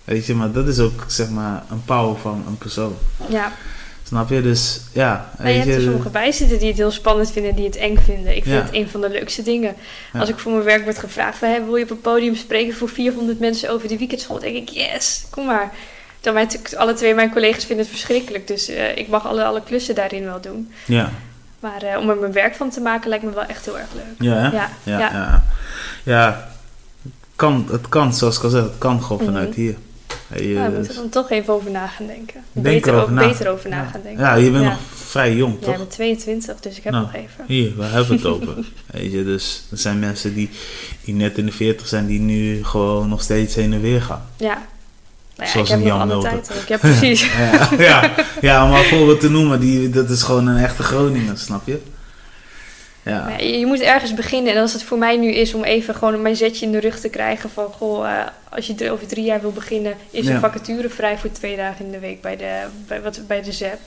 Weet 0.04 0.26
je, 0.26 0.34
maar 0.34 0.52
dat 0.52 0.66
is 0.66 0.78
ook 0.78 1.04
zeg 1.06 1.30
maar 1.30 1.64
een 1.70 1.84
power 1.84 2.18
van 2.18 2.44
een 2.46 2.58
persoon. 2.58 2.94
Ja. 3.28 3.52
Snap 4.02 4.30
je? 4.30 4.42
Dus 4.42 4.80
ja. 4.92 5.30
Maar 5.38 5.50
je 5.50 5.58
hebt 5.58 5.74
er 5.74 5.82
sommige 5.82 6.08
bij 6.08 6.32
zitten 6.32 6.58
die 6.58 6.68
het 6.68 6.76
heel 6.76 6.90
spannend 6.90 7.32
vinden, 7.32 7.54
die 7.54 7.64
het 7.64 7.76
eng 7.76 7.96
vinden. 7.96 8.36
Ik 8.36 8.42
vind 8.42 8.62
het 8.62 8.74
een 8.74 8.88
van 8.88 9.00
de 9.00 9.08
leukste 9.08 9.42
dingen. 9.42 9.74
Als 10.12 10.28
ik 10.28 10.38
voor 10.38 10.52
mijn 10.52 10.64
werk 10.64 10.84
word 10.84 10.98
gevraagd 10.98 11.38
van, 11.38 11.48
hey, 11.48 11.64
wil 11.64 11.76
je 11.76 11.84
op 11.84 11.90
een 11.90 12.00
podium 12.00 12.34
spreken 12.34 12.74
voor 12.74 12.88
400 12.88 13.38
mensen 13.40 13.70
over 13.70 13.88
de 13.88 13.98
weekendschool? 13.98 14.38
denk 14.38 14.56
ik, 14.56 14.68
yes, 14.68 15.24
kom 15.30 15.46
maar. 15.46 15.72
Dan 16.20 16.34
mijn, 16.34 16.48
alle 16.76 16.92
twee 16.92 17.14
mijn 17.14 17.32
collega's 17.32 17.64
vinden 17.64 17.84
het 17.84 17.94
verschrikkelijk. 17.94 18.46
Dus 18.46 18.70
uh, 18.70 18.96
ik 18.96 19.08
mag 19.08 19.26
alle, 19.26 19.44
alle 19.44 19.62
klussen 19.62 19.94
daarin 19.94 20.24
wel 20.24 20.40
doen. 20.40 20.72
Ja. 20.84 21.12
Maar 21.66 21.84
uh, 21.84 21.98
om 22.00 22.10
er 22.10 22.16
mijn 22.16 22.32
werk 22.32 22.54
van 22.54 22.70
te 22.70 22.80
maken 22.80 23.08
lijkt 23.08 23.24
me 23.24 23.30
wel 23.30 23.44
echt 23.44 23.64
heel 23.64 23.78
erg 23.78 23.92
leuk. 23.94 24.28
Ja, 24.28 24.50
ja, 24.52 24.70
ja. 24.82 24.98
ja. 24.98 25.42
ja 26.02 26.48
kan, 27.36 27.66
het 27.70 27.88
kan, 27.88 28.14
zoals 28.14 28.36
ik 28.36 28.44
al 28.44 28.50
zei, 28.50 28.62
het 28.62 28.78
kan 28.78 29.02
gewoon 29.02 29.22
mhm. 29.22 29.32
vanuit 29.32 29.54
hier. 29.54 29.76
Je, 30.34 30.48
ja, 30.48 30.68
we 30.70 30.74
moeten 30.74 30.94
er 30.94 31.00
dan 31.00 31.08
toch 31.08 31.30
even 31.30 31.54
over 31.54 31.70
na 31.70 31.86
gaan 31.86 32.06
denken. 32.06 32.44
Denk 32.52 32.64
beter, 32.64 32.94
over, 32.94 33.12
na. 33.12 33.28
beter 33.28 33.48
over 33.48 33.70
na 33.70 33.84
gaan 33.84 34.00
denken. 34.02 34.24
Ja, 34.24 34.34
je 34.34 34.50
bent 34.50 34.64
nog 34.64 34.78
vrij 34.94 35.34
jong, 35.34 35.52
Ja, 35.52 35.60
toch? 35.60 35.72
ik 35.72 35.78
ben 35.78 35.88
22, 35.88 36.60
dus 36.60 36.76
ik 36.76 36.84
heb 36.84 36.92
Nou, 36.92 37.04
nog 37.04 37.14
even. 37.14 37.44
Hier, 37.46 37.76
waar 37.76 37.90
hebben 37.90 38.08
we 38.08 38.14
het 38.14 38.26
over? 38.26 38.54
Weet 38.92 39.12
je, 39.12 39.24
dus 39.24 39.66
er 39.70 39.78
zijn 39.78 39.98
mensen 39.98 40.34
die, 40.34 40.50
die 41.04 41.14
net 41.14 41.38
in 41.38 41.46
de 41.46 41.52
40 41.52 41.86
zijn, 41.86 42.06
die 42.06 42.20
nu 42.20 42.64
gewoon 42.64 43.08
nog 43.08 43.22
steeds 43.22 43.54
heen 43.54 43.72
en 43.72 43.80
weer 43.80 44.02
gaan. 44.02 44.26
Ja. 44.36 44.66
Nou 45.36 45.48
ja, 45.48 45.54
Zoals 45.54 45.70
ik 45.70 45.74
heb 45.76 45.84
nog 45.84 46.08
Jan 46.08 46.20
tijd. 46.20 46.50
ook. 46.60 46.68
Ja, 46.68 46.76
precies. 46.76 47.26
Ja, 47.38 47.68
ja, 47.78 48.10
ja, 48.40 48.64
om 48.64 48.70
maar 48.70 48.78
een 48.78 48.84
voorbeeld 48.88 49.20
te 49.20 49.30
noemen, 49.30 49.60
die, 49.60 49.90
dat 49.90 50.10
is 50.10 50.22
gewoon 50.22 50.46
een 50.46 50.64
echte 50.64 50.82
Groninger, 50.82 51.38
snap 51.38 51.66
je? 51.66 51.80
Ja, 53.02 53.38
je, 53.38 53.66
moet 53.66 53.80
ergens 53.80 54.14
beginnen. 54.14 54.54
En 54.54 54.60
als 54.60 54.72
het 54.72 54.82
voor 54.82 54.98
mij 54.98 55.16
nu 55.16 55.32
is 55.32 55.54
om 55.54 55.64
even 55.64 55.94
gewoon 55.94 56.22
mijn 56.22 56.36
zetje 56.36 56.66
in 56.66 56.72
de 56.72 56.80
rug 56.80 57.00
te 57.00 57.08
krijgen 57.08 57.50
van... 57.50 57.64
Goh, 57.72 58.10
eh, 58.10 58.26
als 58.48 58.66
je 58.66 58.74
drie- 58.74 58.90
over 58.90 59.06
drie 59.06 59.24
jaar 59.24 59.40
wil 59.40 59.52
beginnen, 59.52 59.94
is 60.10 60.26
Ja. 60.26 60.34
een 60.34 60.40
vacature 60.40 60.88
vrij 60.88 61.18
voor 61.18 61.32
twee 61.32 61.56
dagen 61.56 61.84
in 61.84 61.90
de 61.90 61.98
week 61.98 62.20
bij 62.20 62.36
de, 62.36 62.60
bij, 62.86 63.02
wat, 63.02 63.20
bij 63.26 63.42
de 63.42 63.52
ZEP. 63.52 63.78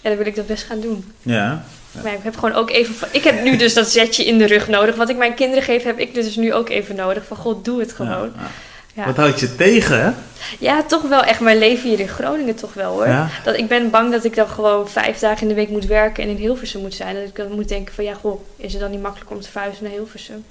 Ja, 0.00 0.08
dan 0.08 0.16
wil 0.18 0.26
ik 0.26 0.36
dat 0.36 0.46
best 0.46 0.64
gaan 0.64 0.80
doen. 0.80 1.12
ja. 1.22 1.64
Maar 2.02 2.12
ik 2.12 2.18
heb 2.22 2.34
gewoon 2.34 2.54
ook 2.54 2.70
even... 2.70 3.08
Ik 3.10 3.24
heb 3.24 3.42
nu 3.42 3.56
dus 3.56 3.74
dat 3.74 3.88
zetje 3.88 4.24
in 4.24 4.38
de 4.38 4.46
rug 4.46 4.68
nodig. 4.68 4.94
Wat 4.96 5.08
ik 5.08 5.16
mijn 5.16 5.34
kinderen 5.34 5.64
geef, 5.64 5.82
heb 5.82 5.98
ik 5.98 6.14
dus 6.14 6.36
nu 6.36 6.52
ook 6.54 6.68
even 6.68 6.96
nodig. 6.96 7.24
Van, 7.26 7.36
god, 7.36 7.64
doe 7.64 7.80
het 7.80 7.92
gewoon. 7.92 8.32
Ja, 8.36 8.50
ja. 8.94 9.06
Wat 9.06 9.16
houd 9.16 9.40
je 9.40 9.54
tegen, 9.56 10.04
hè? 10.04 10.10
ja 10.58 10.82
toch 10.82 11.02
wel 11.02 11.22
echt 11.22 11.40
mijn 11.40 11.58
leven 11.58 11.88
hier 11.88 12.00
in 12.00 12.08
Groningen 12.08 12.54
toch 12.54 12.74
wel, 12.74 12.92
hoor. 12.92 13.06
Ja? 13.06 13.28
Dat, 13.44 13.56
ik 13.56 13.68
ben 13.68 13.90
bang 13.90 14.12
dat 14.12 14.24
ik 14.24 14.34
dan 14.34 14.48
gewoon 14.48 14.88
vijf 14.88 15.18
dagen 15.18 15.42
in 15.42 15.48
de 15.48 15.54
week 15.54 15.68
moet 15.68 15.86
werken 15.86 16.22
en 16.22 16.28
in 16.28 16.36
Hilversum 16.36 16.80
moet 16.80 16.94
zijn. 16.94 17.14
Dat 17.14 17.24
ik 17.24 17.36
dan 17.36 17.52
moet 17.52 17.68
denken 17.68 17.94
van 17.94 18.04
ja, 18.04 18.14
goh, 18.14 18.40
is 18.56 18.72
het 18.72 18.80
dan 18.80 18.90
niet 18.90 19.02
makkelijk 19.02 19.30
om 19.30 19.40
te 19.40 19.50
verhuizen 19.50 19.84
naar 19.84 19.92
Hilversum? 19.92 20.44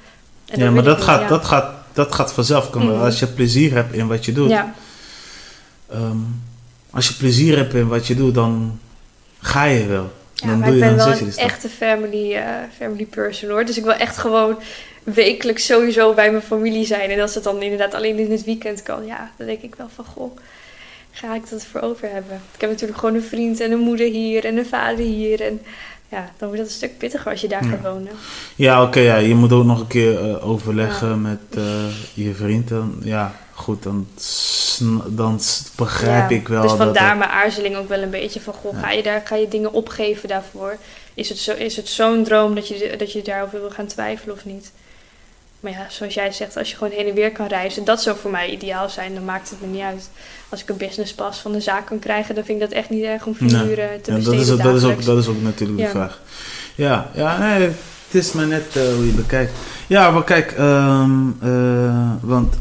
En 0.46 0.60
Ja, 0.60 0.72
maar 0.72 0.84
dat 0.84 0.98
niet, 0.98 1.06
gaat, 1.06 1.22
ja. 1.22 1.28
dat, 1.28 1.46
gaat, 1.46 1.74
dat 1.94 2.16
gaat 2.16 2.34
vanzelf 2.34 2.70
komen. 2.70 3.00
Als 3.00 3.20
je 3.20 3.28
plezier 3.28 3.74
hebt 3.74 3.94
in 3.94 4.08
wat 4.08 4.26
je 4.26 4.32
doet. 4.32 4.50
Ja, 4.50 4.74
ehm, 5.90 6.18
als 6.90 7.08
je 7.08 7.14
plezier 7.14 7.58
hebt 7.58 7.74
in 7.74 7.88
wat 7.88 8.08
je 8.08 8.16
doet, 8.16 8.34
dan 8.34 8.80
ga 9.42 9.64
je 9.64 9.86
wel. 9.86 10.12
Ja 10.44 10.50
dan 10.50 10.60
maar 10.60 10.68
doe 10.68 10.78
ik 10.78 10.84
ben 10.84 10.96
wel 10.96 11.08
een 11.08 11.32
stap. 11.32 11.46
echte 11.46 11.70
family, 11.70 12.34
eh, 12.34 12.46
family 12.78 13.06
person 13.06 13.50
hoor. 13.50 13.66
Dus 13.66 13.78
ik 13.78 13.84
wil 13.84 13.94
echt 13.94 14.18
gewoon 14.18 14.58
wekelijks 15.04 15.66
sowieso 15.66 16.14
bij 16.14 16.32
mijn 16.32 16.44
familie 16.44 16.86
zijn. 16.86 17.10
En 17.10 17.20
als 17.20 17.36
het 17.36 17.44
dan 17.44 17.62
inderdaad 17.62 17.94
alleen 17.94 18.18
in 18.18 18.32
het 18.32 18.44
weekend 18.44 18.84
kan, 18.84 19.06
ja, 19.06 19.32
dan 19.38 19.48
denk 19.48 19.62
ik 19.62 19.76
wel 19.76 19.90
van 19.96 20.06
goh, 20.06 20.38
ga 21.12 21.36
ik 21.36 21.50
dat 21.50 21.66
voor 21.66 21.82
over 21.82 22.10
hebben? 22.12 22.42
Ik 22.56 22.62
heb 22.62 22.70
natuurlijk 22.70 23.00
gewoon 23.00 23.16
een 23.16 23.24
vriend 23.24 23.60
en 23.60 23.72
een 23.72 23.80
moeder 23.80 24.08
hier 24.08 24.46
en 24.46 24.58
een 24.58 24.66
vader 24.66 25.06
hier. 25.06 25.42
En 25.42 25.62
ja, 26.10 26.32
dan 26.38 26.48
wordt 26.48 26.58
dat 26.58 26.68
een 26.68 26.76
stuk 26.78 26.98
pittiger 26.98 27.32
als 27.32 27.42
je 27.42 27.48
daar 27.48 27.64
Ja. 27.64 27.70
gaat 27.70 27.82
wonen. 27.82 28.12
Ja, 28.56 28.84
oké, 28.84 29.00
ja, 29.00 29.16
je 29.16 29.36
moet 29.36 29.52
ook 29.52 29.66
nog 29.66 29.80
een 29.80 29.88
keer 29.88 30.30
eh, 30.30 30.48
overleggen 30.50 31.22
met 31.22 31.40
eh, 31.56 31.64
je 32.14 32.34
vriend. 32.34 32.68
Dan, 32.68 32.96
ja, 33.04 33.36
goed, 33.54 33.84
dan, 33.84 34.08
dan 35.08 35.40
begrijp 35.76 36.30
Ja, 36.30 36.36
ik 36.36 36.48
wel. 36.48 36.62
Dus 36.62 36.70
dat 36.70 36.80
vandaar 36.80 37.10
het- 37.10 37.18
mijn 37.18 37.30
aarzeling 37.30 37.76
ook 37.76 37.88
wel 37.90 38.02
een 38.02 38.10
beetje 38.10 38.42
van, 38.42 38.54
goh, 38.54 38.74
Ja. 38.74 38.80
ga 38.80 38.92
je 38.92 39.04
daar, 39.04 39.22
ga 39.26 39.36
je 39.36 39.48
dingen 39.48 39.74
opgeven 39.74 40.30
daarvoor? 40.30 40.78
Is 41.14 41.30
het, 41.30 41.38
zo, 41.38 41.52
is 41.52 41.76
het 41.76 41.88
zo'n 41.88 42.24
droom 42.24 42.56
dat 42.56 42.68
je, 42.68 42.96
dat 42.98 43.12
je 43.12 43.22
daarover 43.22 43.60
wil 43.60 43.70
gaan 43.70 43.86
twijfelen 43.88 44.36
of 44.36 44.46
niet? 44.46 44.72
Maar 45.60 45.72
ja, 45.72 45.86
zoals 45.90 46.14
jij 46.14 46.32
zegt, 46.32 46.58
als 46.58 46.70
je 46.70 46.76
gewoon 46.78 46.94
heen 46.94 47.08
en 47.08 47.14
weer 47.14 47.32
kan 47.32 47.48
reizen, 47.48 47.84
dat 47.86 48.02
zou 48.02 48.18
voor 48.18 48.32
mij 48.32 48.50
ideaal 48.50 48.90
zijn. 48.90 49.14
Dan 49.14 49.26
maakt 49.26 49.50
het 49.50 49.62
me 49.62 49.68
niet 49.68 49.82
uit. 49.82 50.10
Als 50.50 50.62
ik 50.62 50.70
een 50.70 50.78
businesspas 50.78 51.38
van 51.40 51.52
de 51.52 51.60
zaak 51.62 51.86
kan 51.86 52.00
krijgen, 52.00 52.36
dan 52.36 52.44
vind 52.44 52.62
ik 52.62 52.70
dat 52.70 52.78
echt 52.78 52.90
niet 52.90 53.04
erg 53.04 53.26
om 53.26 53.36
vier 53.36 53.52
Nee. 53.52 53.70
uur 53.70 53.80
eh, 53.80 53.86
te 54.02 54.12
ja, 54.12 54.18
besteden 54.18 54.24
dat, 54.24 54.46
is, 54.46 54.52
ook- 54.52 54.62
dat, 54.64 54.76
is 54.76 54.84
ook, 54.84 55.06
dat 55.06 55.18
is 55.18 55.28
ook 55.28 55.42
natuurlijk 55.42 55.80
Ja. 55.80 55.86
de 55.86 55.92
vraag. 55.92 56.22
Ja, 56.76 57.10
ja 57.14 57.38
nee, 57.38 57.62
het 57.68 57.76
is 58.12 58.32
maar 58.32 58.48
net 58.48 58.76
eh, 58.76 58.84
hoe 58.96 59.06
je 59.06 59.12
bekijkt. 59.12 59.52
Ja, 59.88 60.12
maar 60.12 60.24
kijk, 60.24 60.52
ehm, 60.52 61.12
eh, 61.42 62.12
want 62.22 62.56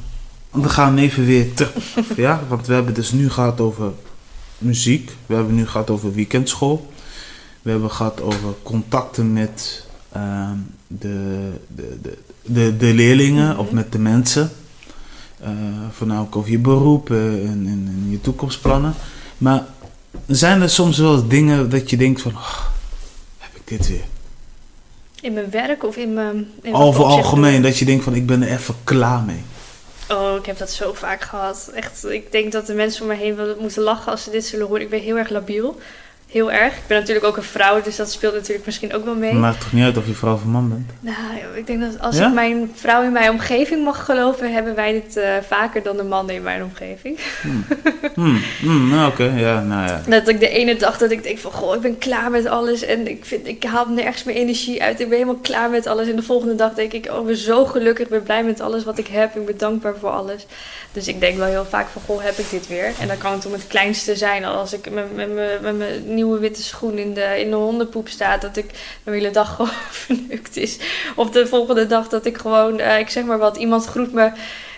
we 0.53 0.69
gaan 0.69 0.99
even 0.99 1.25
weer 1.27 1.55
terug. 1.55 1.95
ja, 2.17 2.41
want 2.49 2.67
we 2.67 2.75
hebben 2.75 2.95
dus 2.95 3.13
nu 3.13 3.31
gehad 3.31 3.61
over 3.61 3.93
muziek. 4.59 5.11
We 5.27 5.35
hebben 5.35 5.55
nu 5.55 5.67
gehad 5.67 5.91
over 5.91 6.13
weekendschool. 6.15 6.91
We 7.63 7.71
hebben 7.71 7.91
gehad 7.91 8.21
over 8.21 8.49
contacten 8.63 9.33
met 9.33 9.87
ehm, 10.13 10.57
de, 10.87 11.51
de, 11.75 11.99
de, 12.03 12.19
de, 12.43 12.77
de 12.77 12.95
leerlingen 12.95 13.49
Mhm. 13.51 13.59
of 13.61 13.71
met 13.71 13.93
de 13.93 13.99
mensen. 13.99 14.51
Eh, 15.41 15.51
voornamelijk 15.91 16.37
over 16.37 16.51
je 16.51 16.59
beroep 16.59 17.11
eh, 17.11 17.17
en, 17.27 17.49
en, 17.67 17.85
en 17.89 18.07
je 18.11 18.21
toekomstplannen. 18.21 18.95
Maar 19.39 19.65
zijn 20.27 20.63
er 20.63 20.71
soms 20.71 20.99
wel 20.99 21.29
dingen 21.29 21.71
dat 21.71 21.91
je 21.91 21.97
denkt 21.97 22.21
van... 22.21 22.33
"Oh, 22.33 22.59
heb 23.39 23.51
ik 23.55 23.63
dit 23.65 23.89
weer? 23.89 24.05
In 25.21 25.33
mijn 25.33 25.51
werk 25.51 25.85
of 25.85 25.97
in 25.97 26.13
mijn... 26.15 26.47
In 26.63 26.75
Over 26.75 27.05
algemeen, 27.05 27.63
dat 27.63 27.79
je 27.79 27.85
denkt 27.85 28.05
van 28.05 28.15
ik 28.15 28.27
ben 28.27 28.43
er 28.43 28.49
even 28.59 28.75
klaar 28.85 29.23
mee. 29.23 29.43
Oh, 30.13 30.37
ik 30.37 30.47
heb 30.47 30.59
dat 30.59 30.71
zo 30.71 30.93
vaak 30.93 31.23
gehad. 31.23 31.71
Echt, 31.75 32.05
ik 32.05 32.33
denk 32.33 32.53
dat 32.53 32.67
de 32.67 32.75
mensen 32.75 33.03
om 33.03 33.09
me 33.09 33.15
heen 33.15 33.57
moeten 33.59 33.83
lachen 33.83 34.13
als 34.13 34.23
ze 34.23 34.31
dit 34.31 34.45
zullen 34.45 34.67
horen. 34.67 34.83
Ik 34.83 34.91
ben 34.91 35.01
heel 35.01 35.17
erg 35.17 35.29
labiel. 35.29 35.81
Heel 36.33 36.53
erg. 36.53 36.77
Ik 36.77 36.83
ben 36.87 36.99
natuurlijk 36.99 37.27
ook 37.27 37.37
een 37.37 37.43
vrouw, 37.43 37.83
dus 37.83 37.97
dat 37.97 38.11
speelt 38.11 38.35
natuurlijk 38.35 38.67
misschien 38.67 38.95
ook 38.95 39.05
wel 39.05 39.15
mee. 39.15 39.33
Maakt 39.33 39.61
toch 39.61 39.73
niet 39.73 39.85
uit 39.85 39.97
of 39.97 40.07
je 40.07 40.13
vrouw 40.13 40.35
of 40.35 40.45
man 40.45 40.69
bent? 40.69 40.91
Nou, 41.01 41.57
ik 41.57 41.67
denk 41.67 41.81
dat 41.81 42.01
als 42.01 42.17
Ja? 42.17 42.27
ik 42.27 42.35
mijn 42.35 42.71
vrouw 42.75 43.03
in 43.03 43.13
mijn 43.13 43.31
omgeving 43.31 43.85
mag 43.85 44.05
geloven, 44.05 44.53
hebben 44.53 44.75
wij 44.75 44.93
dit 44.93 45.17
eh, 45.17 45.31
vaker 45.47 45.83
dan 45.83 45.97
de 45.97 46.03
mannen 46.03 46.35
in 46.35 46.43
mijn 46.43 46.63
omgeving. 46.63 47.19
Hmm, 48.15 48.41
hmm, 48.61 48.91
nou, 48.91 49.11
oké, 49.11 49.25
ja, 49.25 49.61
nou 49.61 49.89
ja. 49.89 50.03
Dat 50.07 50.29
ik 50.29 50.41
de 50.41 50.49
ene 50.49 50.77
dag 50.77 50.99
dat 50.99 51.11
ik 51.11 51.23
denk 51.23 51.39
van, 51.39 51.53
goh, 51.53 51.75
ik 51.75 51.81
ben 51.81 51.99
klaar 51.99 52.31
met 52.31 52.47
alles 52.47 52.83
en 52.83 53.09
ik, 53.09 53.25
vind, 53.25 53.47
ik 53.47 53.65
haal 53.65 53.87
nergens 53.89 54.25
meer 54.25 54.35
energie 54.35 54.83
uit. 54.83 55.01
Ik 55.01 55.09
ben 55.09 55.19
helemaal 55.19 55.41
klaar 55.43 55.71
met 55.71 55.87
alles. 55.87 56.09
En 56.09 56.17
de 56.17 56.23
volgende 56.23 56.55
dag 56.55 56.75
denk 56.75 56.93
ik, 56.93 57.09
oh, 57.11 57.21
ik 57.21 57.27
ben 57.27 57.37
zo 57.37 57.65
gelukkig, 57.65 58.05
ik 58.05 58.11
ben 58.11 58.23
blij 58.23 58.45
met 58.45 58.61
alles 58.61 58.85
wat 58.85 58.99
ik 58.99 59.07
heb. 59.07 59.37
Ik 59.37 59.47
ben 59.47 59.59
dankbaar 59.59 59.95
voor 60.01 60.11
alles. 60.11 60.47
Dus 60.93 61.09
ik 61.09 61.21
denk 61.21 61.37
wel 61.37 61.47
heel 61.47 61.65
vaak 61.65 61.89
van, 61.89 62.03
goh, 62.07 62.23
heb 62.23 62.39
ik 62.39 62.51
dit 62.51 62.69
weer? 62.69 62.93
En 63.01 63.09
dan 63.09 63.19
kan 63.19 63.33
het 63.33 63.47
om 63.47 63.53
het 63.53 63.67
kleinste 63.67 64.17
zijn. 64.17 64.45
Al 64.45 64.57
Als 64.57 64.73
ik 64.73 64.91
met 64.91 65.15
mijn 65.15 66.05
nieuwe 66.23 66.39
witte 66.39 66.63
schoen 66.63 66.99
in 66.99 67.15
de, 67.15 67.41
in 67.41 67.51
de 67.51 67.57
hondenpoep 67.57 68.09
sta, 68.09 68.37
dat 68.37 68.57
ik 68.57 68.67
mijn 69.05 69.17
hele 69.17 69.31
dag 69.31 69.49
gewoon 69.57 69.71
verneukt 69.91 70.57
is. 70.57 70.79
Of 71.17 71.31
de 71.31 71.47
volgende 71.47 71.87
dag 71.87 72.09
dat 72.09 72.27
ik 72.27 72.39
gewoon, 72.39 72.79
eh, 72.79 72.99
ik 72.99 73.09
zeg 73.11 73.25
maar 73.25 73.39
wat, 73.39 73.57
iemand 73.57 73.85
groet 73.87 74.13
me 74.13 74.31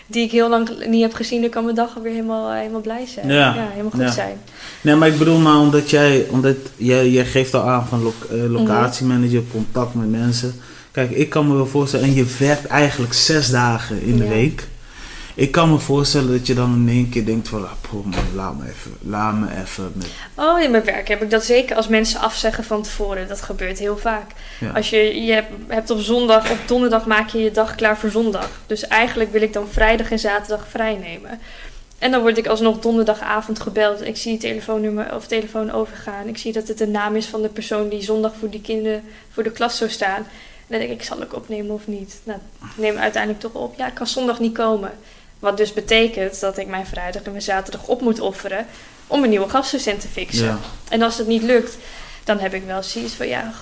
die 0.07 0.25
ik 0.25 0.31
heel 0.31 0.49
lang 0.49 0.69
niet 0.87 1.03
heb 1.03 1.15
gezien. 1.15 1.41
Dan 1.41 1.51
kan 1.51 1.65
mijn 1.65 1.77
dag 1.77 1.97
alweer 1.97 2.13
helemaal, 2.13 2.51
eh, 2.51 2.59
helemaal 2.59 2.81
blij 2.81 3.07
zijn. 3.07 3.29
Ja, 3.29 3.69
helemaal 3.71 3.91
goed 3.91 4.01
ja. 4.01 4.11
zijn. 4.11 4.41
Nee, 4.81 4.95
maar 4.95 5.09
ik 5.09 5.19
bedoel 5.19 5.39
maar 5.39 5.59
omdat 5.59 5.91
jij, 5.91 6.27
omdat 6.31 6.57
jij, 6.77 7.09
jij 7.09 7.25
geeft 7.25 7.55
al 7.55 7.63
aan 7.63 7.87
van 7.87 8.13
eh, 8.31 8.51
locatiemanager, 8.51 9.43
contact 9.53 9.95
met 9.95 10.11
mensen. 10.11 10.55
Kijk, 10.91 11.11
ik 11.11 11.29
kan 11.29 11.49
me 11.49 11.55
wel 11.55 11.67
voorstellen, 11.67 12.07
en 12.07 12.15
je 12.15 12.27
werkt 12.39 12.67
eigenlijk 12.67 13.13
zes 13.13 13.51
dagen 13.51 14.03
in 14.03 14.17
de 14.17 14.25
Ja. 14.25 14.31
week. 14.31 14.67
Ik 15.37 15.51
kan 15.53 15.71
me 15.71 15.79
voorstellen 15.79 16.31
dat 16.31 16.47
je 16.47 16.55
dan 16.55 16.75
in 16.75 16.89
één 16.89 17.09
keer 17.09 17.27
denkt 17.27 17.49
van, 17.49 17.65
ah, 17.65 17.93
man, 17.93 18.15
laat 18.35 18.59
me 18.59 18.69
even, 18.69 18.97
laat 19.01 19.35
me 19.35 19.47
even 19.63 19.93
met... 19.95 20.07
Oh, 20.35 20.61
in 20.61 20.71
mijn 20.71 20.85
werk 20.85 21.09
heb 21.09 21.23
ik 21.23 21.31
dat 21.31 21.45
zeker 21.45 21.77
als 21.77 21.89
mensen 21.89 22.21
afzeggen 22.21 22.65
van 22.65 22.83
tevoren. 22.83 23.29
Dat 23.29 23.43
gebeurt 23.43 23.79
heel 23.79 23.99
vaak. 23.99 24.31
Ja. 24.61 24.71
Als 24.71 24.91
je, 24.91 25.25
je 25.25 25.33
hebt, 25.33 25.51
hebt 25.67 25.91
op 25.91 26.01
zondag, 26.01 26.51
op 26.51 26.59
donderdag 26.67 27.07
maak 27.07 27.29
je 27.29 27.39
je 27.39 27.51
dag 27.51 27.75
klaar 27.75 27.99
voor 27.99 28.11
zondag. 28.11 28.51
Dus 28.67 28.87
eigenlijk 28.87 29.33
wil 29.33 29.43
ik 29.43 29.53
dan 29.53 29.69
vrijdag 29.69 30.11
en 30.11 30.19
zaterdag 30.19 30.67
vrij 30.69 30.97
nemen. 30.97 31.41
En 31.99 32.11
dan 32.11 32.21
word 32.21 32.39
ik 32.39 32.47
alsnog 32.47 32.79
donderdagavond 32.79 33.61
gebeld. 33.61 34.07
Ik 34.07 34.17
zie 34.17 34.33
het 34.33 34.41
telefoonnummer 34.41 35.15
of 35.15 35.27
telefoon 35.27 35.71
overgaan. 35.71 36.29
Ik 36.29 36.39
zie 36.39 36.53
dat 36.53 36.69
het 36.69 36.79
de 36.79 36.87
naam 36.87 37.17
is 37.17 37.27
van 37.27 37.43
de 37.43 37.49
persoon 37.49 37.89
die 37.89 38.03
zondag 38.03 38.33
voor 38.39 38.51
die 38.51 38.61
kinderen 38.61 39.03
voor 39.31 39.43
de 39.43 39.53
klas 39.53 39.77
zou 39.77 39.91
staan. 39.91 40.27
En 40.67 40.79
dan 40.79 40.79
denk 40.79 40.91
ik, 40.91 41.03
zal 41.03 41.23
ik 41.23 41.35
opnemen 41.35 41.75
of 41.75 41.87
niet? 41.87 42.21
Nou, 42.25 42.39
ik 42.61 42.77
neem 42.77 42.97
uiteindelijk 42.97 43.43
toch 43.43 43.55
op. 43.55 43.75
Ja, 43.77 43.87
ik 43.87 43.95
kan 43.95 44.07
zondag 44.07 44.41
niet 44.41 44.55
komen. 44.55 44.93
Wat 45.45 45.57
dus 45.57 45.73
betekent 45.73 46.41
dat 46.41 46.59
ik 46.59 46.67
mijn 46.69 46.87
vrijdag 46.87 47.23
en 47.23 47.31
mijn 47.31 47.43
zaterdag 47.43 47.87
op 47.87 48.01
moet 48.01 48.21
offeren 48.21 48.67
om 49.07 49.23
een 49.23 49.29
nieuwe 49.29 49.49
gastdocent 49.49 50.01
te 50.01 50.09
fixen. 50.09 50.45
Ja. 50.47 50.59
En 50.89 51.03
als 51.03 51.19
het 51.19 51.27
niet 51.27 51.43
lukt, 51.43 51.77
dan 52.25 52.39
heb 52.39 52.55
ik 52.55 52.63
wel 52.67 52.83
zoiets 52.83 53.13
van 53.15 53.29
ja, 53.29 53.53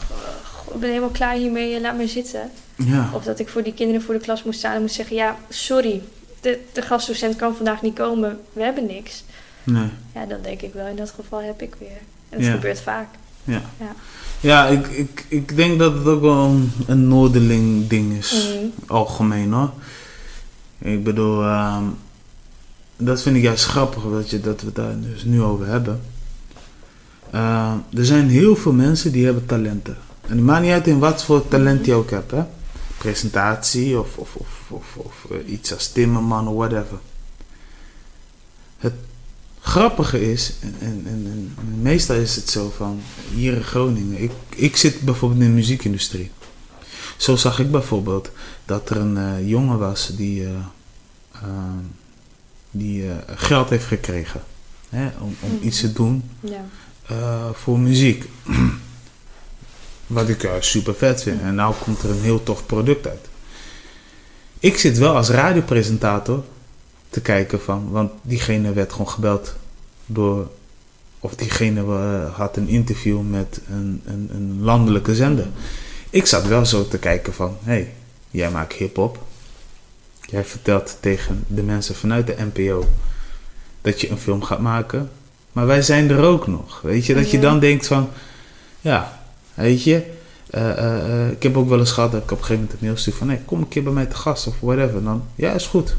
ik 0.75 0.81
ben 0.81 0.89
helemaal 0.89 1.09
klaar 1.09 1.35
hiermee, 1.35 1.81
laat 1.81 1.97
maar 1.97 2.07
zitten. 2.09 2.51
Ja. 2.77 3.11
Of 3.15 3.25
dat 3.25 3.39
ik 3.39 3.49
voor 3.49 3.63
die 3.63 3.75
kinderen 3.75 4.03
voor 4.03 4.15
de 4.15 4.21
klas 4.21 4.43
moet 4.43 4.55
staan 4.55 4.75
en 4.75 4.81
moet 4.81 4.93
zeggen, 4.93 5.17
ja, 5.17 5.37
sorry, 5.49 6.03
de, 6.41 6.59
de 6.73 6.83
gastdocent 6.83 7.37
kan 7.37 7.57
vandaag 7.57 7.83
niet 7.83 7.95
komen, 7.95 8.41
we 8.53 8.63
hebben 8.63 8.87
niks. 8.87 9.25
Nee. 9.63 9.89
Ja, 10.15 10.25
dan 10.27 10.39
denk 10.43 10.61
ik 10.61 10.73
wel, 10.73 10.87
in 10.87 10.97
dat 10.97 11.13
geval 11.17 11.43
heb 11.43 11.63
ik 11.63 11.75
weer. 11.79 11.89
En 12.29 12.39
dat 12.39 12.47
Ja. 12.47 12.53
gebeurt 12.53 12.81
vaak. 12.81 13.09
Ja, 13.45 13.63
Ja. 13.79 13.95
ja 14.41 14.67
ik, 14.67 14.87
ik, 14.87 15.25
ik 15.29 15.57
denk 15.57 15.79
dat 15.79 15.93
het 15.95 16.07
ook 16.07 16.21
wel 16.21 16.45
een, 16.45 16.73
een 16.87 17.09
Noorderling 17.09 17.89
ding 17.89 18.19
is. 18.19 18.33
Mhm. 18.55 18.93
Algemeen 18.93 19.53
hoor. 19.53 19.71
Ik 20.83 21.05
bedoel, 21.05 21.43
ehm, 21.43 21.85
dat 22.97 23.23
vind 23.23 23.37
ik 23.37 23.43
juist 23.43 23.65
grappig 23.65 24.03
dat, 24.03 24.31
je, 24.31 24.41
dat 24.41 24.61
we 24.61 24.67
het 24.67 24.75
daar 24.75 25.01
dus 25.01 25.25
nu 25.25 25.43
over 25.43 25.67
hebben. 25.67 26.01
Ehm, 27.31 27.77
er 27.95 28.05
zijn 28.05 28.29
heel 28.29 28.57
veel 28.57 28.73
mensen 28.73 29.13
die 29.13 29.25
hebben 29.25 29.47
talenten. 29.47 29.97
En 30.23 30.37
het 30.37 30.47
maakt 30.47 30.63
niet 30.63 30.73
uit 30.73 30.87
in 30.87 30.99
wat 30.99 31.25
voor 31.25 31.49
talent 31.49 31.87
je 31.87 31.95
ook 31.95 32.11
hebt. 32.11 32.31
Hè? 32.31 32.43
Presentatie 32.99 33.99
of, 33.99 34.17
of, 34.17 34.35
of, 34.35 34.49
of, 34.69 34.97
of 34.97 35.27
eh, 35.31 35.53
iets 35.53 35.73
als 35.73 35.89
timmerman 35.89 36.49
of 36.49 36.55
whatever. 36.55 36.99
Het 38.79 38.95
grappige 39.61 40.31
is, 40.33 40.53
en, 40.61 40.75
en, 40.81 41.03
en, 41.07 41.55
en 41.59 41.83
meestal 41.83 42.17
is 42.17 42.37
het 42.37 42.49
zo 42.51 42.73
van, 42.77 43.01
hier 43.35 43.55
in 43.55 43.65
Groningen, 43.65 44.23
ik, 44.23 44.33
ik 44.57 44.77
zit 44.77 45.01
bijvoorbeeld 45.01 45.41
in 45.41 45.47
de 45.47 45.53
muziekindustrie. 45.53 46.31
Zo 47.17 47.37
zag 47.37 47.59
ik 47.59 47.71
bijvoorbeeld 47.71 48.31
dat 48.65 48.91
er 48.91 48.97
een 48.97 49.17
eh, 49.17 49.49
jongen 49.49 49.79
was 49.79 50.11
die, 50.17 50.45
eh, 50.45 50.51
ehm, 51.33 51.85
die 52.71 53.09
eh, 53.11 53.17
geld 53.27 53.69
heeft 53.71 53.87
gekregen 53.87 54.41
hè, 54.89 55.07
om, 55.21 55.37
om 55.41 55.55
Mhm. 55.57 55.67
iets 55.67 55.81
te 55.81 55.93
doen 55.93 56.23
Ja. 56.41 56.65
voor 57.53 57.79
muziek. 57.79 58.25
Wat 60.07 60.29
ik 60.29 60.49
super 60.61 60.95
vet 60.95 61.23
vind. 61.23 61.41
En 61.41 61.55
nou 61.55 61.75
komt 61.85 62.03
er 62.03 62.11
een 62.11 62.21
heel 62.21 62.43
tof 62.43 62.67
product 62.67 63.07
uit. 63.07 63.29
Ik 64.59 64.79
zit 64.79 64.99
wel 64.99 65.17
als 65.17 65.29
radiopresentator 65.29 66.45
te 67.11 67.21
kijken 67.21 67.61
van, 67.63 67.91
want 67.91 68.13
diegene 68.23 68.73
werd 68.73 68.93
gewoon 68.93 69.09
gebeld 69.09 69.55
door, 70.07 70.51
of 71.21 71.35
diegene 71.35 71.81
had 72.35 72.57
een 72.57 72.69
interview 72.69 73.21
met 73.21 73.61
een, 73.71 74.01
een, 74.05 74.29
een 74.33 74.63
landelijke 74.63 75.15
zender. 75.15 75.47
Ik 76.11 76.27
zat 76.27 76.47
wel 76.47 76.67
zo 76.67 76.89
te 76.89 76.99
kijken 76.99 77.35
van, 77.35 77.57
hé, 77.63 77.73
hey, 77.73 77.93
jij 78.33 78.51
maakt 78.51 78.73
hip-hop. 78.73 79.19
Jij 80.21 80.45
vertelt 80.45 80.97
tegen 81.01 81.45
de 81.47 81.63
mensen 81.63 81.95
vanuit 81.95 82.27
de 82.27 82.37
NPO 82.53 82.89
dat 83.81 84.01
je 84.01 84.11
een 84.11 84.19
film 84.19 84.43
gaat 84.43 84.61
maken. 84.61 85.11
Maar 85.53 85.67
wij 85.67 85.83
zijn 85.83 86.11
er 86.11 86.23
ook 86.23 86.47
nog. 86.47 86.81
Weet 86.81 87.07
je, 87.07 87.15
dat 87.15 87.31
je 87.31 87.39
dan 87.39 87.59
denkt 87.59 87.87
van, 87.87 88.09
ja, 88.81 89.23
weet 89.55 89.83
je. 89.83 90.11
Uh, 90.55 91.31
ik 91.31 91.43
heb 91.43 91.57
ook 91.57 91.69
wel 91.69 91.79
eens 91.79 91.91
gehad 91.91 92.13
dat 92.13 92.23
ik 92.23 92.31
op 92.31 92.39
een 92.39 92.45
gegeven 92.45 92.63
moment 92.63 92.81
een 92.81 92.87
mail 92.87 92.99
stuur 92.99 93.15
van, 93.15 93.27
nee, 93.27 93.39
kom 93.45 93.59
een 93.59 93.69
keer 93.69 93.83
bij 93.83 93.93
mij 93.93 94.07
te 94.07 94.17
gast 94.17 94.47
of 94.47 94.61
whatever. 94.61 94.97
En 94.97 95.05
dan, 95.05 95.25
ja, 95.35 95.53
is 95.53 95.67
goed. 95.67 95.97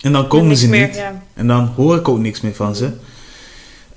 En 0.00 0.12
dan 0.12 0.28
komen 0.28 0.56
ze 0.56 0.68
niet. 0.68 1.02
En 1.34 1.46
dan 1.46 1.66
hoor 1.66 1.96
ik 1.96 2.08
ook 2.08 2.18
niks 2.18 2.40
meer 2.40 2.54
van 2.54 2.76
ze. 2.76 2.90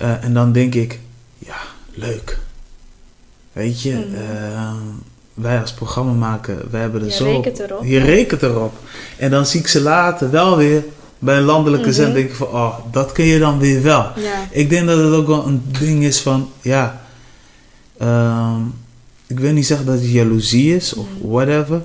Uh, 0.01 0.23
en 0.23 0.33
dan 0.33 0.51
denk 0.51 0.75
ik, 0.75 0.99
ja, 1.37 1.57
leuk. 1.93 2.39
Weet 3.51 3.81
je, 3.81 3.93
mm. 3.93 5.03
Wij 5.35 5.61
als 5.61 5.73
programma 5.73 6.11
maken, 6.11 6.67
wij 6.71 6.81
hebben 6.81 7.01
er 7.01 7.07
je 7.07 7.13
zo. 7.13 7.23
Rekent 7.23 7.59
erop. 7.59 7.83
Je 7.85 7.99
rekent 7.99 8.41
erop. 8.41 8.73
En 9.17 9.31
dan 9.31 9.45
zie 9.45 9.59
ik 9.59 9.67
ze 9.67 9.81
later 9.81 10.31
wel 10.31 10.57
weer 10.57 10.83
bij 11.19 11.37
een 11.37 11.43
landelijke 11.43 11.89
mm 11.89 11.95
-hmm. 11.95 12.15
ik 12.15 12.35
van, 12.35 12.47
oh, 12.47 12.77
dat 12.91 13.11
kun 13.11 13.25
je 13.25 13.39
dan 13.39 13.59
weer 13.59 13.81
wel. 13.81 14.11
Ja. 14.15 14.47
Ik 14.51 14.69
denk 14.69 14.87
dat 14.87 14.97
het 14.97 15.13
ook 15.13 15.27
wel 15.27 15.45
een 15.47 15.63
ding 15.79 16.03
is 16.03 16.19
van, 16.19 16.49
ja. 16.61 17.01
Um, 18.01 18.73
ik 19.27 19.39
wil 19.39 19.51
niet 19.51 19.65
zeggen 19.65 19.85
dat 19.85 19.95
het 19.95 20.11
jaloezie 20.11 20.75
is 20.75 20.93
of 20.93 21.05
mm. 21.21 21.29
whatever. 21.29 21.81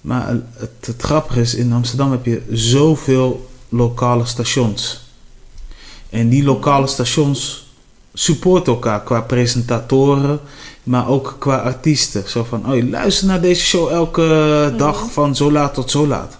Maar 0.00 0.28
het, 0.52 0.70
het 0.80 1.02
grappige 1.02 1.40
is, 1.40 1.54
in 1.54 1.72
Amsterdam 1.72 2.10
heb 2.10 2.24
je 2.24 2.42
zoveel 2.50 3.48
lokale 3.68 4.26
stations. 4.26 5.06
En 6.10 6.28
die 6.28 6.44
lokale 6.44 6.86
stations 6.86 7.67
supporten 8.18 8.72
elkaar 8.72 9.02
qua 9.02 9.20
presentatoren, 9.20 10.40
maar 10.82 11.08
ook 11.08 11.36
qua 11.38 11.56
artiesten. 11.56 12.22
Zo 12.26 12.44
van, 12.44 12.72
oh, 12.72 12.90
luister 12.90 13.26
naar 13.26 13.40
deze 13.40 13.64
show 13.64 13.88
elke 13.88 14.74
dag 14.76 15.12
van 15.12 15.36
zo 15.36 15.52
laat 15.52 15.74
tot 15.74 15.90
zo 15.90 16.06
laat. 16.06 16.38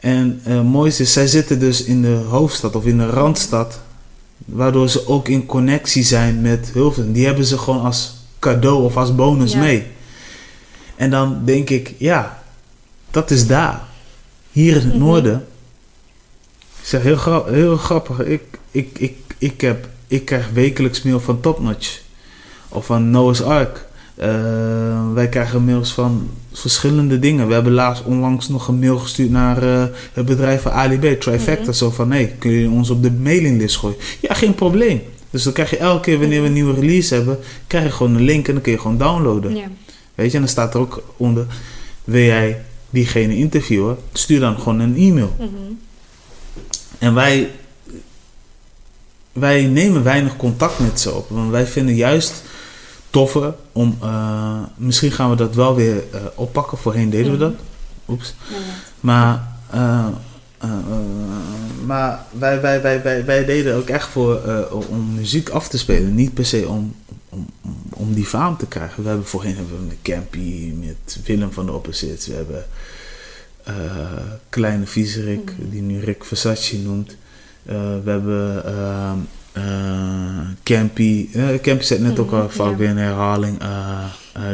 En 0.00 0.40
het 0.42 0.54
uh, 0.54 0.62
mooiste 0.62 1.02
is, 1.02 1.12
zij 1.12 1.26
zitten 1.26 1.58
dus 1.58 1.84
in 1.84 2.02
de 2.02 2.22
hoofdstad 2.28 2.76
of 2.76 2.84
in 2.84 2.98
de 2.98 3.10
randstad, 3.10 3.80
waardoor 4.44 4.88
ze 4.88 5.08
ook 5.08 5.28
in 5.28 5.46
connectie 5.46 6.02
zijn 6.02 6.40
met 6.40 6.70
veel. 6.72 6.94
Die 7.12 7.26
hebben 7.26 7.44
ze 7.44 7.58
gewoon 7.58 7.84
als 7.84 8.14
cadeau 8.38 8.84
of 8.84 8.96
als 8.96 9.14
bonus 9.14 9.52
ja. 9.52 9.58
mee. 9.58 9.86
En 10.96 11.10
dan 11.10 11.40
denk 11.44 11.70
ik, 11.70 11.94
ja, 11.98 12.42
dat 13.10 13.30
is 13.30 13.46
daar. 13.46 13.82
Hier 14.52 14.68
in 14.68 14.74
het 14.74 14.84
mm 14.84 14.90
-hmm. 14.90 15.00
noorden. 15.00 15.46
Ik 16.80 16.86
zeg 16.86 17.02
heel, 17.02 17.16
gra 17.16 17.44
heel 17.44 17.76
grappig. 17.76 18.20
Ik, 18.20 18.42
ik, 18.76 18.98
ik, 18.98 19.14
ik, 19.38 19.60
heb, 19.60 19.88
ik 20.06 20.24
krijg 20.24 20.50
wekelijks 20.50 21.02
mail 21.02 21.20
van 21.20 21.40
Topnotch. 21.40 22.00
Of 22.68 22.86
van 22.86 23.10
Noah's 23.10 23.40
Ark. 23.40 23.84
Uh, 24.18 24.24
wij 25.12 25.28
krijgen 25.28 25.64
mails 25.64 25.92
van 25.92 26.30
verschillende 26.52 27.18
dingen. 27.18 27.46
We 27.46 27.54
hebben 27.54 27.72
laatst 27.72 28.04
onlangs 28.04 28.48
nog 28.48 28.68
een 28.68 28.78
mail 28.78 28.98
gestuurd 28.98 29.30
naar 29.30 29.62
uh, 29.62 29.84
het 30.12 30.26
bedrijf 30.26 30.62
van 30.62 30.72
Ali 30.72 30.98
B, 30.98 31.20
Trifecta. 31.20 31.60
Mm 31.60 31.64
-hmm. 31.64 31.72
Zo 31.72 31.90
van, 31.90 32.08
nee, 32.08 32.28
kun 32.38 32.50
je 32.50 32.70
ons 32.70 32.90
op 32.90 33.02
de 33.02 33.10
mailinglist 33.10 33.76
gooien? 33.76 33.96
Ja, 34.20 34.34
geen 34.34 34.54
probleem. 34.54 35.02
Dus 35.30 35.42
dan 35.42 35.52
krijg 35.52 35.70
je 35.70 35.76
elke 35.76 36.00
keer 36.00 36.18
wanneer 36.18 36.40
we 36.40 36.46
een 36.46 36.52
nieuwe 36.52 36.74
release 36.74 37.14
hebben, 37.14 37.38
krijg 37.66 37.84
je 37.84 37.90
gewoon 37.90 38.14
een 38.14 38.22
link 38.22 38.46
en 38.48 38.52
dan 38.52 38.62
kun 38.62 38.72
je 38.72 38.78
gewoon 38.78 38.98
downloaden. 38.98 39.52
Weet 40.14 40.30
je, 40.30 40.36
en 40.36 40.42
dan 40.42 40.48
staat 40.48 40.74
er 40.74 40.80
ook 40.80 41.02
onder, 41.16 41.46
wil 42.04 42.24
jij 42.24 42.62
diegene 42.90 43.36
interviewen? 43.36 43.96
Stuur 44.12 44.40
dan 44.40 44.58
gewoon 44.58 44.78
een 44.78 44.96
e-mail. 44.96 45.36
Mm 45.38 45.46
-hmm. 45.46 45.78
En 46.98 47.14
wij, 47.14 47.50
wij 49.38 49.66
nemen 49.66 50.02
weinig 50.02 50.36
contact 50.36 50.78
met 50.78 51.00
ze 51.00 51.14
op. 51.14 51.28
Want 51.28 51.50
wij 51.50 51.66
vinden 51.66 51.94
juist 51.94 52.42
toffer 53.10 53.54
om, 53.72 53.98
uh, 54.02 54.60
misschien 54.76 55.12
gaan 55.12 55.30
we 55.30 55.36
dat 55.36 55.54
wel 55.54 55.74
weer 55.74 55.94
uh, 56.14 56.20
oppakken. 56.34 56.78
Voorheen 56.78 57.10
deden 57.10 57.32
we 57.32 57.38
dat. 57.38 57.54
Oeps. 58.08 58.34
Maar... 59.00 59.54
Uh, 59.74 60.06
uh, 60.64 60.70
maar 61.86 62.24
wij, 62.30 62.60
wij, 62.60 62.82
wij, 62.82 63.02
wij, 63.02 63.24
wij 63.24 63.44
deden 63.44 63.76
ook 63.76 63.88
echt 63.88 64.08
voor 64.08 64.40
om 64.88 65.14
muziek 65.14 65.48
af 65.48 65.68
te 65.68 65.78
spelen. 65.78 66.14
Niet 66.14 66.34
per 66.34 66.46
se 66.46 66.68
om, 66.68 66.94
om, 67.28 67.46
om, 67.90 68.14
die 68.14 68.26
faam 68.26 68.56
te 68.56 68.66
krijgen. 68.66 69.02
We 69.02 69.08
hebben 69.08 69.26
voorheen 69.26 69.56
hebben 69.56 69.78
we 69.78 69.84
met 69.84 69.96
Campy, 70.02 70.72
met 70.80 71.18
Willem 71.24 71.52
van 71.52 71.66
de 71.66 71.72
Opposites. 71.72 72.26
We 72.26 72.34
hebben 72.34 72.66
Kleine 74.48 74.86
Viezerik, 74.86 75.54
mm. 75.58 75.70
die 75.70 75.82
nu 75.82 76.00
Rick 76.00 76.24
Versace 76.24 76.78
noemt. 76.78 77.16
We 78.04 78.10
hebben 78.10 78.64
Campy. 80.62 81.28
Campy 81.62 81.84
zet 81.84 82.00
net 82.00 82.14
mm, 82.14 82.20
ook 82.20 82.32
al 82.32 82.48
vaak 82.48 82.76
weer 82.76 82.88
in 82.88 82.96
herhaling. 82.96 83.58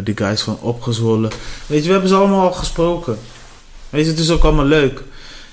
de 0.04 0.12
guys 0.14 0.42
van 0.42 0.58
Opgezwollen. 0.60 1.30
Weet 1.66 1.80
je, 1.80 1.86
we 1.86 1.92
hebben 1.92 2.08
ze 2.08 2.14
allemaal 2.16 2.46
al 2.46 2.52
gesproken. 2.52 3.16
Weet 3.90 4.04
je, 4.04 4.10
het 4.10 4.20
is 4.20 4.30
ook 4.30 4.42
allemaal 4.42 4.64
leuk. 4.64 5.02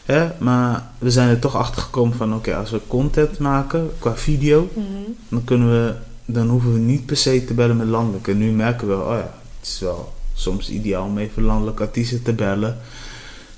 Ja, 0.05 0.36
maar 0.39 0.89
we 0.97 1.12
zijn 1.12 1.30
er 1.30 1.39
toch 1.39 1.55
achter 1.55 1.82
gekomen 1.82 2.18
van 2.18 2.34
oké, 2.34 2.49
okay, 2.49 2.60
als 2.60 2.72
we 2.72 2.82
content 2.88 3.39
maken 3.39 3.91
qua 3.99 4.16
video, 4.16 4.70
mm 4.74 4.86
-hmm. 4.86 5.16
dan 5.30 5.43
kunnen 5.43 5.70
we, 5.70 5.93
dan 6.26 6.47
hoeven 6.47 6.74
we 6.74 6.80
niet 6.80 7.05
per 7.05 7.18
se 7.18 7.45
te 7.45 7.53
bellen 7.53 7.78
met 7.78 7.88
landelijke. 7.88 8.32
En 8.32 8.38
nu 8.38 8.51
merken 8.51 8.88
we, 8.88 8.93
oh 8.93 9.12
ja, 9.12 9.34
het 9.60 9.68
is 9.68 9.80
wel 9.80 10.14
soms 10.34 10.70
ideaal 10.70 11.05
om 11.05 11.18
even 11.18 11.43
landelijke 11.43 11.84
artiesten 11.84 12.24
te 12.24 12.34
bellen. 12.34 12.78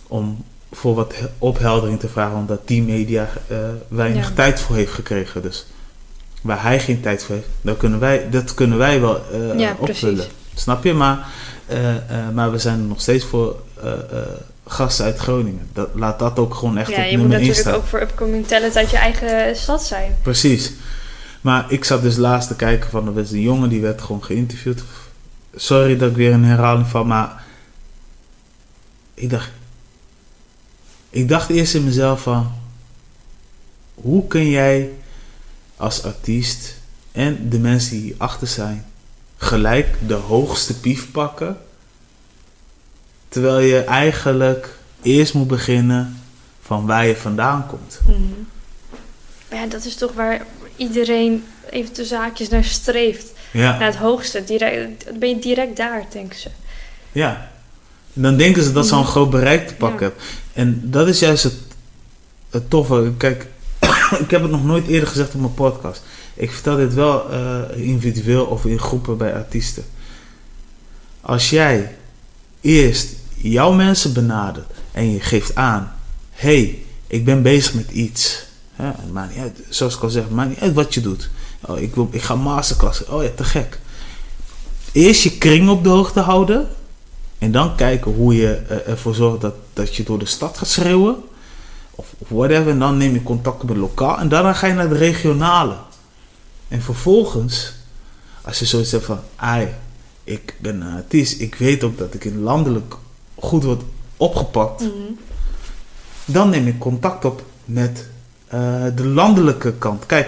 Om 0.08 0.43
voor 0.72 0.96
wat 0.96 1.14
opheldering 1.38 2.00
te 2.00 2.08
vragen, 2.08 2.38
omdat 2.38 2.68
die 2.68 2.84
media 2.84 3.30
uh, 3.52 3.58
weinig 3.88 4.28
ja. 4.28 4.36
tijd 4.36 4.60
voor 4.60 4.76
heeft 4.76 4.92
gekregen. 4.92 5.42
Dus 5.42 5.66
waar 6.42 6.64
hij 6.64 6.80
geen 6.80 7.02
tijd 7.02 7.24
voor 7.24 7.36
heeft, 7.36 7.48
dan 7.62 7.78
kunnen 7.78 8.00
wij, 8.00 8.30
dat 8.30 8.54
kunnen 8.54 8.78
wij 8.78 9.02
wel 9.02 9.22
uh, 9.34 9.60
ja, 9.60 9.76
opvullen. 9.80 10.16
Precies. 10.16 10.34
Snap 10.56 10.84
je? 10.84 10.94
Maar, 10.94 11.28
uh, 11.72 11.78
maar 12.34 12.52
we 12.52 12.58
zijn 12.58 12.80
er 12.80 12.86
nog 12.86 13.02
steeds 13.02 13.26
voor 13.26 13.56
gasten 14.66 15.06
uit 15.06 15.18
Groningen. 15.18 15.70
Dat, 15.74 15.90
laat 15.94 16.20
dat 16.20 16.40
ook 16.40 16.54
gewoon 16.54 16.78
echt 16.78 16.90
ja, 16.90 16.98
op 16.98 17.04
je 17.04 17.18
nummer 17.18 17.28
moet 17.28 17.38
1 17.38 17.40
natuurlijk 17.40 17.68
staan. 17.68 17.74
ook 17.74 17.88
voor 17.88 18.02
upcoming 18.02 18.48
talent 18.48 18.76
uit 18.76 18.90
je 18.90 18.98
eigen 18.98 19.56
stad 19.56 19.84
zijn. 19.84 20.16
Precies. 20.22 20.72
Maar 21.42 21.66
ik 21.68 21.84
zat 21.84 22.02
dus 22.02 22.16
laatst 22.16 22.48
te 22.48 22.56
kijken 22.56 22.90
van, 22.90 23.08
er 23.08 23.14
was 23.14 23.32
een 23.32 23.42
jongen 23.42 23.70
die 23.70 23.82
werd 23.82 24.02
gewoon 24.02 24.24
geïnterviewd. 24.24 24.84
Sorry 25.56 25.98
dat 25.98 26.10
ik 26.10 26.16
weer 26.16 26.34
een 26.34 26.46
herhaling 26.46 26.88
van, 26.88 27.08
maar 27.08 27.44
ik 29.14 29.30
dacht, 29.30 29.50
ik 31.12 31.28
dacht 31.28 31.49
eerst 31.49 31.74
in 31.74 31.84
mezelf 31.84 32.22
van, 32.22 32.51
hoe 33.93 34.28
kun 34.28 34.49
jij 34.49 34.89
als 35.76 36.03
artiest 36.03 36.76
en 37.12 37.49
de 37.49 37.59
mensen 37.59 38.01
die 38.01 38.16
achter 38.18 38.47
zijn 38.47 38.86
gelijk 39.38 39.97
de 40.07 40.14
hoogste 40.14 40.80
pief 40.80 41.12
pakken 41.12 41.57
Terwijl 43.32 43.59
je 43.59 43.80
eigenlijk 43.80 44.78
eerst 45.01 45.34
moet 45.34 45.47
beginnen 45.47 46.22
van 46.62 46.86
waar 46.86 47.05
je 47.05 47.16
vandaan 47.16 47.68
komt. 47.68 47.99
Mm 48.07 48.14
-hmm. 48.14 48.47
Ja, 49.51 49.66
dat 49.66 49.86
is 49.86 49.95
toch 49.95 50.14
waar 50.14 50.45
iedereen 50.76 51.43
even 51.70 51.93
de 51.93 52.05
zaakjes 52.05 52.49
naar 52.49 52.64
streeft. 52.64 53.34
Ja. 53.51 53.78
Naar 53.78 53.88
het 53.88 53.95
hoogste. 53.95 54.43
Direct, 54.43 55.05
dan 55.05 55.20
ben 55.20 55.30
je 55.30 55.39
direct 55.39 55.78
daar, 55.78 56.05
denken 56.12 56.39
ze. 56.39 56.49
Ja. 57.12 57.51
Dan 58.14 58.38
denken 58.38 58.64
ze 58.64 58.72
dat 58.72 58.88
ze 58.88 58.93
al 58.93 58.99
een 58.99 59.05
groot 59.05 59.30
bereik 59.30 59.68
te 59.68 59.74
pakken 59.74 60.05
Ja. 60.07 60.14
hebben. 60.14 60.24
En 60.54 60.82
dat 60.84 61.08
is 61.08 61.20
juist 61.20 61.43
het, 62.49 62.70
toffe. 62.70 63.12
Kijk, 63.18 63.47
ik 64.24 64.32
heb 64.32 64.41
het 64.41 64.52
nog 64.52 64.64
nooit 64.64 64.88
eerder 64.88 65.08
gezegd 65.08 65.34
op 65.34 65.39
mijn 65.39 65.54
podcast. 65.54 66.02
Ik 66.34 66.52
vertel 66.52 66.76
dit 66.76 66.93
wel 66.93 67.32
uh, 67.32 67.60
individueel 67.76 68.45
of 68.45 68.66
in 68.66 68.80
groepen 68.80 69.18
bij 69.18 69.36
artiesten. 69.36 69.84
Als 71.22 71.49
jij 71.49 71.95
eerst 72.62 73.08
jouw 73.36 73.72
mensen 73.72 74.14
benadert 74.14 74.72
en 74.91 75.12
je 75.12 75.20
geeft 75.20 75.56
aan: 75.56 75.93
hey, 76.32 76.84
ik 77.08 77.26
ben 77.26 77.41
bezig 77.41 77.74
met 77.74 77.91
iets. 77.91 78.45
Zoals 79.70 79.95
ik 79.95 80.02
al 80.02 80.10
zeg, 80.10 80.30
maakt 80.30 80.49
niet 80.49 80.60
uit 80.60 80.74
wat 80.74 80.93
je 80.93 81.02
doet. 81.02 81.30
Oh, 81.62 81.80
ik, 81.80 81.95
wil, 81.95 82.10
ik 82.12 82.22
ga 82.22 82.36
masterclass. 82.36 83.06
Oh 83.06 83.24
ja, 83.24 83.30
te 83.36 83.43
gek. 83.43 83.80
Eerst 84.91 85.24
je 85.24 85.38
kring 85.38 85.70
op 85.70 85.84
de 85.84 85.89
hoogte 85.89 86.20
houden. 86.20 86.68
En 87.42 87.52
dan 87.52 87.76
kijken 87.76 88.12
hoe 88.12 88.36
je 88.36 88.62
uh, 88.70 88.88
ervoor 88.88 89.16
zorgt 89.16 89.42
dat, 89.42 89.56
dat 89.74 89.96
je 89.96 90.04
door 90.04 90.20
de 90.20 90.26
stad 90.26 90.58
gaat 90.58 90.68
schreeuwen. 90.68 91.16
Of, 91.92 92.14
of 92.18 92.30
whatever. 92.30 92.70
En 92.70 92.80
dan 92.80 92.98
neem 92.98 93.14
je 93.14 93.24
contact 93.24 93.64
met 93.64 93.78
lokaal. 93.78 94.20
En 94.20 94.30
daarna 94.30 94.54
ga 94.54 94.68
je 94.68 94.74
naar 94.74 94.89
de 94.89 94.98
regionale. 94.98 95.76
En 96.68 96.82
vervolgens, 96.82 97.74
als 98.42 98.60
je 98.60 98.66
zoiets 98.66 98.92
hebt 98.92 99.06
van... 99.06 99.20
Ai, 99.36 99.68
ik 100.24 100.56
ben 100.60 100.82
een 100.82 100.96
artiest. 100.96 101.39
Ik 101.39 101.56
weet 101.56 101.84
ook 101.84 101.98
dat 101.98 102.14
ik 102.14 102.26
in 102.26 102.42
landelijk 102.42 102.96
goed 103.36 103.64
wordt 103.64 103.84
opgepakt. 104.18 104.82
Mm 104.82 104.92
-hmm. 104.92 105.20
Dan 106.26 106.50
neem 106.50 106.68
ik 106.68 106.80
contact 106.80 107.26
op 107.26 107.44
met 107.66 108.08
uh, 108.54 108.84
de 108.96 109.06
landelijke 109.06 109.74
kant. 109.74 110.06
Kijk, 110.06 110.28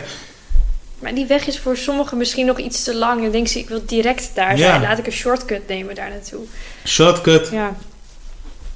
Maar 1.03 1.15
die 1.15 1.25
weg 1.25 1.47
is 1.47 1.59
voor 1.59 1.77
sommigen 1.77 2.17
misschien 2.17 2.45
nog 2.45 2.59
iets 2.59 2.83
te 2.83 2.95
lang. 2.95 3.23
En 3.23 3.31
denk 3.31 3.47
ze, 3.47 3.59
ik 3.59 3.67
wil 3.67 3.83
direct 3.85 4.31
daar 4.33 4.57
zijn. 4.57 4.81
Laat 4.81 4.97
ik 4.97 5.05
een 5.05 5.11
shortcut 5.11 5.67
nemen 5.67 5.95
daar 5.95 6.09
naartoe. 6.09 6.43
Shortcut. 6.85 7.49
Ja. 7.51 7.75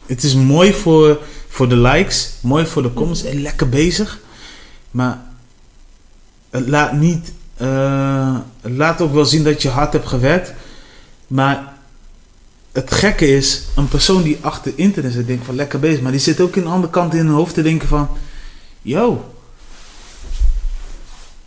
Het 0.06 0.24
is 0.24 0.36
mooi 0.36 0.74
voor, 0.74 1.20
voor 1.48 1.70
de 1.70 1.78
likes. 1.78 2.32
Mooi 2.42 2.66
voor 2.66 2.82
de 2.82 2.94
comments. 2.94 3.24
En 3.24 3.42
lekker 3.42 3.70
bezig. 3.70 4.20
Maar 4.92 5.22
het 6.50 6.68
laat 6.68 6.94
niet... 6.94 7.32
Uh, 7.62 8.38
het 8.62 8.72
laat 8.72 9.02
ook 9.02 9.14
wel 9.14 9.26
zien 9.26 9.44
dat 9.44 9.62
je 9.62 9.70
hard 9.70 9.94
hebt 9.94 10.08
gewerkt. 10.08 10.54
Maar 11.28 11.74
het 12.72 12.94
gekke 12.94 13.28
is, 13.28 13.62
een 13.76 13.88
persoon 13.88 14.24
die 14.24 14.38
achter 14.42 14.72
internet 14.76 15.14
zit, 15.14 15.28
denkt 15.28 15.46
van 15.46 15.56
lekker 15.56 15.80
bezig. 15.80 16.02
Maar 16.02 16.12
die 16.12 16.22
zit 16.22 16.40
ook 16.40 16.56
in 16.56 16.64
de 16.64 16.70
andere 16.70 16.92
kant 16.94 17.14
in 17.14 17.26
hun 17.26 17.36
hoofd 17.36 17.54
te 17.54 17.62
denken 17.62 17.88
van... 17.88 18.10
Yo, 18.82 19.34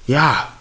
ja, 0.05 0.55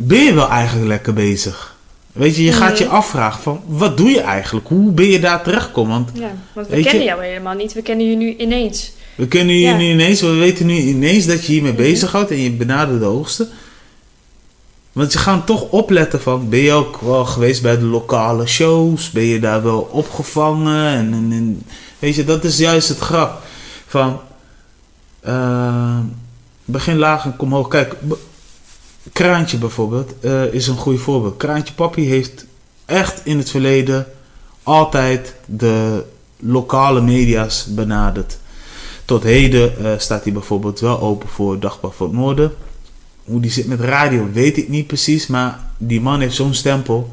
ben 0.00 0.24
je 0.24 0.34
wel 0.34 0.48
eigenlijk 0.48 0.88
lekker 0.88 1.12
bezig? 1.12 1.76
Weet 2.12 2.36
je, 2.36 2.44
je 2.44 2.52
gaat 2.52 2.78
je 2.78 2.84
mhm. 2.84 2.94
afvragen 2.94 3.42
van, 3.42 3.62
wat 3.66 3.96
doe 3.96 4.10
je 4.10 4.20
eigenlijk? 4.20 4.68
Hoe 4.68 4.92
ben 4.92 5.06
je 5.06 5.20
daar 5.20 5.42
terechtgekomen? 5.42 5.92
Want, 5.92 6.10
ja, 6.14 6.32
want 6.52 6.68
we 6.68 6.82
kennen 6.82 7.04
jou 7.04 7.24
helemaal 7.24 7.54
niet. 7.54 7.72
We 7.72 7.82
kennen 7.82 8.10
je 8.10 8.16
nu 8.16 8.36
ineens. 8.36 8.92
We 9.14 9.28
kennen 9.28 9.58
je 9.58 9.72
nu 9.72 9.84
ineens. 9.84 10.20
We 10.20 10.34
weten 10.34 10.66
nu 10.66 10.74
ineens 10.74 11.26
dat 11.26 11.46
je 11.46 11.52
hiermee 11.52 11.70
mm 11.70 11.76
bezig 11.76 12.12
houdt 12.12 12.30
en 12.30 12.40
je 12.40 12.50
benadert 12.50 13.00
de 13.00 13.04
hoogste. 13.04 13.48
Want 14.92 15.12
ze 15.12 15.18
gaan 15.18 15.44
toch 15.44 15.62
opletten 15.70 16.20
van, 16.20 16.48
ben 16.48 16.58
je 16.58 16.72
ook 16.72 17.00
wel 17.00 17.24
geweest 17.24 17.62
bij 17.62 17.78
de 17.78 17.84
lokale 17.84 18.46
shows? 18.46 19.10
Ben 19.10 19.22
je 19.22 19.40
daar 19.40 19.62
wel 19.62 19.80
opgevangen? 19.80 20.86
En, 20.86 21.12
en, 21.12 21.62
weet 21.98 22.14
je, 22.14 22.24
dat 22.24 22.44
is 22.44 22.58
juist 22.58 22.88
het 22.88 22.98
grap. 22.98 23.42
Van, 23.86 24.20
uh, 25.26 25.98
begin 26.64 26.96
laag 26.96 27.24
en 27.24 27.36
kom 27.36 27.52
hoog. 27.52 27.68
Kijk, 27.68 27.94
Kraantje 29.12 29.58
bijvoorbeeld 29.58 30.12
uh, 30.20 30.54
is 30.54 30.66
een 30.66 30.76
goed 30.76 31.00
voorbeeld. 31.00 31.36
Kraantje 31.36 31.74
Papi 31.74 32.08
heeft 32.08 32.46
echt 32.84 33.20
in 33.24 33.38
het 33.38 33.50
verleden 33.50 34.06
altijd 34.62 35.34
de 35.46 36.04
lokale 36.38 37.00
media's 37.00 37.66
benaderd. 37.66 38.38
Tot 39.04 39.22
heden 39.22 39.74
uh, 39.80 39.92
staat 39.98 40.24
hij 40.24 40.32
bijvoorbeeld 40.32 40.80
wel 40.80 41.00
open 41.00 41.28
voor 41.28 41.60
Dagblad 41.60 41.94
van 41.94 42.06
het 42.06 42.16
Noorden. 42.16 42.54
Hoe 43.24 43.40
die 43.40 43.50
zit 43.50 43.66
met 43.66 43.80
radio 43.80 44.30
weet 44.32 44.56
ik 44.56 44.68
niet 44.68 44.86
precies, 44.86 45.26
maar 45.26 45.70
die 45.78 46.00
man 46.00 46.20
heeft 46.20 46.34
zo'n 46.34 46.54
stempel 46.54 47.12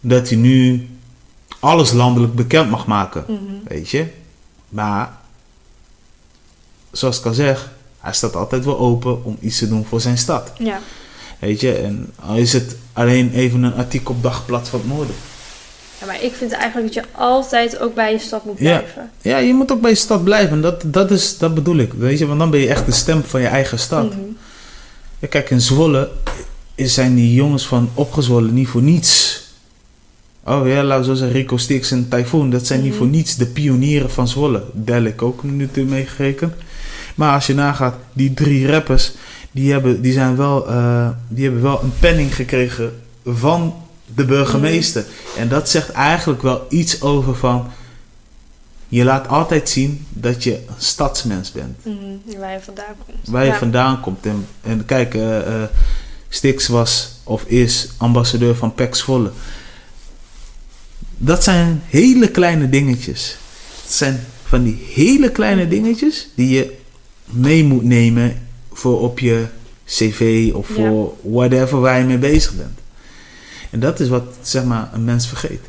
dat 0.00 0.28
hij 0.28 0.38
nu 0.38 0.88
alles 1.58 1.92
landelijk 1.92 2.34
bekend 2.34 2.70
mag 2.70 2.86
maken. 2.86 3.24
Mhm. 3.28 3.38
Weet 3.64 3.90
je? 3.90 4.06
Maar 4.68 5.18
zoals 6.90 7.18
ik 7.18 7.26
al 7.26 7.34
zeg, 7.34 7.72
hij 8.04 8.12
staat 8.12 8.36
altijd 8.36 8.64
wel 8.64 8.78
open 8.78 9.24
om 9.24 9.36
iets 9.40 9.58
te 9.58 9.68
doen 9.68 9.84
voor 9.84 10.00
zijn 10.00 10.18
stad. 10.18 10.52
Ja. 10.58 10.80
Weet 11.38 11.60
je, 11.60 11.72
en 11.72 12.12
al 12.20 12.36
is 12.36 12.52
het 12.52 12.76
alleen 12.92 13.32
even 13.32 13.62
een 13.62 13.74
artikel 13.74 14.14
op 14.14 14.22
Dagblad 14.22 14.68
van 14.68 14.78
het 14.78 14.88
Noorden. 14.88 15.14
Ja, 16.00 16.06
maar 16.06 16.22
ik 16.22 16.34
vind 16.34 16.52
eigenlijk 16.52 16.94
dat 16.94 17.04
je 17.04 17.10
altijd 17.18 17.78
ook 17.78 17.94
bij 17.94 18.12
je 18.12 18.18
stad 18.18 18.44
moet 18.44 18.56
blijven. 18.56 19.10
Ja, 19.22 19.38
je 19.38 19.54
moet 19.54 19.72
ook 19.72 19.80
bij 19.80 19.90
je 19.90 19.96
stad 19.96 20.24
blijven. 20.24 20.60
Dat, 20.60 20.82
dat, 20.86 21.10
is, 21.10 21.38
dat 21.38 21.54
bedoel 21.54 21.76
ik. 21.76 21.92
Weet 21.92 22.18
je, 22.18 22.26
want 22.26 22.38
dan 22.38 22.50
ben 22.50 22.60
je 22.60 22.68
echt 22.68 22.86
de 22.86 22.92
stem 22.92 23.22
van 23.24 23.40
je 23.40 23.46
eigen 23.46 23.78
stad. 23.78 24.10
Mhm. 24.10 24.20
ja, 25.18 25.28
kijk, 25.28 25.50
in 25.50 25.60
Zwolle 25.60 26.10
zijn 26.76 27.14
die 27.14 27.34
jongens 27.34 27.66
van 27.66 27.90
opgezwollen 27.94 28.54
niet 28.54 28.68
voor 28.68 28.82
niets. 28.82 29.42
Oh 30.44 30.68
ja, 30.68 30.82
laten 30.82 31.00
we 31.00 31.06
zo 31.06 31.14
zeggen, 31.14 31.36
Rico 31.36 31.56
Stix 31.56 31.90
en 31.90 32.08
Typhoon. 32.08 32.50
Dat 32.50 32.66
zijn 32.66 32.80
niet 32.80 32.88
mhm. 32.88 32.98
voor 32.98 33.06
niets 33.06 33.36
de 33.36 33.46
pionieren 33.46 34.10
van 34.10 34.28
Zwolle. 34.28 34.62
Delik 34.72 35.22
ook 35.22 35.42
nu 35.42 35.68
meegerekend. 35.74 36.54
Maar 37.14 37.34
als 37.34 37.46
je 37.46 37.54
nagaat, 37.54 37.94
die 38.12 38.34
drie 38.34 38.70
rappers, 38.70 39.12
die 39.50 39.72
hebben, 39.72 40.00
die 40.00 40.12
zijn 40.12 40.36
wel, 40.36 40.70
uh, 40.70 41.08
die 41.28 41.44
hebben 41.44 41.62
wel 41.62 41.82
een 41.82 41.92
penning 41.98 42.34
gekregen 42.34 43.02
van 43.24 43.74
de 44.14 44.24
burgemeester. 44.24 45.02
Mm. 45.02 45.40
En 45.40 45.48
dat 45.48 45.68
zegt 45.68 45.90
eigenlijk 45.90 46.42
wel 46.42 46.66
iets 46.68 47.02
over 47.02 47.36
van. 47.36 47.70
Je 48.88 49.04
laat 49.04 49.28
altijd 49.28 49.68
zien 49.68 50.06
dat 50.08 50.42
je 50.42 50.54
een 50.54 50.74
stadsmens 50.78 51.52
bent. 51.52 51.84
Mm, 51.84 52.22
waar 52.38 52.52
je 52.52 52.60
vandaan 52.60 52.94
komt. 53.06 53.28
Waar 53.28 53.44
je 53.44 53.54
vandaan 53.54 54.00
komt. 54.00 54.26
En, 54.26 54.46
en 54.62 54.84
kijk, 54.84 55.14
uh, 55.14 55.38
uh, 55.38 55.62
Stix 56.28 56.68
was 56.68 57.10
of 57.24 57.44
is 57.44 57.88
ambassadeur 57.96 58.56
van 58.56 58.74
Pex 58.74 59.02
Volle. 59.02 59.30
Dat 61.16 61.44
zijn 61.44 61.82
hele 61.86 62.30
kleine 62.30 62.68
dingetjes. 62.68 63.36
Het 63.82 63.92
zijn 63.92 64.26
van 64.44 64.62
die 64.62 64.86
hele 64.92 65.30
kleine 65.30 65.68
dingetjes 65.68 66.28
die 66.34 66.48
je 66.48 66.82
mee 67.34 67.64
moet 67.64 67.84
nemen 67.84 68.46
voor 68.72 69.00
op 69.00 69.18
je 69.18 69.46
cv 69.86 70.50
of 70.54 70.66
voor 70.66 71.14
whatever 71.22 71.80
waar 71.80 71.98
je 71.98 72.04
mee 72.04 72.18
bezig 72.18 72.56
bent. 72.56 72.78
En 73.70 73.80
dat 73.80 74.00
is 74.00 74.08
wat 74.08 74.24
zeg 74.40 74.64
maar 74.64 74.90
een 74.92 75.04
mens 75.04 75.28
vergeet. 75.28 75.60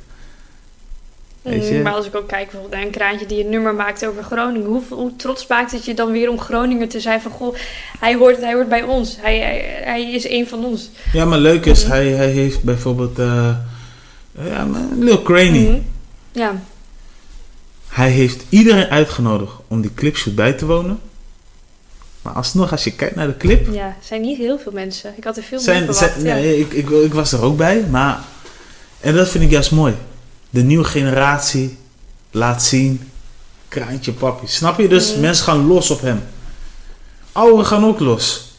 Weet 1.41 1.67
je? 1.67 1.73
Mm, 1.73 1.81
maar 1.81 1.93
als 1.93 2.05
ik 2.05 2.15
ook 2.15 2.27
kijk 2.27 2.43
bijvoorbeeld 2.43 2.73
naar 2.73 2.81
een 2.81 2.91
kraantje 2.91 3.25
die 3.25 3.43
een 3.43 3.49
nummer 3.49 3.75
maakt 3.75 4.05
over 4.05 4.23
Groningen. 4.23 4.67
Hoe, 4.67 4.81
hoe, 4.89 5.15
trots 5.15 5.47
maakt 5.47 5.71
het 5.71 5.85
je 5.85 5.93
dan 5.93 6.11
weer 6.11 6.29
om 6.29 6.39
Groninger 6.39 6.87
te 6.87 6.99
zijn 6.99 7.21
van... 7.21 7.31
Goh, 7.31 7.55
hij 7.99 8.15
hoort, 8.15 8.41
hij 8.41 8.53
hoort 8.53 8.69
bij 8.69 8.83
ons. 8.83 9.17
Hij, 9.21 9.39
hij, 9.83 10.11
is 10.13 10.29
een 10.29 10.47
van 10.47 10.65
ons. 10.65 10.89
Ja, 11.13 11.25
maar 11.25 11.39
leuk 11.39 11.65
is, 11.65 11.83
mm. 11.83 11.91
hij, 11.91 12.07
hij 12.07 12.29
heeft 12.29 12.63
bijvoorbeeld... 12.63 13.19
Uh, 13.19 13.55
ja, 14.31 14.67
Lil 14.99 15.21
Craney. 15.21 15.69
Mm. 15.69 15.85
Ja. 16.31 16.61
Hij 17.87 18.09
heeft 18.09 18.45
iedereen 18.49 18.87
uitgenodigd 18.87 19.53
om 19.67 19.81
die 19.81 19.93
clipshoot 19.93 20.35
bij 20.35 20.53
te 20.53 20.65
wonen. 20.65 20.99
Maar 22.25 22.33
alsnog, 22.33 22.71
als 22.71 22.83
je 22.83 22.91
kijkt 22.91 23.15
naar 23.15 23.27
de 23.27 23.37
clip... 23.37 23.73
Ja, 23.73 23.95
zijn 24.01 24.21
niet 24.21 24.37
heel 24.37 24.59
veel 24.59 24.71
mensen. 24.71 25.13
Ik 25.17 25.23
had 25.23 25.37
er 25.37 25.43
veel 25.43 25.59
zijn, 25.59 25.83
meer 25.83 25.93
verwacht. 25.93 26.21
Zijn, 26.21 26.35
nee, 26.35 26.59
ik, 26.59 26.73
ik, 26.73 26.89
ik, 26.89 27.13
was 27.13 27.31
er 27.31 27.41
ook 27.41 27.57
bij, 27.57 27.85
maar... 27.89 28.19
En 28.99 29.15
dat 29.15 29.29
vind 29.29 29.43
ik 29.43 29.49
juist 29.49 29.71
mooi. 29.71 29.95
De 30.49 30.63
nieuwe 30.63 30.83
generatie 30.83 31.77
laat 32.31 32.63
zien... 32.63 33.09
Kraantje 33.67 34.11
papi. 34.11 34.47
Snap 34.47 34.79
je? 34.79 34.87
Dus 34.87 35.15
mm. 35.15 35.21
mensen 35.21 35.45
gaan 35.45 35.67
los 35.67 35.89
op 35.89 36.01
hem. 36.01 36.23
Ouderen 37.31 37.65
gaan 37.65 37.85
ook 37.85 37.99
los. 37.99 38.55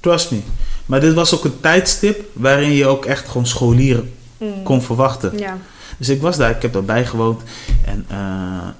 Trust 0.00 0.30
me. 0.30 0.40
Maar 0.86 1.00
dit 1.00 1.14
was 1.14 1.34
ook 1.34 1.44
een 1.44 1.60
tijdstip 1.60 2.24
waarin 2.32 2.72
je 2.72 2.86
ook 2.86 3.04
echt 3.04 3.28
gewoon 3.28 3.46
scholieren 3.46 4.14
mm. 4.38 4.62
kon 4.62 4.82
verwachten. 4.82 5.38
Ja. 5.38 5.58
Dus 5.98 6.08
ik 6.08 6.20
was 6.20 6.36
daar, 6.36 6.50
ik 6.50 6.62
heb 6.62 6.72
daarbij 6.72 7.06
gewoond. 7.06 7.42
En 7.84 8.06
uh, 8.10 8.16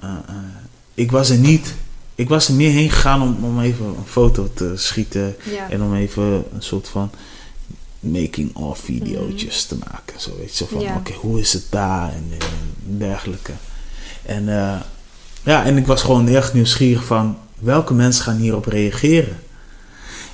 uh, 0.04 0.10
uh, 0.30 0.36
ik 0.94 1.10
was 1.10 1.30
er 1.30 1.38
niet 1.38 1.74
ik 2.16 2.28
was 2.28 2.48
er 2.48 2.54
meer 2.54 2.70
heen 2.70 2.90
gegaan 2.90 3.22
om, 3.22 3.44
om 3.44 3.60
even 3.60 3.86
een 3.86 4.06
foto 4.06 4.50
te 4.54 4.72
schieten. 4.76 5.36
En 5.70 5.82
om 5.82 5.94
even 5.94 6.22
een 6.24 6.62
soort 6.62 6.88
van 6.88 7.10
making-of 8.00 8.78
video's 8.78 9.64
te 9.64 9.76
maken. 9.90 10.20
Zo 10.20 10.30
weet 10.38 10.56
je, 10.56 10.64
zo 10.64 10.66
van 10.66 10.96
oké, 10.96 11.12
hoe 11.12 11.40
is 11.40 11.52
het 11.52 11.66
daar 11.70 12.12
en, 12.12 12.32
dergelijke. 12.98 13.52
En 14.22 14.42
uh, 14.42 14.80
ja, 15.42 15.64
en 15.64 15.76
ik 15.76 15.86
was 15.86 16.02
gewoon 16.02 16.28
echt 16.28 16.54
nieuwsgierig 16.54 17.04
van 17.04 17.38
welke 17.58 17.94
mensen 17.94 18.24
gaan 18.24 18.36
hierop 18.36 18.66
reageren. 18.66 19.38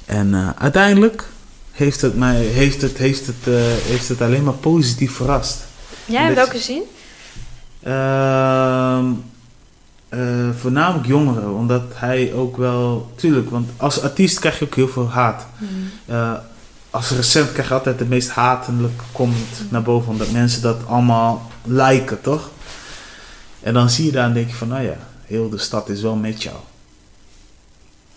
En 0.05 0.28
uh, 0.28 0.51
uiteindelijk 0.59 1.24
heeft 1.72 2.01
het 2.01 2.16
mij 2.16 2.37
heeft 2.37 2.83
het, 2.83 2.99
heeft 2.99 3.26
het, 3.26 3.47
uh, 3.49 3.55
heeft 3.64 4.09
het 4.09 4.20
alleen 4.20 4.45
maar 4.45 4.55
positief 4.55 5.12
verrast. 5.12 5.64
Ja, 6.05 6.28
in 6.28 6.35
welke 6.35 6.59
zin? 6.59 6.83
Uh, 10.15 10.21
uh, 10.21 10.51
voornamelijk 10.55 11.07
jongeren, 11.07 11.55
omdat 11.55 11.83
hij 11.95 12.33
ook 12.33 12.57
wel, 12.57 13.13
tuurlijk, 13.15 13.51
want 13.51 13.71
als 13.77 14.03
artiest 14.03 14.39
krijg 14.39 14.59
je 14.59 14.65
ook 14.65 14.75
heel 14.75 14.89
veel 14.89 15.11
haat. 15.11 15.47
Mm. 15.59 15.91
Uh, 16.07 16.33
als 16.91 17.11
recent 17.11 17.53
krijg 17.53 17.69
je 17.69 17.75
altijd 17.75 17.99
de 17.99 18.05
meest 18.05 18.31
hatelijk 18.31 19.03
komt 19.13 19.61
mm. 19.61 19.67
naar 19.71 19.83
boven, 19.83 20.11
omdat 20.11 20.31
mensen 20.31 20.63
dat 20.63 20.87
allemaal 20.87 21.51
liken, 21.65 22.21
toch? 22.21 22.51
En 23.61 23.75
dan 23.75 23.91
zie 23.91 24.05
je 24.05 24.13
daar 24.13 24.27
en 24.27 24.33
denk 24.33 24.49
je 24.49 24.55
van, 24.55 24.69
nou 24.69 24.83
ja, 24.83 24.97
heel 25.27 25.49
de 25.49 25.59
stad 25.59 25.89
is 25.89 26.03
wel 26.03 26.15
met 26.15 26.43
jou. 26.43 26.57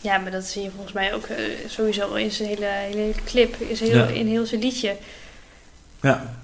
Ja, 0.02 0.18
maar 0.18 0.32
dat 0.32 0.44
zie 0.44 0.62
je 0.62 0.72
volgens 0.72 0.94
mij 0.94 1.14
ook 1.14 1.28
uh, 1.28 1.38
sowieso 1.68 2.14
in 2.14 2.32
zijn 2.32 2.50
hele, 2.50 2.66
hele 2.66 3.14
clip, 3.26 3.62
is 3.62 3.80
heel, 3.80 4.08
in 4.08 4.28
heel 4.28 4.46
zijn 4.46 4.62
liedje. 4.62 4.96
Ja. 6.02 6.36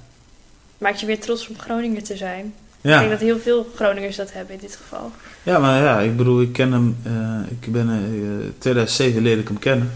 Maakt 0.78 1.00
je 1.00 1.06
weer 1.06 1.20
trots 1.20 1.48
om 1.48 1.60
Groningen 1.60 2.04
te 2.04 2.18
zijn. 2.18 2.54
Ja. 2.82 2.94
Ik 2.94 3.00
denk 3.00 3.12
dat 3.12 3.20
heel 3.20 3.40
veel 3.40 3.68
Groningers 3.76 4.16
dat 4.16 4.34
hebben 4.34 4.56
in 4.56 4.62
dit 4.62 4.76
geval. 4.76 5.12
Ja, 5.44 5.60
maar 5.60 5.82
ja, 5.82 6.00
ik 6.00 6.18
bedoel, 6.18 6.42
ik 6.42 6.54
ken 6.54 6.72
hem. 6.72 6.98
Uh, 7.08 7.52
ik 7.52 7.72
ben 7.72 7.90
uh, 7.90 8.50
2007 8.58 9.22
leerde 9.22 9.42
ik 9.42 9.48
hem 9.48 9.60
kennen. 9.60 9.92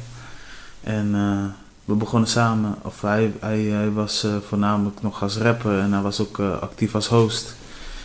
En 0.83 1.11
uh, 1.15 1.43
we 1.85 1.93
begonnen 1.93 2.29
samen. 2.29 2.75
Of 2.81 3.01
hij, 3.01 3.31
hij, 3.39 3.59
hij 3.59 3.91
was 3.91 4.27
voornamelijk 4.47 5.01
nog 5.01 5.21
als 5.21 5.37
rapper 5.37 5.79
en 5.79 5.93
hij 5.93 6.01
was 6.01 6.19
ook 6.19 6.39
actief 6.39 6.95
als 6.95 7.07
host. 7.07 7.55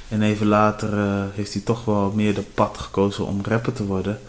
En 0.09 0.23
even 0.23 0.47
later 0.47 0.89
heeft 1.35 1.53
hij 1.53 1.63
toch 1.63 1.85
wel 1.85 2.13
meer 2.15 2.35
de 2.35 2.45
pad 2.55 2.79
gekozen 2.79 3.27
om 3.27 3.41
rapper 3.43 3.73
te 3.73 3.87
worden. 3.87 4.21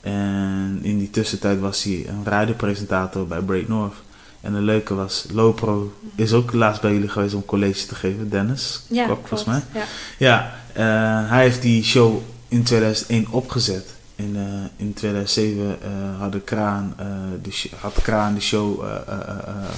En 0.00 0.78
in 0.82 0.98
die 0.98 1.10
tussentijd 1.10 1.60
was 1.60 1.82
hij 1.82 2.06
een 2.08 2.24
radiopresentator 2.24 3.26
bij 3.26 3.40
Break 3.40 3.68
North. 3.68 3.94
En 4.40 4.52
de 4.52 4.60
leuke 4.60 4.94
was, 4.94 5.26
Lopro 5.32 5.92
is 6.14 6.32
ook 6.32 6.52
laatst 6.52 6.80
bij 6.82 6.92
jullie 6.92 7.08
geweest 7.08 7.34
om 7.34 7.44
college 7.44 7.86
te 7.86 7.94
geven. 7.94 8.30
Dennis, 8.30 8.82
ja, 8.88 9.06
Kok, 9.06 9.26
volgens 9.26 9.44
mij. 9.44 9.62
Ja, 9.74 9.84
ja 10.18 11.24
hij 11.28 11.42
heeft 11.42 11.62
die 11.62 11.84
show 11.84 12.20
in 12.48 12.62
2001 12.62 13.28
opgezet 13.30 13.86
in, 14.14 14.36
uh, 14.36 14.42
in 14.76 14.92
2007 14.94 15.78
had, 16.18 16.32
de 16.32 16.40
Kraan, 16.40 16.94
de, 17.42 17.70
had 17.80 18.02
Kraan 18.02 18.34
de 18.34 18.40
show 18.40 18.84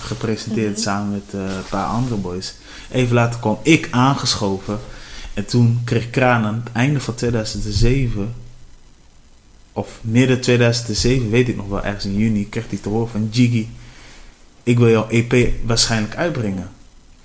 gepresenteerd 0.01 0.73
mhm. 0.73 0.81
samen 0.81 1.11
met 1.11 1.33
een 1.33 1.69
paar 1.71 1.87
andere 1.87 2.17
boys. 2.17 2.55
Even 2.91 3.15
later 3.15 3.41
kwam 3.41 3.59
ik 3.63 3.89
aangeschoven. 3.91 4.79
En 5.35 5.45
toen 5.45 5.81
kreeg 5.85 6.11
Kraan 6.11 6.45
aan 6.45 6.63
het 6.65 6.73
einde 6.73 7.01
van 7.01 7.15
2007 7.15 8.35
of 9.73 9.99
midden 10.01 10.41
2007, 10.41 11.31
weet 11.31 11.49
ik 11.49 11.57
nog 11.57 11.69
wel, 11.69 11.85
ergens 11.85 12.05
in 12.05 12.17
juni, 12.17 12.49
kreeg 12.49 12.69
hij 12.69 12.79
te 12.79 12.89
horen 12.89 13.09
van 13.09 13.29
Jiggy, 13.31 13.67
ik 14.63 14.79
wil 14.79 14.89
jouw 14.91 15.09
EP 15.09 15.53
waarschijnlijk 15.65 16.17
uitbrengen. 16.17 16.71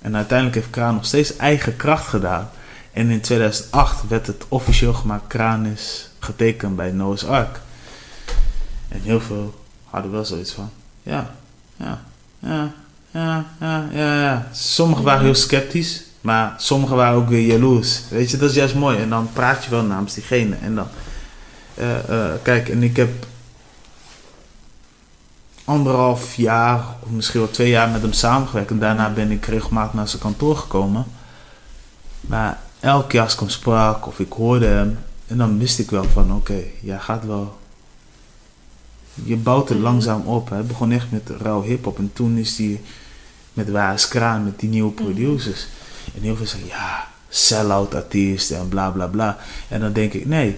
En 0.00 0.16
uiteindelijk 0.16 0.58
heeft 0.58 0.70
Kraan 0.70 0.94
nog 0.94 1.04
steeds 1.04 1.36
eigen 1.36 1.76
kracht 1.76 2.06
gedaan. 2.06 2.50
En 2.96 3.10
in 3.10 3.20
2008 3.20 4.08
werd 4.08 4.26
het 4.26 4.44
officieel 4.48 4.92
gemaakt, 4.92 5.26
Kraan 5.26 5.66
is 5.66 6.10
getekend 6.18 6.76
bij 6.76 6.90
Noah's 6.90 7.24
Ark. 7.24 7.60
En 8.88 9.00
heel 9.00 9.20
veel 9.20 9.54
hadden 9.84 10.10
wel 10.10 10.24
zoiets 10.24 10.52
van, 10.52 10.70
ja, 11.02 11.30
ja, 11.76 12.02
ja, 12.38 12.72
ja, 13.10 13.44
ja, 13.60 13.88
ja, 13.92 14.20
ja. 14.20 14.48
Sommigen 14.52 15.04
waren 15.04 15.24
heel 15.24 15.34
sceptisch, 15.34 16.04
maar 16.20 16.54
sommigen 16.56 16.96
waren 16.96 17.16
ook 17.16 17.28
weer 17.28 17.46
jaloers. 17.46 18.02
Weet 18.10 18.30
je, 18.30 18.36
dat 18.36 18.50
is 18.50 18.56
juist 18.56 18.74
mooi. 18.74 18.98
En 18.98 19.08
dan 19.08 19.28
praat 19.32 19.64
je 19.64 19.70
wel 19.70 19.82
namens 19.82 20.14
diegene. 20.14 20.56
En 20.56 20.74
dan 20.74 20.88
uh, 21.78 22.32
kijk, 22.42 22.68
en 22.68 22.82
ik 22.82 22.96
heb 22.96 23.26
anderhalf 25.64 26.34
jaar, 26.34 26.84
of 27.02 27.08
misschien 27.10 27.40
wel 27.40 27.50
twee 27.50 27.68
jaar 27.68 27.88
met 27.88 28.02
hem 28.02 28.12
samengewerkt. 28.12 28.70
En 28.70 28.78
daarna 28.78 29.10
ben 29.10 29.30
ik 29.30 29.46
regelmatig 29.46 29.94
naar 29.94 30.08
zijn 30.08 30.22
kantoor 30.22 30.56
gekomen. 30.56 31.04
Maar 32.20 32.64
elke 32.86 33.06
keer 33.06 33.20
als 33.20 33.32
ik 33.32 33.38
hem 33.38 33.48
sprak 33.48 34.06
of 34.06 34.18
ik 34.18 34.32
hoorde 34.32 34.66
hem, 34.66 34.98
en 35.26 35.36
dan 35.36 35.58
wist 35.58 35.78
ik 35.78 35.90
wel 35.90 36.04
van 36.04 36.24
oké, 36.24 36.52
okay, 36.52 36.72
jij 36.80 36.98
gaat 36.98 37.26
wel. 37.26 37.58
Je 39.14 39.36
bouwt 39.36 39.68
het 39.68 39.78
mhm. 39.78 39.86
langzaam 39.86 40.26
op. 40.26 40.50
Hij 40.50 40.64
begon 40.64 40.92
echt 40.92 41.10
met 41.10 41.30
rauw 41.40 41.62
hip-hop 41.62 41.98
en 41.98 42.10
toen 42.12 42.36
is 42.36 42.58
hij 42.58 42.80
met 43.52 43.70
Waas 43.70 44.08
Kraan, 44.08 44.44
met 44.44 44.60
die 44.60 44.68
nieuwe 44.68 44.92
mhm. 44.92 45.02
producers. 45.02 45.66
En 46.14 46.22
heel 46.22 46.36
veel 46.36 46.46
zeggen 46.46 46.68
ja, 46.68 47.08
sell-out 47.28 47.94
artiest 47.94 48.50
en 48.50 48.68
bla 48.68 48.90
bla 48.90 49.06
bla. 49.06 49.38
En 49.68 49.80
dan 49.80 49.92
denk 49.92 50.12
ik 50.12 50.26
nee, 50.26 50.56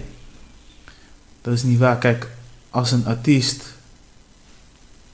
dat 1.41 1.53
is 1.53 1.63
niet 1.63 1.79
waar. 1.79 1.97
Kijk, 1.97 2.29
als 2.69 2.91
een 2.91 3.05
artiest 3.05 3.63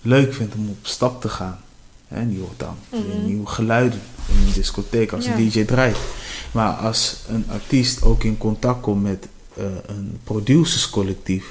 leuk 0.02 0.34
vindt 0.34 0.56
om 0.56 0.70
op 0.70 0.88
stap 0.88 1.22
te 1.22 1.30
gaan, 1.30 1.60
hè, 2.08 2.28
die 2.30 2.40
hoort 2.40 2.60
dan 2.60 2.78
mm 2.90 3.26
nieuwe 3.26 3.48
geluiden 3.48 4.02
in 4.28 4.48
een 4.48 4.54
discotheek 4.54 5.12
als 5.12 5.26
een 5.26 5.50
DJ 5.50 5.66
draait. 5.66 5.98
Maar 6.56 6.72
als 6.72 7.16
een 7.28 7.46
artiest 7.50 8.02
ook 8.02 8.24
in 8.24 8.38
contact 8.38 8.82
komt 8.82 9.04
met 9.04 9.28
uh, 9.58 9.66
een 9.86 10.20
producerscollectief 10.24 11.46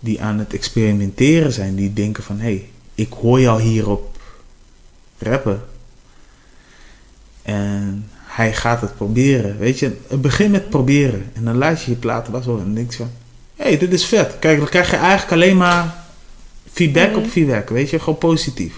die 0.00 0.22
aan 0.22 0.38
het 0.38 0.54
experimenteren 0.54 1.52
zijn, 1.52 1.74
die 1.74 1.92
denken 1.92 2.22
van 2.22 2.38
hé, 2.38 2.42
hey, 2.42 2.68
ik 2.94 3.12
hoor 3.12 3.40
jou 3.40 3.62
hierop 3.62 4.18
rappen. 5.18 5.62
En 7.42 8.10
hij 8.14 8.54
gaat 8.54 8.80
het 8.80 8.96
proberen. 8.96 9.58
Weet 9.58 9.78
je, 9.78 9.96
begin 10.18 10.50
met 10.50 10.70
proberen. 10.70 11.30
En 11.32 11.44
dan 11.44 11.56
laat 11.56 11.82
je 11.82 11.90
je 11.90 11.96
platen 11.96 12.32
was 12.32 12.46
wel 12.46 12.58
en 12.58 12.74
denk 12.74 12.92
van 12.92 13.10
hey, 13.56 13.78
dit 13.78 13.92
is 13.92 14.04
vet. 14.04 14.38
Kijk, 14.38 14.58
dan 14.58 14.68
krijg 14.68 14.90
je 14.90 14.96
eigenlijk 14.96 15.32
alleen 15.32 15.56
maar 15.56 16.04
feedback 16.72 17.16
op 17.16 17.22
mhm. 17.22 17.30
feedback, 17.30 17.68
weet 17.68 17.90
je, 17.90 17.98
gewoon 17.98 18.18
positief. 18.18 18.74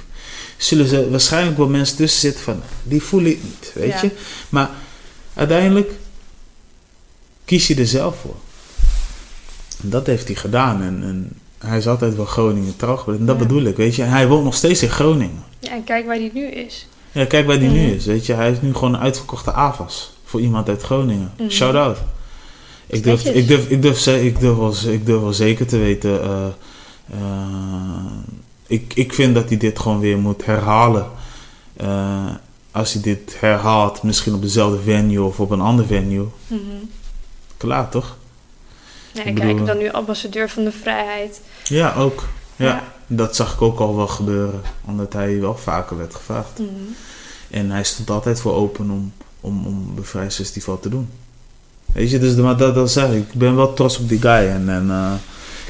Zullen 0.56 0.86
ze 0.86 1.10
waarschijnlijk 1.10 1.56
wel 1.56 1.68
mensen 1.68 1.96
tussen 1.96 2.20
zitten 2.20 2.42
van, 2.42 2.62
die 2.82 3.02
voelen 3.02 3.30
het 3.30 3.42
niet, 3.42 3.72
weet 3.74 4.00
je. 4.00 4.10
Maar 4.48 4.70
uiteindelijk 5.34 5.92
kies 7.44 7.66
je 7.66 7.74
er 7.74 7.86
zelf 7.86 8.16
voor. 8.20 8.36
En 9.82 9.90
dat 9.90 10.06
heeft 10.06 10.26
hij 10.26 10.36
gedaan. 10.36 10.82
En, 10.82 11.02
en 11.02 11.32
hij 11.58 11.78
is 11.78 11.88
altijd 11.88 12.16
wel 12.16 12.24
Groningen 12.24 12.76
trouw 12.76 13.04
En 13.06 13.26
dat 13.26 13.38
bedoel 13.38 13.62
ik, 13.62 13.76
weet 13.76 13.94
je. 13.94 14.02
En 14.02 14.10
hij 14.10 14.28
woont 14.28 14.44
nog 14.44 14.54
steeds 14.54 14.82
in 14.82 14.90
Groningen. 14.90 15.44
Ja, 15.58 15.70
en 15.70 15.84
kijk 15.84 16.06
waar 16.06 16.16
hij 16.16 16.30
nu 16.34 16.46
is. 16.46 16.86
Ja, 17.12 17.24
kijk 17.24 17.46
waar 17.46 17.58
hij 17.58 17.68
nu 17.68 17.80
mhm. 17.80 17.94
is, 17.94 18.06
weet 18.06 18.26
je. 18.26 18.32
Hij 18.32 18.46
heeft 18.46 18.62
nu 18.62 18.74
gewoon 18.74 18.94
een 18.94 19.00
uitverkochte 19.00 19.52
AVAS 19.52 20.12
voor 20.24 20.40
iemand 20.40 20.68
uit 20.68 20.82
Groningen. 20.82 21.32
Mm 21.38 21.50
Shout 21.50 21.74
out. 21.74 21.98
Ik 22.86 23.02
durf, 23.02 23.24
ik, 23.24 23.48
durf, 23.48 23.68
ik, 23.68 23.82
durf, 23.82 24.06
ik, 24.06 24.40
durf 24.40 24.56
wel, 24.56 24.74
ik 24.92 25.06
durf 25.06 25.20
wel 25.20 25.32
zeker 25.32 25.66
te 25.66 25.78
weten. 25.78 26.10
Uh, 26.10 26.46
uh, 27.14 28.12
ik, 28.66 28.92
ik 28.94 29.12
vind 29.12 29.34
dat 29.34 29.48
hij 29.48 29.56
dit 29.56 29.78
gewoon 29.78 30.00
weer 30.00 30.18
moet 30.18 30.44
herhalen. 30.44 31.06
Uh, 31.82 32.30
als 32.72 32.92
hij 32.92 33.02
dit 33.02 33.36
herhaalt, 33.40 34.02
misschien 34.02 34.34
op 34.34 34.42
dezelfde 34.42 34.82
venue 34.82 35.22
of 35.22 35.40
op 35.40 35.50
een 35.50 35.60
ander 35.60 35.86
venue. 35.86 36.28
Mm 36.46 36.58
-hmm. 36.58 36.90
Klaar 37.56 37.88
toch? 37.88 38.16
Ja, 39.12 39.22
ik 39.22 39.34
kijk 39.34 39.66
dan 39.66 39.78
nu 39.78 39.90
ambassadeur 39.90 40.50
van 40.50 40.64
de 40.64 40.72
vrijheid. 40.72 41.40
Ja, 41.64 41.94
ook. 41.94 42.28
Ja, 42.56 42.66
ja, 42.66 42.92
dat 43.06 43.36
zag 43.36 43.54
ik 43.54 43.62
ook 43.62 43.78
al 43.78 43.96
wel 43.96 44.06
gebeuren. 44.06 44.60
Omdat 44.84 45.12
hij 45.12 45.40
wel 45.40 45.56
vaker 45.56 45.96
werd 45.96 46.14
gevraagd. 46.14 46.56
-hmm. 46.56 46.94
En 47.50 47.70
hij 47.70 47.84
stond 47.84 48.10
altijd 48.10 48.40
voor 48.40 48.54
open 48.54 48.90
om, 48.90 49.12
om, 49.40 49.66
om 49.66 49.94
bevrijdingsfestival 49.94 50.80
te 50.80 50.88
doen. 50.88 51.08
Weet 51.92 52.10
je, 52.10 52.18
dus 52.18 52.34
maar 52.34 52.56
dat, 52.56 52.74
dat 52.74 52.90
zeg 52.90 53.10
ik. 53.10 53.32
Ik 53.32 53.38
ben 53.38 53.56
wel 53.56 53.74
trots 53.74 53.98
op 53.98 54.08
die 54.08 54.20
guy. 54.20 54.48
En, 54.48 54.68
en 54.68 54.86
uh, 54.86 55.12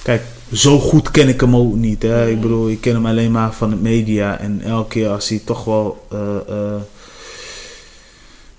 kijk, 0.03 0.22
zo 0.53 0.78
goed 0.78 1.11
ken 1.11 1.28
ik 1.28 1.40
hem 1.40 1.57
ook 1.57 1.74
niet. 1.74 2.03
Hè. 2.03 2.28
Ik 2.28 2.40
bedoel, 2.40 2.70
ik 2.70 2.80
ken 2.80 2.94
hem 2.94 3.07
alleen 3.07 3.32
maar 3.32 3.53
van 3.53 3.70
de 3.70 3.76
media. 3.76 4.38
En 4.38 4.61
elke 4.62 4.88
keer 4.88 5.09
als 5.09 5.28
hij 5.28 5.42
toch 5.44 5.64
wel... 5.64 6.07
Uh, 6.12 6.18
uh, 6.48 6.74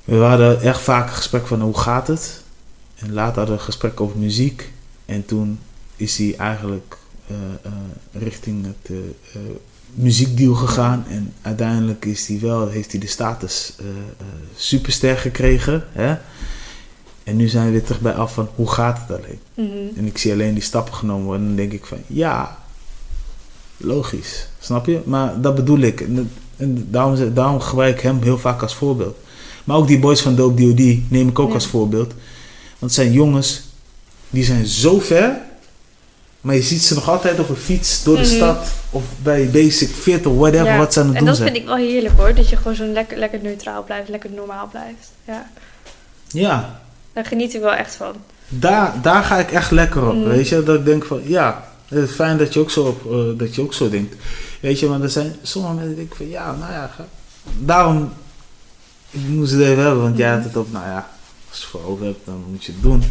we 0.03 0.15
hadden 0.15 0.61
echt 0.61 0.81
vaak 0.81 1.07
een 1.07 1.15
gesprek 1.15 1.47
van 1.47 1.61
hoe 1.61 1.77
gaat 1.77 2.07
het? 2.07 2.41
En 2.95 3.13
later 3.13 3.35
hadden 3.35 3.55
we 3.55 3.61
een 3.61 3.65
gesprek 3.65 4.01
over 4.01 4.17
muziek. 4.17 4.71
En 5.05 5.25
toen 5.25 5.59
is 5.95 6.17
hij 6.17 6.35
eigenlijk 6.37 6.97
richting 8.11 8.65
het 8.65 8.97
muziekdeal 9.93 10.53
gegaan. 10.53 11.05
En 11.09 11.33
uiteindelijk 11.41 12.05
is 12.05 12.27
hij 12.27 12.39
wel, 12.39 12.67
heeft 12.67 12.91
hij 12.91 12.99
de 12.99 13.07
status 13.07 13.75
superster 14.55 15.17
gekregen. 15.17 15.83
Hè? 15.91 16.15
En 17.23 17.35
nu 17.35 17.47
zijn 17.47 17.65
we 17.65 17.71
weer 17.71 17.83
terug 17.83 18.01
bij 18.01 18.13
af 18.13 18.33
van 18.33 18.49
hoe 18.55 18.69
gaat 18.69 18.99
het 19.07 19.17
alleen? 19.17 19.39
Mhm. 19.53 19.97
En 19.97 20.05
ik 20.05 20.17
zie 20.17 20.31
alleen 20.31 20.53
die 20.53 20.63
stappen 20.63 20.93
genomen 20.93 21.25
worden. 21.25 21.41
En 21.41 21.47
dan 21.47 21.55
denk 21.55 21.71
ik 21.71 21.85
van 21.85 21.97
ja, 22.07 22.57
logisch. 23.77 24.47
Snap 24.59 24.85
je? 24.85 25.01
Maar 25.05 25.41
dat 25.41 25.55
bedoel 25.55 25.79
ik. 25.79 26.01
En, 26.57 26.87
daarom, 26.89 27.33
daarom 27.33 27.59
gebruik 27.59 27.95
ik 27.95 28.01
hem 28.01 28.21
heel 28.21 28.37
vaak 28.37 28.61
als 28.61 28.75
voorbeeld. 28.75 29.17
Maar 29.63 29.77
ook 29.77 29.87
die 29.87 29.99
boys 29.99 30.21
van 30.21 30.35
Dope 30.35 30.61
D.O.D. 30.61 31.11
neem 31.11 31.27
ik 31.27 31.39
ook 31.39 31.53
als 31.53 31.67
voorbeeld. 31.67 32.07
Want 32.07 32.15
het 32.79 32.93
zijn 32.93 33.11
jongens 33.11 33.63
die 34.29 34.43
zijn 34.43 34.65
zo 34.65 34.99
ver. 34.99 35.37
Maar 36.41 36.55
je 36.55 36.61
ziet 36.61 36.81
ze 36.81 36.93
nog 36.93 37.09
altijd 37.09 37.39
op 37.39 37.49
een 37.49 37.55
fiets 37.55 38.03
door 38.03 38.15
de 38.15 38.21
mhm. 38.21 38.35
stad. 38.35 38.71
Of 38.89 39.03
bij 39.21 39.49
Basic 39.49 39.89
Fit 39.89 40.25
of 40.25 40.37
whatever 40.37 40.77
wat 40.77 40.93
ze 40.93 40.99
aan 40.99 41.07
het 41.07 41.17
doen 41.17 41.35
zijn. 41.35 41.47
En 41.47 41.53
dat 41.53 41.53
vind 41.53 41.55
ik 41.55 41.65
wel 41.65 41.75
heerlijk 41.75 42.17
hoor. 42.17 42.35
Dat 42.35 42.49
je 42.49 42.55
gewoon 42.57 42.75
zo 42.75 42.85
lekker, 42.85 43.17
lekker 43.17 43.39
neutraal 43.41 43.83
blijft. 43.83 44.09
Lekker 44.09 44.29
normaal 44.31 44.67
blijft. 44.67 45.11
Ja. 45.25 45.51
Ja, 46.27 46.82
daar 47.13 47.25
geniet 47.25 47.53
ik 47.53 47.61
wel 47.61 47.73
echt 47.73 47.95
van. 47.95 48.15
Daar, 48.47 49.01
daar 49.01 49.23
ga 49.23 49.37
ik 49.37 49.51
echt 49.51 49.71
lekker 49.71 50.07
op, 50.07 50.13
mm. 50.13 50.23
weet 50.23 50.49
je. 50.49 50.63
Dat 50.63 50.79
ik 50.79 50.85
denk 50.85 51.05
van, 51.05 51.21
ja, 51.23 51.63
het 51.87 52.09
is 52.09 52.15
fijn 52.15 52.37
dat 52.37 52.53
je 52.53 52.59
ook 52.59 52.71
zo, 52.71 52.83
op, 52.83 53.11
uh, 53.11 53.39
dat 53.39 53.55
je 53.55 53.61
ook 53.61 53.73
zo 53.73 53.89
denkt. 53.89 54.15
Weet 54.59 54.79
je, 54.79 54.87
maar 54.87 55.01
er 55.01 55.09
zijn 55.09 55.35
sommige 55.41 55.73
mensen 55.73 55.95
die 55.95 55.99
denken 55.99 56.17
van, 56.17 56.29
ja, 56.29 56.55
nou 56.55 56.71
ja, 56.71 56.91
ga. 56.95 57.05
daarom, 57.59 58.11
ik 59.09 59.27
moest 59.27 59.51
het 59.51 59.61
even 59.61 59.83
hebben, 59.83 60.01
want 60.01 60.17
jij 60.17 60.29
had 60.29 60.43
het 60.43 60.57
op, 60.57 60.71
nou 60.71 60.85
ja, 60.85 61.09
als 61.49 61.57
je 61.57 61.63
het 61.63 61.71
voor 61.71 61.91
over 61.91 62.05
hebt, 62.05 62.25
dan 62.25 62.43
moet 62.49 62.63
je 62.63 62.71
het 62.71 62.81
doen. 62.81 63.03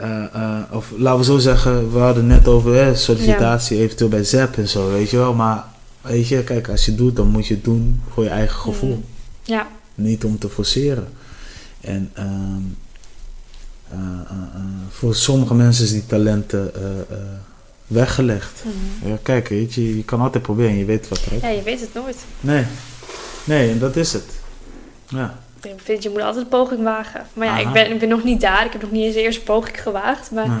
Uh, 0.00 0.24
uh, 0.34 0.58
of 0.70 0.92
laten 0.96 1.18
we 1.18 1.24
zo 1.24 1.38
zeggen, 1.38 1.92
we 1.92 1.98
hadden 1.98 2.26
net 2.26 2.48
over 2.48 2.74
hè, 2.74 2.94
sollicitatie 2.94 3.78
eventueel 3.78 4.10
bij 4.10 4.24
ZEP 4.24 4.56
en 4.56 4.68
zo, 4.68 4.90
weet 4.90 5.10
je 5.10 5.16
wel. 5.16 5.34
Maar 5.34 5.64
weet 6.00 6.28
je, 6.28 6.44
kijk, 6.44 6.68
als 6.68 6.84
je 6.84 6.90
het 6.90 7.00
doet, 7.00 7.16
dan 7.16 7.26
moet 7.26 7.46
je 7.46 7.54
het 7.54 7.64
doen 7.64 8.02
voor 8.12 8.24
je 8.24 8.30
eigen 8.30 8.60
gevoel. 8.60 8.94
Mm. 8.94 9.04
Ja. 9.42 9.66
Niet 9.94 10.24
om 10.24 10.38
te 10.38 10.48
forceren. 10.48 11.08
En 11.80 12.10
ehm, 12.14 12.62
eh, 13.88 13.98
eh, 13.98 14.54
eh, 14.54 14.60
voor 14.90 15.14
sommige 15.14 15.54
mensen 15.54 15.84
is 15.84 15.92
die 15.92 16.06
talenten 16.06 16.72
weggelegd. 17.86 18.64
Mhm. 18.64 19.10
ja, 19.10 19.18
kijk, 19.22 19.48
weet 19.48 19.74
je, 19.74 19.96
je 19.96 20.04
kan 20.04 20.20
altijd 20.20 20.42
proberen 20.42 20.76
je 20.76 20.84
weet 20.84 21.08
wat 21.08 21.24
er 21.24 21.38
Ja, 21.40 21.48
je 21.48 21.62
weet 21.62 21.80
het 21.80 21.94
nooit. 21.94 22.16
Nee, 22.40 22.64
nee, 23.44 23.70
en 23.70 23.78
dat 23.78 23.96
is 23.96 24.12
het. 24.12 24.24
Ja. 25.08 25.38
Ik 25.62 25.80
vind, 25.82 26.02
je 26.02 26.10
moet 26.10 26.20
altijd 26.20 26.44
een 26.44 26.50
poging 26.50 26.82
wagen. 26.82 27.26
Maar 27.32 27.46
ja, 27.46 27.58
ik 27.58 27.72
ben, 27.72 27.92
ik 27.92 27.98
ben 27.98 28.08
nog 28.08 28.24
niet 28.24 28.40
daar. 28.40 28.64
Ik 28.64 28.72
heb 28.72 28.82
nog 28.82 28.90
niet 28.90 29.04
eens 29.04 29.14
de 29.14 29.22
eerste 29.22 29.42
poging 29.42 29.82
gewaagd. 29.82 30.30
Maar 30.30 30.48
nee. 30.48 30.58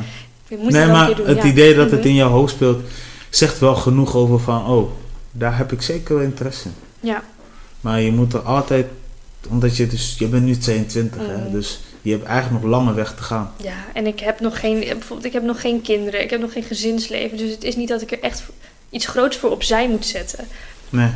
ik 0.48 0.58
moet 0.58 0.72
nee, 0.72 0.86
maar 0.86 1.14
doen, 1.14 1.26
het 1.26 1.44
idee 1.44 1.74
dat 1.74 1.90
het 1.90 2.00
mhm. 2.00 2.08
in 2.08 2.14
jouw 2.14 2.30
hoofd 2.30 2.52
speelt, 2.52 2.82
zegt 3.30 3.58
wel 3.58 3.74
genoeg 3.74 4.14
over 4.14 4.40
van, 4.40 4.66
oh, 4.66 4.90
daar 5.32 5.56
heb 5.56 5.72
ik 5.72 5.82
zeker 5.82 6.14
wel 6.14 6.24
interesse 6.24 6.68
in. 6.68 6.74
Ja. 7.00 7.22
Maar 7.80 8.00
je 8.00 8.12
moet 8.12 8.32
er 8.32 8.40
altijd 8.40 8.86
omdat 9.48 9.76
je 9.76 9.86
dus, 9.86 10.14
je 10.18 10.26
bent 10.26 10.44
nu 10.44 10.56
22, 10.56 11.26
hè, 11.26 11.36
mm. 11.36 11.52
dus 11.52 11.80
je 12.02 12.10
hebt 12.12 12.24
eigenlijk 12.24 12.62
nog 12.62 12.72
lange 12.72 12.94
weg 12.94 13.14
te 13.14 13.22
gaan. 13.22 13.52
Ja, 13.56 13.84
en 13.94 14.06
ik 14.06 14.20
heb 14.20 14.40
nog 14.40 14.60
geen, 14.60 14.80
bijvoorbeeld, 14.80 15.24
ik 15.24 15.32
heb 15.32 15.42
nog 15.42 15.60
geen 15.60 15.82
kinderen, 15.82 16.22
ik 16.22 16.30
heb 16.30 16.40
nog 16.40 16.52
geen 16.52 16.62
gezinsleven. 16.62 17.38
Dus 17.38 17.50
het 17.50 17.64
is 17.64 17.76
niet 17.76 17.88
dat 17.88 18.02
ik 18.02 18.12
er 18.12 18.20
echt 18.20 18.42
iets 18.90 19.06
groots 19.06 19.36
voor 19.36 19.50
opzij 19.50 19.88
moet 19.88 20.06
zetten. 20.06 20.44
Nee. 20.90 21.10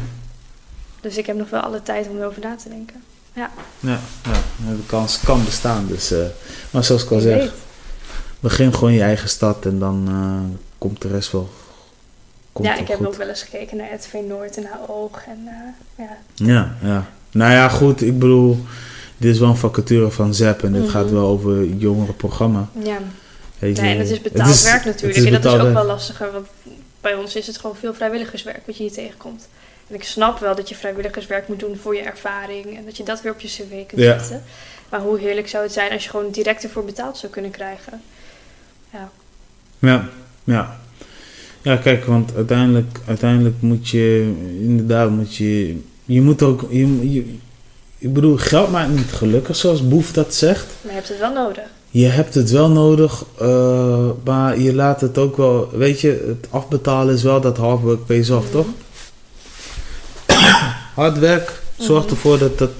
Dus 1.00 1.16
ik 1.16 1.26
heb 1.26 1.36
nog 1.36 1.50
wel 1.50 1.60
alle 1.60 1.82
tijd 1.82 2.08
om 2.08 2.18
erover 2.18 2.42
na 2.42 2.56
te 2.56 2.68
denken. 2.68 3.02
Ja. 3.32 3.50
Ja, 3.80 4.00
ja 4.24 4.72
de 4.76 4.86
kans 4.86 5.20
kan 5.20 5.44
bestaan. 5.44 5.86
Dus, 5.86 6.12
uh, 6.12 6.18
maar 6.70 6.84
zoals 6.84 7.04
ik 7.04 7.10
al 7.10 7.20
zeg, 7.20 7.52
begin 8.40 8.74
gewoon 8.74 8.92
je 8.92 9.02
eigen 9.02 9.28
stad 9.28 9.66
en 9.66 9.78
dan 9.78 10.06
uh, 10.08 10.56
komt 10.78 11.02
de 11.02 11.08
rest 11.08 11.32
wel. 11.32 11.50
Komt 12.52 12.66
ja, 12.66 12.76
ik 12.76 12.88
heb 12.88 13.06
ook 13.06 13.14
wel 13.14 13.28
eens 13.28 13.42
gekeken 13.42 13.76
naar 13.76 13.94
RTV 13.94 14.16
Noord 14.28 14.56
en 14.56 14.62
naar 14.62 14.80
Oog. 14.86 15.24
En, 15.26 15.38
uh, 15.44 16.06
ja. 16.06 16.16
ja, 16.34 16.76
ja. 16.82 17.08
Nou 17.30 17.52
ja, 17.52 17.68
goed, 17.68 18.02
ik 18.02 18.18
bedoel, 18.18 18.64
dit 19.16 19.32
is 19.34 19.38
wel 19.38 19.48
een 19.48 19.56
vacature 19.56 20.10
van 20.10 20.34
ZEP 20.34 20.62
en 20.62 20.72
dit 20.72 20.90
gaat 20.90 21.04
mhm. 21.04 21.14
wel 21.14 21.26
over 21.26 21.64
jongerenprogramma. 21.64 22.68
Ja. 22.84 22.98
Weet 23.58 23.76
je, 23.76 23.82
nee, 23.82 23.92
en 23.92 23.98
het 23.98 24.10
is 24.10 24.20
betaald 24.20 24.62
werk 24.62 24.84
natuurlijk. 24.84 25.26
En 25.26 25.42
dat 25.42 25.54
is 25.54 25.60
ook 25.60 25.72
wel 25.72 25.84
lastiger, 25.84 26.32
want 26.32 26.46
bij 27.00 27.14
ons 27.14 27.36
is 27.36 27.46
het 27.46 27.58
gewoon 27.58 27.76
veel 27.76 27.94
vrijwilligerswerk 27.94 28.66
wat 28.66 28.76
je 28.76 28.82
hier 28.82 28.92
tegenkomt. 28.92 29.48
En 29.88 29.94
ik 29.94 30.04
snap 30.04 30.38
wel 30.38 30.54
dat 30.54 30.68
je 30.68 30.74
vrijwilligerswerk 30.74 31.48
moet 31.48 31.60
doen 31.60 31.76
voor 31.76 31.96
je 31.96 32.02
ervaring 32.02 32.76
en 32.76 32.84
dat 32.84 32.96
je 32.96 33.02
dat 33.02 33.22
weer 33.22 33.32
op 33.32 33.40
je 33.40 33.48
cv 33.48 33.86
kunt 33.86 34.02
zetten. 34.02 34.42
Maar 34.88 35.00
hoe 35.00 35.18
heerlijk 35.18 35.48
zou 35.48 35.62
het 35.62 35.72
zijn 35.72 35.92
als 35.92 36.04
je 36.04 36.10
gewoon 36.10 36.30
direct 36.30 36.62
ervoor 36.62 36.84
betaald 36.84 37.18
zou 37.18 37.32
kunnen 37.32 37.50
krijgen. 37.50 38.00
Ja. 38.92 39.10
Ja, 39.78 40.08
ja. 40.44 40.80
Ja, 41.62 41.76
kijk, 41.76 42.04
want 42.04 42.34
uiteindelijk, 42.34 43.00
uiteindelijk 43.06 43.56
moet 43.60 43.88
je, 43.88 44.34
inderdaad, 44.60 45.10
moet 45.10 45.36
je, 45.36 45.80
je 46.12 46.22
moet 46.22 46.42
ook, 46.42 46.66
je, 46.70 47.12
je, 47.12 47.24
ik 47.98 48.12
bedoel, 48.12 48.36
geld 48.36 48.70
maakt 48.70 48.90
niet 48.90 49.12
gelukkig, 49.12 49.56
zoals 49.56 49.88
Boef 49.88 50.12
dat 50.12 50.34
zegt. 50.34 50.66
Maar 50.80 50.92
je 50.92 50.96
hebt 50.96 51.08
het 51.08 51.18
wel 51.18 51.32
nodig. 51.32 51.64
Je 51.90 52.06
hebt 52.06 52.34
het 52.34 52.50
wel 52.50 52.70
nodig, 52.70 53.24
uh, 53.42 54.10
maar 54.24 54.58
je 54.58 54.74
laat 54.74 55.00
het 55.00 55.18
ook 55.18 55.36
wel, 55.36 55.70
weet 55.72 56.00
je, 56.00 56.24
het 56.26 56.46
afbetalen 56.50 57.14
is 57.14 57.22
wel 57.22 57.40
dat 57.40 57.56
hard 57.56 57.80
work 57.80 58.06
pays 58.06 58.30
off, 58.30 58.50
toch? 58.50 58.66
Hard 60.94 61.18
werk 61.18 61.62
zorgt 61.78 62.04
mhm. 62.04 62.14
ervoor 62.14 62.38
dat, 62.38 62.58
dat, 62.58 62.70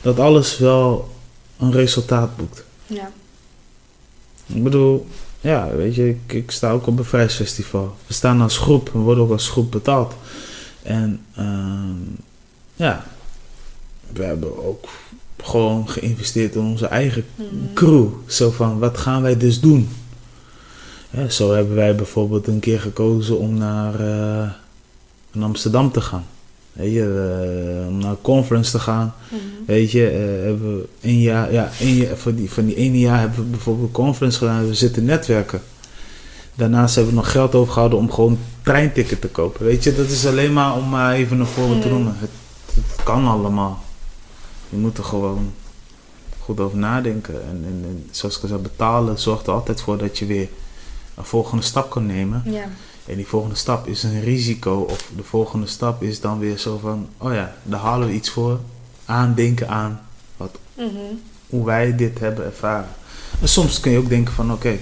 dat 0.00 0.18
alles 0.18 0.58
wel 0.58 1.10
een 1.58 1.72
resultaat 1.72 2.36
boekt. 2.36 2.64
Ja. 2.86 3.10
Ik 4.46 4.62
bedoel, 4.62 5.06
ja, 5.40 5.68
weet 5.76 5.94
je, 5.94 6.08
ik, 6.08 6.32
ik 6.32 6.50
sta 6.50 6.70
ook 6.70 6.86
op 6.86 6.98
een 6.98 7.04
vrijheidsfestival. 7.04 7.96
We 8.06 8.12
staan 8.12 8.40
als 8.40 8.58
groep, 8.58 8.90
we 8.92 8.98
worden 8.98 9.24
ook 9.24 9.32
als 9.32 9.48
groep 9.48 9.70
betaald. 9.70 10.14
En 10.82 11.24
uh, 11.38 11.44
ja, 12.78 13.04
we 14.12 14.24
hebben 14.24 14.66
ook 14.66 14.88
gewoon 15.36 15.88
geïnvesteerd 15.88 16.54
in 16.54 16.60
onze 16.60 16.86
eigen 16.86 17.24
mhm. 17.34 17.46
crew. 17.74 18.06
Zo 18.26 18.50
van, 18.50 18.78
wat 18.78 18.98
gaan 18.98 19.22
wij 19.22 19.36
dus 19.36 19.60
doen? 19.60 19.88
Ja, 21.10 21.28
zo 21.28 21.52
hebben 21.52 21.74
wij 21.74 21.94
bijvoorbeeld 21.94 22.46
een 22.46 22.60
keer 22.60 22.80
gekozen 22.80 23.38
om 23.38 23.58
naar, 23.58 23.92
uh, 23.92 24.50
naar 25.32 25.44
Amsterdam 25.44 25.92
te 25.92 26.00
gaan. 26.00 26.24
Weet 26.72 26.92
je, 26.92 27.80
uh, 27.82 27.88
om 27.88 27.98
naar 27.98 28.10
een 28.10 28.20
conference 28.20 28.70
te 28.70 28.78
gaan. 28.78 29.14
Mhm. 29.28 29.40
Weet 29.66 29.90
je, 29.90 30.12
uh, 30.12 30.44
hebben 30.44 30.76
we 30.76 30.88
een 31.00 31.20
jaar, 31.20 31.52
ja, 31.52 31.70
een 31.80 31.94
jaar, 31.94 32.16
van, 32.16 32.34
die, 32.34 32.50
van 32.50 32.66
die 32.66 32.76
ene 32.76 32.98
jaar 32.98 33.20
hebben 33.20 33.38
we 33.38 33.50
bijvoorbeeld 33.50 33.86
een 33.86 33.92
conference 33.92 34.38
gedaan. 34.38 34.68
We 34.68 34.74
zitten 34.74 35.04
netwerken. 35.04 35.60
Daarnaast 36.54 36.94
hebben 36.94 37.14
we 37.14 37.20
nog 37.20 37.30
geld 37.30 37.54
overgehouden 37.54 37.98
om 37.98 38.10
gewoon 38.10 38.38
treinticket 38.62 39.20
te 39.20 39.28
kopen. 39.28 39.64
Weet 39.64 39.84
je, 39.84 39.94
dat 39.94 40.08
is 40.08 40.26
alleen 40.26 40.52
maar 40.52 40.76
om 40.76 40.88
maar 40.88 41.14
even 41.14 41.40
een 41.40 41.46
voorbeeld 41.46 41.80
te 41.80 41.88
mhm. 41.88 41.96
noemen. 41.96 42.14
Het, 42.18 42.30
het, 42.86 43.02
kan 43.04 43.26
allemaal. 43.26 43.82
Je 44.68 44.76
moet 44.76 44.98
er 44.98 45.04
gewoon 45.04 45.52
goed 46.38 46.60
over 46.60 46.78
nadenken. 46.78 47.34
En, 47.42 47.64
en, 47.64 47.84
en 47.84 48.08
zoals 48.10 48.36
ik 48.36 48.42
al 48.42 48.48
zei, 48.48 48.60
betalen 48.60 49.18
zorgt 49.18 49.46
er 49.46 49.52
altijd 49.52 49.80
voor 49.80 49.98
dat 49.98 50.18
je 50.18 50.26
weer 50.26 50.48
een 51.14 51.24
volgende 51.24 51.62
stap 51.62 51.90
kan 51.90 52.06
nemen. 52.06 52.42
Ja. 52.44 52.68
En 53.06 53.16
die 53.16 53.26
volgende 53.26 53.54
stap 53.54 53.86
is 53.86 54.02
een 54.02 54.20
risico. 54.20 54.80
Of 54.80 55.10
de 55.16 55.22
volgende 55.22 55.66
stap 55.66 56.02
is 56.02 56.20
dan 56.20 56.38
weer 56.38 56.58
zo 56.58 56.78
van: 56.78 57.08
oh 57.18 57.32
ja, 57.32 57.54
daar 57.62 57.80
halen 57.80 58.08
we 58.08 58.14
iets 58.14 58.30
voor. 58.30 58.60
Aandenken 59.04 59.68
aan 59.68 60.00
wat, 60.36 60.58
mhm. 60.74 60.88
hoe 61.46 61.64
wij 61.64 61.96
dit 61.96 62.18
hebben 62.18 62.44
ervaren. 62.44 62.88
En 63.40 63.48
soms 63.48 63.80
kun 63.80 63.92
je 63.92 63.98
ook 63.98 64.08
denken: 64.08 64.34
van 64.34 64.52
oké, 64.52 64.78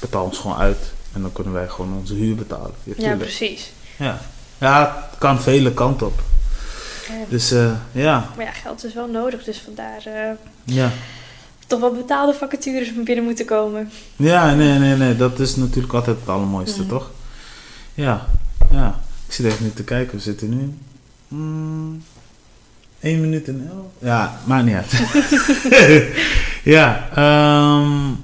betaal 0.00 0.24
ons 0.24 0.38
gewoon 0.38 0.56
uit. 0.56 0.92
En 1.12 1.22
dan 1.22 1.32
kunnen 1.32 1.52
wij 1.52 1.68
gewoon 1.68 1.96
onze 1.98 2.14
huur 2.14 2.34
betalen. 2.34 2.74
Ja, 2.82 3.16
precies. 3.16 3.72
Ja. 3.98 4.20
ja, 4.58 5.06
het 5.10 5.18
kan 5.18 5.40
vele 5.40 5.72
kanten 5.72 6.06
op. 6.06 6.22
Dus 7.28 7.52
uh, 7.52 7.72
ja. 7.92 8.28
Maar 8.36 8.44
ja, 8.44 8.52
geld 8.52 8.84
is 8.84 8.94
wel 8.94 9.08
nodig, 9.08 9.44
dus 9.44 9.58
vandaar. 9.58 10.02
Uh, 10.06 10.30
ja 10.64 10.90
toch 11.66 11.80
wel 11.80 11.92
betaalde 11.92 12.34
vacatures 12.34 12.92
binnen 13.04 13.24
moeten 13.24 13.44
komen. 13.44 13.90
Ja, 14.16 14.54
nee, 14.54 14.78
nee, 14.78 14.96
nee. 14.96 15.16
Dat 15.16 15.40
is 15.40 15.56
natuurlijk 15.56 15.94
altijd 15.94 16.18
het 16.20 16.28
allermooiste, 16.28 16.80
mhm. 16.80 16.88
toch? 16.88 17.10
Ja, 17.94 18.26
ja. 18.70 19.00
Ik 19.26 19.32
zit 19.32 19.46
even 19.46 19.64
nu 19.64 19.70
te 19.70 19.84
kijken. 19.84 20.16
We 20.16 20.22
zitten 20.22 20.48
nu... 20.48 20.74
Mm, 21.28 22.04
1 23.00 23.20
minuut 23.20 23.48
en 23.48 23.70
11. 23.70 23.86
Ja, 23.98 24.40
maakt 24.44 24.64
niet 24.64 24.74
uit. 24.74 24.92
ja, 26.74 27.08
um, 27.78 28.16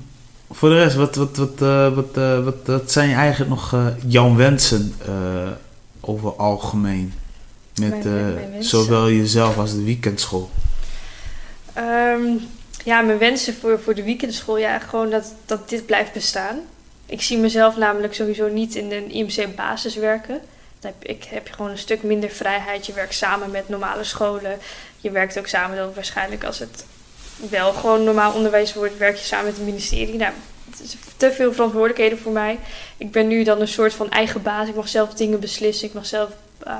voor 0.50 0.68
de 0.68 0.74
rest, 0.74 0.96
wat, 0.96 1.14
wat, 1.14 1.36
wat, 1.36 1.62
uh, 1.62 1.94
wat, 1.94 2.16
uh, 2.16 2.44
wat, 2.44 2.56
wat 2.64 2.90
zijn 2.90 3.12
eigenlijk 3.12 3.50
nog 3.50 3.74
uh, 3.74 3.86
jouw 4.06 4.34
wensen 4.34 4.94
over 6.00 6.36
algemeen? 6.36 7.12
Met 7.80 8.04
mijn, 8.04 8.34
mijn 8.34 8.64
zowel 8.64 9.10
jezelf 9.10 9.58
als 9.58 9.74
de 9.74 9.82
weekendschool. 9.82 10.50
Um, 11.78 12.40
ja, 12.84 13.00
mijn 13.00 13.18
wensen 13.18 13.54
voor, 13.54 13.80
voor 13.80 13.94
de 13.94 14.02
weekendschool, 14.02 14.58
ja, 14.58 14.78
gewoon 14.78 15.10
dat, 15.10 15.34
dat 15.46 15.68
dit 15.68 15.86
blijft 15.86 16.12
bestaan. 16.12 16.60
Ik 17.06 17.22
zie 17.22 17.38
mezelf 17.38 17.76
namelijk 17.76 18.14
sowieso 18.14 18.48
niet 18.48 18.74
in 18.74 18.92
een 18.92 19.10
IMC-basis 19.10 19.94
werken. 19.94 20.40
Dan 20.80 20.92
heb, 20.98 21.10
ik 21.10 21.24
heb 21.24 21.46
je 21.46 21.52
gewoon 21.52 21.70
een 21.70 21.78
stuk 21.78 22.02
minder 22.02 22.30
vrijheid. 22.30 22.86
Je 22.86 22.92
werkt 22.92 23.14
samen 23.14 23.50
met 23.50 23.68
normale 23.68 24.04
scholen. 24.04 24.58
Je 24.96 25.10
werkt 25.10 25.38
ook 25.38 25.46
samen 25.46 25.76
dan 25.76 25.94
waarschijnlijk 25.94 26.44
als 26.44 26.58
het 26.58 26.84
wel 27.48 27.72
gewoon 27.72 28.04
normaal 28.04 28.32
onderwijs 28.32 28.74
wordt, 28.74 28.98
werk 28.98 29.16
je 29.16 29.24
samen 29.24 29.46
met 29.46 29.56
het 29.56 29.64
ministerie. 29.64 30.16
Nou, 30.16 30.32
het 30.70 30.80
is 30.80 30.96
te 31.16 31.32
veel 31.32 31.52
verantwoordelijkheden 31.52 32.18
voor 32.18 32.32
mij. 32.32 32.58
Ik 32.96 33.10
ben 33.10 33.26
nu 33.26 33.44
dan 33.44 33.60
een 33.60 33.68
soort 33.68 33.94
van 33.94 34.10
eigen 34.10 34.42
baas. 34.42 34.68
Ik 34.68 34.74
mag 34.74 34.88
zelf 34.88 35.14
dingen 35.14 35.40
beslissen. 35.40 35.88
Ik 35.88 35.94
mag 35.94 36.06
zelf 36.06 36.30
uh, 36.66 36.74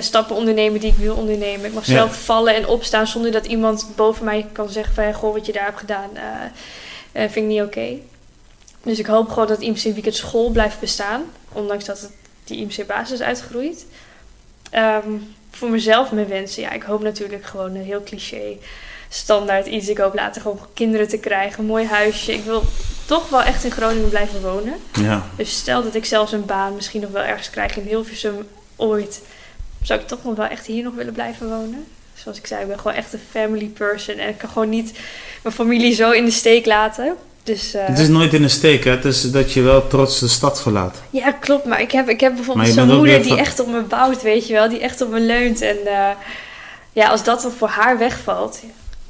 stappen 0.00 0.36
ondernemen 0.36 0.80
die 0.80 0.90
ik 0.90 0.98
wil 0.98 1.14
ondernemen. 1.14 1.66
Ik 1.66 1.72
mag 1.72 1.84
zelf 1.84 2.24
vallen 2.24 2.54
en 2.54 2.66
opstaan 2.66 3.06
zonder 3.06 3.30
dat 3.30 3.46
iemand 3.46 3.86
boven 3.96 4.24
mij 4.24 4.46
kan 4.52 4.68
zeggen 4.68 4.94
van... 4.94 5.14
Goh, 5.14 5.32
wat 5.32 5.46
je 5.46 5.52
daar 5.52 5.64
hebt 5.64 5.78
gedaan 5.78 6.10
uh, 6.14 7.22
vind 7.22 7.36
ik 7.36 7.42
niet 7.42 7.62
oké. 7.62 7.96
Dus 8.82 8.98
ik 8.98 9.06
hoop 9.06 9.28
gewoon 9.28 9.48
dat 9.48 9.60
IMC 9.60 9.82
Weekend 9.82 10.14
School 10.14 10.50
blijft 10.50 10.80
bestaan. 10.80 11.22
Ondanks 11.52 11.84
dat 11.84 12.00
het 12.00 12.10
die 12.44 12.58
IMC 12.58 12.86
basis 12.86 13.20
uitgroeit. 13.20 13.86
Um, 14.72 15.34
voor 15.50 15.70
mezelf 15.70 16.12
mijn 16.12 16.28
wensen. 16.28 16.62
Ja, 16.62 16.70
ik 16.70 16.82
hoop 16.82 17.02
natuurlijk 17.02 17.44
gewoon 17.44 17.74
een 17.74 17.84
heel 17.84 18.02
cliché 18.02 18.56
standaard 19.08 19.66
iets. 19.66 19.88
Ik 19.88 19.98
hoop 19.98 20.14
later 20.14 20.42
gewoon 20.42 20.60
kinderen 20.74 21.08
te 21.08 21.18
krijgen. 21.18 21.58
Een 21.58 21.66
mooi 21.66 21.86
huisje. 21.86 22.32
Ik 22.32 22.44
wil 22.44 22.62
toch 23.06 23.28
wel 23.28 23.42
echt 23.42 23.64
in 23.64 23.70
Groningen 23.70 24.08
blijven 24.08 24.42
wonen. 24.42 24.74
Ja. 24.92 25.26
Dus 25.36 25.58
stel 25.58 25.82
dat 25.82 25.94
ik 25.94 26.04
zelfs 26.04 26.32
een 26.32 26.44
baan 26.44 26.74
misschien 26.74 27.00
nog 27.00 27.10
wel 27.10 27.22
ergens 27.22 27.50
krijg 27.50 27.76
in 27.76 27.86
Hilversum 27.86 28.46
ooit 28.76 29.22
zou 29.82 30.00
ik 30.00 30.06
toch 30.06 30.24
nog 30.24 30.36
wel 30.36 30.46
echt 30.46 30.66
hier 30.66 30.82
nog 30.82 30.94
willen 30.94 31.12
blijven 31.12 31.48
wonen. 31.48 31.84
Zoals 32.14 32.38
ik 32.38 32.46
zei, 32.46 32.62
ik 32.62 32.68
ben 32.68 32.78
gewoon 32.78 32.96
echt 32.96 33.12
een 33.12 33.20
family 33.30 33.66
person. 33.66 34.18
En 34.18 34.28
ik 34.28 34.38
kan 34.38 34.48
gewoon 34.48 34.68
niet 34.68 34.98
mijn 35.42 35.54
familie 35.54 35.94
zo 35.94 36.10
in 36.10 36.24
de 36.24 36.30
steek 36.30 36.66
laten. 36.66 37.16
Dus, 37.42 37.74
uh, 37.74 37.86
het 37.86 37.98
is 37.98 38.08
nooit 38.08 38.34
in 38.34 38.42
de 38.42 38.48
steek, 38.48 38.84
hè? 38.84 38.90
Het 38.90 39.04
is 39.04 39.30
dat 39.30 39.52
je 39.52 39.62
wel 39.62 39.86
trots 39.86 40.20
de 40.20 40.28
stad 40.28 40.62
verlaat. 40.62 40.96
Ja, 41.10 41.32
klopt. 41.32 41.64
Maar 41.64 41.80
ik 41.80 41.92
heb, 41.92 42.08
ik 42.08 42.20
heb 42.20 42.34
bijvoorbeeld 42.34 42.68
zo'n 42.68 42.96
moeder 42.96 43.22
die 43.22 43.36
echt 43.36 43.60
op 43.60 43.66
me 43.66 43.82
bouwt, 43.82 44.22
weet 44.22 44.46
je 44.46 44.52
wel. 44.52 44.68
Die 44.68 44.80
echt 44.80 45.00
op 45.00 45.10
me 45.10 45.20
leunt. 45.20 45.60
En 45.60 45.76
uh, 45.84 46.10
ja, 46.92 47.08
als 47.08 47.24
dat 47.24 47.42
dan 47.42 47.52
voor 47.52 47.68
haar 47.68 47.98
wegvalt... 47.98 48.60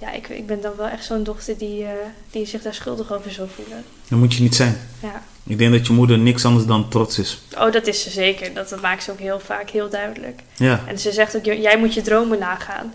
Ja, 0.01 0.12
ik, 0.12 0.28
ik 0.28 0.47
ben 0.47 0.61
dan 0.61 0.73
wel 0.77 0.89
echt 0.89 1.05
zo'n 1.05 1.23
dochter 1.23 1.59
die, 1.59 1.82
uh, 1.82 1.89
die 2.31 2.47
zich 2.47 2.62
daar 2.62 2.74
schuldig 2.74 3.12
over 3.12 3.31
zou 3.31 3.49
voelen. 3.55 3.85
Dat 4.09 4.19
moet 4.19 4.35
je 4.35 4.43
niet 4.43 4.55
zijn. 4.55 4.81
Ja. 5.03 5.23
Ik 5.49 5.59
denk 5.59 5.73
dat 5.73 5.87
je 5.87 5.93
moeder 5.93 6.19
niks 6.19 6.45
anders 6.45 6.66
dan 6.66 6.89
trots 6.89 7.19
is. 7.19 7.43
Oh, 7.59 7.73
dat 7.73 7.87
is 7.87 8.03
ze 8.03 8.11
zeker. 8.11 8.55
Dat, 8.55 8.69
dat 8.69 8.81
maakt 8.81 9.03
ze 9.03 9.11
ook 9.11 9.19
heel 9.19 9.41
vaak 9.41 9.70
heel 9.70 9.89
duidelijk. 9.89 10.41
Ja. 10.57 10.81
En 10.87 10.99
ze 10.99 11.12
zegt 11.12 11.37
ook, 11.37 11.45
jij 11.45 11.79
moet 11.79 11.95
je 11.95 12.03
dromen 12.03 12.39
nagaan. 12.39 12.93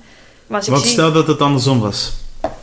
Maar 0.47 0.57
als 0.57 0.67
ik 0.67 0.73
Wat 0.73 0.85
stel 0.85 1.11
dat 1.11 1.27
het 1.27 1.39
andersom 1.39 1.79
was? 1.79 2.13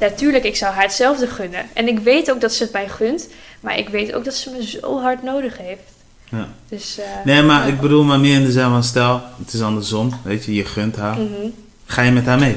Ja, 0.01 0.11
tuurlijk, 0.11 0.45
ik 0.45 0.57
zou 0.57 0.75
haar 0.75 0.83
hetzelfde 0.83 1.27
gunnen. 1.27 1.67
En 1.73 1.89
ik 1.89 1.99
weet 1.99 2.31
ook 2.31 2.41
dat 2.41 2.53
ze 2.53 2.63
het 2.63 2.73
mij 2.73 2.89
gunt. 2.89 3.29
Maar 3.61 3.79
ik 3.79 3.89
weet 3.89 4.13
ook 4.15 4.25
dat 4.25 4.35
ze 4.35 4.51
me 4.51 4.67
zo 4.67 5.01
hard 5.01 5.23
nodig 5.23 5.59
heeft. 5.59 5.83
Ja. 6.29 6.49
Dus, 6.69 6.99
uh, 6.99 7.05
nee, 7.25 7.43
maar 7.43 7.69
ik 7.69 7.81
bedoel 7.81 8.05
maar 8.05 8.21
meer 8.21 8.35
in 8.35 8.45
de 8.45 8.53
zin 8.53 8.63
van, 8.63 8.85
stel, 8.85 9.23
het 9.45 9.53
is 9.53 9.63
andersom. 9.63 10.21
Weet 10.25 10.45
je, 10.45 10.55
je 10.55 10.65
gunt 10.65 10.97
haar. 10.97 11.19
Mm 11.19 11.55
Ga 11.85 12.03
je 12.03 12.11
met 12.11 12.27
haar 12.27 12.39
mee? 12.39 12.57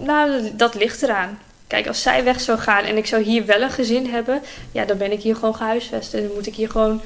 nou, 0.00 0.50
dat 0.56 0.74
ligt 0.74 1.02
eraan. 1.02 1.38
Kijk, 1.72 1.86
als 1.86 2.02
zij 2.02 2.24
weg 2.24 2.40
zou 2.40 2.58
gaan 2.58 2.84
en 2.84 2.96
ik 2.96 3.06
zou 3.06 3.22
hier 3.22 3.46
wel 3.46 3.60
een 3.60 3.70
gezin 3.70 4.06
hebben, 4.06 4.42
ja, 4.72 4.84
dan 4.84 4.96
ben 4.96 5.12
ik 5.12 5.22
hier 5.22 5.34
gewoon 5.34 5.54
gehuisvest. 5.54 6.14
En 6.14 6.22
dan 6.22 6.34
moet 6.34 6.46
ik 6.46 6.54
hier 6.54 6.70
gewoon 6.70 7.00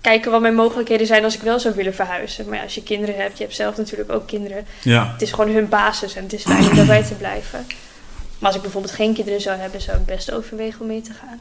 kijken 0.00 0.30
wat 0.30 0.40
mijn 0.40 0.54
mogelijkheden 0.54 1.06
zijn 1.06 1.24
als 1.24 1.34
ik 1.34 1.40
wel 1.40 1.60
zou 1.60 1.74
willen 1.74 1.94
verhuizen. 1.94 2.48
Maar 2.48 2.56
ja, 2.56 2.62
als 2.62 2.74
je 2.74 2.82
kinderen 2.82 3.16
hebt, 3.16 3.36
je 3.38 3.42
hebt 3.42 3.56
zelf 3.56 3.76
natuurlijk 3.76 4.12
ook 4.12 4.26
kinderen. 4.26 4.66
Ja. 4.82 5.12
Het 5.12 5.22
is 5.22 5.32
gewoon 5.32 5.54
hun 5.54 5.68
basis 5.68 6.14
en 6.14 6.22
het 6.22 6.32
is 6.32 6.42
fijn 6.42 6.68
om 6.68 6.76
daarbij 6.76 7.02
te 7.02 7.14
blijven. 7.14 7.66
Maar 8.38 8.46
als 8.46 8.54
ik 8.56 8.62
bijvoorbeeld 8.62 8.94
geen 8.94 9.14
kinderen 9.14 9.40
zou 9.40 9.58
hebben, 9.58 9.80
zou 9.80 9.98
ik 9.98 10.06
best 10.06 10.32
overwegen 10.32 10.80
om 10.80 10.86
mee 10.86 11.00
te 11.00 11.12
gaan. 11.12 11.40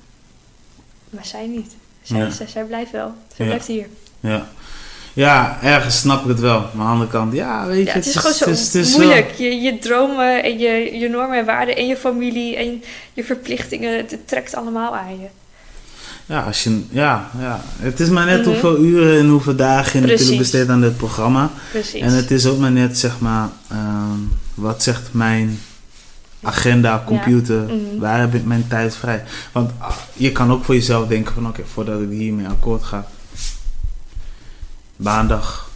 Maar 1.09 1.25
zij 1.25 1.47
niet. 1.47 1.75
Zij, 2.01 2.31
zij, 2.31 2.47
zij 2.47 2.63
blijft 2.63 2.91
wel. 2.91 3.13
Zij 3.35 3.45
blijft 3.45 3.67
hier. 3.67 3.87
Ja. 4.19 4.49
Ja, 5.13 5.57
ergens 5.61 5.99
snap 5.99 6.21
ik 6.21 6.27
het 6.27 6.39
wel. 6.39 6.59
Maar 6.59 6.69
aan 6.71 6.77
de 6.77 6.83
andere 6.83 7.09
kant, 7.09 7.33
ja, 7.33 7.65
weet 7.65 7.77
je... 7.77 7.85
Ja, 7.85 7.93
het 7.93 8.05
is 8.05 8.15
gewoon 8.15 8.55
zo 8.55 8.97
moeilijk. 8.97 9.31
Je, 9.37 9.61
je 9.61 9.79
dromen 9.79 10.43
en 10.43 10.59
je, 10.59 10.97
je 10.99 11.09
normen 11.09 11.37
en 11.37 11.45
waarden 11.45 11.75
en 11.75 11.87
je 11.87 11.97
familie 11.97 12.55
en 12.55 12.83
je 13.13 13.23
verplichtingen, 13.23 13.97
het 13.97 14.17
trekt 14.25 14.55
allemaal 14.55 14.95
aan 14.95 15.19
je. 15.19 15.27
Ja, 16.25 16.41
als 16.41 16.63
je, 16.63 16.81
ja, 16.89 17.29
ja, 17.39 17.61
het 17.79 17.99
is 17.99 18.09
maar 18.09 18.25
net 18.25 18.39
mhm. 18.39 18.49
hoeveel 18.49 18.77
uren 18.77 19.19
en 19.19 19.27
hoeveel 19.27 19.55
dagen 19.55 20.01
je 20.01 20.07
natuurlijk 20.07 20.37
besteedt 20.37 20.69
aan 20.69 20.81
dit 20.81 20.97
programma. 20.97 21.51
Precies. 21.71 22.01
En 22.01 22.11
het 22.11 22.31
is 22.31 22.45
ook 22.45 22.57
maar 22.57 22.71
net, 22.71 22.97
zeg 22.97 23.19
maar, 23.19 23.49
ehm, 23.69 24.19
wat 24.53 24.83
zegt 24.83 25.09
mijn 25.11 25.59
agenda, 26.41 27.03
computer, 27.05 27.61
mhm. 27.61 27.99
waar 27.99 28.19
heb 28.19 28.33
ik 28.33 28.45
mijn 28.45 28.65
tijd 28.67 28.95
vrij? 28.95 29.23
Want 29.51 29.71
ah, 29.77 29.95
je 30.13 30.31
kan 30.31 30.51
ook 30.51 30.63
voor 30.63 30.75
jezelf 30.75 31.07
denken 31.07 31.33
van, 31.33 31.47
oké, 31.47 31.61
voordat 31.73 32.01
ik 32.01 32.09
hiermee 32.09 32.47
akkoord 32.47 32.83
ga, 32.83 33.07
maandag, 35.03 35.69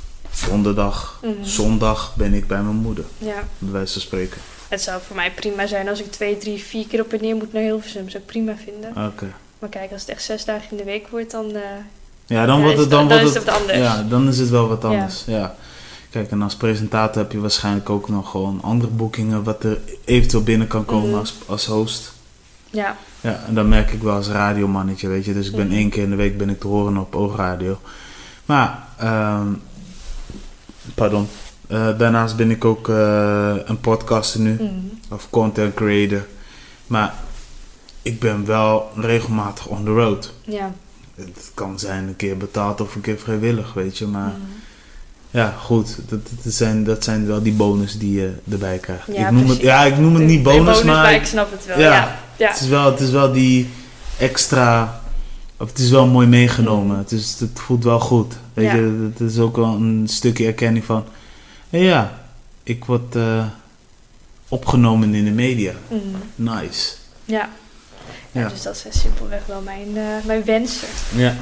donderdag, 0.48 1.20
mhm. 1.22 1.44
zondag 1.44 2.14
ben 2.16 2.34
ik 2.34 2.48
bij 2.48 2.62
mijn 2.62 2.76
moeder. 2.76 3.06
Ja. 3.18 3.44
Bij 3.58 3.72
wijze 3.72 3.94
van 3.94 4.02
spreken. 4.02 4.42
Het 4.68 4.82
zou 4.82 5.02
voor 5.08 5.16
mij 5.16 5.32
prima 5.32 5.68
zijn 5.68 5.90
als 5.90 6.00
ik 6.00 6.12
twee, 6.12 6.38
drie, 6.38 6.64
vier 6.64 6.88
keer 6.88 7.02
op 7.02 7.14
en 7.14 7.22
neer 7.22 7.36
moet 7.36 7.54
naar 7.54 7.62
Hilversum. 7.62 8.10
Zou 8.10 8.24
ik 8.24 8.30
prima 8.30 8.56
vinden. 8.64 9.06
Oké. 9.06 9.34
Maar 9.60 9.70
kijk, 9.70 9.92
als 9.92 10.02
het 10.02 10.10
echt 10.10 10.24
zes 10.24 10.46
dagen 10.46 10.72
in 10.72 10.78
de 10.78 10.84
week 10.84 11.08
wordt, 11.08 11.32
dan... 11.32 11.46
Uh, 11.46 11.62
ja, 12.26 12.46
dan, 12.46 12.62
wordt 12.62 12.78
het, 12.78 12.90
dan, 12.90 13.08
wordt 13.08 13.24
het, 13.24 13.30
is 13.30 13.40
het 13.40 13.50
anders. 13.50 13.78
Ja, 13.78 14.04
dan 14.04 14.28
is 14.28 14.38
het 14.38 14.50
wel 14.50 14.68
wat 14.68 14.84
anders. 14.84 15.24
Ja. 15.26 15.56
Kijk, 16.10 16.32
en 16.32 16.42
als 16.42 16.56
presentator 16.56 17.22
heb 17.22 17.32
je 17.32 17.40
waarschijnlijk 17.40 17.90
ook 17.90 18.10
nog 18.10 18.30
gewoon 18.32 18.62
andere 18.62 18.92
boekingen... 18.92 19.44
wat 19.44 19.64
er 19.64 19.80
eventueel 20.06 20.44
binnen 20.44 20.68
kan 20.68 20.86
komen 20.86 21.10
mhm. 21.10 21.20
als, 21.20 21.36
als 21.46 21.66
host. 21.66 22.14
Ja. 22.70 22.98
Ja, 23.22 23.44
en 23.48 23.54
dan 23.54 23.68
merk 23.68 23.92
ik 23.92 24.02
wel 24.02 24.16
als 24.16 24.28
radiomannetje, 24.28 25.08
weet 25.08 25.26
je. 25.26 25.34
Dus 25.34 25.48
ik 25.48 25.56
ben 25.56 25.68
mm 25.68 25.74
één 25.74 25.90
keer 25.90 26.04
in 26.04 26.10
de 26.10 26.16
week 26.16 26.38
ben 26.38 26.50
ik 26.50 26.60
te 26.60 26.68
horen 26.68 26.98
op 26.98 27.16
oogradio. 27.16 27.80
Maar, 28.48 28.84
um, 29.04 29.62
pardon. 30.96 31.28
Uh, 31.68 31.98
daarnaast 31.98 32.36
ben 32.36 32.52
ik 32.52 32.66
ook 32.66 32.88
uh, 32.88 33.56
een 33.66 33.80
podcaster 33.80 34.40
nu. 34.40 34.58
Mm 34.60 35.00
Of 35.10 35.30
content 35.30 35.74
creator. 35.74 36.26
Maar 36.88 37.14
ik 38.02 38.20
ben 38.20 38.46
wel 38.46 38.92
regelmatig 38.96 39.68
on 39.68 39.84
the 39.84 39.92
road. 39.92 40.34
Ja. 40.42 40.74
Het 41.16 41.52
kan 41.54 41.80
zijn 41.80 42.08
een 42.08 42.16
keer 42.16 42.38
betaald 42.38 42.82
of 42.82 42.96
een 42.96 43.02
keer 43.02 43.18
vrijwillig, 43.18 43.74
weet 43.74 43.98
je. 43.98 44.08
Maar 44.08 44.34
mm. 44.38 44.46
ja, 45.32 45.56
goed. 45.60 45.98
Dat, 46.08 46.20
dat, 46.44 46.54
zijn, 46.54 46.84
dat 46.84 47.04
zijn 47.04 47.28
wel 47.28 47.42
die 47.42 47.54
bonus 47.54 47.98
die 47.98 48.14
je 48.20 48.34
erbij 48.52 48.78
krijgt. 48.78 49.08
Ja, 49.08 49.28
ik 49.28 49.34
noem 49.34 49.50
het, 49.50 49.60
ja, 49.60 49.84
ik 49.86 49.98
noem 49.98 50.16
het 50.16 50.24
niet 50.24 50.44
bonus, 50.44 50.60
bonus 50.60 50.84
maar... 50.84 51.14
ik 51.14 51.26
snap 51.26 51.52
het 51.52 51.66
wel. 51.66 51.80
Ja, 51.80 52.20
ja, 52.38 52.48
Het, 52.48 52.60
is 52.60 52.68
wel, 52.68 52.92
het 52.92 53.00
is 53.00 53.10
wel 53.10 53.32
die 53.32 53.70
extra... 54.18 55.02
Of 55.58 55.70
het 55.70 55.80
is 55.80 55.90
wel 55.90 56.08
mooi 56.08 56.28
meegenomen. 56.28 56.98
Het, 56.98 57.12
is, 57.12 57.40
het 57.40 57.60
voelt 57.60 57.84
wel 57.84 58.00
goed. 58.00 58.34
Weet 58.54 58.72
je, 58.72 59.10
het 59.14 59.30
is 59.30 59.40
ook 59.40 59.56
wel 59.56 59.74
een 59.74 60.08
stukje 60.08 60.46
erkenning 60.46 60.86
van... 60.86 61.06
ja, 61.70 62.26
ik 62.64 62.86
word 62.86 63.16
uh, 63.16 63.46
opgenomen 64.48 65.16
in 65.16 65.26
de 65.26 65.32
media. 65.32 65.74
Mm. 65.88 66.02
Nice. 66.36 66.94
Ja. 67.26 67.50
Ja. 68.32 68.48
Dus 68.50 68.62
dat 68.62 68.86
is 68.90 69.00
simpelweg 69.00 69.46
wel 69.46 69.62
mijn, 69.62 69.88
uh, 69.96 70.26
mijn 70.26 70.44
wensen. 70.44 70.88
Ja. 71.16 71.36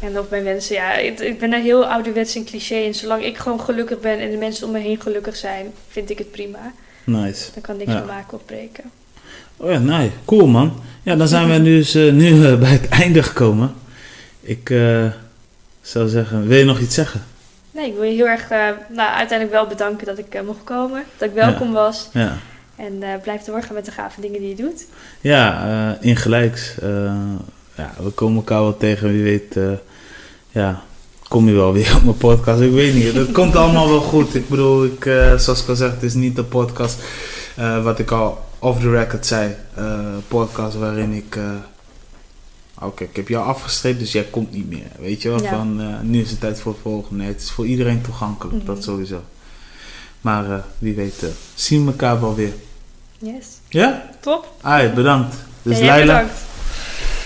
En 0.00 0.18
op 0.18 0.30
mijn 0.30 0.44
wensen, 0.44 0.74
ja, 0.74 0.92
ik, 0.92 1.18
ik 1.18 1.38
ben 1.38 1.52
een 1.52 1.62
heel 1.62 1.86
ouderwets 1.86 2.36
en 2.36 2.44
cliché. 2.44 2.74
En 2.74 2.94
zolang 2.94 3.24
ik 3.24 3.36
gewoon 3.36 3.60
gelukkig 3.60 4.00
ben 4.00 4.18
en 4.18 4.30
de 4.30 4.36
mensen 4.36 4.66
om 4.66 4.72
me 4.72 4.78
heen 4.78 5.00
gelukkig 5.00 5.36
zijn, 5.36 5.72
vind 5.88 6.10
ik 6.10 6.18
het 6.18 6.30
prima. 6.30 6.72
Nice. 7.04 7.50
Dan 7.52 7.62
kan 7.62 7.76
niks 7.76 7.92
ja. 7.92 8.04
maken 8.04 8.38
of 8.38 8.44
breken. 8.44 8.90
Oh 9.62 9.70
ja, 9.70 9.78
nice. 9.78 10.10
Cool 10.24 10.46
man. 10.46 10.72
Ja, 11.02 11.16
dan 11.16 11.28
zijn 11.28 11.50
we 11.50 11.62
dus 11.62 11.96
uh, 11.96 12.12
nu 12.12 12.28
uh, 12.28 12.58
bij 12.58 12.70
het 12.70 12.88
einde 13.02 13.22
gekomen. 13.22 13.74
Ik 14.40 14.68
zou 15.80 16.08
zeggen, 16.08 16.46
wil 16.46 16.58
je 16.58 16.64
nog 16.64 16.78
iets 16.78 16.94
zeggen? 16.94 17.22
Nee, 17.70 17.86
ik 17.86 17.94
wil 17.94 18.02
je 18.02 18.14
heel 18.14 18.28
erg, 18.28 18.48
nou, 18.88 19.10
uiteindelijk 19.14 19.50
wel 19.50 19.66
bedanken 19.66 20.06
dat 20.06 20.18
ik 20.18 20.42
mocht 20.46 20.64
komen. 20.64 21.04
Dat 21.18 21.28
ik 21.28 21.34
welkom 21.34 21.72
was. 21.72 22.08
Ja. 22.12 22.36
En 22.76 22.92
uh, 23.00 23.08
blijf 23.22 23.42
doorgaan 23.42 23.74
met 23.74 23.84
de 23.84 23.90
gave 23.90 24.20
dingen 24.20 24.40
die 24.40 24.48
je 24.48 24.54
doet. 24.54 24.86
Ja, 25.20 25.66
uh, 25.66 26.08
ingelijks. 26.10 26.74
Uh, 26.82 27.12
ja, 27.76 27.92
we 28.02 28.10
komen 28.10 28.36
elkaar 28.36 28.60
wel 28.60 28.76
tegen. 28.76 29.12
Wie 29.12 29.22
weet, 29.22 29.56
ja, 30.50 30.82
kom 31.28 31.48
je 31.48 31.54
wel 31.54 31.72
weer 31.72 31.96
op 31.96 32.02
mijn 32.02 32.16
podcast. 32.16 32.60
Ik 32.60 32.72
weet 32.72 32.94
niet. 32.94 33.14
Het 33.14 33.32
komt 33.32 33.56
allemaal 33.56 33.88
wel 33.88 34.00
goed. 34.00 34.34
Ik 34.34 34.48
bedoel, 34.48 34.84
ik, 34.84 35.04
zoals 35.36 35.62
ik 35.62 35.68
al 35.68 35.76
zeg, 35.76 35.90
het 35.90 36.02
is 36.02 36.14
niet 36.14 36.36
de 36.36 36.44
podcast 36.44 37.02
wat 37.82 37.98
ik 37.98 38.10
al 38.10 38.48
off 38.60 38.80
the 38.80 38.90
record 38.90 39.26
zei. 39.26 39.56
podcast 40.28 40.76
waarin 40.76 41.12
ik... 41.12 41.38
Oké, 42.80 43.04
ik 43.04 43.16
heb 43.16 43.28
jou 43.28 43.46
afgestreept, 43.46 43.98
dus 43.98 44.12
jij 44.12 44.24
komt 44.24 44.52
niet 44.52 44.68
meer. 44.68 44.90
Weet 44.98 45.22
je 45.22 45.28
wel, 45.28 45.38
van 45.38 45.98
nu 46.10 46.20
is 46.20 46.30
het 46.30 46.40
tijd 46.40 46.60
voor 46.60 46.72
het 46.72 46.80
volgende. 46.82 47.22
Nee, 47.22 47.32
het 47.32 47.42
is 47.42 47.50
voor 47.50 47.66
iedereen 47.66 48.00
toegankelijk, 48.00 48.54
mm 48.54 48.66
-hmm. 48.66 48.74
dat 48.74 48.84
sowieso. 48.84 49.22
Maar 50.20 50.64
wie 50.78 50.94
weet, 50.94 51.24
zien 51.54 51.84
we 51.84 51.90
elkaar 51.90 52.20
wel 52.20 52.34
weer. 52.34 52.52
Yes. 53.18 53.46
Ja? 53.68 54.10
Top. 54.20 54.54
Ai, 54.60 54.88
bedankt. 54.88 55.36
Dus 55.62 55.78
ja, 55.78 55.84
Leila. 55.84 56.20
Bedankt. 56.20 56.40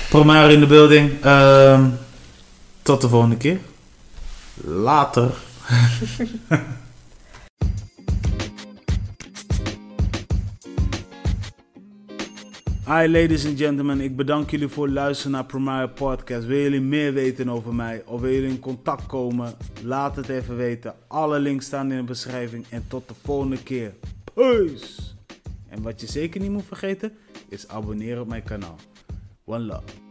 Promare 0.09 0.53
in 0.53 0.61
de 0.61 0.67
building. 0.67 1.25
Uh, 1.25 1.85
tot 2.83 3.01
de 3.01 3.09
volgende 3.09 3.37
keer. 3.37 3.61
Later. 4.65 5.31
Hi 12.87 13.09
ladies 13.09 13.47
and 13.47 13.59
gentlemen, 13.59 14.01
ik 14.01 14.17
bedank 14.17 14.51
jullie 14.51 14.69
voor 14.69 14.85
het 14.85 14.95
luisteren 14.95 15.33
naar 15.33 15.45
Promare 15.45 15.89
Podcast. 15.89 16.47
Wil 16.47 16.59
jullie 16.59 16.81
meer 16.81 17.13
weten 17.13 17.49
over 17.49 17.75
mij 17.75 18.03
of 18.07 18.21
wil 18.21 18.33
jullie 18.33 18.49
in 18.49 18.59
contact 18.59 19.07
komen? 19.07 19.55
Laat 19.83 20.17
het 20.17 20.29
even 20.29 20.57
weten. 20.57 20.95
Alle 21.07 21.39
links 21.39 21.67
staan 21.67 21.91
in 21.91 21.97
de 21.97 22.05
beschrijving 22.05 22.65
en 22.71 22.85
tot 22.89 23.09
de 23.09 23.15
volgende 23.23 23.63
keer. 23.63 23.95
Peace! 24.35 25.01
En 25.69 25.83
wat 25.83 26.01
je 26.01 26.07
zeker 26.07 26.41
niet 26.41 26.51
moet 26.51 26.65
vergeten 26.65 27.13
is 27.49 27.69
abonneren 27.69 28.23
op 28.23 28.29
mijn 28.29 28.43
kanaal. 28.43 28.77
One 29.45 29.65
love. 29.65 30.04